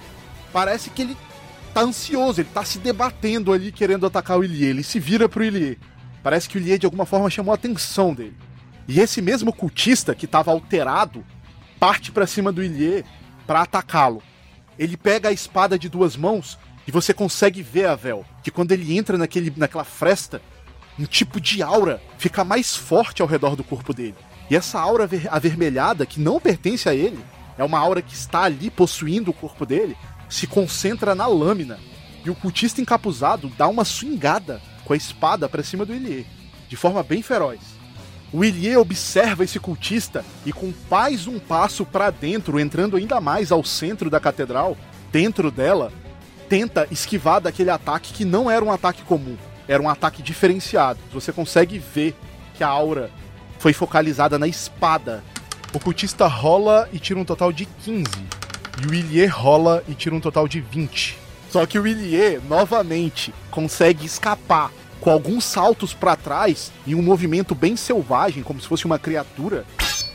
Parece 0.53 0.91
que 0.91 1.03
ele 1.03 1.17
tá 1.75 1.81
ansioso, 1.83 2.41
ele 2.41 2.49
tá 2.55 2.65
se 2.65 2.79
debatendo 2.79 3.53
ali 3.53 3.73
querendo 3.73 4.07
atacar 4.07 4.39
o 4.39 4.45
Ilie. 4.45 4.67
Ele 4.67 4.83
se 4.83 5.01
vira 5.01 5.29
pro 5.29 5.45
Ilie. 5.45 5.79
Parece 6.23 6.49
que 6.49 6.57
o 6.57 6.61
Ilie 6.61 6.79
de 6.79 6.87
alguma 6.87 7.05
forma 7.05 7.29
chamou 7.29 7.53
a 7.53 7.57
atenção 7.57 8.15
dele. 8.15 8.37
E 8.87 9.01
esse 9.01 9.21
mesmo 9.21 9.53
cultista 9.53 10.15
que 10.15 10.27
estava 10.27 10.53
alterado 10.53 11.25
parte 11.81 12.13
para 12.13 12.27
cima 12.27 12.53
do 12.53 12.63
Ilie 12.63 13.05
para 13.47 13.63
atacá-lo. 13.63 14.23
Ele 14.79 14.97
pega 14.97 15.29
a 15.29 15.33
espada 15.33 15.79
de 15.79 15.89
duas 15.89 16.17
mãos 16.17 16.59
e 16.87 16.91
você 16.91 17.13
consegue 17.13 17.63
ver, 17.63 17.87
Avel, 17.87 18.25
que 18.43 18.51
quando 18.51 18.73
ele 18.73 18.97
entra 18.97 19.19
naquele, 19.19 19.53
naquela 19.57 19.85
fresta, 19.85 20.41
um 20.99 21.05
tipo 21.05 21.41
de 21.41 21.63
aura 21.63 22.01
fica 22.19 22.45
mais 22.45 22.77
forte 22.77 23.21
ao 23.21 23.29
redor 23.29 23.57
do 23.57 23.65
corpo 23.65 23.93
dele. 23.93 24.17
E 24.51 24.57
essa 24.57 24.79
aura 24.79 25.09
avermelhada, 25.31 26.07
que 26.07 26.21
não 26.21 26.39
pertence 26.39 26.89
a 26.89 26.95
ele, 26.95 27.19
é 27.57 27.65
uma 27.65 27.79
aura 27.79 28.03
que 28.03 28.15
está 28.15 28.43
ali 28.43 28.71
possuindo 28.71 29.31
o 29.31 29.35
corpo 29.35 29.65
dele, 29.65 29.97
se 30.29 30.47
concentra 30.47 31.15
na 31.15 31.27
lâmina. 31.27 31.79
E 32.25 32.31
o 32.31 32.35
cultista 32.35 32.81
encapuzado 32.81 33.51
dá 33.57 33.69
uma 33.69 33.85
swingada 33.85 34.61
com 34.85 34.93
a 34.93 34.97
espada 34.97 35.49
para 35.49 35.63
cima 35.63 35.85
do 35.85 35.95
Ilie, 35.95 36.27
de 36.69 36.77
forma 36.77 37.03
bem 37.03 37.23
feroz. 37.23 37.61
O 38.33 38.45
Ilie 38.45 38.77
observa 38.77 39.45
esse 39.45 39.61
cultista 39.61 40.25
e, 40.45 40.53
com 40.53 40.73
mais 40.91 41.27
um 41.27 41.39
passo 41.39 41.85
para 41.85 42.11
dentro, 42.11 42.59
entrando 42.59 42.97
ainda 42.97 43.21
mais 43.21 43.53
ao 43.53 43.63
centro 43.63 44.11
da 44.11 44.19
catedral, 44.19 44.77
dentro 45.13 45.51
dela, 45.51 45.93
tenta 46.49 46.89
esquivar 46.91 47.41
daquele 47.41 47.71
ataque 47.71 48.13
que 48.13 48.25
não 48.25 48.51
era 48.51 48.65
um 48.65 48.73
ataque 48.73 49.03
comum 49.03 49.37
era 49.67 49.83
um 49.83 49.89
ataque 49.89 50.23
diferenciado. 50.23 50.99
Você 51.13 51.33
consegue 51.33 51.79
ver 51.79 52.15
que 52.55 52.63
a 52.63 52.69
aura 52.69 53.11
foi 53.59 53.73
focalizada 53.73 54.39
na 54.39 54.47
espada. 54.47 55.23
O 55.73 55.81
cultista 55.81 56.27
rola 56.27 56.89
e 56.93 56.99
tira 56.99 57.19
um 57.19 57.25
total 57.25 57.53
de 57.53 57.65
15. 57.65 58.05
E 58.83 58.87
o 58.87 58.95
Ilie 58.95 59.27
rola 59.27 59.85
e 59.87 59.95
tira 59.95 60.15
um 60.15 60.21
total 60.21 60.49
de 60.49 60.61
20. 60.61 61.17
Só 61.51 61.65
que 61.65 61.79
o 61.79 61.87
Ilie, 61.87 62.41
novamente, 62.49 63.33
consegue 63.51 64.05
escapar 64.05 64.73
com 65.01 65.11
alguns 65.11 65.45
saltos 65.45 65.95
para 65.95 66.17
trás 66.17 66.73
e 66.87 66.95
um 66.95 67.03
movimento 67.03 67.55
bem 67.55 67.77
selvagem, 67.77 68.43
como 68.43 68.61
se 68.61 68.67
fosse 68.67 68.87
uma 68.87 68.99
criatura. 68.99 69.65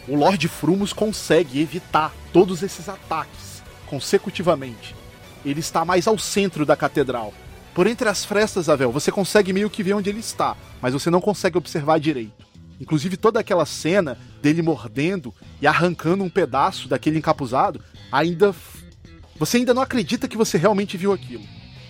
O 0.07 0.15
Lord 0.15 0.47
Frumos 0.47 0.91
consegue 0.91 1.61
evitar 1.61 2.13
todos 2.33 2.61
esses 2.63 2.89
ataques 2.89 3.61
consecutivamente. 3.87 4.95
Ele 5.45 5.61
está 5.61 5.85
mais 5.85 6.07
ao 6.07 6.17
centro 6.17 6.65
da 6.65 6.75
catedral. 6.75 7.33
Por 7.73 7.87
entre 7.87 8.09
as 8.09 8.25
frestas, 8.25 8.67
Avel, 8.67 8.91
você 8.91 9.11
consegue 9.11 9.53
meio 9.53 9.69
que 9.69 9.83
ver 9.83 9.93
onde 9.93 10.09
ele 10.09 10.19
está, 10.19 10.57
mas 10.81 10.93
você 10.93 11.09
não 11.09 11.21
consegue 11.21 11.57
observar 11.57 11.99
direito. 11.99 12.45
Inclusive 12.81 13.15
toda 13.15 13.39
aquela 13.39 13.65
cena 13.65 14.17
dele 14.41 14.61
mordendo 14.61 15.33
e 15.61 15.67
arrancando 15.67 16.23
um 16.23 16.29
pedaço 16.29 16.87
daquele 16.87 17.17
encapuzado, 17.17 17.81
ainda 18.11 18.53
você 19.37 19.57
ainda 19.57 19.73
não 19.73 19.81
acredita 19.81 20.27
que 20.27 20.37
você 20.37 20.57
realmente 20.57 20.97
viu 20.97 21.13
aquilo. 21.13 21.43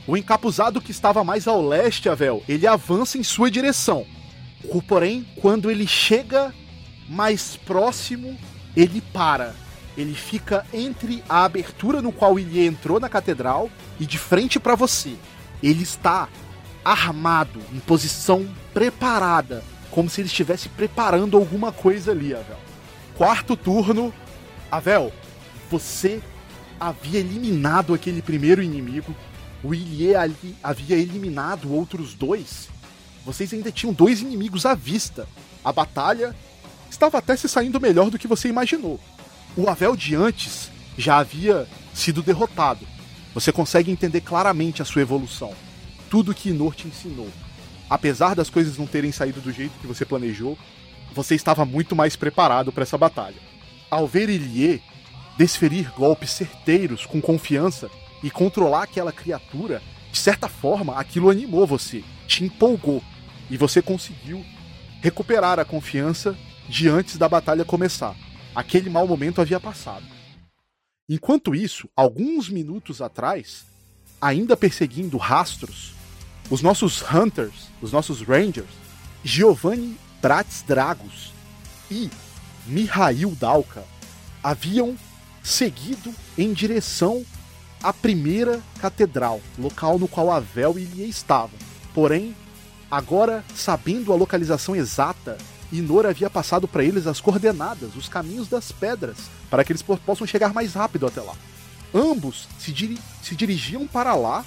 O 0.05 0.15
encapuzado 0.15 0.79
que 0.79 0.91
estava 0.91 1.23
mais 1.23 1.47
ao 1.47 1.65
leste, 1.65 2.07
Avel, 2.07 2.43
ele 2.47 2.67
avança 2.67 3.17
em 3.17 3.23
sua 3.23 3.49
direção. 3.49 4.05
Porém, 4.87 5.25
quando 5.41 5.71
ele 5.71 5.87
chega 5.87 6.53
mais 7.07 7.55
próximo, 7.57 8.37
ele 8.75 9.01
para. 9.01 9.55
Ele 9.97 10.13
fica 10.13 10.65
entre 10.71 11.23
a 11.27 11.43
abertura 11.43 12.01
no 12.01 12.11
qual 12.11 12.37
ele 12.37 12.65
entrou 12.65 12.99
na 12.99 13.09
catedral 13.09 13.69
e 13.99 14.05
de 14.05 14.19
frente 14.19 14.59
para 14.59 14.75
você 14.75 15.15
ele 15.61 15.83
está 15.83 16.29
armado, 16.83 17.59
em 17.73 17.79
posição 17.79 18.47
preparada, 18.73 19.63
como 19.91 20.09
se 20.09 20.21
ele 20.21 20.27
estivesse 20.27 20.69
preparando 20.69 21.37
alguma 21.37 21.71
coisa 21.71 22.11
ali, 22.11 22.33
Avel. 22.33 22.57
Quarto 23.17 23.55
turno, 23.55 24.13
Avel, 24.71 25.11
você 25.69 26.21
havia 26.79 27.19
eliminado 27.19 27.93
aquele 27.93 28.21
primeiro 28.21 28.63
inimigo, 28.63 29.15
o 29.63 29.73
Ilie 29.73 30.15
ali 30.15 30.55
havia 30.63 30.95
eliminado 30.95 31.73
outros 31.73 32.13
dois. 32.13 32.69
vocês 33.25 33.53
ainda 33.53 33.71
tinham 33.71 33.93
dois 33.93 34.21
inimigos 34.21 34.65
à 34.65 34.73
vista. 34.73 35.27
A 35.63 35.71
batalha 35.71 36.35
estava 36.89 37.17
até 37.17 37.35
se 37.35 37.47
saindo 37.47 37.79
melhor 37.79 38.09
do 38.09 38.17
que 38.17 38.27
você 38.27 38.47
imaginou. 38.47 38.99
O 39.55 39.69
Avel 39.69 39.95
de 39.95 40.15
antes 40.15 40.71
já 40.97 41.17
havia 41.17 41.67
sido 41.93 42.23
derrotado. 42.23 42.87
Você 43.33 43.51
consegue 43.51 43.91
entender 43.91 44.21
claramente 44.21 44.81
a 44.81 44.85
sua 44.85 45.01
evolução. 45.01 45.53
Tudo 46.09 46.33
que 46.33 46.49
Inor 46.49 46.73
te 46.73 46.87
ensinou. 46.87 47.29
Apesar 47.89 48.35
das 48.35 48.49
coisas 48.49 48.77
não 48.77 48.87
terem 48.87 49.11
saído 49.11 49.41
do 49.41 49.51
jeito 49.51 49.77
que 49.79 49.87
você 49.87 50.05
planejou, 50.05 50.57
você 51.13 51.35
estava 51.35 51.65
muito 51.65 51.95
mais 51.95 52.15
preparado 52.15 52.71
para 52.71 52.83
essa 52.83 52.97
batalha. 52.97 53.37
Ao 53.91 54.07
ver 54.07 54.29
Ilie 54.29 54.81
desferir 55.39 55.89
golpes 55.95 56.31
certeiros 56.31 57.05
com 57.05 57.21
confiança 57.21 57.89
e 58.21 58.29
controlar 58.29 58.83
aquela 58.83 59.13
criatura, 59.13 59.81
de 60.11 60.17
certa 60.17 60.49
forma 60.49 60.99
aquilo 60.99 61.29
animou 61.29 61.65
você, 61.65 62.03
te 62.27 62.43
empolgou 62.43 63.01
e 63.49 63.55
você 63.55 63.81
conseguiu 63.81 64.45
recuperar 65.01 65.57
a 65.57 65.63
confiança 65.63 66.37
de 66.67 66.89
antes 66.89 67.17
da 67.17 67.29
batalha 67.29 67.63
começar. 67.63 68.17
Aquele 68.53 68.89
mau 68.89 69.07
momento 69.07 69.39
havia 69.39 69.61
passado. 69.61 70.03
Enquanto 71.07 71.55
isso, 71.55 71.87
alguns 71.95 72.49
minutos 72.49 73.01
atrás, 73.01 73.65
ainda 74.19 74.57
perseguindo 74.57 75.15
rastros, 75.15 75.93
os 76.49 76.61
nossos 76.61 77.01
Hunters, 77.01 77.69
os 77.81 77.93
nossos 77.93 78.21
Rangers, 78.21 78.67
Giovanni 79.23 79.97
Bratz 80.21 80.65
Dragos 80.67 81.31
e 81.89 82.09
Mihail 82.67 83.31
Dalka 83.39 83.85
haviam 84.43 84.97
seguido 85.43 86.13
em 86.37 86.53
direção 86.53 87.25
à 87.81 87.93
primeira 87.93 88.61
catedral, 88.79 89.41
local 89.57 89.97
no 89.97 90.07
qual 90.07 90.31
Avel 90.31 90.77
e 90.77 90.83
Ilie 90.83 91.09
estavam. 91.09 91.57
Porém, 91.93 92.35
agora 92.89 93.43
sabendo 93.55 94.11
a 94.11 94.15
localização 94.15 94.75
exata, 94.75 95.37
Inor 95.71 96.05
havia 96.05 96.29
passado 96.29 96.67
para 96.67 96.83
eles 96.83 97.05
as 97.05 97.21
coordenadas, 97.21 97.95
os 97.95 98.09
caminhos 98.09 98.47
das 98.47 98.71
pedras, 98.71 99.17
para 99.49 99.63
que 99.63 99.71
eles 99.71 99.83
possam 99.83 100.25
chegar 100.25 100.53
mais 100.53 100.73
rápido 100.73 101.05
até 101.05 101.21
lá. 101.21 101.33
Ambos 101.93 102.47
se, 102.59 102.71
diri 102.71 102.99
se 103.21 103.35
dirigiam 103.35 103.87
para 103.87 104.15
lá 104.15 104.43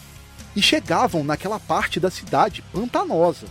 e 0.54 0.62
chegavam 0.62 1.24
naquela 1.24 1.58
parte 1.58 1.98
da 1.98 2.10
cidade 2.10 2.62
pantanosa. 2.72 3.46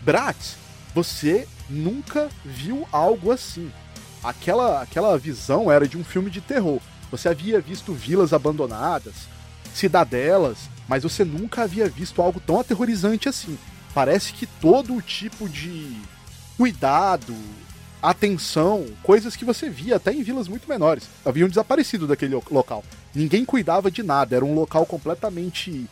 Bratz, 0.00 0.56
você 0.94 1.46
nunca 1.70 2.28
viu 2.44 2.86
algo 2.92 3.30
assim. 3.30 3.70
Aquela, 4.22 4.82
aquela 4.82 5.18
visão 5.18 5.70
era 5.70 5.86
de 5.86 5.96
um 5.98 6.04
filme 6.04 6.30
de 6.30 6.40
terror. 6.40 6.80
Você 7.10 7.28
havia 7.28 7.60
visto 7.60 7.92
vilas 7.92 8.32
abandonadas, 8.32 9.14
cidadelas, 9.74 10.70
mas 10.88 11.02
você 11.02 11.24
nunca 11.24 11.62
havia 11.62 11.88
visto 11.88 12.22
algo 12.22 12.40
tão 12.40 12.60
aterrorizante 12.60 13.28
assim. 13.28 13.58
Parece 13.94 14.32
que 14.32 14.46
todo 14.46 14.94
o 14.94 15.02
tipo 15.02 15.48
de 15.48 15.96
cuidado, 16.56 17.34
atenção, 18.02 18.86
coisas 19.02 19.36
que 19.36 19.44
você 19.44 19.68
via 19.68 19.96
até 19.96 20.12
em 20.12 20.22
vilas 20.22 20.48
muito 20.48 20.68
menores, 20.68 21.08
haviam 21.24 21.48
desaparecido 21.48 22.06
daquele 22.06 22.40
local. 22.50 22.84
Ninguém 23.14 23.44
cuidava 23.44 23.90
de 23.90 24.02
nada, 24.02 24.36
era 24.36 24.44
um 24.44 24.54
local 24.54 24.86
completamente 24.86 25.86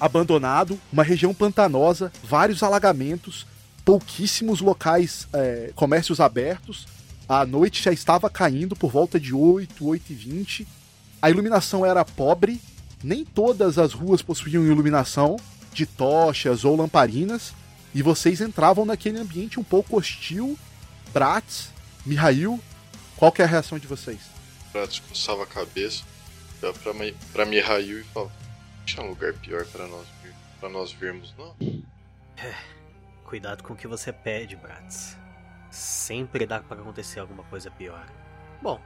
abandonado, 0.00 0.78
uma 0.92 1.02
região 1.02 1.32
pantanosa, 1.32 2.12
vários 2.24 2.62
alagamentos, 2.62 3.46
pouquíssimos 3.84 4.60
locais, 4.60 5.28
é, 5.32 5.70
comércios 5.74 6.20
abertos. 6.20 6.86
A 7.28 7.44
noite 7.44 7.82
já 7.82 7.92
estava 7.92 8.30
caindo 8.30 8.76
por 8.76 8.90
volta 8.90 9.18
de 9.18 9.34
8, 9.34 9.84
8 9.84 10.12
e 10.12 10.14
20. 10.14 10.68
A 11.20 11.28
iluminação 11.28 11.84
era 11.84 12.04
pobre, 12.04 12.60
nem 13.02 13.24
todas 13.24 13.78
as 13.78 13.92
ruas 13.92 14.22
possuíam 14.22 14.64
iluminação 14.64 15.36
de 15.72 15.86
tochas 15.86 16.64
ou 16.64 16.76
lamparinas, 16.76 17.52
e 17.92 18.00
vocês 18.00 18.40
entravam 18.40 18.84
naquele 18.84 19.18
ambiente 19.18 19.58
um 19.58 19.64
pouco 19.64 19.96
hostil. 19.96 20.56
Bratz, 21.12 21.70
Mihail, 22.04 22.60
qual 23.16 23.32
que 23.32 23.42
é 23.42 23.44
a 23.44 23.48
reação 23.48 23.78
de 23.78 23.88
vocês? 23.88 24.20
Bratz 24.72 25.00
coçava 25.00 25.42
a 25.42 25.46
cabeça, 25.46 26.04
pra, 26.60 26.92
pra 27.32 27.44
Mihail 27.44 28.00
e 28.00 28.04
falava: 28.04 28.32
Tinha 28.84 29.04
um 29.04 29.08
lugar 29.08 29.32
pior 29.34 29.66
para 29.66 29.88
nós, 29.88 30.06
pra 30.60 30.68
nós 30.68 30.92
vermos, 30.92 31.34
não? 31.36 31.56
É, 32.36 32.54
cuidado 33.24 33.64
com 33.64 33.72
o 33.72 33.76
que 33.76 33.88
você 33.88 34.12
pede, 34.12 34.54
Bratz. 34.54 35.16
Sempre 35.76 36.46
dá 36.46 36.60
para 36.60 36.80
acontecer 36.80 37.20
alguma 37.20 37.44
coisa 37.44 37.70
pior. 37.70 38.06
Bom, 38.62 38.80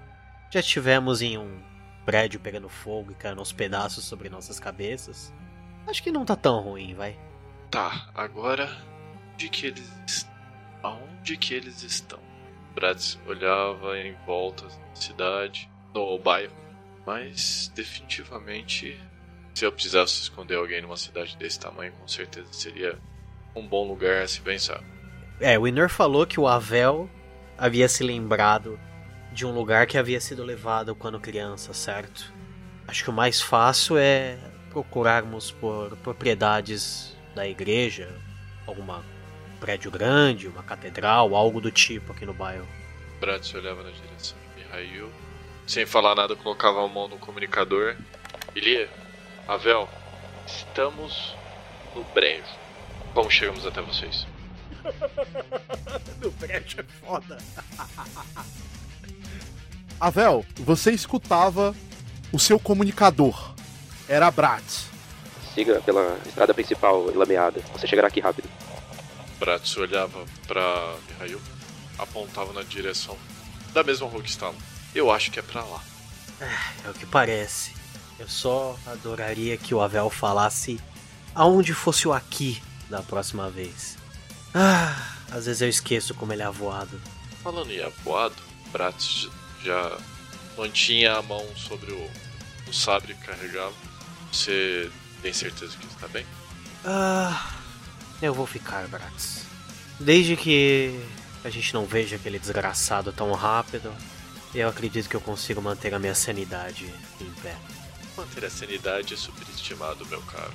já 0.51 0.59
estivemos 0.59 1.23
em 1.23 1.39
um 1.39 1.63
prédio 2.05 2.41
pegando 2.41 2.69
fogo 2.69 3.13
e 3.13 3.15
caindo 3.15 3.39
aos 3.39 3.53
pedaços 3.53 4.05
sobre 4.05 4.29
nossas 4.29 4.59
cabeças. 4.59 5.33
Acho 5.87 6.03
que 6.03 6.11
não 6.11 6.25
tá 6.25 6.35
tão 6.35 6.61
ruim, 6.61 6.95
vai. 6.95 7.17
Tá, 7.71 8.11
agora 8.15 8.69
onde 9.33 9.49
que 9.49 9.67
eles 9.67 10.29
aonde 10.83 11.37
que 11.37 11.55
eles 11.55 11.83
estão? 11.83 12.19
Bratz 12.75 13.19
olhava 13.27 13.97
em 13.99 14.15
volta 14.27 14.67
da 14.67 14.95
cidade, 14.95 15.71
no 15.95 16.19
bairro, 16.19 16.55
mas 17.07 17.71
definitivamente 17.75 18.99
se 19.55 19.65
eu 19.65 19.73
precisasse 19.73 20.23
esconder 20.23 20.57
alguém 20.57 20.83
numa 20.83 20.97
cidade 20.97 21.37
desse 21.37 21.61
tamanho, 21.61 21.93
com 21.93 22.09
certeza 22.09 22.53
seria 22.53 22.99
um 23.55 23.67
bom 23.67 23.87
lugar 23.87 24.23
a 24.23 24.29
se 24.29 24.41
pensar. 24.41 24.83
É, 25.41 25.59
o 25.59 25.67
Inor 25.67 25.89
falou 25.89 26.27
que 26.27 26.39
o 26.39 26.47
Avel 26.47 27.09
havia 27.57 27.89
se 27.89 28.05
lembrado 28.05 28.79
de 29.33 29.47
um 29.47 29.53
lugar 29.53 29.87
que 29.87 29.97
havia 29.97 30.21
sido 30.21 30.45
levado 30.45 30.95
quando 30.95 31.19
criança, 31.19 31.73
certo? 31.73 32.31
Acho 32.87 33.05
que 33.05 33.11
o 33.11 33.13
mais 33.13 33.41
fácil 33.41 33.97
é 33.97 34.39
procurarmos 34.69 35.51
por 35.51 35.97
propriedades 35.99 37.17
da 37.35 37.49
igreja, 37.49 38.15
alguma 38.67 39.03
prédio 39.59 39.91
grande, 39.91 40.47
uma 40.47 40.63
catedral, 40.63 41.35
algo 41.35 41.59
do 41.59 41.71
tipo 41.71 42.13
aqui 42.13 42.27
no 42.27 42.35
bairro. 42.35 42.69
Brad 43.19 43.43
se 43.43 43.57
olhava 43.57 43.83
na 43.83 43.91
direção 43.91 44.37
de 44.57 44.63
Mihail. 44.63 45.11
Sem 45.67 45.87
falar 45.87 46.15
nada, 46.15 46.37
colocava 46.37 46.85
a 46.85 46.89
mão 46.89 47.09
no 47.09 47.17
comunicador. 47.17 47.97
Ilia, 48.55 48.91
Avel, 49.49 49.89
estamos 50.47 51.35
no 51.95 52.05
brejo. 52.13 52.45
Como 53.15 53.31
chegamos 53.31 53.67
até 53.67 53.81
vocês? 53.81 54.27
no 56.23 56.31
brejo 56.33 56.81
é 56.81 56.85
foda. 57.05 57.39
Avel, 60.01 60.45
você 60.57 60.93
escutava 60.93 61.75
o 62.33 62.39
seu 62.39 62.59
comunicador. 62.59 63.55
Era 64.09 64.31
Bratz. 64.31 64.87
Siga 65.55 65.81
pela 65.83 66.19
estrada 66.27 66.55
principal, 66.55 67.05
lameada. 67.15 67.61
Você 67.73 67.87
chegará 67.87 68.09
aqui 68.09 68.21
rápido. 68.21 68.49
Bratz 69.39 69.77
olhava 69.77 70.25
para 70.47 70.97
Mihail, 71.09 71.41
apontava 71.99 72.53
na 72.53 72.63
direção 72.63 73.17
da 73.73 73.83
mesma 73.83 74.07
rua 74.07 74.23
que 74.23 74.31
estava. 74.31 74.57
Eu 74.95 75.11
acho 75.11 75.31
que 75.31 75.39
é 75.39 75.43
para 75.43 75.63
lá. 75.65 75.83
É, 76.41 76.87
é 76.87 76.91
o 76.91 76.95
que 76.95 77.07
parece. 77.07 77.73
Eu 78.19 78.29
só 78.29 78.79
adoraria 78.87 79.57
que 79.57 79.75
o 79.75 79.81
Avel 79.81 80.11
falasse 80.11 80.81
aonde 81.35 81.73
fosse 81.73 82.09
o 82.09 82.13
aqui 82.13 82.61
da 82.89 83.03
próxima 83.03 83.49
vez. 83.49 83.97
Ah, 84.55 85.15
às 85.31 85.47
vezes 85.47 85.63
eu 85.63 85.69
esqueço 85.69 86.15
como 86.15 86.33
ele 86.33 86.43
é 86.43 86.47
avoado. 86.47 87.01
Falando 87.43 87.71
em 87.71 87.83
avoado, 87.83 88.37
Bratz 88.73 89.29
já 89.63 89.97
mantinha 90.57 91.15
a 91.15 91.23
mão 91.23 91.47
sobre 91.57 91.93
o, 91.93 92.11
o 92.69 92.73
sabre 92.73 93.15
que 93.15 93.27
carregava. 93.27 93.75
Você 94.33 94.91
tem 95.23 95.33
certeza 95.33 95.77
que 95.77 95.87
está 95.87 96.09
bem? 96.09 96.27
Ah, 96.85 97.55
eu 98.21 98.35
vou 98.35 98.47
ficar, 98.47 98.87
Bratz. 98.89 99.45
Desde 99.99 100.37
que 100.37 100.99
a 101.45 101.51
gente 101.51 101.73
não 101.75 101.87
veja 101.87 102.17
aquele 102.17 102.39
desgraçado 102.39 103.13
tão 103.13 103.33
rápido, 103.33 103.95
eu 104.55 104.69
acredito 104.69 105.09
que 105.09 105.17
eu 105.17 105.21
consigo 105.21 105.63
manter 105.63 105.95
a 105.95 105.99
minha 105.99 106.15
sanidade 106.15 106.93
em 107.21 107.31
pé. 107.43 107.57
Manter 108.17 108.45
a 108.45 108.51
sanidade 108.51 109.15
é 109.15 109.17
superestimado, 109.17 110.05
meu 110.07 110.21
caro. 110.23 110.53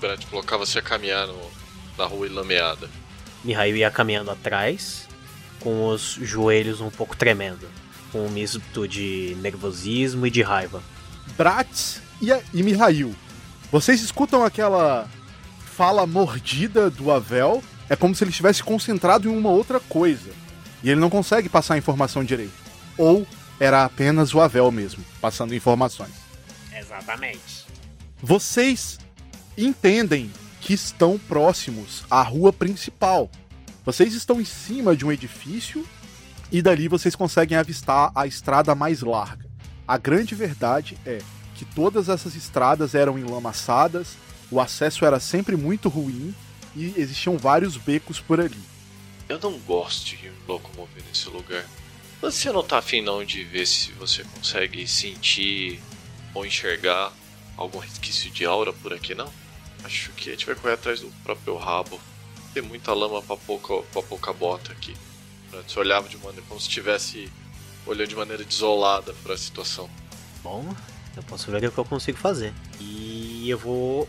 Bratz 0.00 0.24
colocava-se 0.26 0.78
a 0.78 0.82
caminhar 0.82 1.26
no, 1.26 1.50
na 1.96 2.04
rua 2.04 2.26
ilameada. 2.26 2.90
Mihail 3.44 3.76
ia 3.76 3.90
caminhando 3.90 4.30
atrás, 4.30 5.08
com 5.60 5.88
os 5.88 6.18
joelhos 6.20 6.80
um 6.80 6.90
pouco 6.90 7.16
tremendo, 7.16 7.68
com 8.12 8.26
um 8.26 8.30
misto 8.30 8.86
de 8.86 9.36
nervosismo 9.40 10.26
e 10.26 10.30
de 10.30 10.42
raiva. 10.42 10.82
Bratz 11.36 12.00
e, 12.20 12.28
e 12.52 12.62
Mihail, 12.62 13.14
vocês 13.70 14.02
escutam 14.02 14.44
aquela 14.44 15.08
fala 15.76 16.06
mordida 16.06 16.90
do 16.90 17.10
Avel, 17.10 17.62
é 17.88 17.94
como 17.94 18.14
se 18.14 18.24
ele 18.24 18.30
estivesse 18.30 18.62
concentrado 18.62 19.28
em 19.28 19.36
uma 19.36 19.50
outra 19.50 19.78
coisa. 19.78 20.30
E 20.82 20.90
ele 20.90 21.00
não 21.00 21.10
consegue 21.10 21.48
passar 21.48 21.74
a 21.74 21.78
informação 21.78 22.24
direito. 22.24 22.52
Ou 22.96 23.26
era 23.60 23.84
apenas 23.84 24.34
o 24.34 24.40
Avel 24.40 24.70
mesmo, 24.70 25.04
passando 25.20 25.54
informações. 25.54 26.12
Exatamente. 26.76 27.66
Vocês 28.20 28.98
entendem 29.56 30.30
que 30.60 30.72
estão 30.72 31.18
próximos 31.18 32.04
à 32.10 32.22
rua 32.22 32.52
principal. 32.52 33.30
Vocês 33.84 34.14
estão 34.14 34.40
em 34.40 34.44
cima 34.44 34.96
de 34.96 35.04
um 35.04 35.12
edifício 35.12 35.86
e 36.50 36.60
dali 36.60 36.88
vocês 36.88 37.14
conseguem 37.14 37.56
avistar 37.56 38.10
a 38.14 38.26
estrada 38.26 38.74
mais 38.74 39.00
larga. 39.02 39.46
A 39.86 39.96
grande 39.96 40.34
verdade 40.34 40.98
é 41.06 41.18
que 41.54 41.64
todas 41.64 42.08
essas 42.08 42.34
estradas 42.34 42.94
eram 42.94 43.18
enlamaçadas 43.18 44.16
o 44.50 44.60
acesso 44.60 45.04
era 45.04 45.20
sempre 45.20 45.56
muito 45.56 45.88
ruim 45.88 46.34
e 46.74 46.94
existiam 46.96 47.36
vários 47.36 47.76
becos 47.76 48.18
por 48.18 48.40
ali. 48.40 48.60
Eu 49.28 49.38
não 49.38 49.58
gosto 49.58 50.06
de 50.06 50.16
me 50.16 50.32
locomover 50.46 51.04
nesse 51.06 51.28
lugar. 51.28 51.66
Você 52.22 52.50
não 52.50 52.62
tá 52.62 52.78
afim 52.78 53.02
não 53.02 53.22
de 53.24 53.44
ver 53.44 53.66
se 53.66 53.92
você 53.92 54.24
consegue 54.24 54.86
sentir 54.88 55.80
ou 56.32 56.46
enxergar 56.46 57.12
algum 57.56 57.78
resquício 57.78 58.30
de 58.30 58.46
aura 58.46 58.72
por 58.72 58.92
aqui 58.92 59.14
não? 59.14 59.30
Acho 59.84 60.10
que 60.12 60.30
a 60.30 60.32
gente 60.32 60.46
vai 60.46 60.54
correr 60.54 60.74
atrás 60.74 61.00
do 61.00 61.08
próprio 61.22 61.56
rabo. 61.56 62.00
Tem 62.52 62.62
muita 62.62 62.92
lama 62.92 63.22
pra 63.22 63.36
pouca, 63.36 63.82
pra 63.92 64.02
pouca 64.02 64.32
bota 64.32 64.72
aqui. 64.72 64.94
Você 65.50 65.78
olhava 65.78 66.08
de 66.08 66.16
maneira 66.18 66.42
como 66.46 66.60
se 66.60 66.68
estivesse 66.68 67.30
olhando 67.86 68.08
de 68.08 68.16
maneira 68.16 68.44
desolada 68.44 69.14
para 69.22 69.34
a 69.34 69.38
situação. 69.38 69.88
Bom, 70.42 70.74
eu 71.16 71.22
posso 71.22 71.50
ver 71.50 71.64
o 71.64 71.72
que 71.72 71.78
eu 71.78 71.84
consigo 71.84 72.18
fazer. 72.18 72.52
E 72.80 73.48
eu 73.48 73.58
vou 73.58 74.08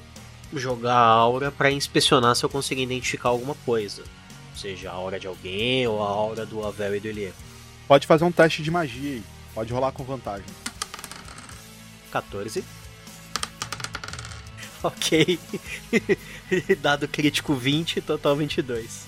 jogar 0.54 0.96
a 0.96 1.06
aura 1.06 1.52
para 1.52 1.72
inspecionar 1.72 2.36
se 2.36 2.44
eu 2.44 2.50
conseguir 2.50 2.84
identificar 2.84 3.30
alguma 3.30 3.56
coisa. 3.66 4.04
Seja 4.56 4.90
a 4.92 4.94
aura 4.94 5.20
de 5.20 5.28
alguém 5.28 5.88
ou 5.88 6.04
a 6.04 6.08
aura 6.08 6.46
do 6.46 6.66
Avel 6.66 6.96
e 6.96 7.00
do 7.00 7.08
Elie. 7.08 7.34
Pode 7.88 8.06
fazer 8.06 8.26
um 8.26 8.32
teste 8.32 8.62
de 8.62 8.70
magia 8.70 9.14
aí. 9.14 9.24
Pode 9.54 9.72
rolar 9.72 9.92
com 9.92 10.04
vantagem. 10.04 10.46
14. 12.12 12.64
Ok. 14.84 15.40
Dado 16.82 17.08
crítico 17.08 17.54
20, 17.54 18.02
total 18.02 18.36
22. 18.36 19.08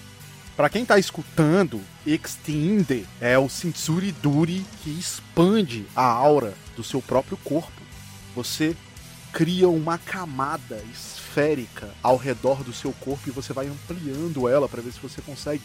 Para 0.56 0.69
quem 0.69 0.85
tá 0.85 0.99
escutando, 0.99 1.81
Extinde 2.06 3.06
é 3.19 3.38
o 3.38 3.49
Sensuri 3.49 4.11
Duri 4.11 4.65
que 4.84 4.89
expande 4.89 5.85
a 5.95 6.03
aura 6.03 6.53
do 6.76 6.84
seu 6.84 7.02
próprio 7.02 7.38
corpo. 7.38 7.81
Você 8.35 8.76
cria 9.31 9.69
uma 9.69 9.98
camada 9.98 10.84
esférica 10.91 11.89
ao 12.03 12.18
redor 12.18 12.64
do 12.64 12.73
seu 12.73 12.91
corpo 12.93 13.30
e 13.30 13.31
você 13.31 13.53
vai 13.53 13.68
ampliando 13.68 14.48
ela 14.48 14.68
para 14.68 14.81
ver 14.81 14.91
se 14.91 14.99
você 14.99 15.22
consegue 15.22 15.64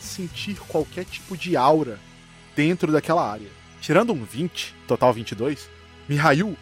sentir 0.00 0.56
qualquer 0.68 1.04
tipo 1.04 1.36
de 1.36 1.56
aura 1.56 1.98
dentro 2.56 2.92
daquela 2.92 3.26
área. 3.26 3.48
Tirando 3.80 4.12
um 4.12 4.24
20, 4.24 4.74
total 4.86 5.12
22, 5.12 5.70
Mihail 6.08 6.56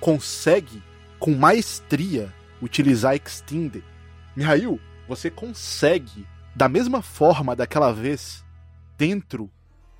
consegue 0.00 0.82
com 1.18 1.34
maestria 1.34 2.32
utilizar 2.62 3.14
Extinde. 3.14 3.82
Mihail, 4.34 4.80
você 5.08 5.30
consegue, 5.30 6.26
da 6.54 6.68
mesma 6.68 7.02
forma 7.02 7.54
daquela 7.54 7.92
vez, 7.92 8.44
dentro 8.96 9.50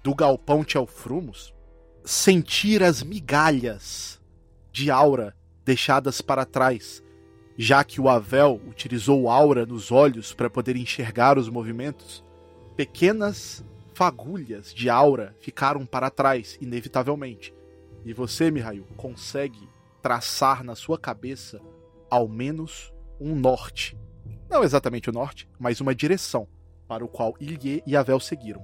do 0.02 0.14
galpão 0.14 0.64
Tchelfrumos, 0.64 1.54
sentir 2.04 2.82
as 2.82 3.02
migalhas 3.02 4.20
de 4.72 4.90
aura 4.90 5.34
deixadas 5.64 6.20
para 6.20 6.44
trás, 6.44 7.02
já 7.56 7.82
que 7.82 8.00
o 8.00 8.08
Avel 8.08 8.60
utilizou 8.68 9.28
aura 9.28 9.66
nos 9.66 9.90
olhos 9.90 10.32
para 10.32 10.50
poder 10.50 10.76
enxergar 10.76 11.38
os 11.38 11.48
movimentos. 11.48 12.24
Pequenas 12.76 13.64
fagulhas 13.94 14.74
de 14.74 14.90
aura 14.90 15.34
ficaram 15.40 15.86
para 15.86 16.10
trás, 16.10 16.58
inevitavelmente. 16.60 17.54
E 18.04 18.12
você, 18.12 18.50
Mihail, 18.50 18.86
consegue 18.96 19.68
traçar 20.02 20.62
na 20.62 20.76
sua 20.76 20.98
cabeça 20.98 21.60
ao 22.10 22.28
menos 22.28 22.92
um 23.20 23.34
norte. 23.34 23.98
Não 24.48 24.62
exatamente 24.62 25.10
o 25.10 25.12
norte, 25.12 25.48
mas 25.58 25.80
uma 25.80 25.94
direção 25.94 26.46
para 26.86 27.04
o 27.04 27.08
qual 27.08 27.34
Ilie 27.40 27.82
e 27.86 27.96
Avel 27.96 28.20
seguiram. 28.20 28.62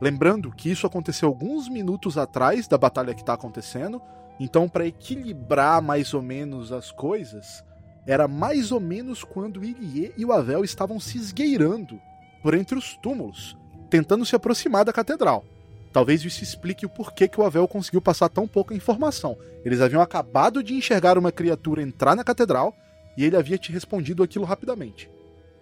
Lembrando 0.00 0.50
que 0.50 0.70
isso 0.70 0.86
aconteceu 0.86 1.28
alguns 1.28 1.68
minutos 1.68 2.18
atrás 2.18 2.68
da 2.68 2.78
batalha 2.78 3.14
que 3.14 3.20
está 3.22 3.34
acontecendo, 3.34 4.00
então 4.38 4.68
para 4.68 4.86
equilibrar 4.86 5.80
mais 5.80 6.12
ou 6.14 6.22
menos 6.22 6.72
as 6.72 6.92
coisas, 6.92 7.64
era 8.06 8.28
mais 8.28 8.70
ou 8.70 8.80
menos 8.80 9.24
quando 9.24 9.64
Ilie 9.64 10.12
e 10.16 10.24
o 10.24 10.32
Avel 10.32 10.64
estavam 10.64 11.00
se 11.00 11.16
esgueirando 11.16 12.00
por 12.42 12.54
entre 12.54 12.76
os 12.76 12.96
túmulos, 12.96 13.56
tentando 13.88 14.26
se 14.26 14.36
aproximar 14.36 14.84
da 14.84 14.92
catedral. 14.92 15.44
Talvez 15.92 16.24
isso 16.24 16.42
explique 16.42 16.84
o 16.84 16.88
porquê 16.88 17.28
que 17.28 17.40
o 17.40 17.44
Avel 17.44 17.66
conseguiu 17.68 18.02
passar 18.02 18.28
tão 18.28 18.46
pouca 18.48 18.74
informação. 18.74 19.38
Eles 19.64 19.80
haviam 19.80 20.02
acabado 20.02 20.62
de 20.62 20.74
enxergar 20.74 21.16
uma 21.16 21.32
criatura 21.32 21.80
entrar 21.80 22.14
na 22.16 22.24
catedral 22.24 22.74
e 23.16 23.24
ele 23.24 23.36
havia 23.36 23.58
te 23.58 23.72
respondido 23.72 24.22
aquilo 24.22 24.44
rapidamente. 24.44 25.10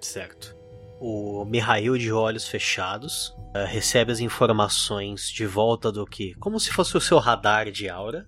Certo. 0.00 0.56
O 1.00 1.44
Mihail, 1.44 1.98
de 1.98 2.12
olhos 2.12 2.46
fechados, 2.46 3.28
uh, 3.54 3.66
recebe 3.66 4.12
as 4.12 4.20
informações 4.20 5.28
de 5.28 5.44
volta 5.44 5.90
do 5.90 6.06
que, 6.06 6.34
como 6.34 6.60
se 6.60 6.70
fosse 6.72 6.96
o 6.96 7.00
seu 7.00 7.18
radar 7.18 7.70
de 7.70 7.88
aura, 7.88 8.26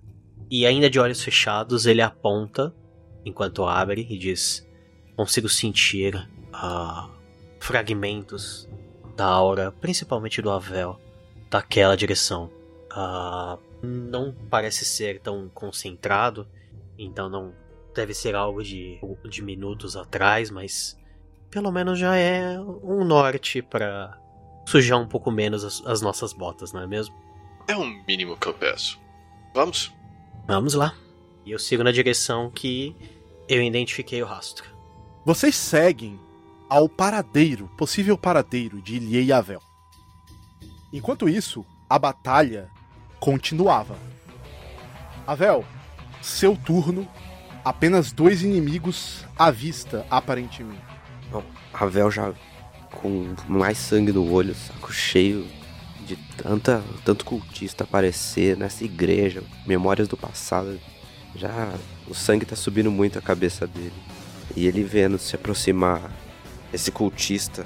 e 0.49 0.65
ainda 0.65 0.89
de 0.89 0.99
olhos 0.99 1.23
fechados, 1.23 1.85
ele 1.85 2.01
aponta 2.01 2.75
enquanto 3.25 3.65
abre 3.65 4.05
e 4.09 4.17
diz: 4.17 4.67
Consigo 5.15 5.49
sentir 5.49 6.15
uh, 6.15 7.09
fragmentos 7.59 8.69
da 9.15 9.25
aura, 9.25 9.71
principalmente 9.71 10.41
do 10.41 10.51
Avel, 10.51 10.99
daquela 11.49 11.95
direção. 11.95 12.51
Uh, 12.91 13.57
não 13.81 14.33
parece 14.49 14.85
ser 14.85 15.19
tão 15.19 15.49
concentrado, 15.49 16.47
então 16.97 17.29
não 17.29 17.53
deve 17.95 18.13
ser 18.13 18.35
algo 18.35 18.63
de, 18.63 18.99
de 19.29 19.41
minutos 19.41 19.95
atrás, 19.95 20.51
mas 20.51 20.97
pelo 21.49 21.71
menos 21.71 21.97
já 21.97 22.15
é 22.15 22.59
um 22.59 23.03
norte 23.03 23.61
para 23.61 24.19
sujar 24.67 24.99
um 24.99 25.07
pouco 25.07 25.31
menos 25.31 25.63
as, 25.63 25.85
as, 25.85 26.01
nossas 26.01 26.33
botas, 26.33 26.73
não 26.73 26.81
é 26.81 26.87
mesmo? 26.87 27.15
É 27.67 27.75
o 27.75 27.85
mínimo 28.07 28.37
que 28.37 28.47
eu 28.47 28.53
peço. 28.53 28.99
Vamos? 29.53 29.93
Vamos 30.47 30.73
lá. 30.73 30.93
E 31.45 31.51
eu 31.51 31.59
sigo 31.59 31.83
na 31.83 31.91
direção 31.91 32.51
que 32.51 32.95
eu 33.47 33.61
identifiquei 33.61 34.21
o 34.21 34.25
rastro. 34.25 34.69
Vocês 35.23 35.55
seguem 35.55 36.19
ao 36.69 36.89
paradeiro, 36.89 37.69
possível 37.77 38.17
paradeiro 38.17 38.81
de 38.81 38.95
Ilie 38.95 39.23
e 39.23 39.31
Avel. 39.31 39.61
Enquanto 40.91 41.29
isso, 41.29 41.65
a 41.89 41.97
batalha 41.97 42.69
continuava. 43.19 43.97
Avel, 45.25 45.65
seu 46.21 46.55
turno, 46.57 47.07
apenas 47.65 48.11
dois 48.11 48.43
inimigos 48.43 49.25
à 49.37 49.49
vista, 49.49 50.05
aparentemente. 50.09 50.83
Bom, 51.31 51.43
Avel 51.73 52.11
já 52.11 52.31
com 52.91 53.33
mais 53.49 53.79
sangue 53.79 54.13
no 54.13 54.31
olho, 54.31 54.53
saco 54.53 54.93
cheio 54.93 55.47
de 56.05 56.15
tanta, 56.37 56.83
tanto 57.03 57.25
cultista 57.25 57.83
aparecer 57.83 58.55
nessa 58.55 58.85
igreja, 58.85 59.43
memórias 59.65 60.07
do 60.07 60.15
passado. 60.15 60.79
Já 61.35 61.73
o 62.07 62.13
sangue 62.13 62.45
tá 62.45 62.55
subindo 62.55 62.91
muito 62.91 63.17
a 63.17 63.21
cabeça 63.21 63.65
dele. 63.65 63.91
E 64.55 64.67
ele 64.67 64.83
vendo 64.83 65.17
se 65.17 65.35
aproximar 65.35 66.11
esse 66.71 66.91
cultista, 66.91 67.65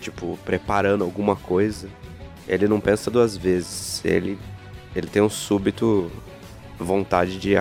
tipo, 0.00 0.38
preparando 0.44 1.02
alguma 1.02 1.34
coisa, 1.34 1.88
ele 2.46 2.68
não 2.68 2.80
pensa 2.80 3.10
duas 3.10 3.36
vezes. 3.36 4.00
Ele, 4.04 4.38
ele 4.94 5.08
tem 5.08 5.20
um 5.20 5.28
súbito 5.28 6.10
vontade 6.78 7.38
de 7.38 7.56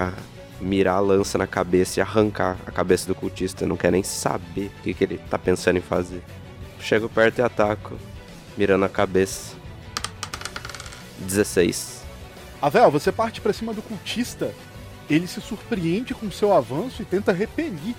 mirar 0.60 0.96
a 0.96 1.00
lança 1.00 1.38
na 1.38 1.48
cabeça 1.48 2.00
e 2.00 2.02
arrancar 2.02 2.58
a 2.66 2.72
cabeça 2.72 3.08
do 3.08 3.16
cultista. 3.16 3.66
Não 3.66 3.78
quer 3.78 3.92
nem 3.92 4.04
saber 4.04 4.72
o 4.80 4.84
que, 4.84 4.94
que 4.94 5.04
ele 5.04 5.18
tá 5.30 5.38
pensando 5.38 5.78
em 5.78 5.82
fazer. 5.82 6.24
Chego 6.80 7.10
perto 7.10 7.40
e 7.40 7.42
ataco, 7.42 7.96
mirando 8.58 8.86
a 8.86 8.90
cabeça. 8.90 9.56
16. 11.20 12.04
Avel, 12.62 12.92
você 12.92 13.12
parte 13.12 13.42
para 13.42 13.54
cima 13.54 13.74
do 13.74 13.82
cultista. 13.82 14.54
Ele 15.10 15.28
se 15.28 15.42
surpreende 15.42 16.14
com 16.14 16.30
seu 16.30 16.54
avanço 16.54 17.02
e 17.02 17.06
tenta 17.06 17.32
repelir 17.32 17.96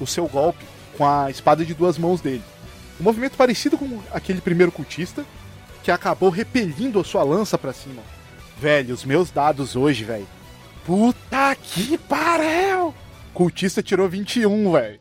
o 0.00 0.06
seu 0.06 0.26
golpe 0.26 0.64
com 0.96 1.06
a 1.06 1.30
espada 1.30 1.64
de 1.64 1.74
duas 1.74 1.98
mãos 1.98 2.20
dele. 2.20 2.42
Um 3.00 3.04
movimento 3.04 3.36
parecido 3.36 3.76
com 3.76 4.00
aquele 4.10 4.40
primeiro 4.40 4.72
cultista, 4.72 5.24
que 5.82 5.90
acabou 5.90 6.30
repelindo 6.30 6.98
a 6.98 7.04
sua 7.04 7.22
lança 7.22 7.58
para 7.58 7.72
cima. 7.72 8.02
Velho, 8.58 8.94
os 8.94 9.04
meus 9.04 9.30
dados 9.30 9.76
hoje, 9.76 10.02
velho. 10.02 10.26
Puta 10.86 11.56
que 11.56 11.98
pariu! 11.98 12.94
Cultista 13.34 13.82
tirou 13.82 14.08
21, 14.08 14.70
velho. 14.70 15.00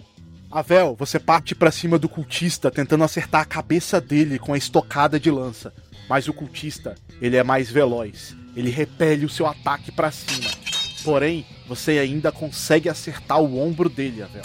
Avel, 0.52 0.96
você 0.98 1.20
parte 1.20 1.54
para 1.54 1.70
cima 1.70 2.00
do 2.00 2.10
cultista 2.10 2.72
tentando 2.72 3.04
acertar 3.04 3.42
a 3.42 3.46
cabeça 3.46 4.02
dele 4.02 4.40
com 4.40 4.56
a 4.56 4.58
estocada 4.58 5.20
de 5.20 5.30
lança. 5.30 5.72
Mas 6.10 6.28
o 6.28 6.34
cultista, 6.34 6.96
ele 7.22 7.38
é 7.38 7.44
mais 7.44 7.70
veloz. 7.70 8.36
Ele 8.56 8.72
repele 8.72 9.28
o 9.28 9.30
seu 9.30 9.46
ataque 9.46 9.92
para 9.92 10.10
cima. 10.10 10.50
Porém, 11.04 11.46
você 11.68 12.00
ainda 12.00 12.32
consegue 12.32 12.90
acertar 12.90 13.40
o 13.40 13.60
ombro 13.60 13.88
dele, 13.88 14.24
Avel. 14.24 14.42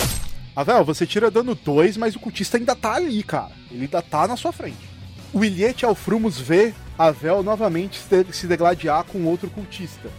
Avel, 0.55 0.85
você 0.85 1.07
tira 1.07 1.31
dano 1.31 1.55
2, 1.55 1.97
mas 1.97 2.15
o 2.15 2.21
cultista 2.21 2.59
ainda 2.59 2.77
tá 2.77 2.97
ali, 2.97 3.23
cara. 3.23 3.53
Ele 3.71 3.85
ainda 3.85 4.03
tá 4.03 4.29
na 4.29 4.37
sua 4.37 4.53
frente. 4.53 4.91
O 5.33 5.43
Iliete 5.43 5.87
Alfrumos 5.87 6.39
vê 6.39 6.75
Avel 6.99 7.43
novamente 7.43 7.99
se 8.31 8.47
degladiar 8.47 9.05
com 9.05 9.25
outro 9.25 9.49
cultista. 9.49 10.11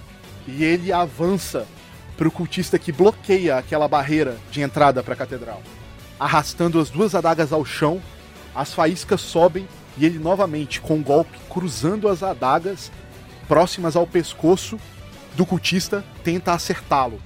E 0.48 0.64
ele 0.64 0.92
avança 0.92 1.68
pro 2.18 2.32
cultista 2.32 2.78
que 2.78 2.92
bloqueia 2.92 3.58
aquela 3.58 3.88
barreira 3.88 4.38
de 4.52 4.62
entrada 4.62 5.02
para 5.02 5.14
a 5.14 5.18
catedral. 5.18 5.62
Arrastando 6.20 6.80
as 6.80 6.90
duas 6.90 7.16
adagas 7.16 7.52
ao 7.52 7.66
chão, 7.66 8.02
as 8.54 8.74
faíscas 8.74 9.22
sobem 9.22 9.68
e 9.98 10.06
ele 10.06 10.20
novamente, 10.20 10.80
com 10.80 10.96
um 10.96 11.04
golpe 11.04 11.38
cruzando 11.50 12.08
as 12.08 12.24
adagas 12.24 12.92
próximas 13.48 13.96
ao 13.96 14.08
pescoço 14.08 14.80
do 15.36 15.46
cultista, 15.46 16.04
tenta 16.24 16.54
acertá-lo. 16.54 17.20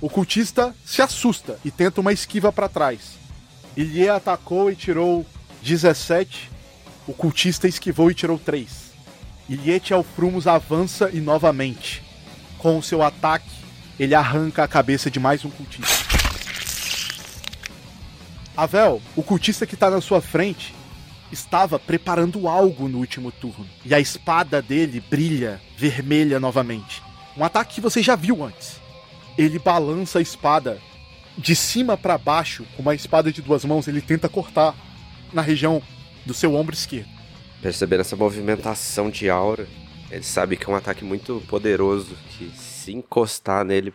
O 0.00 0.08
cultista 0.08 0.74
se 0.84 1.02
assusta 1.02 1.58
e 1.64 1.70
tenta 1.70 2.00
uma 2.00 2.12
esquiva 2.12 2.52
para 2.52 2.68
trás. 2.68 3.18
Ilie 3.76 4.08
atacou 4.08 4.70
e 4.70 4.76
tirou 4.76 5.26
17. 5.62 6.50
O 7.06 7.12
cultista 7.12 7.66
esquivou 7.66 8.10
e 8.10 8.14
tirou 8.14 8.38
3. 8.38 8.86
Iliete 9.48 9.92
Alfrumos 9.92 10.46
avança 10.46 11.10
e 11.12 11.20
novamente. 11.20 12.05
Com 12.66 12.78
o 12.78 12.82
seu 12.82 13.00
ataque, 13.00 13.48
ele 13.96 14.12
arranca 14.12 14.64
a 14.64 14.66
cabeça 14.66 15.08
de 15.08 15.20
mais 15.20 15.44
um 15.44 15.50
cultista. 15.50 15.94
Avel, 18.56 19.00
o 19.14 19.22
cultista 19.22 19.64
que 19.64 19.74
está 19.74 19.88
na 19.88 20.00
sua 20.00 20.20
frente, 20.20 20.74
estava 21.30 21.78
preparando 21.78 22.48
algo 22.48 22.88
no 22.88 22.98
último 22.98 23.30
turno. 23.30 23.64
E 23.84 23.94
a 23.94 24.00
espada 24.00 24.60
dele 24.60 24.98
brilha 24.98 25.60
vermelha 25.78 26.40
novamente. 26.40 27.00
Um 27.36 27.44
ataque 27.44 27.76
que 27.76 27.80
você 27.80 28.02
já 28.02 28.16
viu 28.16 28.42
antes. 28.42 28.80
Ele 29.38 29.60
balança 29.60 30.18
a 30.18 30.22
espada 30.22 30.80
de 31.38 31.54
cima 31.54 31.96
para 31.96 32.18
baixo, 32.18 32.66
com 32.74 32.82
uma 32.82 32.96
espada 32.96 33.30
de 33.30 33.42
duas 33.42 33.64
mãos, 33.64 33.86
ele 33.86 34.00
tenta 34.00 34.28
cortar 34.28 34.74
na 35.32 35.40
região 35.40 35.80
do 36.24 36.34
seu 36.34 36.52
ombro 36.56 36.74
esquerdo. 36.74 37.10
Percebendo 37.62 38.00
essa 38.00 38.16
movimentação 38.16 39.08
de 39.08 39.30
aura, 39.30 39.68
ele 40.10 40.22
sabe 40.22 40.56
que 40.56 40.68
é 40.68 40.72
um 40.72 40.76
ataque 40.76 41.04
muito 41.04 41.42
poderoso, 41.48 42.16
que 42.30 42.50
se 42.56 42.92
encostar 42.92 43.64
nele 43.64 43.92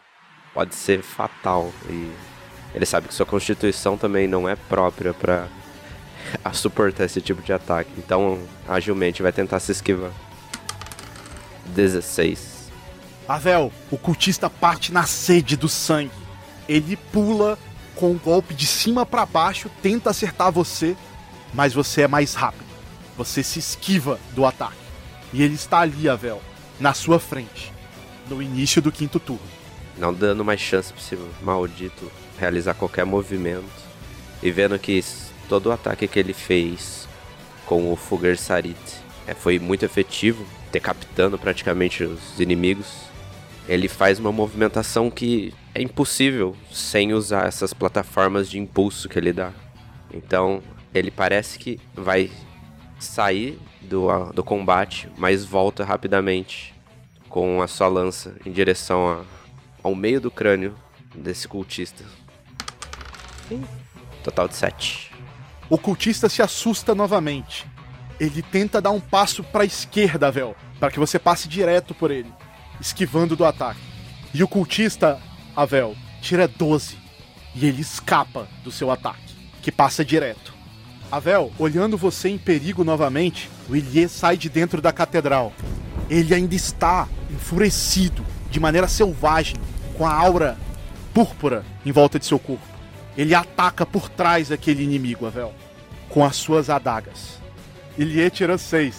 pode 0.54 0.76
ser 0.76 1.02
fatal. 1.02 1.72
E 1.90 2.12
ele 2.74 2.86
sabe 2.86 3.08
que 3.08 3.14
sua 3.14 3.26
constituição 3.26 3.98
também 3.98 4.28
não 4.28 4.48
é 4.48 4.56
própria 4.56 5.14
para 5.14 5.48
suportar 6.54 7.06
esse 7.06 7.22
tipo 7.22 7.42
de 7.42 7.54
ataque. 7.54 7.92
Então, 7.98 8.40
agilmente 8.68 9.22
vai 9.22 9.32
tentar 9.32 9.60
se 9.60 9.72
esquivar. 9.72 10.12
16. 11.68 12.70
Avel, 13.28 13.72
o 13.90 13.98
cultista 13.98 14.50
parte 14.50 14.92
na 14.92 15.06
sede 15.06 15.56
do 15.56 15.70
sangue. 15.70 16.12
Ele 16.68 16.98
pula 16.98 17.58
com 17.96 18.12
um 18.12 18.18
golpe 18.18 18.54
de 18.54 18.68
cima 18.68 19.06
para 19.06 19.26
baixo, 19.26 19.70
tenta 19.82 20.10
acertar 20.10 20.52
você, 20.52 20.96
mas 21.54 21.74
você 21.74 22.02
é 22.02 22.08
mais 22.08 22.34
rápido. 22.34 22.70
Você 23.18 23.44
se 23.44 23.60
esquiva 23.60 24.20
do 24.34 24.46
ataque. 24.46 24.91
E 25.34 25.44
ele 25.44 25.56
está 25.56 25.80
ali, 25.80 26.10
Avel, 26.10 26.42
na 26.80 26.94
sua 26.94 27.20
frente, 27.20 27.72
no 28.30 28.42
início 28.42 28.82
do 28.82 28.92
quinto 28.92 29.20
turno. 29.20 29.42
Não 29.98 30.14
dando 30.14 30.44
mais 30.44 30.60
chance 30.60 30.92
para 30.92 31.02
esse 31.02 31.18
maldito 31.42 32.12
realizar 32.38 32.74
qualquer 32.74 33.06
movimento. 33.06 33.70
E 34.42 34.50
vendo 34.50 34.78
que 34.80 35.04
todo 35.48 35.68
o 35.68 35.72
ataque 35.72 36.08
que 36.08 36.20
ele 36.20 36.34
fez 36.34 37.08
com 37.66 37.92
o 37.92 37.96
Fugger 37.96 38.38
Sarit 38.38 38.78
é, 39.28 39.34
foi 39.34 39.60
muito 39.60 39.86
efetivo, 39.86 40.46
decapitando 40.72 41.38
praticamente 41.38 42.04
os 42.04 42.40
inimigos. 42.40 42.88
Ele 43.68 43.88
faz 43.88 44.20
uma 44.20 44.32
movimentação 44.32 45.12
que 45.12 45.54
é 45.74 45.82
impossível 45.82 46.56
sem 46.72 47.14
usar 47.14 47.48
essas 47.48 47.74
plataformas 47.74 48.50
de 48.50 48.58
impulso 48.60 49.08
que 49.08 49.20
ele 49.20 49.32
dá. 49.32 49.52
Então, 50.14 50.62
ele 50.94 51.12
parece 51.12 51.58
que 51.60 51.80
vai 51.94 52.32
sair 53.00 53.58
do, 53.82 54.08
do 54.34 54.44
combate, 54.44 55.10
mas 55.18 55.44
volta 55.44 55.84
rapidamente 55.84 56.74
com 57.30 57.62
a 57.62 57.68
sua 57.68 57.88
lança 57.88 58.36
em 58.46 58.52
direção 58.52 59.08
a, 59.08 59.24
ao 59.84 59.96
meio 59.96 60.20
do 60.20 60.30
crânio 60.30 60.76
desse 61.16 61.48
cultista. 61.48 62.04
Total 64.24 64.48
de 64.48 64.56
7. 64.56 65.12
O 65.70 65.78
cultista 65.78 66.30
se 66.30 66.42
assusta 66.42 66.94
novamente. 66.94 67.66
Ele 68.20 68.42
tenta 68.42 68.82
dar 68.82 68.92
um 68.92 69.00
passo 69.00 69.44
para 69.44 69.64
a 69.64 69.66
esquerda, 69.66 70.32
Vel, 70.32 70.56
para 70.80 70.92
que 70.92 71.00
você 71.00 71.18
passe 71.18 71.48
direto 71.48 71.94
por 71.96 72.12
ele, 72.12 72.32
esquivando 72.80 73.36
do 73.36 73.46
ataque. 73.46 73.80
E 74.34 74.44
o 74.44 74.48
cultista, 74.48 75.20
Avel, 75.56 75.96
tira 76.22 76.48
12 76.48 76.98
e 77.56 77.66
ele 77.66 77.82
escapa 77.82 78.48
do 78.64 78.72
seu 78.72 78.92
ataque, 78.92 79.34
que 79.62 79.72
passa 79.72 80.06
direto. 80.06 80.54
Avel, 81.12 81.52
olhando 81.60 81.98
você 81.98 82.30
em 82.30 82.38
perigo 82.38 82.86
novamente, 82.86 83.50
o 83.70 83.76
Ilie 83.76 84.08
sai 84.08 84.38
de 84.38 84.48
dentro 84.48 84.82
da 84.82 84.94
catedral. 84.94 85.52
Ele 86.10 86.34
ainda 86.34 86.56
está 86.56 87.06
enfurecido, 87.30 88.26
de 88.50 88.62
maneira 88.62 88.88
selvagem, 88.88 89.58
com 89.98 90.08
a 90.08 90.14
aura 90.14 90.58
púrpura 91.14 91.66
em 91.86 91.92
volta 91.92 92.18
de 92.18 92.26
seu 92.26 92.40
corpo. 92.40 92.66
Ele 93.18 93.36
ataca 93.36 93.86
por 93.86 94.08
trás 94.08 94.48
daquele 94.48 94.84
inimigo, 94.84 95.26
Avel, 95.26 95.54
com 96.08 96.24
as 96.24 96.38
suas 96.38 96.70
adagas. 96.70 97.42
Ilie 97.98 98.30
tira 98.30 98.58
6. 98.58 98.96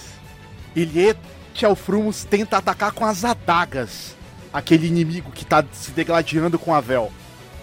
Ilie 0.77 1.17
Tchelfrumos 1.55 2.25
tenta 2.25 2.59
atacar 2.59 2.93
com 2.93 3.07
as 3.07 3.25
adagas 3.25 4.15
aquele 4.53 4.87
inimigo 4.87 5.31
que 5.33 5.47
tá 5.47 5.65
se 5.73 5.93
degladiando 5.93 6.59
com 6.59 6.75
Avel. 6.75 7.11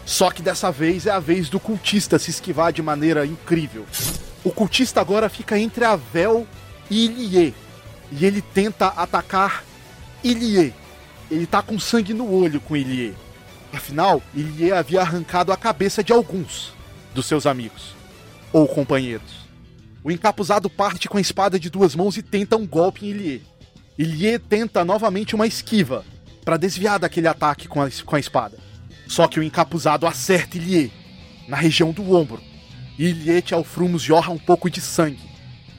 Só 0.06 0.32
que 0.32 0.42
dessa 0.42 0.72
vez 0.72 1.06
é 1.06 1.12
a 1.12 1.20
vez 1.20 1.50
do 1.50 1.60
cultista 1.60 2.18
se 2.18 2.32
esquivar 2.32 2.74
de 2.74 2.82
maneira 2.82 3.28
incrível. 3.28 3.86
O 4.44 4.52
cultista 4.52 5.02
agora 5.02 5.30
fica 5.30 5.60
entre 5.60 5.84
Avel 5.84 6.48
e 6.90 7.06
Ilie. 7.06 7.54
E 8.12 8.26
ele 8.26 8.42
tenta 8.42 8.88
atacar 8.88 9.64
Ilie. 10.24 10.74
Ele 11.30 11.46
tá 11.46 11.62
com 11.62 11.80
sangue 11.80 12.14
no 12.14 12.32
olho 12.32 12.60
com 12.62 12.76
Ilie. 12.76 13.16
Afinal, 13.72 14.22
Ilie 14.34 14.72
havia 14.72 15.02
arrancado 15.02 15.52
a 15.52 15.58
cabeça 15.58 16.04
de 16.04 16.12
alguns 16.12 16.74
dos 17.14 17.26
seus 17.26 17.46
amigos 17.46 17.94
ou 18.52 18.68
companheiros. 18.68 19.40
O 20.04 20.10
encapuzado 20.10 20.70
parte 20.70 21.08
com 21.08 21.18
a 21.18 21.22
espada 21.22 21.60
de 21.60 21.70
duas 21.70 21.94
mãos 21.94 22.18
e 22.18 22.24
tenta 22.24 22.56
um 22.56 22.66
golpe 22.66 23.06
em 23.06 23.10
Ilie. 23.10 23.44
Ilie 23.98 24.40
tenta 24.40 24.86
novamente 24.86 25.36
uma 25.36 25.46
esquiva 25.46 26.06
para 26.44 26.58
desviar 26.58 26.98
daquele 26.98 27.28
ataque 27.28 27.68
com 27.68 27.82
a, 27.82 27.90
com 28.06 28.16
a 28.16 28.20
espada. 28.20 28.58
Só 29.08 29.28
que 29.28 29.40
o 29.40 29.44
encapuzado 29.44 30.08
acerta 30.08 30.58
Ilie 30.58 30.92
na 31.48 31.58
região 31.58 31.92
do 31.92 32.16
ombro. 32.16 32.42
E 33.00 33.06
Ilie 33.06 33.42
Alfrumos 33.54 34.02
jorra 34.02 34.34
um 34.34 34.38
pouco 34.38 34.70
de 34.70 34.82
sangue. 34.82 35.24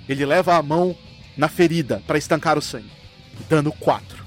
Ele 0.09 0.25
leva 0.25 0.57
a 0.57 0.63
mão 0.63 0.97
na 1.37 1.49
ferida 1.49 2.03
para 2.07 2.17
estancar 2.17 2.57
o 2.57 2.63
sangue. 2.63 2.91
Dano 3.47 3.71
4. 3.73 4.25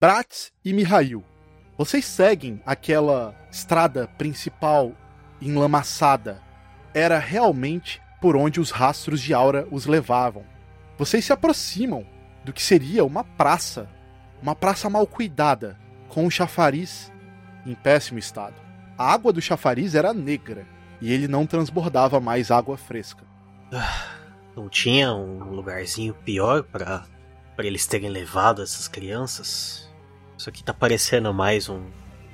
Bratz 0.00 0.52
e 0.64 0.72
Mihail 0.72 1.24
vocês 1.76 2.04
seguem 2.04 2.60
aquela 2.64 3.34
estrada 3.50 4.06
principal 4.06 4.92
enlamaçada. 5.40 6.40
Era 6.94 7.18
realmente 7.18 8.00
por 8.20 8.36
onde 8.36 8.60
os 8.60 8.70
rastros 8.70 9.20
de 9.20 9.34
aura 9.34 9.66
os 9.68 9.86
levavam. 9.86 10.44
Vocês 10.96 11.24
se 11.24 11.32
aproximam 11.32 12.06
do 12.44 12.52
que 12.52 12.62
seria 12.62 13.04
uma 13.04 13.24
praça, 13.24 13.88
uma 14.40 14.54
praça 14.54 14.88
mal 14.88 15.04
cuidada, 15.04 15.76
com 16.08 16.26
um 16.26 16.30
chafariz 16.30 17.10
em 17.66 17.74
péssimo 17.74 18.20
estado. 18.20 18.60
A 18.96 19.12
água 19.12 19.32
do 19.32 19.42
chafariz 19.42 19.96
era 19.96 20.14
negra 20.14 20.66
e 21.00 21.12
ele 21.12 21.28
não 21.28 21.46
transbordava 21.46 22.20
mais 22.20 22.50
água 22.50 22.76
fresca. 22.76 23.24
Não 24.56 24.68
tinha 24.68 25.14
um 25.14 25.54
lugarzinho 25.54 26.12
pior 26.12 26.62
para 26.62 27.04
para 27.56 27.66
eles 27.66 27.86
terem 27.86 28.08
levado 28.08 28.62
essas 28.62 28.88
crianças? 28.88 29.88
Isso 30.36 30.48
aqui 30.48 30.64
tá 30.64 30.72
parecendo 30.72 31.32
mais 31.34 31.68
um 31.68 31.82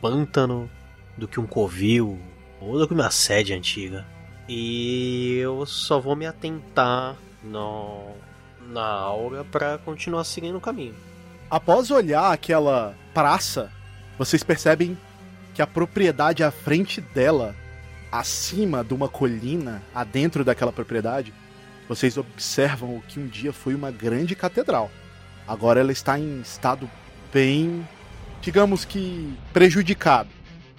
pântano 0.01 0.71
do 1.19 1.27
que 1.27 1.41
um 1.41 1.47
covil 1.47 2.17
ou 2.61 2.79
do 2.79 2.87
que 2.87 2.95
uma 2.95 3.11
sede 3.11 3.53
antiga. 3.53 4.07
E 4.49 5.39
eu 5.39 5.67
só 5.67 5.99
vou 5.99 6.15
me 6.15 6.27
atentar 6.27 7.17
no, 7.43 8.13
na 8.69 8.87
aura 8.87 9.45
para 9.45 9.79
continuar 9.79 10.23
seguindo 10.23 10.59
o 10.59 10.61
caminho. 10.61 10.95
Após 11.51 11.91
olhar 11.91 12.33
aquela 12.33 12.95
praça, 13.13 13.73
vocês 14.17 14.45
percebem 14.45 14.97
que 15.55 15.63
a 15.63 15.67
propriedade 15.67 16.45
à 16.45 16.51
frente 16.53 17.01
dela, 17.01 17.55
acima 18.11 18.85
de 18.85 18.95
uma 18.95 19.09
colina, 19.09 19.83
adentro 19.95 20.45
daquela 20.45 20.73
propriedade, 20.73 21.33
vocês 21.89 22.17
observam 22.17 22.97
o 22.97 23.03
que 23.03 23.21
um 23.21 23.27
dia 23.27 23.53
foi 23.53 23.75
uma 23.75 23.91
grande 23.91 24.35
catedral. 24.35 24.91
Agora 25.47 25.81
ela 25.81 25.93
está 25.93 26.19
em 26.19 26.41
estado 26.41 26.91
bem 27.33 27.87
digamos 28.47 28.85
que, 28.85 29.37
prejudicado. 29.53 30.29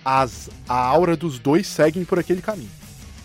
As, 0.05 0.49
a 0.69 0.75
aura 0.75 1.17
dos 1.17 1.37
dois 1.37 1.67
seguem 1.67 2.05
por 2.05 2.17
aquele 2.17 2.41
caminho. 2.41 2.71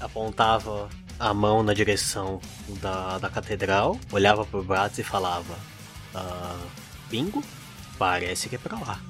Apontava 0.01 0.91
a 1.17 1.33
mão 1.33 1.63
na 1.63 1.73
direção 1.73 2.41
da, 2.81 3.19
da 3.19 3.31
catedral, 3.31 3.99
olhava 4.11 4.45
pro 4.45 4.65
Bratz 4.65 4.99
e 4.99 5.05
falava: 5.05 5.57
ah, 6.13 6.59
Bingo, 7.09 7.43
parece 7.97 8.49
que 8.49 8.57
é 8.57 8.59
pra 8.59 8.77
lá. 8.81 9.01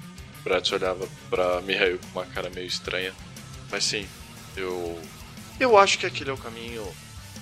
Bratz 0.45 0.71
olhava 0.73 1.09
pra 1.31 1.63
Mihail 1.63 1.99
com 1.99 2.19
uma 2.19 2.27
cara 2.27 2.51
meio 2.51 2.67
estranha. 2.67 3.15
Mas 3.71 3.85
sim, 3.85 4.07
eu. 4.57 5.01
Eu 5.59 5.77
acho 5.77 5.99
que 5.99 6.07
aquele 6.07 6.31
é 6.31 6.33
o 6.33 6.39
caminho. 6.39 6.87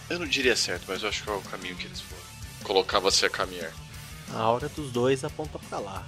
Eu 0.08 0.18
não 0.18 0.26
diria 0.26 0.56
certo, 0.56 0.84
mas 0.88 1.02
eu 1.02 1.08
acho 1.08 1.22
que 1.22 1.30
é 1.30 1.32
o 1.32 1.40
caminho 1.42 1.76
que 1.76 1.86
eles 1.86 2.00
foram. 2.00 2.22
Colocava-se 2.62 3.24
a 3.24 3.30
caminhar. 3.30 3.72
A 4.34 4.38
aura 4.38 4.68
dos 4.68 4.90
dois 4.90 5.24
aponta 5.24 5.58
para 5.58 5.78
lá. 5.78 6.06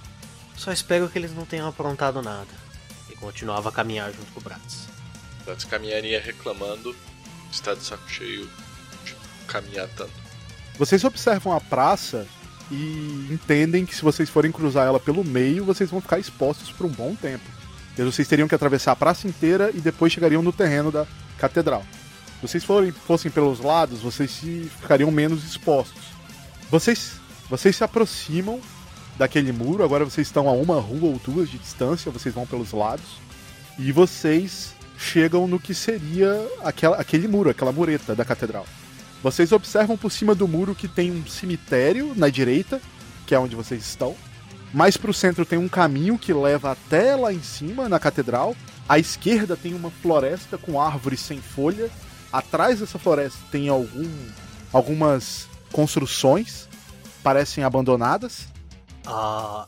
Só 0.55 0.71
espero 0.71 1.09
que 1.09 1.17
eles 1.17 1.33
não 1.33 1.45
tenham 1.45 1.67
aprontado 1.67 2.21
nada. 2.21 2.63
E 3.09 3.15
continuava 3.15 3.69
a 3.69 3.71
caminhar 3.71 4.11
junto 4.13 4.31
com 4.33 4.39
o 4.39 4.43
Bratz. 4.43 4.87
Bratz 5.45 5.65
caminharia 5.65 6.21
reclamando, 6.21 6.95
está 7.51 7.73
de 7.73 7.83
saco 7.83 8.09
cheio 8.09 8.49
de 9.03 9.15
caminhar 9.47 9.87
tanto. 9.89 10.13
Vocês 10.77 11.03
observam 11.03 11.53
a 11.53 11.61
praça 11.61 12.27
e 12.71 13.27
entendem 13.31 13.85
que 13.85 13.95
se 13.95 14.01
vocês 14.01 14.29
forem 14.29 14.51
cruzar 14.51 14.87
ela 14.87 14.99
pelo 14.99 15.23
meio, 15.23 15.65
vocês 15.65 15.89
vão 15.89 16.01
ficar 16.01 16.19
expostos 16.19 16.71
por 16.71 16.85
um 16.85 16.89
bom 16.89 17.15
tempo. 17.15 17.43
E 17.97 18.03
vocês 18.03 18.27
teriam 18.27 18.47
que 18.47 18.55
atravessar 18.55 18.91
a 18.91 18.95
praça 18.95 19.27
inteira 19.27 19.71
e 19.73 19.79
depois 19.79 20.11
chegariam 20.11 20.41
no 20.41 20.51
terreno 20.51 20.91
da 20.91 21.05
catedral. 21.37 21.83
vocês 22.41 22.63
forem, 22.63 22.91
fossem 22.91 23.29
pelos 23.29 23.59
lados, 23.59 23.99
vocês 23.99 24.31
se, 24.31 24.69
ficariam 24.81 25.11
menos 25.11 25.43
expostos. 25.43 26.01
Vocês, 26.69 27.13
vocês 27.49 27.75
se 27.75 27.83
aproximam 27.83 28.59
daquele 29.17 29.51
muro, 29.51 29.83
agora 29.83 30.03
vocês 30.05 30.27
estão 30.27 30.49
a 30.49 30.53
uma 30.53 30.79
rua 30.79 31.09
ou 31.09 31.21
duas 31.23 31.49
de 31.49 31.57
distância, 31.57 32.11
vocês 32.11 32.33
vão 32.33 32.47
pelos 32.47 32.71
lados. 32.71 33.05
E 33.77 33.91
vocês 33.91 34.73
chegam 34.97 35.47
no 35.47 35.59
que 35.59 35.73
seria 35.73 36.47
aquela, 36.63 36.97
aquele 36.97 37.27
muro, 37.27 37.49
aquela 37.49 37.71
mureta 37.71 38.15
da 38.15 38.25
catedral. 38.25 38.65
Vocês 39.21 39.51
observam 39.51 39.97
por 39.97 40.11
cima 40.11 40.35
do 40.35 40.47
muro 40.47 40.75
que 40.75 40.87
tem 40.87 41.11
um 41.11 41.25
cemitério 41.25 42.13
na 42.15 42.29
direita, 42.29 42.81
que 43.25 43.33
é 43.33 43.39
onde 43.39 43.55
vocês 43.55 43.81
estão. 43.81 44.15
Mais 44.73 44.97
para 44.97 45.11
o 45.11 45.13
centro 45.13 45.45
tem 45.45 45.59
um 45.59 45.69
caminho 45.69 46.17
que 46.17 46.33
leva 46.33 46.71
até 46.71 47.15
lá 47.15 47.31
em 47.31 47.43
cima, 47.43 47.87
na 47.87 47.99
catedral. 47.99 48.55
À 48.89 48.97
esquerda 48.97 49.55
tem 49.55 49.73
uma 49.75 49.91
floresta 49.91 50.57
com 50.57 50.81
árvores 50.81 51.19
sem 51.19 51.39
folha. 51.39 51.91
Atrás 52.31 52.79
dessa 52.79 52.97
floresta 52.97 53.39
tem 53.51 53.69
algum, 53.69 54.09
algumas 54.73 55.47
construções, 55.71 56.67
parecem 57.21 57.63
abandonadas. 57.63 58.47
Ah, 59.05 59.67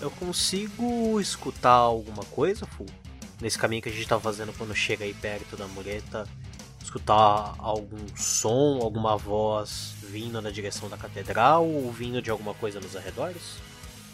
eu 0.00 0.10
consigo 0.10 1.20
escutar 1.20 1.72
alguma 1.72 2.24
coisa, 2.24 2.64
Fu? 2.64 2.86
Nesse 3.40 3.58
caminho 3.58 3.82
que 3.82 3.90
a 3.90 3.92
gente 3.92 4.08
tá 4.08 4.18
fazendo 4.18 4.54
quando 4.56 4.74
chega 4.74 5.04
aí 5.04 5.12
perto 5.12 5.54
da 5.54 5.66
mureta, 5.68 6.26
escutar 6.82 7.54
algum 7.58 7.98
som, 8.16 8.78
alguma 8.80 9.18
voz 9.18 9.92
vindo 10.02 10.40
na 10.40 10.50
direção 10.50 10.88
da 10.88 10.96
catedral 10.96 11.68
ou 11.68 11.92
vindo 11.92 12.22
de 12.22 12.30
alguma 12.30 12.54
coisa 12.54 12.80
nos 12.80 12.96
arredores? 12.96 13.65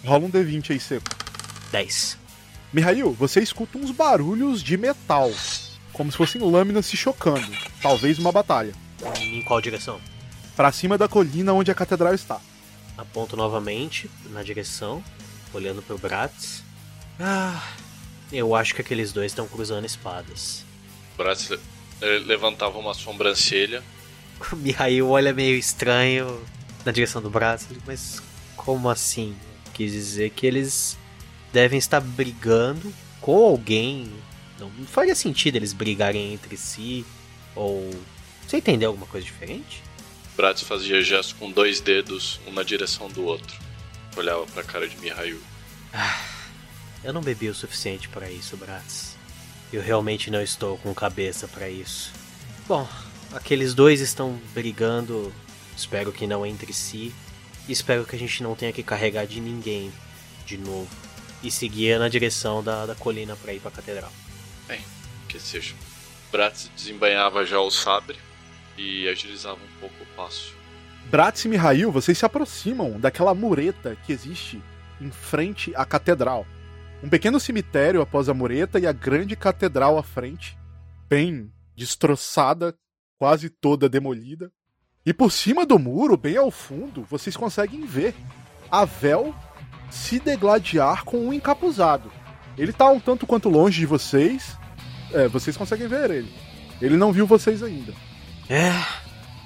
Rola 0.05 0.27
um 0.27 0.31
D20 0.31 0.70
aí, 0.70 0.81
seco. 0.81 1.05
10. 1.70 2.19
Mihail, 2.73 3.12
você 3.12 3.41
escuta 3.41 3.79
uns 3.79 3.91
barulhos 3.91 4.62
de 4.62 4.77
metal, 4.77 5.31
como 5.93 6.11
se 6.11 6.19
fossem 6.19 6.41
lâminas 6.41 6.87
se 6.87 6.97
chocando. 6.97 7.47
Talvez 7.81 8.19
uma 8.19 8.33
batalha. 8.33 8.73
Em 9.20 9.43
qual 9.43 9.61
direção? 9.61 10.01
Para 10.57 10.73
cima 10.73 10.99
da 10.99 11.09
colina 11.09 11.53
onde 11.53 11.70
a 11.70 11.74
catedral 11.74 12.15
está. 12.15 12.41
Aponto 12.97 13.37
novamente 13.37 14.11
na 14.31 14.43
direção, 14.43 15.03
olhando 15.53 15.83
pro 15.83 15.99
Bratz. 15.99 16.62
Ah, 17.19 17.62
eu 18.33 18.55
acho 18.55 18.74
que 18.74 18.81
aqueles 18.81 19.12
dois 19.12 19.33
estão 19.33 19.47
cruzando 19.47 19.85
espadas. 19.85 20.65
Bratz 21.16 21.51
levantava 22.27 22.79
uma 22.79 22.95
sobrancelha. 22.95 23.83
O 24.53 24.57
Mihail 24.57 25.09
olha 25.09 25.33
meio 25.33 25.57
estranho 25.57 26.43
na 26.85 26.91
direção 26.93 27.23
do 27.23 27.31
Bratz, 27.31 27.69
mas 27.87 28.23
como 28.57 28.91
assim? 28.91 29.37
Quis 29.73 29.93
dizer 29.93 30.31
que 30.31 30.47
eles 30.47 30.99
devem 31.53 31.78
estar 31.78 32.01
brigando 32.01 32.93
com 33.20 33.44
alguém. 33.44 34.11
Não, 34.59 34.70
não 34.70 34.86
faria 34.86 35.15
sentido 35.15 35.57
eles 35.57 35.73
brigarem 35.73 36.32
entre 36.32 36.57
si. 36.57 37.05
Ou. 37.55 37.90
Você 38.47 38.59
entendeu 38.59 38.90
alguma 38.90 39.07
coisa 39.07 39.24
diferente? 39.24 39.82
Bratz 40.36 40.62
fazia 40.62 41.03
gestos 41.03 41.35
com 41.35 41.51
dois 41.51 41.81
dedos, 41.81 42.40
um 42.47 42.53
na 42.53 42.62
direção 42.62 43.09
do 43.09 43.24
outro. 43.24 43.59
Olhava 44.16 44.47
pra 44.47 44.62
cara 44.62 44.89
de 44.89 44.97
Mihail. 44.99 45.40
Ah, 45.93 46.20
eu 47.05 47.12
não 47.12 47.20
bebi 47.20 47.49
o 47.49 47.55
suficiente 47.55 48.09
para 48.09 48.31
isso, 48.31 48.57
Bratz. 48.57 49.16
Eu 49.73 49.82
realmente 49.82 50.31
não 50.31 50.43
estou 50.43 50.77
com 50.78 50.94
cabeça 50.94 51.49
para 51.49 51.69
isso. 51.69 52.12
Bom, 52.66 52.86
aqueles 53.32 53.74
dois 53.74 54.01
estão 54.01 54.39
brigando. 54.55 55.32
Espero 55.77 56.12
que 56.12 56.27
não 56.27 56.44
entre 56.44 56.73
si. 56.73 57.12
Espero 57.68 58.05
que 58.05 58.16
a 58.16 58.18
gente 58.18 58.43
não 58.43 58.55
tenha 58.55 58.72
que 58.72 58.82
carregar 58.82 59.26
de 59.26 59.40
ninguém 59.40 59.93
de 60.44 60.59
novo. 60.59 60.89
E 61.43 61.51
seguir 61.51 61.98
na 61.98 62.09
direção 62.09 62.62
da, 62.62 62.86
da 62.86 62.94
colina 62.94 63.36
para 63.36 63.52
ir 63.52 63.60
pra 63.60 63.70
catedral. 63.70 64.12
Bem, 64.68 64.80
que 65.28 65.40
seja. 65.40 65.74
Bratz 66.30 66.70
desembanhava 66.74 67.44
já 67.44 67.60
o 67.60 67.70
sabre 67.70 68.16
e 68.78 69.09
agilizava 69.09 69.56
um 69.56 69.80
pouco 69.80 69.94
o 70.02 70.06
passo. 70.16 70.55
Bratz 71.10 71.44
e 71.44 71.48
Mihail, 71.48 71.90
vocês 71.90 72.16
se 72.16 72.24
aproximam 72.24 72.98
daquela 72.98 73.34
mureta 73.34 73.97
que 74.06 74.12
existe 74.12 74.62
em 75.01 75.10
frente 75.10 75.72
à 75.74 75.84
catedral. 75.84 76.47
Um 77.02 77.09
pequeno 77.09 77.40
cemitério 77.40 78.01
após 78.01 78.28
a 78.28 78.34
mureta 78.34 78.78
e 78.78 78.86
a 78.86 78.93
grande 78.93 79.34
catedral 79.34 79.98
à 79.98 80.02
frente, 80.02 80.56
bem 81.09 81.52
destroçada, 81.74 82.74
quase 83.18 83.51
toda 83.51 83.89
demolida. 83.89 84.51
E 85.05 85.12
por 85.12 85.33
cima 85.33 85.66
do 85.66 85.79
muro, 85.79 86.16
bem 86.16 86.37
ao 86.37 86.51
fundo, 86.51 87.05
vocês 87.11 87.37
conseguem 87.37 87.85
ver 87.85 88.15
a 88.70 88.85
Vel 88.85 89.35
se 89.91 90.20
degladiar 90.20 91.05
com 91.05 91.19
um 91.19 91.33
encapuzado. 91.33 92.11
Ele 92.57 92.73
tá 92.73 92.89
um 92.89 93.01
tanto 93.01 93.27
quanto 93.27 93.49
longe 93.49 93.81
de 93.81 93.87
vocês. 93.87 94.57
É, 95.12 95.27
vocês 95.27 95.57
conseguem 95.57 95.89
ver 95.89 96.11
ele. 96.11 96.33
Ele 96.81 96.97
não 96.97 97.12
viu 97.12 97.27
vocês 97.27 97.62
ainda. 97.62 97.93
É, 98.49 98.73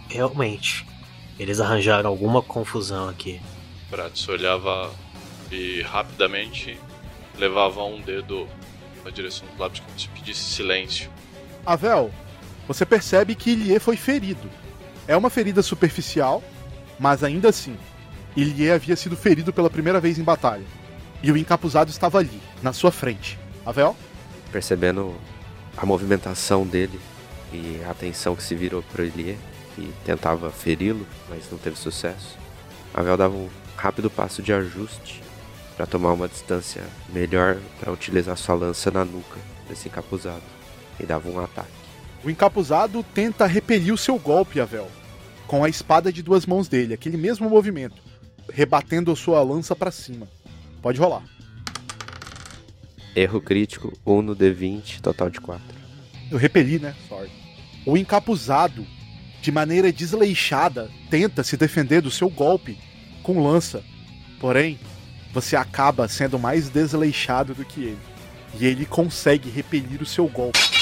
realmente. 0.08 0.86
Eles 1.38 1.58
arranjaram 1.58 2.08
alguma 2.10 2.42
confusão 2.42 3.08
aqui. 3.08 3.40
Bratz 3.90 4.28
olhava 4.28 4.92
e 5.50 5.80
rapidamente 5.82 6.78
levava 7.38 7.82
um 7.84 8.00
dedo 8.00 8.46
na 9.04 9.10
direção 9.10 9.46
dos 9.48 9.58
lábios 9.58 9.80
como 9.80 9.98
se 9.98 10.08
pedisse 10.08 10.40
silêncio. 10.40 11.10
Avel, 11.64 12.12
você 12.66 12.84
percebe 12.84 13.34
que 13.34 13.50
Ilie 13.50 13.78
foi 13.78 13.96
ferido. 13.96 14.50
É 15.08 15.16
uma 15.16 15.30
ferida 15.30 15.62
superficial, 15.62 16.42
mas 16.98 17.22
ainda 17.22 17.48
assim, 17.48 17.76
Ilie 18.36 18.70
havia 18.70 18.96
sido 18.96 19.16
ferido 19.16 19.52
pela 19.52 19.70
primeira 19.70 20.00
vez 20.00 20.18
em 20.18 20.24
batalha. 20.24 20.64
E 21.22 21.30
o 21.30 21.36
encapuzado 21.36 21.90
estava 21.90 22.18
ali, 22.18 22.40
na 22.62 22.72
sua 22.72 22.90
frente. 22.90 23.38
Avel? 23.64 23.96
Percebendo 24.50 25.14
a 25.76 25.86
movimentação 25.86 26.66
dele 26.66 27.00
e 27.52 27.80
a 27.86 27.90
atenção 27.90 28.34
que 28.34 28.42
se 28.42 28.54
virou 28.54 28.82
para 28.82 29.04
Ilie, 29.04 29.38
que 29.74 29.92
tentava 30.04 30.50
feri-lo, 30.50 31.06
mas 31.28 31.50
não 31.50 31.58
teve 31.58 31.76
sucesso, 31.76 32.36
Avel 32.92 33.16
dava 33.16 33.34
um 33.34 33.48
rápido 33.76 34.10
passo 34.10 34.42
de 34.42 34.52
ajuste 34.52 35.22
para 35.76 35.86
tomar 35.86 36.12
uma 36.12 36.28
distância 36.28 36.82
melhor 37.10 37.58
para 37.78 37.92
utilizar 37.92 38.36
sua 38.36 38.54
lança 38.54 38.90
na 38.90 39.04
nuca 39.04 39.38
desse 39.68 39.88
encapuzado 39.88 40.42
e 40.98 41.04
dava 41.04 41.28
um 41.28 41.38
ataque. 41.38 41.85
O 42.24 42.30
encapuzado 42.30 43.04
tenta 43.14 43.46
repelir 43.46 43.92
o 43.92 43.98
seu 43.98 44.18
golpe, 44.18 44.60
Avel, 44.60 44.90
com 45.46 45.62
a 45.62 45.68
espada 45.68 46.12
de 46.12 46.22
duas 46.22 46.44
mãos 46.44 46.68
dele, 46.68 46.94
aquele 46.94 47.16
mesmo 47.16 47.48
movimento, 47.48 48.02
rebatendo 48.52 49.12
a 49.12 49.16
sua 49.16 49.42
lança 49.42 49.76
para 49.76 49.90
cima. 49.90 50.28
Pode 50.82 50.98
rolar. 50.98 51.24
Erro 53.14 53.40
crítico, 53.40 53.92
1 54.04 54.22
no 54.22 54.36
D20, 54.36 55.00
total 55.00 55.30
de 55.30 55.40
4. 55.40 55.62
Eu 56.30 56.38
repeli, 56.38 56.78
né? 56.78 56.94
Sorry. 57.08 57.30
O 57.86 57.96
encapuzado, 57.96 58.84
de 59.40 59.52
maneira 59.52 59.92
desleixada, 59.92 60.90
tenta 61.08 61.42
se 61.42 61.56
defender 61.56 62.02
do 62.02 62.10
seu 62.10 62.28
golpe 62.28 62.78
com 63.22 63.42
lança. 63.42 63.82
Porém, 64.40 64.78
você 65.32 65.56
acaba 65.56 66.08
sendo 66.08 66.38
mais 66.38 66.68
desleixado 66.68 67.54
do 67.54 67.64
que 67.64 67.80
ele. 67.80 67.98
E 68.58 68.66
ele 68.66 68.84
consegue 68.84 69.48
repelir 69.48 70.02
o 70.02 70.06
seu 70.06 70.26
golpe. 70.28 70.75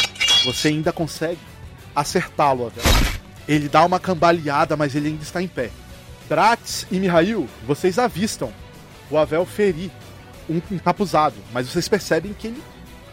Você 0.45 0.69
ainda 0.69 0.93
consegue 0.93 1.41
acertá-lo. 1.95 2.71
Ele 3.49 3.69
dá 3.69 3.85
uma 3.85 3.99
cambaleada, 3.99 4.77
mas 4.77 4.95
ele 4.95 5.09
ainda 5.09 5.23
está 5.23 5.43
em 5.43 5.49
pé. 5.49 5.71
Bratz 6.29 6.87
e 6.91 6.99
Mihail, 6.99 7.49
vocês 7.67 7.99
avistam 7.99 8.53
o 9.11 9.19
Avel 9.19 9.45
ferir 9.45 9.91
um 10.49 10.61
encapuzado, 10.71 11.37
mas 11.53 11.69
vocês 11.69 11.89
percebem 11.89 12.33
que, 12.33 12.49
ele, 12.49 12.63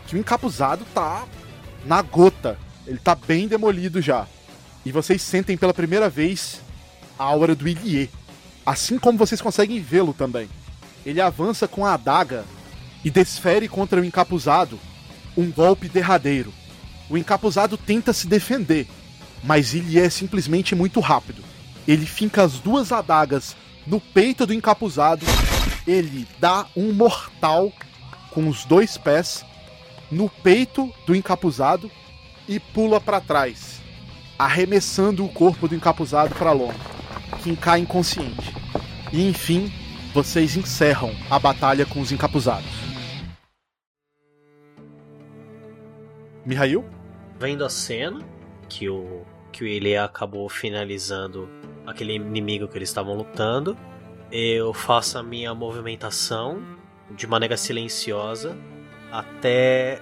que 0.08 0.16
o 0.16 0.20
encapuzado 0.20 0.86
tá 0.94 1.26
na 1.86 2.02
gota. 2.02 2.58
Ele 2.86 2.98
tá 2.98 3.16
bem 3.16 3.48
demolido 3.48 4.02
já. 4.02 4.28
E 4.86 4.92
vocês 4.92 5.22
sentem 5.22 5.56
pela 5.56 5.74
primeira 5.74 6.10
vez 6.10 6.62
a 7.18 7.24
aura 7.24 7.56
do 7.56 7.68
Ilie. 7.68 8.10
Assim 8.66 8.98
como 8.98 9.18
vocês 9.18 9.42
conseguem 9.42 9.80
vê-lo 9.80 10.14
também. 10.14 10.50
Ele 11.06 11.22
avança 11.22 11.68
com 11.68 11.86
a 11.86 11.94
adaga 11.94 12.44
e 13.04 13.10
desfere 13.10 13.68
contra 13.68 14.02
o 14.02 14.06
encapuzado 14.06 14.80
um 15.38 15.50
golpe 15.52 15.88
derradeiro. 15.88 16.54
O 17.12 17.18
encapuzado 17.18 17.76
tenta 17.76 18.14
se 18.14 18.26
defender, 18.26 18.88
mas 19.44 19.76
ele 19.76 20.00
é 20.00 20.10
simplesmente 20.10 20.74
muito 20.74 21.02
rápido. 21.02 21.44
Ele 21.86 22.06
finca 22.06 22.42
as 22.42 22.54
duas 22.54 22.90
adagas 22.94 23.54
no 23.86 24.00
peito 24.00 24.46
do 24.46 24.54
encapuzado, 24.54 25.26
ele 25.86 26.26
dá 26.40 26.66
um 26.74 26.94
mortal 26.94 27.70
com 28.30 28.48
os 28.48 28.64
dois 28.64 28.98
pés 28.98 29.44
no 30.10 30.30
peito 30.30 30.90
do 31.06 31.14
encapuzado 31.14 31.92
e 32.48 32.62
pula 32.62 33.02
para 33.02 33.20
trás, 33.20 33.82
arremessando 34.40 35.26
o 35.26 35.30
corpo 35.30 35.68
do 35.68 35.76
encapuzado 35.76 36.34
para 36.36 36.54
longe, 36.54 36.80
que 37.44 37.58
cai 37.58 37.82
inconsciente. 37.82 38.56
E 39.12 39.28
enfim, 39.28 39.70
vocês 40.14 40.56
encerram 40.56 41.14
a 41.30 41.38
batalha 41.38 41.86
com 41.86 42.00
os 42.00 42.14
encapuzados. 42.14 42.72
Mihail? 46.46 46.86
Vendo 47.42 47.66
a 47.66 47.70
cena 47.70 48.20
que 48.70 48.88
o 48.88 49.26
que 49.52 49.64
o 49.64 49.68
Ilie 49.68 49.98
acabou 49.98 50.48
finalizando 50.48 51.50
aquele 51.88 52.14
inimigo 52.14 52.68
que 52.68 52.78
eles 52.78 52.88
estavam 52.88 53.16
lutando, 53.16 53.76
eu 54.32 54.72
faço 54.76 55.18
a 55.18 55.24
minha 55.24 55.52
movimentação 55.56 56.62
de 57.10 57.26
maneira 57.26 57.58
silenciosa 57.58 58.56
até 59.12 60.00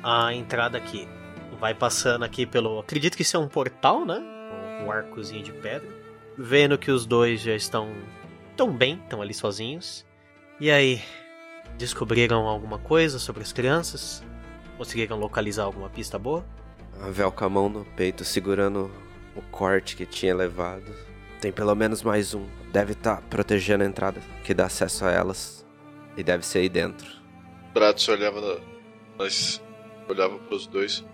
a 0.00 0.32
entrada 0.32 0.78
aqui. 0.78 1.08
vai 1.58 1.74
passando 1.74 2.24
aqui 2.24 2.46
pelo. 2.46 2.78
Acredito 2.78 3.16
que 3.16 3.22
isso 3.22 3.36
é 3.36 3.40
um 3.40 3.48
portal, 3.48 4.06
né? 4.06 4.22
Um 4.86 4.88
arcozinho 4.88 5.42
de 5.42 5.52
pedra. 5.54 5.88
Vendo 6.38 6.78
que 6.78 6.92
os 6.92 7.04
dois 7.04 7.40
já 7.40 7.56
estão 7.56 7.92
tão 8.56 8.72
bem, 8.72 9.00
estão 9.02 9.20
ali 9.20 9.34
sozinhos. 9.34 10.06
E 10.60 10.70
aí, 10.70 11.02
descobriram 11.76 12.46
alguma 12.46 12.78
coisa 12.78 13.18
sobre 13.18 13.42
as 13.42 13.52
crianças? 13.52 14.24
Conseguiram 14.78 15.18
localizar 15.18 15.64
alguma 15.64 15.90
pista 15.90 16.16
boa? 16.16 16.46
A 17.00 17.10
Vel 17.10 17.30
com 17.30 17.44
a 17.44 17.48
mão 17.48 17.68
no 17.68 17.84
peito, 17.84 18.24
segurando 18.24 18.90
o 19.34 19.42
corte 19.42 19.96
que 19.96 20.06
tinha 20.06 20.34
levado. 20.34 20.94
Tem 21.40 21.52
pelo 21.52 21.74
menos 21.74 22.02
mais 22.02 22.34
um. 22.34 22.46
Deve 22.72 22.92
estar 22.92 23.16
tá 23.16 23.22
protegendo 23.28 23.84
a 23.84 23.86
entrada 23.86 24.20
que 24.42 24.54
dá 24.54 24.66
acesso 24.66 25.04
a 25.04 25.10
elas. 25.10 25.64
E 26.16 26.22
deve 26.22 26.44
ser 26.44 26.60
aí 26.60 26.68
dentro. 26.68 27.06
Bratz 27.74 28.08
olhava, 28.08 28.60
mas 29.18 29.62
olhava 30.08 30.38
para 30.38 30.54
os 30.54 30.66
dois. 30.66 31.04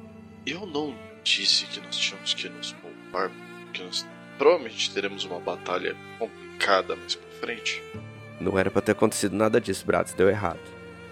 Eu 0.47 0.65
não 0.67 0.95
disse 1.25 1.67
que 1.67 1.81
nós 1.81 1.97
tínhamos 1.97 2.35
que 2.35 2.49
nos 2.49 2.73
poupar, 2.73 3.31
porque 3.65 3.83
nós 3.83 4.07
provavelmente 4.39 4.93
teremos 4.95 5.25
uma 5.25 5.41
batalha 5.41 5.97
complicada 6.19 6.95
mais 6.95 7.17
pra 7.17 7.31
frente. 7.41 7.83
Não 8.41 8.59
era 8.59 8.71
para 8.71 8.83
ter 8.83 8.93
acontecido 8.93 9.35
nada 9.35 9.61
disso, 9.61 9.85
Bratz. 9.85 10.15
Deu 10.15 10.29
errado. 10.29 10.61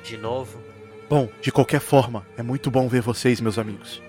De 0.05 0.17
novo? 0.17 0.63
Bom, 1.09 1.29
de 1.43 1.51
qualquer 1.51 1.81
forma, 1.81 2.25
é 2.37 2.43
muito 2.43 2.71
bom 2.71 2.89
ver 2.89 3.03
vocês, 3.03 3.41
meus 3.41 3.59
amigos. 3.59 4.01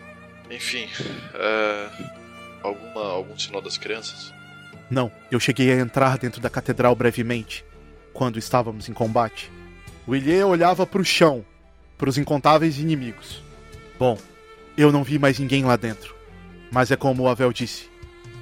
Enfim, 0.51 0.89
é... 1.33 1.89
alguma 2.61 3.01
algum 3.07 3.39
sinal 3.39 3.61
das 3.61 3.77
crianças? 3.77 4.33
Não, 4.89 5.09
eu 5.31 5.39
cheguei 5.39 5.71
a 5.71 5.77
entrar 5.77 6.17
dentro 6.17 6.41
da 6.41 6.49
catedral 6.49 6.93
brevemente, 6.93 7.63
quando 8.11 8.37
estávamos 8.37 8.89
em 8.89 8.93
combate. 8.93 9.49
Ilê 10.05 10.43
olhava 10.43 10.85
para 10.85 11.01
o 11.01 11.05
chão, 11.05 11.45
para 11.97 12.09
os 12.09 12.17
incontáveis 12.17 12.77
inimigos. 12.77 13.41
Bom, 13.97 14.17
eu 14.77 14.91
não 14.91 15.05
vi 15.05 15.17
mais 15.17 15.39
ninguém 15.39 15.63
lá 15.63 15.77
dentro, 15.77 16.13
mas 16.69 16.91
é 16.91 16.97
como 16.97 17.23
o 17.23 17.29
Avel 17.29 17.53
disse. 17.53 17.89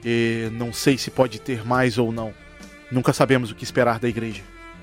E 0.04 0.50
não 0.54 0.74
sei 0.74 0.98
se 0.98 1.12
pode 1.12 1.40
ter 1.40 1.64
mais 1.64 2.00
ou 2.00 2.12
não. 2.12 2.34
Nunca 2.92 3.14
sabemos 3.14 3.52
o 3.52 3.56
que 3.56 3.64
esperar 3.64 4.00
da 4.00 4.10
igreja. 4.10 4.42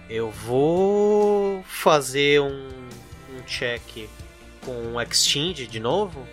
Eu 0.08 0.30
vou 0.30 1.64
fazer 1.64 2.40
um, 2.40 2.68
um 3.36 3.42
check 3.44 4.08
com 4.64 4.94
o 4.94 5.00
Exchange 5.00 5.66
de 5.66 5.80
novo 5.80 6.24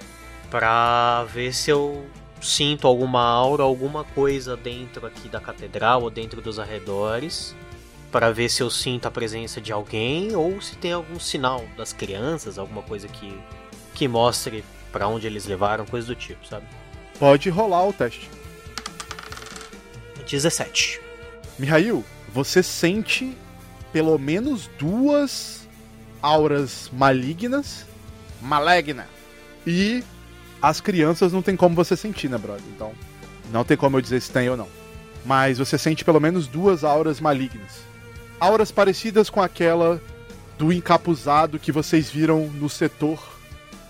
para 0.53 1.23
ver 1.23 1.51
se 1.51 1.71
eu 1.71 2.05
sinto 2.39 2.85
alguma 2.85 3.23
aura, 3.23 3.63
alguma 3.63 4.03
coisa 4.03 4.55
dentro 4.55 5.07
aqui 5.07 5.27
da 5.27 5.39
catedral 5.39 6.03
ou 6.03 6.11
dentro 6.11 6.41
dos 6.41 6.59
arredores, 6.59 7.55
para 8.11 8.31
ver 8.31 8.49
se 8.49 8.61
eu 8.61 8.69
sinto 8.69 9.07
a 9.07 9.11
presença 9.11 9.59
de 9.59 9.71
alguém 9.71 10.35
ou 10.35 10.61
se 10.61 10.75
tem 10.75 10.93
algum 10.93 11.19
sinal 11.19 11.65
das 11.75 11.91
crianças, 11.91 12.59
alguma 12.59 12.84
coisa 12.84 13.07
que 13.07 13.35
que 13.95 14.07
mostre 14.07 14.63
para 14.91 15.07
onde 15.07 15.25
eles 15.25 15.47
levaram, 15.47 15.88
coisa 15.88 16.05
do 16.05 16.15
tipo, 16.15 16.45
sabe? 16.45 16.67
Pode 17.17 17.49
rolar 17.49 17.88
o 17.88 17.93
teste. 17.93 18.30
17. 20.30 21.01
Mihail, 21.57 22.05
você 22.31 22.61
sente 22.61 23.35
pelo 23.91 24.19
menos 24.19 24.69
duas 24.77 25.67
auras 26.21 26.91
malignas. 26.93 27.88
Maligna. 28.39 29.07
E 29.65 30.03
as 30.64 30.80
crianças 30.80 31.34
não 31.34 31.41
tem 31.41 31.57
como 31.57 31.76
você 31.76 31.94
sentir, 31.94 32.30
né, 32.30 32.38
brother? 32.38 32.64
Então, 32.73 32.94
não 33.52 33.65
tem 33.65 33.76
como 33.76 33.98
eu 33.98 34.02
dizer 34.02 34.22
se 34.22 34.31
tem 34.31 34.49
ou 34.49 34.56
não. 34.56 34.69
Mas 35.26 35.57
você 35.57 35.77
sente 35.77 36.06
pelo 36.06 36.22
menos 36.22 36.48
duas 36.48 36.85
auras 36.85 37.19
malignas. 37.19 37.81
Auras 38.40 38.72
parecidas 38.72 39.30
com 39.30 39.41
aquela 39.41 40.02
do 40.57 40.72
encapuzado 40.72 41.60
que 41.60 41.69
vocês 41.69 42.10
viram 42.10 42.48
no 42.48 42.69
setor 42.69 43.22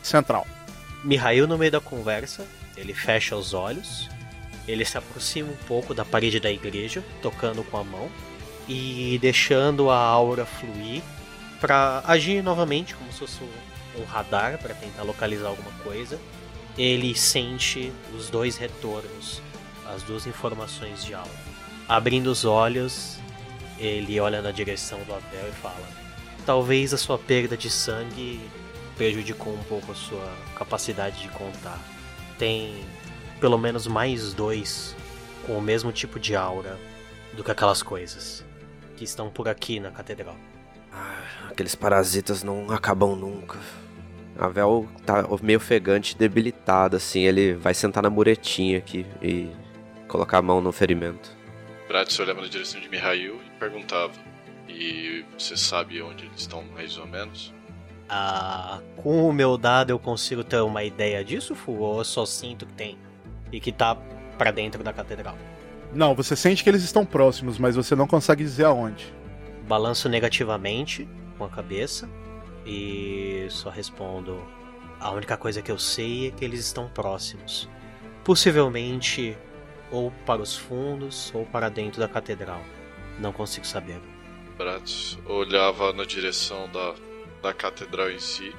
central. 0.01 0.47
Mihail, 1.03 1.45
no 1.45 1.59
meio 1.59 1.71
da 1.71 1.79
conversa, 1.79 2.43
ele 2.75 2.95
fecha 2.95 3.35
os 3.35 3.53
olhos, 3.53 4.09
ele 4.67 4.83
se 4.83 4.97
aproxima 4.97 5.51
um 5.51 5.67
pouco 5.67 5.93
da 5.93 6.03
parede 6.03 6.39
da 6.39 6.51
igreja, 6.51 7.03
tocando 7.21 7.63
com 7.63 7.77
a 7.77 7.83
mão 7.83 8.09
e 8.67 9.19
deixando 9.21 9.91
a 9.91 9.97
aura 9.99 10.43
fluir 10.43 11.03
para 11.61 12.01
agir 12.07 12.41
novamente 12.41 12.95
como 12.95 13.11
se 13.11 13.19
fosse 13.19 13.39
um 13.95 14.05
radar 14.05 14.57
para 14.57 14.73
tentar 14.73 15.03
localizar 15.03 15.49
alguma 15.49 15.71
coisa. 15.83 16.19
Ele 16.77 17.15
sente 17.15 17.91
os 18.15 18.29
dois 18.29 18.57
retornos, 18.57 19.41
as 19.85 20.01
duas 20.03 20.25
informações 20.25 21.03
de 21.03 21.13
aura. 21.13 21.29
Abrindo 21.87 22.27
os 22.27 22.45
olhos, 22.45 23.19
ele 23.77 24.19
olha 24.19 24.41
na 24.41 24.51
direção 24.51 24.99
do 25.03 25.13
Abel 25.13 25.47
e 25.47 25.51
fala: 25.51 25.87
Talvez 26.45 26.93
a 26.93 26.97
sua 26.97 27.17
perda 27.17 27.55
de 27.55 27.69
sangue 27.69 28.39
prejudicou 28.95 29.53
um 29.53 29.63
pouco 29.63 29.91
a 29.91 29.95
sua 29.95 30.33
capacidade 30.55 31.21
de 31.21 31.27
contar. 31.29 31.79
Tem 32.37 32.83
pelo 33.39 33.57
menos 33.57 33.87
mais 33.87 34.33
dois 34.33 34.95
com 35.45 35.57
o 35.57 35.61
mesmo 35.61 35.91
tipo 35.91 36.19
de 36.19 36.35
aura 36.35 36.79
do 37.35 37.43
que 37.43 37.51
aquelas 37.51 37.83
coisas 37.83 38.43
que 38.95 39.03
estão 39.03 39.29
por 39.29 39.47
aqui 39.47 39.79
na 39.79 39.91
catedral. 39.91 40.37
Ah, 40.91 41.23
aqueles 41.49 41.75
parasitas 41.75 42.43
não 42.43 42.71
acabam 42.71 43.15
nunca. 43.15 43.59
A 44.37 44.47
Vel 44.47 44.87
tá 45.05 45.23
meio 45.41 45.57
ofegante, 45.57 46.17
debilitada, 46.17 46.97
assim. 46.97 47.21
Ele 47.21 47.53
vai 47.53 47.73
sentar 47.73 48.03
na 48.03 48.09
muretinha 48.09 48.79
aqui 48.79 49.05
e 49.21 49.49
colocar 50.07 50.39
a 50.39 50.41
mão 50.41 50.61
no 50.61 50.71
ferimento. 50.71 51.31
Bratz 51.87 52.17
olhava 52.19 52.41
na 52.41 52.47
direção 52.47 52.81
de 52.81 52.89
Mihail 52.89 53.39
e 53.45 53.59
perguntava: 53.59 54.13
E 54.67 55.23
você 55.37 55.55
sabe 55.55 56.01
onde 56.01 56.25
eles 56.25 56.41
estão 56.41 56.63
mais 56.73 56.97
ou 56.97 57.05
menos? 57.05 57.53
Ah, 58.09 58.81
com 58.97 59.27
o 59.27 59.33
meu 59.33 59.57
dado 59.57 59.91
eu 59.91 59.99
consigo 59.99 60.43
ter 60.43 60.61
uma 60.61 60.83
ideia 60.83 61.23
disso, 61.23 61.55
Fu? 61.55 61.73
Ou 61.73 61.99
eu 61.99 62.03
só 62.03 62.25
sinto 62.25 62.65
que 62.65 62.73
tem? 62.73 62.97
E 63.51 63.59
que 63.59 63.71
tá 63.71 63.95
para 64.37 64.51
dentro 64.51 64.83
da 64.83 64.91
catedral? 64.91 65.37
Não, 65.93 66.15
você 66.15 66.35
sente 66.35 66.63
que 66.63 66.69
eles 66.69 66.83
estão 66.83 67.05
próximos, 67.05 67.59
mas 67.59 67.75
você 67.75 67.95
não 67.95 68.07
consegue 68.07 68.43
dizer 68.43 68.65
aonde. 68.65 69.13
Balanço 69.67 70.09
negativamente 70.09 71.07
com 71.37 71.45
a 71.45 71.49
cabeça 71.49 72.09
e 72.65 73.47
só 73.49 73.69
respondo: 73.69 74.41
a 74.99 75.11
única 75.11 75.37
coisa 75.37 75.61
que 75.61 75.71
eu 75.71 75.77
sei 75.77 76.27
é 76.27 76.31
que 76.31 76.43
eles 76.43 76.59
estão 76.61 76.89
próximos. 76.89 77.69
Possivelmente 78.23 79.37
ou 79.91 80.11
para 80.25 80.41
os 80.41 80.55
fundos 80.55 81.31
ou 81.35 81.45
para 81.45 81.69
dentro 81.69 81.99
da 81.99 82.07
catedral. 82.07 82.61
Não 83.19 83.31
consigo 83.31 83.65
saber. 83.65 83.99
Bratz 84.57 85.17
olhava 85.25 85.91
na 85.93 86.05
direção 86.05 86.69
da 86.71 86.95
da 87.43 87.53
catedral 87.53 88.09
em 88.09 88.19
si 88.19 88.55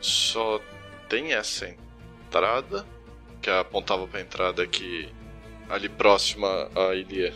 só 0.00 0.60
tem 1.08 1.32
essa 1.32 1.68
entrada 1.68 2.84
que 3.40 3.48
apontava 3.48 4.06
para 4.08 4.18
a 4.18 4.22
entrada 4.22 4.62
aqui 4.62 5.08
ali 5.68 5.88
próxima 5.88 6.68
a 6.74 6.94
Ilie, 6.94 7.32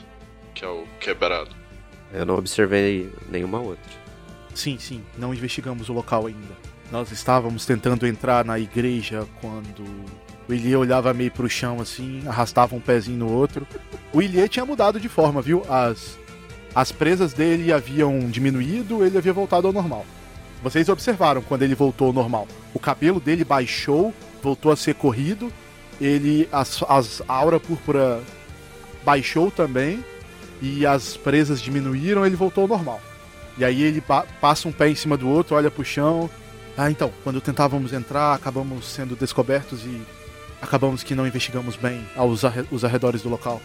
que 0.55 0.65
é 0.65 0.69
o 0.69 0.85
quebrado. 0.99 1.55
Eu 2.13 2.27
não 2.27 2.37
observei 2.37 3.11
nenhuma 3.29 3.61
outra. 3.61 4.06
Sim, 4.57 4.79
sim, 4.79 5.03
não 5.19 5.33
investigamos 5.33 5.89
o 5.89 5.93
local 5.93 6.27
ainda. 6.27 6.57
Nós 6.91 7.13
estávamos 7.13 7.67
tentando 7.67 8.07
entrar 8.07 8.45
na 8.45 8.59
igreja 8.59 9.27
quando 9.41 9.85
o 10.49 10.55
Ilie 10.55 10.75
olhava 10.77 11.13
meio 11.13 11.31
pro 11.31 11.49
chão 11.49 11.81
assim, 11.81 12.23
arrastava 12.27 12.75
um 12.75 12.81
pezinho 12.81 13.19
no 13.19 13.33
outro. 13.33 13.67
O 14.13 14.23
Ilie 14.23 14.49
tinha 14.49 14.65
mudado 14.65 14.99
de 14.99 15.09
forma, 15.09 15.43
viu? 15.43 15.63
As 15.69 16.17
as 16.77 16.93
presas 16.93 17.33
dele 17.33 17.73
haviam 17.73 18.19
diminuído, 18.29 19.03
ele 19.03 19.17
havia 19.17 19.33
voltado 19.33 19.67
ao 19.67 19.73
normal. 19.73 20.05
Vocês 20.63 20.91
observaram 20.91 21.41
quando 21.41 21.63
ele 21.63 21.75
voltou 21.75 22.09
ao 22.09 22.13
normal. 22.13 22.47
O 22.75 22.79
cabelo 22.79 23.19
dele 23.19 23.45
baixou, 23.45 24.13
voltou 24.43 24.71
a 24.71 24.77
ser 24.77 24.95
corrido. 24.95 25.51
Ele. 25.99 26.47
As, 26.53 26.83
as 26.87 27.23
a 27.27 27.33
aura 27.33 27.59
púrpura 27.59 28.21
baixou 29.05 29.51
também. 29.51 30.05
E 30.61 30.85
as 30.85 31.17
presas 31.17 31.63
diminuíram, 31.63 32.27
ele 32.27 32.37
voltou 32.37 32.63
ao 32.63 32.69
normal. 32.69 33.01
E 33.59 33.65
aí 33.65 33.83
ele 33.83 34.01
pa 34.01 34.23
passa 34.41 34.69
um 34.69 34.73
pé 34.73 34.89
em 34.89 34.95
cima 34.95 35.17
do 35.17 35.29
outro, 35.29 35.57
olha 35.57 35.71
pro 35.71 35.85
chão. 35.85 36.31
Ah, 36.77 36.91
então, 36.91 37.13
quando 37.25 37.41
tentávamos 37.41 37.93
entrar, 37.93 38.35
acabamos 38.35 38.87
sendo 38.87 39.17
descobertos 39.17 39.83
e 39.85 40.03
acabamos 40.61 41.03
que 41.03 41.15
não 41.15 41.27
investigamos 41.27 41.77
bem 41.77 42.07
aos 42.15 42.43
os 42.71 42.85
arredores 42.85 43.23
do 43.23 43.29
local. 43.29 43.63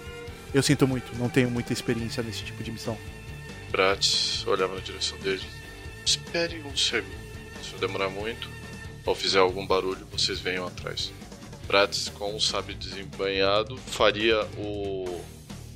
Eu 0.54 0.64
sinto 0.64 0.88
muito, 0.88 1.16
não 1.18 1.30
tenho 1.30 1.50
muita 1.50 1.74
experiência 1.74 2.24
nesse 2.24 2.44
tipo 2.44 2.64
de 2.64 2.72
missão. 2.72 2.98
Bratz 3.70 4.46
olhava 4.48 4.76
na 4.76 4.82
direção 4.82 5.18
dele 5.20 5.42
Espere 6.06 6.62
um 6.64 6.76
segundo. 6.76 7.22
Se 7.64 7.76
demorar 7.76 8.10
muito 8.10 8.50
ou 9.06 9.16
fizer 9.16 9.40
algum 9.40 9.66
barulho, 9.66 10.06
vocês 10.12 10.40
venham 10.40 10.66
atrás. 10.66 11.12
Bratz, 11.68 12.10
com 12.10 12.36
o 12.36 12.42
sábio 12.42 12.76
desembanhado, 12.76 13.78
faria 13.78 14.46
o. 14.58 15.22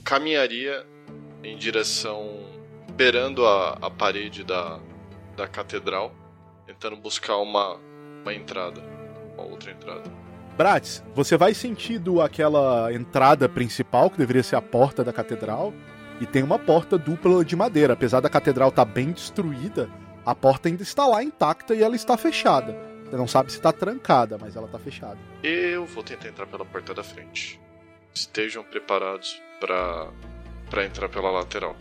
caminharia 0.03 0.85
em 1.43 1.57
direção. 1.57 2.54
Beirando 2.95 3.45
a, 3.45 3.71
a 3.81 3.89
parede 3.89 4.43
da, 4.43 4.79
da 5.35 5.47
catedral, 5.47 6.13
tentando 6.65 6.95
buscar 6.95 7.37
uma, 7.37 7.79
uma 8.21 8.33
entrada, 8.33 8.81
uma 9.33 9.43
outra 9.43 9.71
entrada. 9.71 10.09
Bratz, 10.57 11.03
você 11.13 11.35
vai 11.35 11.53
sentindo 11.53 12.21
aquela 12.21 12.91
entrada 12.93 13.49
principal, 13.49 14.09
que 14.09 14.17
deveria 14.17 14.43
ser 14.43 14.55
a 14.55 14.61
porta 14.61 15.03
da 15.03 15.11
catedral, 15.11 15.73
e 16.21 16.25
tem 16.25 16.41
uma 16.41 16.57
porta 16.57 16.97
dupla 16.97 17.43
de 17.43 17.55
madeira. 17.57 17.93
Apesar 17.93 18.21
da 18.21 18.29
catedral 18.29 18.69
estar 18.69 18.85
tá 18.85 18.91
bem 18.91 19.11
destruída, 19.11 19.89
a 20.25 20.33
porta 20.33 20.69
ainda 20.69 20.81
está 20.81 21.05
lá 21.05 21.21
intacta 21.21 21.75
e 21.75 21.83
ela 21.83 21.95
está 21.95 22.15
fechada. 22.17 22.75
Você 23.03 23.17
não 23.17 23.27
sabe 23.27 23.51
se 23.51 23.61
tá 23.61 23.73
trancada, 23.73 24.37
mas 24.39 24.55
ela 24.55 24.67
tá 24.67 24.79
fechada. 24.79 25.17
Eu 25.43 25.85
vou 25.85 26.03
tentar 26.03 26.29
entrar 26.29 26.47
pela 26.47 26.65
porta 26.65 26.93
da 26.93 27.03
frente. 27.03 27.59
Estejam 28.13 28.63
preparados 28.63 29.41
para 29.59 30.09
para 30.69 30.85
entrar 30.85 31.07
pela 31.09 31.29
lateral. 31.29 31.75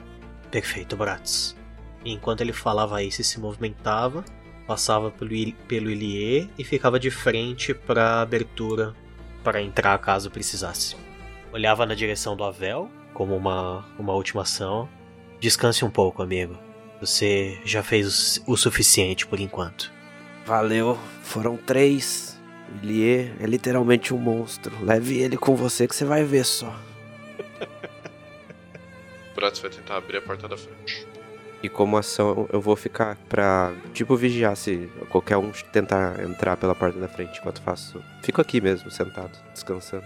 Perfeito, 0.55 0.97
Bratz. 0.97 1.57
Enquanto 2.05 2.41
ele 2.41 2.53
falava 2.53 3.03
isso 3.03 3.21
e 3.21 3.25
se 3.25 3.41
movimentava, 3.41 4.25
passava 4.69 5.11
pelo, 5.11 5.53
pelo 5.67 5.91
Ilie 5.91 6.49
e 6.57 6.63
ficava 6.63 6.97
de 7.01 7.11
frente 7.11 7.75
para 7.75 8.05
a 8.05 8.21
abertura 8.21 8.95
para 9.43 9.61
entrar 9.61 9.99
caso 9.99 10.31
precisasse. 10.31 10.95
Olhava 11.53 11.85
na 11.85 11.97
direção 11.97 12.37
do 12.37 12.45
Avel 12.45 12.89
como 13.13 13.37
uma, 13.37 13.85
uma 13.99 14.13
última 14.13 14.43
ação. 14.43 14.89
Descanse 15.41 15.85
um 15.85 15.91
pouco, 15.91 16.23
amigo. 16.23 16.57
Você 17.01 17.59
já 17.65 17.83
fez 17.83 18.41
o 18.47 18.57
suficiente 18.57 19.27
por 19.27 19.41
enquanto. 19.41 19.93
Valeu, 20.47 20.97
foram 21.25 21.57
três. 21.57 22.41
O 22.71 22.87
Ilie 22.87 23.35
é 23.41 23.45
literalmente 23.45 24.15
um 24.15 24.19
monstro. 24.19 24.73
Leve 24.85 25.19
ele 25.19 25.37
com 25.37 25.57
você 25.57 25.89
que 25.89 25.97
você 25.97 26.05
vai 26.05 26.23
ver 26.23 26.45
só. 26.45 26.73
o 29.35 29.41
Bratz 29.41 29.59
vai 29.59 29.71
tentar 29.71 29.97
abrir 29.97 30.19
a 30.19 30.23
porta 30.23 30.47
da 30.47 30.57
frente. 30.57 31.07
E 31.61 31.69
como 31.69 31.97
ação, 31.97 32.49
eu 32.53 32.61
vou 32.61 32.77
ficar 32.77 33.17
pra, 33.29 33.73
tipo, 33.93 34.17
vigiar 34.17 34.55
se 34.55 34.89
qualquer 35.09 35.37
um 35.39 35.51
tentar 35.73 36.23
entrar 36.23 36.57
pela 36.57 36.75
porta 36.75 36.99
da 36.99 37.09
frente 37.09 37.41
enquanto 37.41 37.61
faço. 37.63 38.03
Fico 38.23 38.41
aqui 38.41 38.61
mesmo, 38.61 38.91
sentado, 38.91 39.37
descansando. 39.53 40.05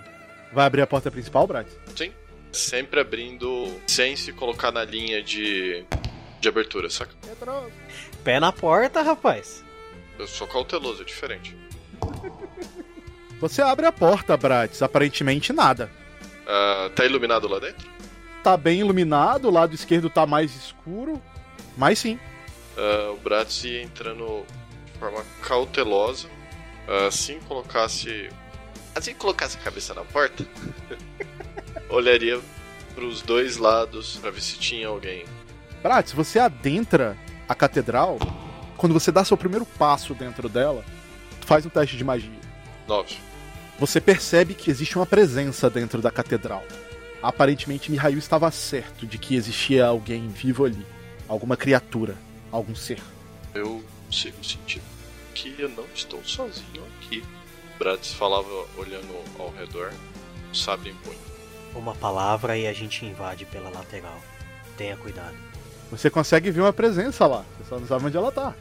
Vai 0.52 0.66
abrir 0.66 0.82
a 0.82 0.86
porta 0.86 1.10
principal, 1.10 1.46
Brad? 1.46 1.66
Sim. 1.94 2.12
Sempre 2.52 3.00
abrindo 3.00 3.68
sem 3.86 4.16
se 4.16 4.32
colocar 4.32 4.72
na 4.72 4.84
linha 4.84 5.22
de, 5.22 5.84
de 6.40 6.48
abertura, 6.48 6.88
saca? 6.88 7.12
Pé 8.24 8.40
na 8.40 8.52
porta, 8.52 9.02
rapaz. 9.02 9.62
Eu 10.18 10.26
sou 10.26 10.46
cauteloso, 10.46 11.02
é 11.02 11.04
diferente. 11.04 11.56
Você 13.40 13.60
abre 13.60 13.84
a 13.84 13.92
porta, 13.92 14.36
Bratis. 14.36 14.80
Aparentemente 14.80 15.52
nada. 15.52 15.90
Uh, 16.44 16.88
tá 16.90 17.04
iluminado 17.04 17.46
lá 17.46 17.58
dentro? 17.58 17.97
Tá 18.42 18.56
bem 18.56 18.80
iluminado, 18.80 19.48
o 19.48 19.50
lado 19.50 19.74
esquerdo 19.74 20.08
tá 20.08 20.26
mais 20.26 20.54
escuro. 20.54 21.20
Mas 21.76 21.98
sim. 21.98 22.18
Uh, 22.76 23.12
o 23.12 23.16
Bratz 23.18 23.64
ia 23.64 23.82
entrando 23.82 24.44
de 24.86 24.98
forma 24.98 25.24
cautelosa. 25.42 26.28
Uh, 26.88 27.06
assim 27.06 27.40
colocasse. 27.40 28.30
Assim 28.94 29.14
colocasse 29.14 29.56
a 29.56 29.60
cabeça 29.60 29.94
na 29.94 30.02
porta, 30.02 30.44
olharia 31.88 32.40
para 32.94 33.04
os 33.04 33.22
dois 33.22 33.56
lados 33.56 34.16
para 34.16 34.30
ver 34.30 34.40
se 34.40 34.58
tinha 34.58 34.88
alguém. 34.88 35.24
Bratz, 35.82 36.12
você 36.12 36.38
adentra 36.38 37.16
a 37.48 37.54
catedral. 37.54 38.18
Quando 38.76 38.92
você 38.92 39.12
dá 39.12 39.24
seu 39.24 39.36
primeiro 39.36 39.64
passo 39.64 40.14
dentro 40.14 40.48
dela, 40.48 40.84
faz 41.42 41.64
um 41.64 41.68
teste 41.68 41.96
de 41.96 42.04
magia. 42.04 42.30
Nove. 42.86 43.16
Você 43.78 44.00
percebe 44.00 44.54
que 44.54 44.70
existe 44.70 44.96
uma 44.96 45.06
presença 45.06 45.70
dentro 45.70 46.02
da 46.02 46.10
catedral. 46.10 46.64
Aparentemente, 47.22 47.90
Mihail 47.90 48.18
estava 48.18 48.50
certo 48.50 49.06
de 49.06 49.18
que 49.18 49.34
existia 49.34 49.86
alguém 49.86 50.28
vivo 50.28 50.64
ali 50.64 50.86
alguma 51.28 51.56
criatura, 51.56 52.16
algum 52.50 52.74
ser. 52.74 53.00
Eu 53.54 53.84
sigo 54.10 54.42
sentindo 54.42 54.84
que 55.34 55.54
eu 55.58 55.68
não 55.68 55.84
estou 55.94 56.24
sozinho 56.24 56.82
aqui. 56.96 57.22
Bratis 57.78 58.12
falava 58.12 58.48
olhando 58.76 59.14
ao 59.38 59.50
redor, 59.50 59.92
sabe 60.52 60.90
em 60.90 60.94
punho. 60.94 61.18
Uma 61.74 61.94
palavra 61.94 62.56
e 62.56 62.66
a 62.66 62.72
gente 62.72 63.04
invade 63.04 63.44
pela 63.44 63.68
lateral. 63.68 64.20
Tenha 64.76 64.96
cuidado. 64.96 65.36
Você 65.90 66.10
consegue 66.10 66.50
ver 66.50 66.62
uma 66.62 66.72
presença 66.72 67.26
lá, 67.26 67.44
você 67.56 67.68
só 67.68 67.78
não 67.78 67.86
sabe 67.86 68.06
onde 68.06 68.16
ela 68.16 68.32
tá. 68.32 68.54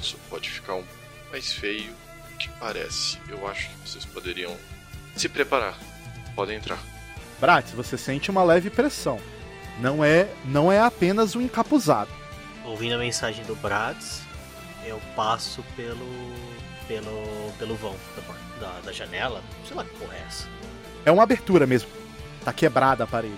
Isso 0.00 0.18
pode 0.28 0.50
ficar 0.50 0.74
um 0.74 0.84
mais 1.30 1.52
feio 1.52 1.92
do 2.30 2.36
que 2.38 2.48
parece. 2.58 3.18
Eu 3.28 3.46
acho 3.46 3.68
que 3.68 3.88
vocês 3.88 4.04
poderiam 4.04 4.56
se 5.14 5.28
preparar. 5.28 5.78
Podem 6.34 6.56
entrar. 6.56 6.78
Bratis, 7.40 7.72
você 7.72 7.98
sente 7.98 8.30
uma 8.30 8.42
leve 8.42 8.70
pressão 8.70 9.20
não 9.78 10.02
é, 10.02 10.28
não 10.44 10.72
é 10.72 10.80
apenas 10.80 11.36
um 11.36 11.40
encapuzado. 11.40 12.10
Ouvindo 12.64 12.94
a 12.94 12.98
mensagem 12.98 13.44
do 13.44 13.54
Brads, 13.56 14.22
eu 14.84 15.00
passo 15.14 15.62
pelo 15.76 16.06
pelo 16.88 17.52
pelo 17.58 17.74
vão 17.74 17.94
da, 18.60 18.66
da, 18.66 18.80
da 18.80 18.92
janela. 18.92 19.42
Sei 19.66 19.76
lá 19.76 19.84
que 19.84 19.90
porra 19.96 20.14
é 20.14 20.24
essa. 20.26 20.48
É 21.04 21.12
uma 21.12 21.22
abertura 21.22 21.66
mesmo. 21.66 21.88
Tá 22.44 22.52
quebrada 22.52 23.04
a 23.04 23.06
parede. 23.06 23.34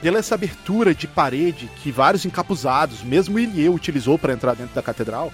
Pela 0.00 0.18
essa 0.18 0.34
abertura 0.34 0.94
de 0.94 1.06
parede 1.06 1.70
que 1.82 1.92
vários 1.92 2.24
encapuzados, 2.24 3.02
mesmo 3.02 3.38
Ilie 3.38 3.68
utilizou 3.68 4.18
para 4.18 4.32
entrar 4.32 4.54
dentro 4.54 4.74
da 4.74 4.82
catedral, 4.82 5.32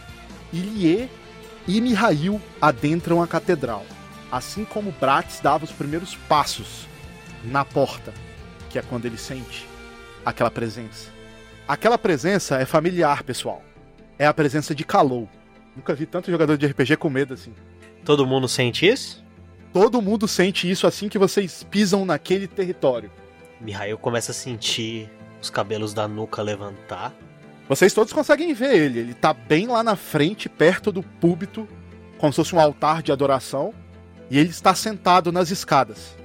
Ilie 0.52 1.10
e 1.66 1.80
Mihail 1.80 2.40
adentram 2.60 3.22
a 3.22 3.26
catedral, 3.26 3.84
assim 4.30 4.64
como 4.64 4.92
Bratis 4.92 5.40
dava 5.40 5.64
os 5.64 5.72
primeiros 5.72 6.14
passos 6.14 6.87
na 7.44 7.64
porta, 7.64 8.12
que 8.70 8.78
é 8.78 8.82
quando 8.82 9.06
ele 9.06 9.18
sente 9.18 9.66
aquela 10.24 10.50
presença. 10.50 11.10
Aquela 11.66 11.98
presença 11.98 12.56
é 12.56 12.64
familiar, 12.64 13.22
pessoal. 13.22 13.62
É 14.18 14.26
a 14.26 14.34
presença 14.34 14.74
de 14.74 14.84
Kalou. 14.84 15.28
Nunca 15.76 15.94
vi 15.94 16.06
tanto 16.06 16.30
jogador 16.30 16.56
de 16.56 16.66
RPG 16.66 16.96
com 16.96 17.08
medo 17.08 17.34
assim. 17.34 17.54
Todo 18.04 18.26
mundo 18.26 18.48
sente 18.48 18.86
isso? 18.86 19.24
Todo 19.72 20.02
mundo 20.02 20.26
sente 20.26 20.68
isso 20.68 20.86
assim 20.86 21.08
que 21.08 21.18
vocês 21.18 21.62
pisam 21.62 22.04
naquele 22.04 22.48
território. 22.48 23.10
Mihail 23.60 23.98
começa 23.98 24.32
a 24.32 24.34
sentir 24.34 25.10
os 25.40 25.50
cabelos 25.50 25.94
da 25.94 26.08
nuca 26.08 26.42
levantar. 26.42 27.14
Vocês 27.68 27.92
todos 27.92 28.12
conseguem 28.12 28.52
ver 28.54 28.74
ele. 28.74 28.98
Ele 28.98 29.14
tá 29.14 29.32
bem 29.32 29.66
lá 29.66 29.82
na 29.82 29.94
frente, 29.94 30.48
perto 30.48 30.90
do 30.90 31.02
púlpito, 31.02 31.68
como 32.16 32.32
se 32.32 32.36
fosse 32.36 32.54
um 32.54 32.60
altar 32.60 33.02
de 33.02 33.12
adoração. 33.12 33.74
E 34.30 34.38
ele 34.38 34.50
está 34.50 34.74
sentado 34.74 35.30
nas 35.30 35.50
escadas. 35.50 36.17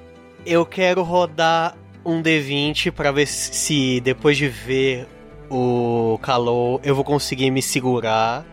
Eu 0.45 0.65
quero 0.65 1.03
rodar 1.03 1.74
um 2.03 2.22
D20 2.22 2.91
para 2.91 3.14
ver 3.14 3.28
se 3.28 4.02
depois 4.02 4.36
de 4.36 4.49
ver 4.49 5.07
o 5.49 6.20
calor 6.22 6.82
eu 6.84 6.94
vou 6.94 7.06
conseguir 7.06 7.49
me 7.49 7.61
segurar 7.61 8.45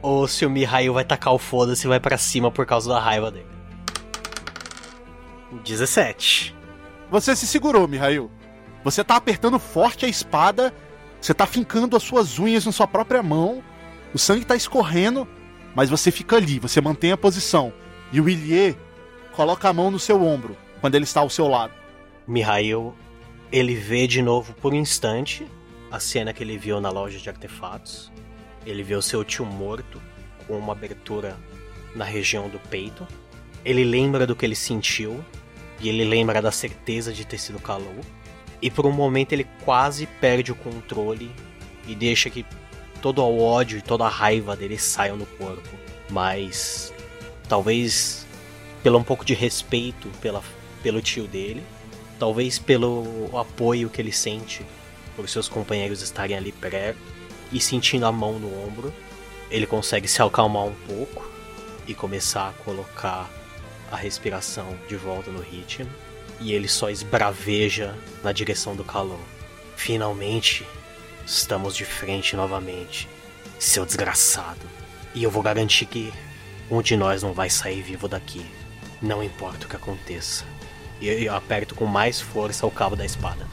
ou 0.00 0.26
se 0.26 0.46
o 0.46 0.50
Mihail 0.50 0.94
vai 0.94 1.04
tacar 1.04 1.34
o 1.34 1.38
foda-se 1.38 1.86
e 1.86 1.88
vai 1.88 2.00
para 2.00 2.16
cima 2.16 2.50
por 2.50 2.64
causa 2.64 2.88
da 2.88 2.98
raiva 2.98 3.30
dele. 3.30 3.46
17. 5.62 6.56
Você 7.10 7.36
se 7.36 7.46
segurou, 7.46 7.86
Mihail. 7.86 8.30
Você 8.82 9.04
tá 9.04 9.16
apertando 9.16 9.58
forte 9.58 10.06
a 10.06 10.08
espada, 10.08 10.72
você 11.20 11.34
tá 11.34 11.44
fincando 11.44 11.94
as 11.94 12.02
suas 12.02 12.38
unhas 12.38 12.64
na 12.64 12.72
sua 12.72 12.86
própria 12.86 13.22
mão, 13.22 13.62
o 14.14 14.18
sangue 14.18 14.46
tá 14.46 14.56
escorrendo, 14.56 15.28
mas 15.74 15.90
você 15.90 16.10
fica 16.10 16.36
ali, 16.36 16.58
você 16.58 16.80
mantém 16.80 17.12
a 17.12 17.18
posição. 17.18 17.70
E 18.10 18.18
o 18.18 18.30
Ilie 18.30 18.78
coloca 19.32 19.68
a 19.68 19.74
mão 19.74 19.90
no 19.90 19.98
seu 19.98 20.22
ombro 20.22 20.63
quando 20.84 20.96
ele 20.96 21.04
está 21.04 21.20
ao 21.20 21.30
seu 21.30 21.48
lado. 21.48 21.72
Mihail, 22.26 22.94
ele 23.50 23.74
vê 23.74 24.06
de 24.06 24.20
novo 24.20 24.52
por 24.52 24.74
um 24.74 24.76
instante 24.76 25.46
a 25.90 25.98
cena 25.98 26.30
que 26.30 26.44
ele 26.44 26.58
viu 26.58 26.78
na 26.78 26.90
loja 26.90 27.18
de 27.18 27.26
artefatos. 27.26 28.12
Ele 28.66 28.82
vê 28.82 28.94
o 28.94 29.00
seu 29.00 29.24
tio 29.24 29.46
morto 29.46 29.98
com 30.46 30.58
uma 30.58 30.74
abertura 30.74 31.38
na 31.96 32.04
região 32.04 32.50
do 32.50 32.58
peito. 32.68 33.08
Ele 33.64 33.82
lembra 33.82 34.26
do 34.26 34.36
que 34.36 34.44
ele 34.44 34.54
sentiu 34.54 35.24
e 35.80 35.88
ele 35.88 36.04
lembra 36.04 36.42
da 36.42 36.52
certeza 36.52 37.14
de 37.14 37.24
ter 37.24 37.38
sido 37.38 37.58
calor. 37.58 38.04
E 38.60 38.70
por 38.70 38.84
um 38.84 38.92
momento 38.92 39.32
ele 39.32 39.46
quase 39.64 40.04
perde 40.04 40.52
o 40.52 40.54
controle 40.54 41.34
e 41.88 41.94
deixa 41.94 42.28
que 42.28 42.44
todo 43.00 43.22
o 43.22 43.42
ódio 43.42 43.78
e 43.78 43.80
toda 43.80 44.04
a 44.04 44.10
raiva 44.10 44.54
dele 44.54 44.76
saiam 44.76 45.16
no 45.16 45.24
corpo. 45.24 45.70
Mas 46.10 46.92
talvez 47.48 48.26
pelo 48.82 48.98
um 48.98 49.02
pouco 49.02 49.24
de 49.24 49.32
respeito 49.32 50.10
pela, 50.20 50.42
pelo 50.84 51.02
tio 51.02 51.26
dele, 51.26 51.64
Talvez 52.18 52.58
pelo 52.58 53.36
apoio 53.36 53.90
que 53.90 54.00
ele 54.00 54.12
sente 54.12 54.64
por 55.16 55.28
seus 55.28 55.48
companheiros 55.48 56.00
estarem 56.00 56.36
ali 56.36 56.52
perto 56.52 56.98
e 57.52 57.60
sentindo 57.60 58.06
a 58.06 58.12
mão 58.12 58.38
no 58.38 58.66
ombro, 58.66 58.92
ele 59.50 59.66
consegue 59.66 60.08
se 60.08 60.22
acalmar 60.22 60.64
um 60.64 60.74
pouco 60.86 61.28
e 61.86 61.94
começar 61.94 62.48
a 62.48 62.52
colocar 62.64 63.30
a 63.90 63.96
respiração 63.96 64.76
de 64.88 64.96
volta 64.96 65.30
no 65.30 65.40
ritmo. 65.40 65.90
E 66.40 66.52
ele 66.52 66.68
só 66.68 66.90
esbraveja 66.90 67.94
na 68.22 68.32
direção 68.32 68.74
do 68.74 68.84
calor. 68.84 69.20
Finalmente, 69.76 70.66
estamos 71.26 71.76
de 71.76 71.84
frente 71.84 72.34
novamente, 72.34 73.08
seu 73.58 73.84
desgraçado. 73.84 74.66
E 75.14 75.22
eu 75.22 75.30
vou 75.30 75.42
garantir 75.42 75.86
que 75.86 76.12
um 76.70 76.82
de 76.82 76.96
nós 76.96 77.22
não 77.22 77.32
vai 77.32 77.50
sair 77.50 77.82
vivo 77.82 78.08
daqui. 78.08 78.44
Não 79.00 79.22
importa 79.22 79.66
o 79.66 79.68
que 79.68 79.76
aconteça 79.76 80.53
e 81.00 81.08
eu 81.08 81.34
aperto 81.34 81.74
com 81.74 81.86
mais 81.86 82.20
força 82.20 82.66
o 82.66 82.70
cabo 82.70 82.96
da 82.96 83.04
espada. 83.04 83.46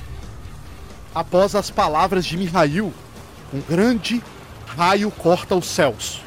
Após 1.13 1.55
as 1.55 1.69
palavras 1.69 2.26
de 2.26 2.38
Mihail, 2.38 2.93
um 3.53 3.59
grande 3.59 4.22
raio 4.65 5.11
corta 5.11 5.55
os 5.55 5.68
céus. 5.68 6.22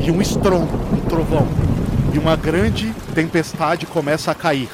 E 0.00 0.10
um 0.10 0.20
estrondo, 0.20 0.76
um 0.92 1.00
trovão. 1.08 1.48
E 2.14 2.18
uma 2.18 2.36
grande 2.36 2.92
tempestade 3.14 3.86
começa 3.86 4.30
a 4.30 4.34
cair. 4.34 4.68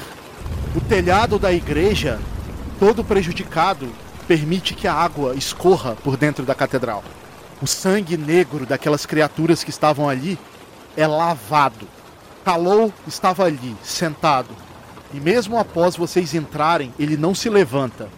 O 0.75 0.81
telhado 0.81 1.39
da 1.39 1.51
igreja, 1.51 2.19
todo 2.79 3.03
prejudicado, 3.03 3.89
permite 4.27 4.75
que 4.75 4.87
a 4.87 4.93
água 4.93 5.33
escorra 5.35 5.95
por 5.95 6.15
dentro 6.15 6.45
da 6.45 6.53
catedral. 6.53 7.03
O 7.61 7.65
sangue 7.65 8.15
negro 8.15 8.65
daquelas 8.65 9.05
criaturas 9.05 9.63
que 9.63 9.71
estavam 9.71 10.07
ali 10.07 10.37
é 10.95 11.07
lavado. 11.07 11.87
Kalou 12.49 12.91
estava 13.07 13.43
ali, 13.45 13.75
sentado. 13.83 14.49
E 15.13 15.19
mesmo 15.19 15.55
após 15.55 15.95
vocês 15.95 16.33
entrarem, 16.33 16.91
ele 16.97 17.15
não 17.15 17.35
se 17.35 17.47
levanta. 17.47 18.09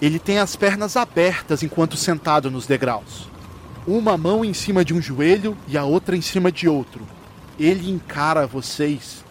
Ele 0.00 0.20
tem 0.20 0.38
as 0.38 0.54
pernas 0.54 0.96
abertas 0.96 1.64
enquanto 1.64 1.96
sentado 1.96 2.48
nos 2.48 2.64
degraus. 2.64 3.28
Uma 3.84 4.16
mão 4.16 4.44
em 4.44 4.54
cima 4.54 4.84
de 4.84 4.94
um 4.94 5.02
joelho 5.02 5.56
e 5.66 5.76
a 5.76 5.82
outra 5.82 6.16
em 6.16 6.20
cima 6.20 6.52
de 6.52 6.68
outro. 6.68 7.04
Ele 7.58 7.90
encara 7.90 8.46
vocês 8.46 9.24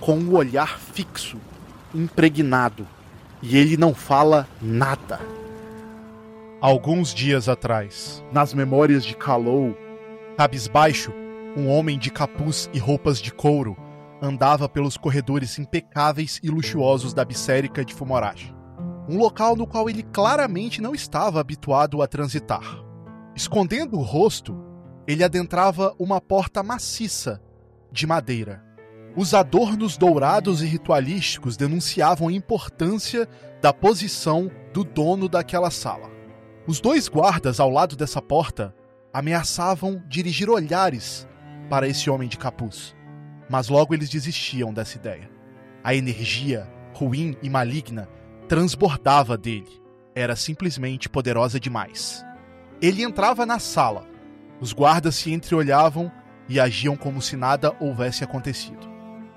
com 0.00 0.16
um 0.18 0.34
olhar 0.34 0.80
fixo, 0.80 1.36
impregnado. 1.94 2.84
E 3.40 3.56
ele 3.56 3.76
não 3.76 3.94
fala 3.94 4.48
nada. 4.60 5.20
Alguns 6.60 7.14
dias 7.14 7.48
atrás, 7.48 8.20
nas 8.32 8.52
memórias 8.52 9.04
de 9.04 9.14
Kalou, 9.14 9.78
cabisbaixo, 10.36 11.12
um 11.56 11.68
homem 11.68 11.96
de 11.96 12.10
capuz 12.10 12.68
e 12.74 12.80
roupas 12.80 13.20
de 13.20 13.30
couro 13.30 13.76
andava 14.22 14.68
pelos 14.68 14.96
corredores 14.96 15.58
impecáveis 15.58 16.38
e 16.42 16.48
luxuosos 16.48 17.12
da 17.12 17.24
Bissérica 17.24 17.84
de 17.84 17.92
Fumorashi. 17.92 18.54
Um 19.08 19.18
local 19.18 19.56
no 19.56 19.66
qual 19.66 19.90
ele 19.90 20.04
claramente 20.04 20.80
não 20.80 20.94
estava 20.94 21.40
habituado 21.40 22.00
a 22.00 22.06
transitar. 22.06 22.62
Escondendo 23.34 23.98
o 23.98 24.02
rosto, 24.02 24.56
ele 25.08 25.24
adentrava 25.24 25.92
uma 25.98 26.20
porta 26.20 26.62
maciça 26.62 27.42
de 27.90 28.06
madeira. 28.06 28.62
Os 29.16 29.34
adornos 29.34 29.96
dourados 29.96 30.62
e 30.62 30.66
ritualísticos 30.66 31.56
denunciavam 31.56 32.28
a 32.28 32.32
importância 32.32 33.28
da 33.60 33.72
posição 33.72 34.50
do 34.72 34.84
dono 34.84 35.28
daquela 35.28 35.70
sala. 35.70 36.10
Os 36.66 36.80
dois 36.80 37.08
guardas 37.08 37.58
ao 37.58 37.68
lado 37.68 37.96
dessa 37.96 38.22
porta 38.22 38.72
ameaçavam 39.12 40.00
dirigir 40.08 40.48
olhares 40.48 41.28
para 41.68 41.88
esse 41.88 42.08
homem 42.08 42.28
de 42.28 42.38
capuz, 42.38 42.94
mas 43.52 43.68
logo 43.68 43.92
eles 43.92 44.08
desistiam 44.08 44.72
dessa 44.72 44.96
ideia. 44.96 45.30
A 45.84 45.94
energia 45.94 46.66
ruim 46.94 47.36
e 47.42 47.50
maligna 47.50 48.08
transbordava 48.48 49.36
dele. 49.36 49.68
Era 50.14 50.34
simplesmente 50.34 51.06
poderosa 51.06 51.60
demais. 51.60 52.24
Ele 52.80 53.02
entrava 53.02 53.44
na 53.44 53.58
sala. 53.58 54.06
Os 54.58 54.72
guardas 54.72 55.16
se 55.16 55.30
entreolhavam 55.30 56.10
e 56.48 56.58
agiam 56.58 56.96
como 56.96 57.20
se 57.20 57.36
nada 57.36 57.76
houvesse 57.78 58.24
acontecido. 58.24 58.90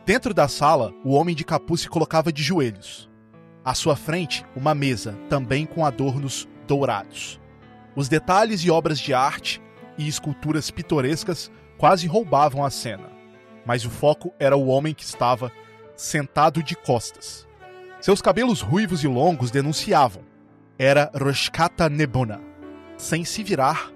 Dentro 0.06 0.34
da 0.34 0.48
sala, 0.48 0.94
o 1.04 1.12
homem 1.12 1.36
de 1.36 1.44
capuz 1.44 1.82
se 1.82 1.90
colocava 1.90 2.32
de 2.32 2.42
joelhos. 2.42 3.10
À 3.66 3.74
sua 3.74 3.98
frente, 3.98 4.46
uma 4.56 4.74
mesa, 4.74 5.12
também 5.28 5.66
com 5.66 5.86
adornos 5.86 6.48
dourados. 6.66 7.38
Os 7.98 8.08
detalhes 8.08 8.62
e 8.62 8.72
obras 8.72 8.98
de 8.98 9.14
arte 9.14 9.62
e 9.98 10.08
esculturas 10.08 10.72
pitorescas 10.72 11.52
quase 11.78 12.08
roubavam 12.08 12.64
a 12.64 12.70
cena, 12.70 13.15
mas 13.66 13.86
o 13.86 13.90
foco 13.90 14.34
era 14.40 14.56
o 14.56 14.68
homem 14.68 14.94
que 14.94 15.04
estava 15.04 15.52
sentado 15.96 16.62
de 16.62 16.76
costas. 16.76 17.48
Seus 18.00 18.22
cabelos 18.22 18.62
ruivos 18.62 19.04
e 19.04 19.08
longos 19.08 19.50
denunciavam. 19.50 20.24
Era 20.78 21.12
Roshkata 21.16 21.90
Nebona. 21.90 22.40
Sem 22.98 23.26
se 23.26 23.44
virar, 23.44 23.92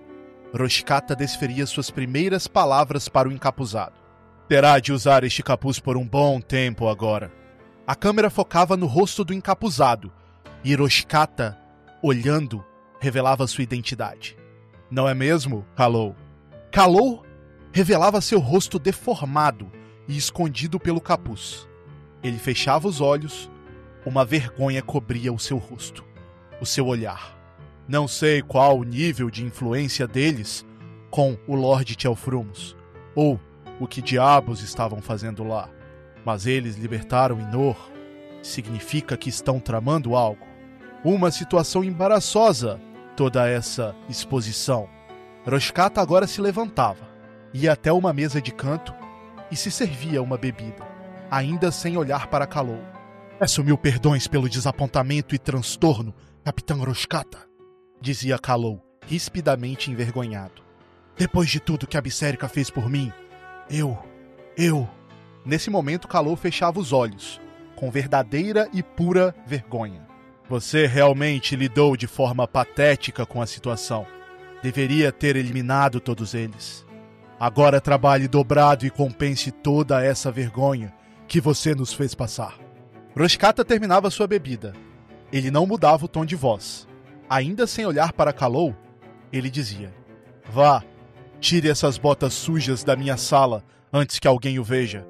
Roshkata 0.53 1.15
desferia 1.15 1.65
suas 1.65 1.91
primeiras 1.91 2.47
palavras 2.47 3.07
para 3.07 3.29
o 3.29 3.31
encapuzado. 3.31 3.99
Terá 4.47 4.79
de 4.79 4.91
usar 4.91 5.23
este 5.23 5.43
capuz 5.43 5.79
por 5.79 5.95
um 5.95 6.07
bom 6.07 6.41
tempo 6.41 6.87
agora. 6.87 7.31
A 7.85 7.95
câmera 7.95 8.29
focava 8.29 8.75
no 8.75 8.87
rosto 8.87 9.23
do 9.23 9.33
encapuzado, 9.33 10.11
e 10.63 10.73
Roshkata 10.73 11.57
olhando, 12.01 12.65
revelava 12.99 13.45
sua 13.47 13.63
identidade. 13.63 14.37
Não 14.89 15.07
é 15.07 15.13
mesmo, 15.13 15.65
Kalou? 15.75 16.15
Kalou 16.71 17.23
revelava 17.71 18.21
seu 18.21 18.39
rosto 18.39 18.79
deformado 18.79 19.71
e 20.07 20.17
escondido 20.17 20.79
pelo 20.79 20.99
capuz. 20.99 21.67
Ele 22.23 22.37
fechava 22.37 22.87
os 22.87 22.99
olhos, 22.99 23.49
uma 24.05 24.25
vergonha 24.25 24.81
cobria 24.81 25.31
o 25.31 25.39
seu 25.39 25.57
rosto, 25.57 26.03
o 26.59 26.65
seu 26.65 26.87
olhar. 26.87 27.37
Não 27.87 28.07
sei 28.07 28.41
qual 28.41 28.77
o 28.79 28.83
nível 28.83 29.29
de 29.29 29.43
influência 29.43 30.07
deles 30.07 30.65
com 31.09 31.37
o 31.47 31.55
Lorde 31.55 31.97
Telfrumos, 31.97 32.75
ou 33.15 33.39
o 33.79 33.87
que 33.87 34.01
diabos 34.01 34.61
estavam 34.61 35.01
fazendo 35.01 35.43
lá, 35.43 35.69
mas 36.25 36.45
eles 36.45 36.75
libertaram 36.75 37.39
Inor. 37.39 37.77
Significa 38.41 39.17
que 39.17 39.29
estão 39.29 39.59
tramando 39.59 40.15
algo. 40.15 40.45
Uma 41.03 41.31
situação 41.31 41.83
embaraçosa, 41.83 42.79
toda 43.15 43.49
essa 43.49 43.95
exposição. 44.07 44.87
Roshkata 45.45 45.99
agora 46.01 46.27
se 46.27 46.39
levantava, 46.39 47.08
ia 47.53 47.73
até 47.73 47.91
uma 47.91 48.13
mesa 48.13 48.41
de 48.41 48.51
canto 48.51 48.93
e 49.51 49.55
se 49.55 49.71
servia 49.71 50.21
uma 50.21 50.37
bebida, 50.37 50.87
ainda 51.29 51.71
sem 51.71 51.97
olhar 51.97 52.27
para 52.27 52.47
Kalou. 52.47 52.81
Peço 53.39 53.63
mil 53.63 53.77
perdões 53.77 54.27
pelo 54.27 54.49
desapontamento 54.49 55.33
e 55.33 55.39
transtorno, 55.39 56.13
Capitão 56.43 56.83
Roshkata, 56.83 57.39
dizia 58.01 58.37
Kalou, 58.37 58.83
rispidamente 59.05 59.91
envergonhado. 59.91 60.61
Depois 61.17 61.49
de 61.49 61.59
tudo 61.59 61.87
que 61.87 61.97
a 61.97 62.01
Bissérica 62.01 62.47
fez 62.47 62.69
por 62.69 62.89
mim, 62.89 63.11
eu. 63.69 63.97
eu. 64.57 64.89
Nesse 65.45 65.69
momento, 65.69 66.07
Kalou 66.07 66.35
fechava 66.35 66.79
os 66.79 66.93
olhos, 66.93 67.41
com 67.75 67.91
verdadeira 67.91 68.69
e 68.73 68.81
pura 68.81 69.35
vergonha. 69.45 70.07
Você 70.49 70.87
realmente 70.87 71.55
lidou 71.55 71.95
de 71.95 72.07
forma 72.07 72.47
patética 72.47 73.25
com 73.25 73.41
a 73.41 73.45
situação. 73.45 74.05
Deveria 74.63 75.11
ter 75.11 75.35
eliminado 75.35 75.99
todos 75.99 76.33
eles. 76.33 76.85
Agora 77.39 77.79
trabalhe 77.79 78.27
dobrado 78.27 78.85
e 78.85 78.89
compense 78.89 79.49
toda 79.49 80.03
essa 80.03 80.29
vergonha 80.29 80.93
que 81.25 81.39
você 81.39 81.73
nos 81.73 81.93
fez 81.93 82.13
passar. 82.13 82.59
Roshkata 83.17 83.63
terminava 83.63 84.09
sua 84.09 84.27
bebida. 84.27 84.73
Ele 85.31 85.49
não 85.49 85.65
mudava 85.65 86.03
o 86.03 86.07
tom 86.07 86.25
de 86.25 86.35
voz. 86.35 86.85
Ainda 87.29 87.65
sem 87.65 87.85
olhar 87.85 88.11
para 88.11 88.33
Kalou, 88.33 88.75
ele 89.31 89.49
dizia: 89.49 89.93
Vá, 90.49 90.83
tire 91.39 91.69
essas 91.69 91.97
botas 91.97 92.33
sujas 92.33 92.83
da 92.83 92.95
minha 92.95 93.15
sala 93.15 93.63
antes 93.93 94.19
que 94.19 94.27
alguém 94.27 94.59
o 94.59 94.63
veja. 94.63 95.07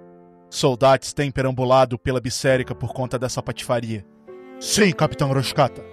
Soldados 0.51 1.13
têm 1.13 1.31
perambulado 1.31 1.97
pela 1.97 2.21
Bissérica 2.21 2.75
por 2.75 2.93
conta 2.93 3.17
dessa 3.17 3.41
patifaria. 3.41 4.05
Sim, 4.59 4.91
Capitão 4.91 5.33
Roshkata, 5.33 5.83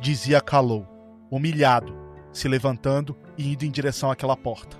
dizia 0.00 0.40
Kalou, 0.40 0.86
humilhado, 1.30 1.96
se 2.32 2.46
levantando 2.46 3.16
e 3.36 3.52
indo 3.52 3.64
em 3.64 3.70
direção 3.70 4.10
àquela 4.10 4.36
porta. 4.36 4.79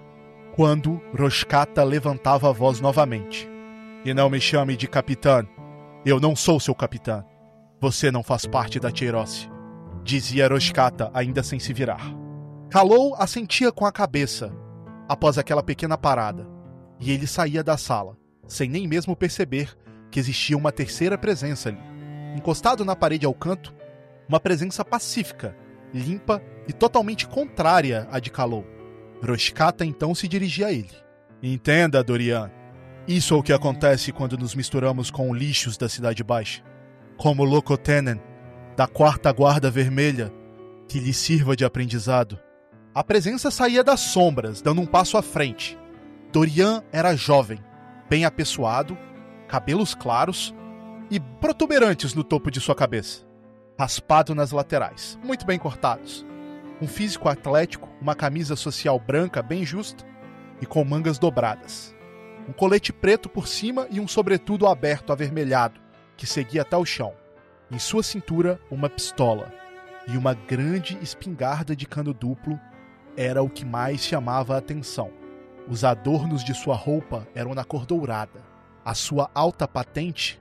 Quando 0.61 1.01
Roshkata 1.19 1.83
levantava 1.83 2.51
a 2.51 2.53
voz 2.53 2.83
novamente. 2.83 3.49
E 4.05 4.13
não 4.13 4.29
me 4.29 4.39
chame 4.39 4.77
de 4.77 4.87
capitão. 4.87 5.49
Eu 6.05 6.21
não 6.21 6.37
sou 6.37 6.61
seu 6.61 6.75
capitão. 6.75 7.25
Você 7.81 8.11
não 8.11 8.23
faz 8.23 8.45
parte 8.45 8.79
da 8.79 8.95
Cheirosse, 8.95 9.49
dizia 10.05 10.49
Roshkata, 10.49 11.11
ainda 11.15 11.43
sem 11.43 11.59
se 11.59 11.73
virar. 11.73 12.03
Kalou 12.69 13.15
assentia 13.15 13.73
com 13.73 13.87
a 13.87 13.91
cabeça 13.91 14.53
após 15.09 15.39
aquela 15.39 15.63
pequena 15.63 15.97
parada, 15.97 16.47
e 17.01 17.11
ele 17.11 17.27
saía 17.27 17.65
da 17.65 17.79
sala, 17.79 18.19
sem 18.47 18.69
nem 18.69 18.87
mesmo 18.87 19.17
perceber 19.17 19.75
que 20.11 20.21
existia 20.21 20.59
uma 20.59 20.71
terceira 20.71 21.17
presença 21.17 21.71
ali 21.71 21.81
encostado 22.37 22.85
na 22.85 22.95
parede 22.95 23.25
ao 23.25 23.33
canto, 23.33 23.75
uma 24.29 24.39
presença 24.39 24.85
pacífica, 24.85 25.57
limpa 25.95 26.43
e 26.69 26.73
totalmente 26.75 27.27
contrária 27.27 28.07
à 28.13 28.21
de 28.21 28.31
Kalou. 28.31 28.79
Roshkata 29.23 29.85
então 29.85 30.15
se 30.15 30.27
dirigia 30.27 30.69
a 30.69 30.73
ele. 30.73 30.91
Entenda, 31.43 32.03
Dorian. 32.03 32.51
Isso 33.07 33.35
é 33.35 33.37
o 33.37 33.43
que 33.43 33.53
acontece 33.53 34.13
quando 34.13 34.37
nos 34.37 34.55
misturamos 34.55 35.11
com 35.11 35.35
lixos 35.35 35.77
da 35.77 35.89
Cidade 35.89 36.23
Baixa. 36.23 36.63
Como 37.17 37.45
Lokotenen, 37.45 38.21
da 38.77 38.87
Quarta 38.87 39.33
Guarda 39.33 39.71
Vermelha, 39.71 40.33
que 40.89 40.99
lhe 40.99 41.13
sirva 41.13 41.57
de 41.57 41.65
aprendizado. 41.65 42.39
A 42.95 43.05
presença 43.05 43.51
saía 43.51 43.85
das 43.85 44.01
sombras, 44.01 44.61
dando 44.63 44.81
um 44.81 44.87
passo 44.87 45.17
à 45.17 45.23
frente. 45.23 45.79
Dorian 46.33 46.83
era 46.93 47.17
jovem, 47.17 47.61
bem 48.09 48.25
apessoado, 48.25 48.97
cabelos 49.49 49.95
claros 49.95 50.55
e 51.11 51.19
protuberantes 51.19 52.15
no 52.15 52.23
topo 52.23 52.51
de 52.51 52.61
sua 52.61 52.75
cabeça, 52.75 53.25
raspado 53.79 54.35
nas 54.35 54.53
laterais, 54.53 55.19
muito 55.25 55.45
bem 55.45 55.59
cortados. 55.59 56.25
Um 56.81 56.89
físico 56.89 57.29
atlético, 57.29 57.89
uma 58.01 58.15
camisa 58.15 58.57
social 58.57 58.99
branca 58.99 59.43
bem 59.43 59.65
justa 59.67 60.05
e 60.61 60.67
com 60.67 60.83
mangas 60.85 61.19
dobradas. 61.19 61.95
Um 62.49 62.53
colete 62.53 62.93
preto 62.93 63.29
por 63.29 63.47
cima 63.47 63.87
e 63.91 64.01
um 64.01 64.09
sobretudo 64.09 64.67
aberto 64.67 65.13
avermelhado, 65.13 65.79
que 66.17 66.27
seguia 66.27 66.63
até 66.63 66.77
o 66.77 66.85
chão. 66.87 67.13
Em 67.71 67.79
sua 67.79 68.03
cintura, 68.03 68.59
uma 68.71 68.89
pistola 68.89 69.53
e 70.09 70.17
uma 70.17 70.33
grande 70.33 70.99
espingarda 71.03 71.77
de 71.77 71.87
cano 71.87 72.15
duplo 72.15 72.59
era 73.17 73.43
o 73.43 73.51
que 73.51 73.65
mais 73.65 74.01
chamava 74.01 74.55
a 74.55 74.59
atenção. 74.59 75.11
Os 75.69 75.85
adornos 75.85 76.43
de 76.43 76.55
sua 76.55 76.75
roupa 76.75 77.29
eram 77.35 77.55
na 77.55 77.65
cor 77.65 77.85
dourada. 77.85 78.41
A 78.85 78.95
sua 78.95 79.31
alta 79.35 79.69
patente 79.69 80.41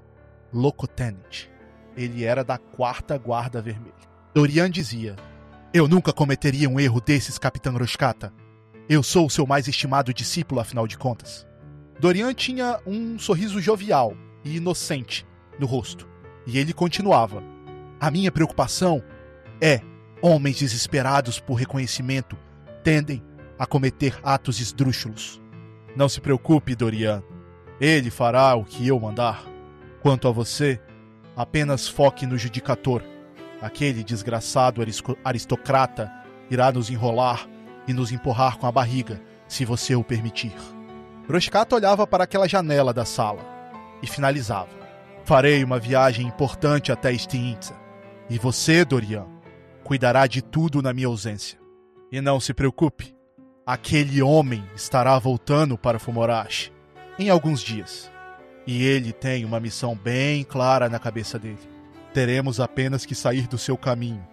Locotenent. 0.51 1.49
Ele 1.95 2.23
era 2.23 2.43
da 2.43 2.57
quarta 2.57 3.17
guarda 3.17 3.61
vermelha. 3.61 3.93
Dorian 4.33 4.71
dizia: 4.71 5.15
Eu 5.71 5.87
nunca 5.87 6.11
cometeria 6.11 6.67
um 6.67 6.79
erro 6.79 6.99
desses, 6.99 7.37
Capitão 7.37 7.77
Roshkata. 7.77 8.33
Eu 8.89 9.03
sou 9.03 9.27
o 9.27 9.29
seu 9.29 9.45
mais 9.45 9.67
estimado 9.67 10.11
discípulo, 10.11 10.59
afinal 10.59 10.87
de 10.87 10.97
contas. 10.97 11.45
Dorian 11.99 12.33
tinha 12.33 12.79
um 12.87 13.19
sorriso 13.19 13.61
jovial 13.61 14.17
e 14.43 14.55
inocente 14.55 15.27
no 15.59 15.67
rosto, 15.67 16.09
e 16.47 16.57
ele 16.57 16.73
continuava: 16.73 17.43
A 17.99 18.09
minha 18.09 18.31
preocupação 18.31 19.03
é 19.61 19.81
homens 20.23 20.57
desesperados 20.57 21.39
por 21.39 21.53
reconhecimento 21.53 22.35
tendem 22.83 23.23
a 23.59 23.67
cometer 23.67 24.17
atos 24.23 24.59
esdrúxulos. 24.59 25.39
Não 25.95 26.09
se 26.09 26.19
preocupe, 26.19 26.75
Dorian. 26.75 27.21
Ele 27.79 28.09
fará 28.09 28.55
o 28.55 28.65
que 28.65 28.87
eu 28.87 28.99
mandar. 28.99 29.45
Quanto 30.01 30.27
a 30.27 30.31
você, 30.31 30.81
apenas 31.35 31.87
foque 31.87 32.25
no 32.25 32.39
judicator. 32.39 33.03
Aquele 33.61 34.03
desgraçado 34.03 34.81
aristocrata 35.23 36.11
irá 36.49 36.71
nos 36.71 36.89
enrolar 36.89 37.47
e 37.87 37.93
nos 37.93 38.11
empurrar 38.11 38.57
com 38.57 38.65
a 38.65 38.71
barriga, 38.71 39.21
se 39.47 39.65
você 39.65 39.95
o 39.95 40.03
permitir. 40.03 40.55
Roscato 41.29 41.75
olhava 41.75 42.07
para 42.07 42.23
aquela 42.23 42.47
janela 42.47 42.93
da 42.93 43.05
sala 43.05 43.45
e 44.01 44.07
finalizava. 44.07 44.69
Farei 45.25 45.63
uma 45.63 45.79
viagem 45.79 46.25
importante 46.25 46.91
até 46.91 47.15
Stiintza. 47.15 47.75
E 48.29 48.37
você, 48.37 48.85
Dorian, 48.85 49.27
cuidará 49.83 50.25
de 50.25 50.41
tudo 50.41 50.81
na 50.81 50.93
minha 50.93 51.07
ausência. 51.07 51.59
E 52.11 52.21
não 52.21 52.39
se 52.39 52.53
preocupe, 52.53 53.15
aquele 53.65 54.21
homem 54.21 54.63
estará 54.75 55.17
voltando 55.19 55.77
para 55.77 55.99
Fumorashi 55.99 56.71
em 57.19 57.29
alguns 57.29 57.61
dias. 57.61 58.09
E 58.65 58.83
ele 58.83 59.11
tem 59.11 59.45
uma 59.45 59.59
missão 59.59 59.95
bem 59.95 60.43
clara 60.43 60.89
na 60.89 60.99
cabeça 60.99 61.37
dele. 61.37 61.78
Teremos 62.13 62.59
apenas 62.59 63.05
que 63.05 63.13
sair 63.13 63.47
do 63.47 63.57
seu 63.57 63.77
caminho 63.77 64.25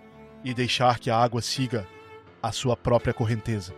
e 0.42 0.54
deixar 0.54 0.98
que 0.98 1.10
a 1.10 1.16
água 1.16 1.42
siga 1.42 1.86
a 2.42 2.52
sua 2.52 2.76
própria 2.76 3.12
correnteza. 3.12 3.74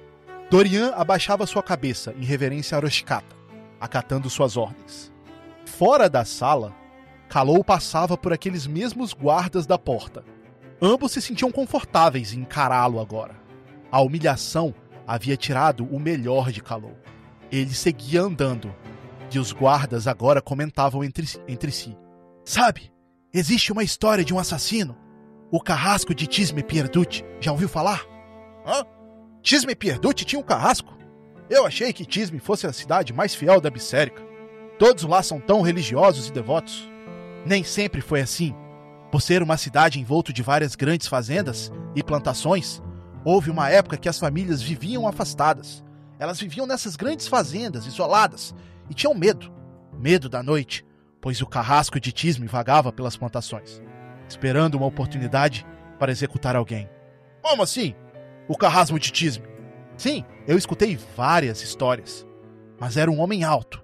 Dorian 0.51 0.93
abaixava 0.95 1.47
sua 1.47 1.63
cabeça 1.63 2.15
em 2.19 2.25
reverência 2.25 2.77
a 2.77 2.81
Roshikata, 2.81 3.37
acatando 3.81 4.31
suas 4.31 4.57
ordens. 4.57 5.13
Fora 5.67 6.09
da 6.09 6.25
sala, 6.25 6.75
Kalou 7.29 7.63
passava 7.63 8.17
por 8.17 8.33
aqueles 8.33 8.67
mesmos 8.67 9.13
guardas 9.13 9.67
da 9.67 9.79
porta. 9.79 10.25
Ambos 10.81 11.13
se 11.13 11.21
sentiam 11.21 11.51
confortáveis 11.51 12.33
em 12.33 12.41
encará-lo 12.41 13.01
agora. 13.01 13.37
A 13.91 14.01
humilhação 14.01 14.75
havia 15.07 15.37
tirado 15.37 15.85
o 15.85 15.99
melhor 15.99 16.51
de 16.53 16.63
Kalou. 16.63 16.97
Ele 17.51 17.75
seguia 17.75 18.23
andando, 18.23 18.75
e 19.33 19.39
os 19.39 19.53
guardas 19.53 20.07
agora 20.07 20.41
comentavam 20.41 21.05
entre, 21.05 21.27
entre 21.47 21.71
si. 21.71 21.97
Sabe, 22.45 22.91
existe 23.39 23.73
uma 23.73 23.85
história 23.85 24.25
de 24.25 24.35
um 24.35 24.39
assassino. 24.39 24.97
O 25.51 25.61
carrasco 25.61 26.15
de 26.15 26.27
Tisme 26.27 26.63
Pierducci. 26.63 27.25
Já 27.41 27.53
ouviu 27.53 27.69
falar? 27.69 28.05
Hã? 28.67 28.85
Tisme 29.43 29.75
Pierducci 29.75 30.25
tinha 30.25 30.41
um 30.41 30.45
carrasco? 30.45 30.97
Eu 31.49 31.65
achei 31.65 31.93
que 31.93 32.05
Tisme 32.05 32.39
fosse 32.39 32.67
a 32.67 32.73
cidade 32.73 33.13
mais 33.13 33.35
fiel 33.35 33.61
da 33.61 33.71
Bissérica. 33.71 34.23
Todos 34.79 35.05
lá 35.05 35.23
são 35.23 35.41
tão 35.41 35.63
religiosos 35.63 36.29
e 36.29 36.33
devotos. 36.33 36.89
Nem 37.47 37.65
sempre 37.65 38.01
foi 38.01 38.21
assim. 38.21 38.55
Por 39.11 39.23
ser 39.23 39.43
uma 39.43 39.57
cidade 39.57 39.99
envolto 39.99 40.33
de 40.33 40.43
várias 40.43 40.75
grandes 40.75 41.07
fazendas 41.07 41.73
e 41.97 42.03
plantações, 42.03 42.83
houve 43.25 43.51
uma 43.51 43.71
época 43.71 43.97
que 43.97 44.09
as 44.09 44.19
famílias 44.19 44.61
viviam 44.61 45.09
afastadas. 45.09 45.83
Elas 46.19 46.39
viviam 46.39 46.67
nessas 46.67 46.95
grandes 46.95 47.27
fazendas, 47.27 47.87
isoladas, 47.87 48.55
e 48.91 48.95
tinham 48.95 49.15
medo. 49.15 49.51
Medo 49.99 50.29
da 50.29 50.43
noite, 50.43 50.85
pois 51.21 51.41
o 51.41 51.47
carrasco 51.47 52.01
de 52.01 52.13
Tisme 52.13 52.47
vagava 52.47 52.93
pelas 52.93 53.17
plantações, 53.17 53.83
esperando 54.29 54.77
uma 54.77 54.87
oportunidade 54.87 55.67
para 55.99 56.13
executar 56.13 56.57
alguém. 56.57 56.89
Como 57.43 57.63
assim? 57.63 57.95
O 58.47 58.57
carrasco 58.57 58.99
de 58.99 59.11
Tisme? 59.11 59.47
Sim, 59.97 60.25
eu 60.47 60.57
escutei 60.57 60.99
várias 61.17 61.63
histórias. 61.63 62.27
Mas 62.81 62.97
era 62.97 63.11
um 63.11 63.21
homem 63.21 63.43
alto, 63.43 63.83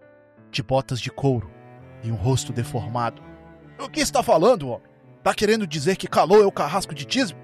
de 0.50 0.62
botas 0.62 1.00
de 1.00 1.10
couro 1.10 1.50
e 2.02 2.10
um 2.10 2.14
rosto 2.14 2.52
deformado. 2.52 3.22
O 3.78 3.88
que 3.88 4.00
está 4.00 4.22
falando, 4.22 4.68
homem? 4.68 4.88
Tá 5.22 5.34
querendo 5.34 5.66
dizer 5.66 5.96
que 5.96 6.06
Calou 6.06 6.42
é 6.42 6.46
o 6.46 6.52
carrasco 6.52 6.94
de 6.94 7.04
Tisme? 7.04 7.38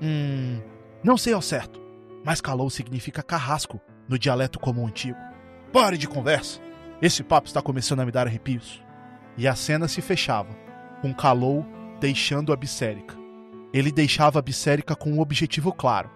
Hum. 0.00 0.60
Não 1.02 1.16
sei 1.16 1.32
ao 1.32 1.42
certo, 1.42 1.80
mas 2.24 2.40
Calou 2.40 2.70
significa 2.70 3.22
carrasco 3.22 3.80
no 4.08 4.18
dialeto 4.18 4.60
comum 4.60 4.86
antigo. 4.86 5.18
Pare 5.72 5.98
de 5.98 6.06
conversa. 6.06 6.60
Esse 7.00 7.24
papo 7.24 7.48
está 7.48 7.60
começando 7.60 8.00
a 8.00 8.06
me 8.06 8.12
dar 8.12 8.28
arrepios. 8.28 8.80
E 9.36 9.48
a 9.48 9.54
cena 9.54 9.88
se 9.88 10.00
fechava, 10.00 10.50
com 11.00 11.12
Kalou 11.14 11.66
deixando 12.00 12.52
a 12.52 12.56
Bissérica. 12.56 13.16
Ele 13.72 13.90
deixava 13.90 14.38
a 14.38 14.42
Bissérica 14.42 14.94
com 14.94 15.12
um 15.12 15.20
objetivo 15.20 15.72
claro: 15.72 16.10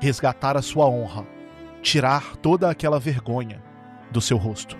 resgatar 0.00 0.56
a 0.56 0.62
sua 0.62 0.86
honra, 0.86 1.26
tirar 1.82 2.36
toda 2.36 2.68
aquela 2.68 2.98
vergonha 2.98 3.62
do 4.10 4.20
seu 4.20 4.36
rosto. 4.36 4.76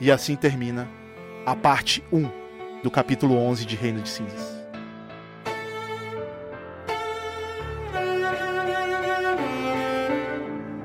E 0.00 0.10
assim 0.10 0.36
termina 0.36 0.88
a 1.46 1.56
parte 1.56 2.04
1 2.12 2.28
do 2.82 2.90
capítulo 2.90 3.36
11 3.36 3.64
de 3.64 3.76
Reino 3.76 4.02
de 4.02 4.08
Cinzas. 4.08 4.62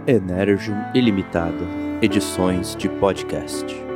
Energium 0.08 0.78
Ilimitada 0.94 1.88
Edições 2.02 2.76
de 2.76 2.88
Podcast. 2.88 3.87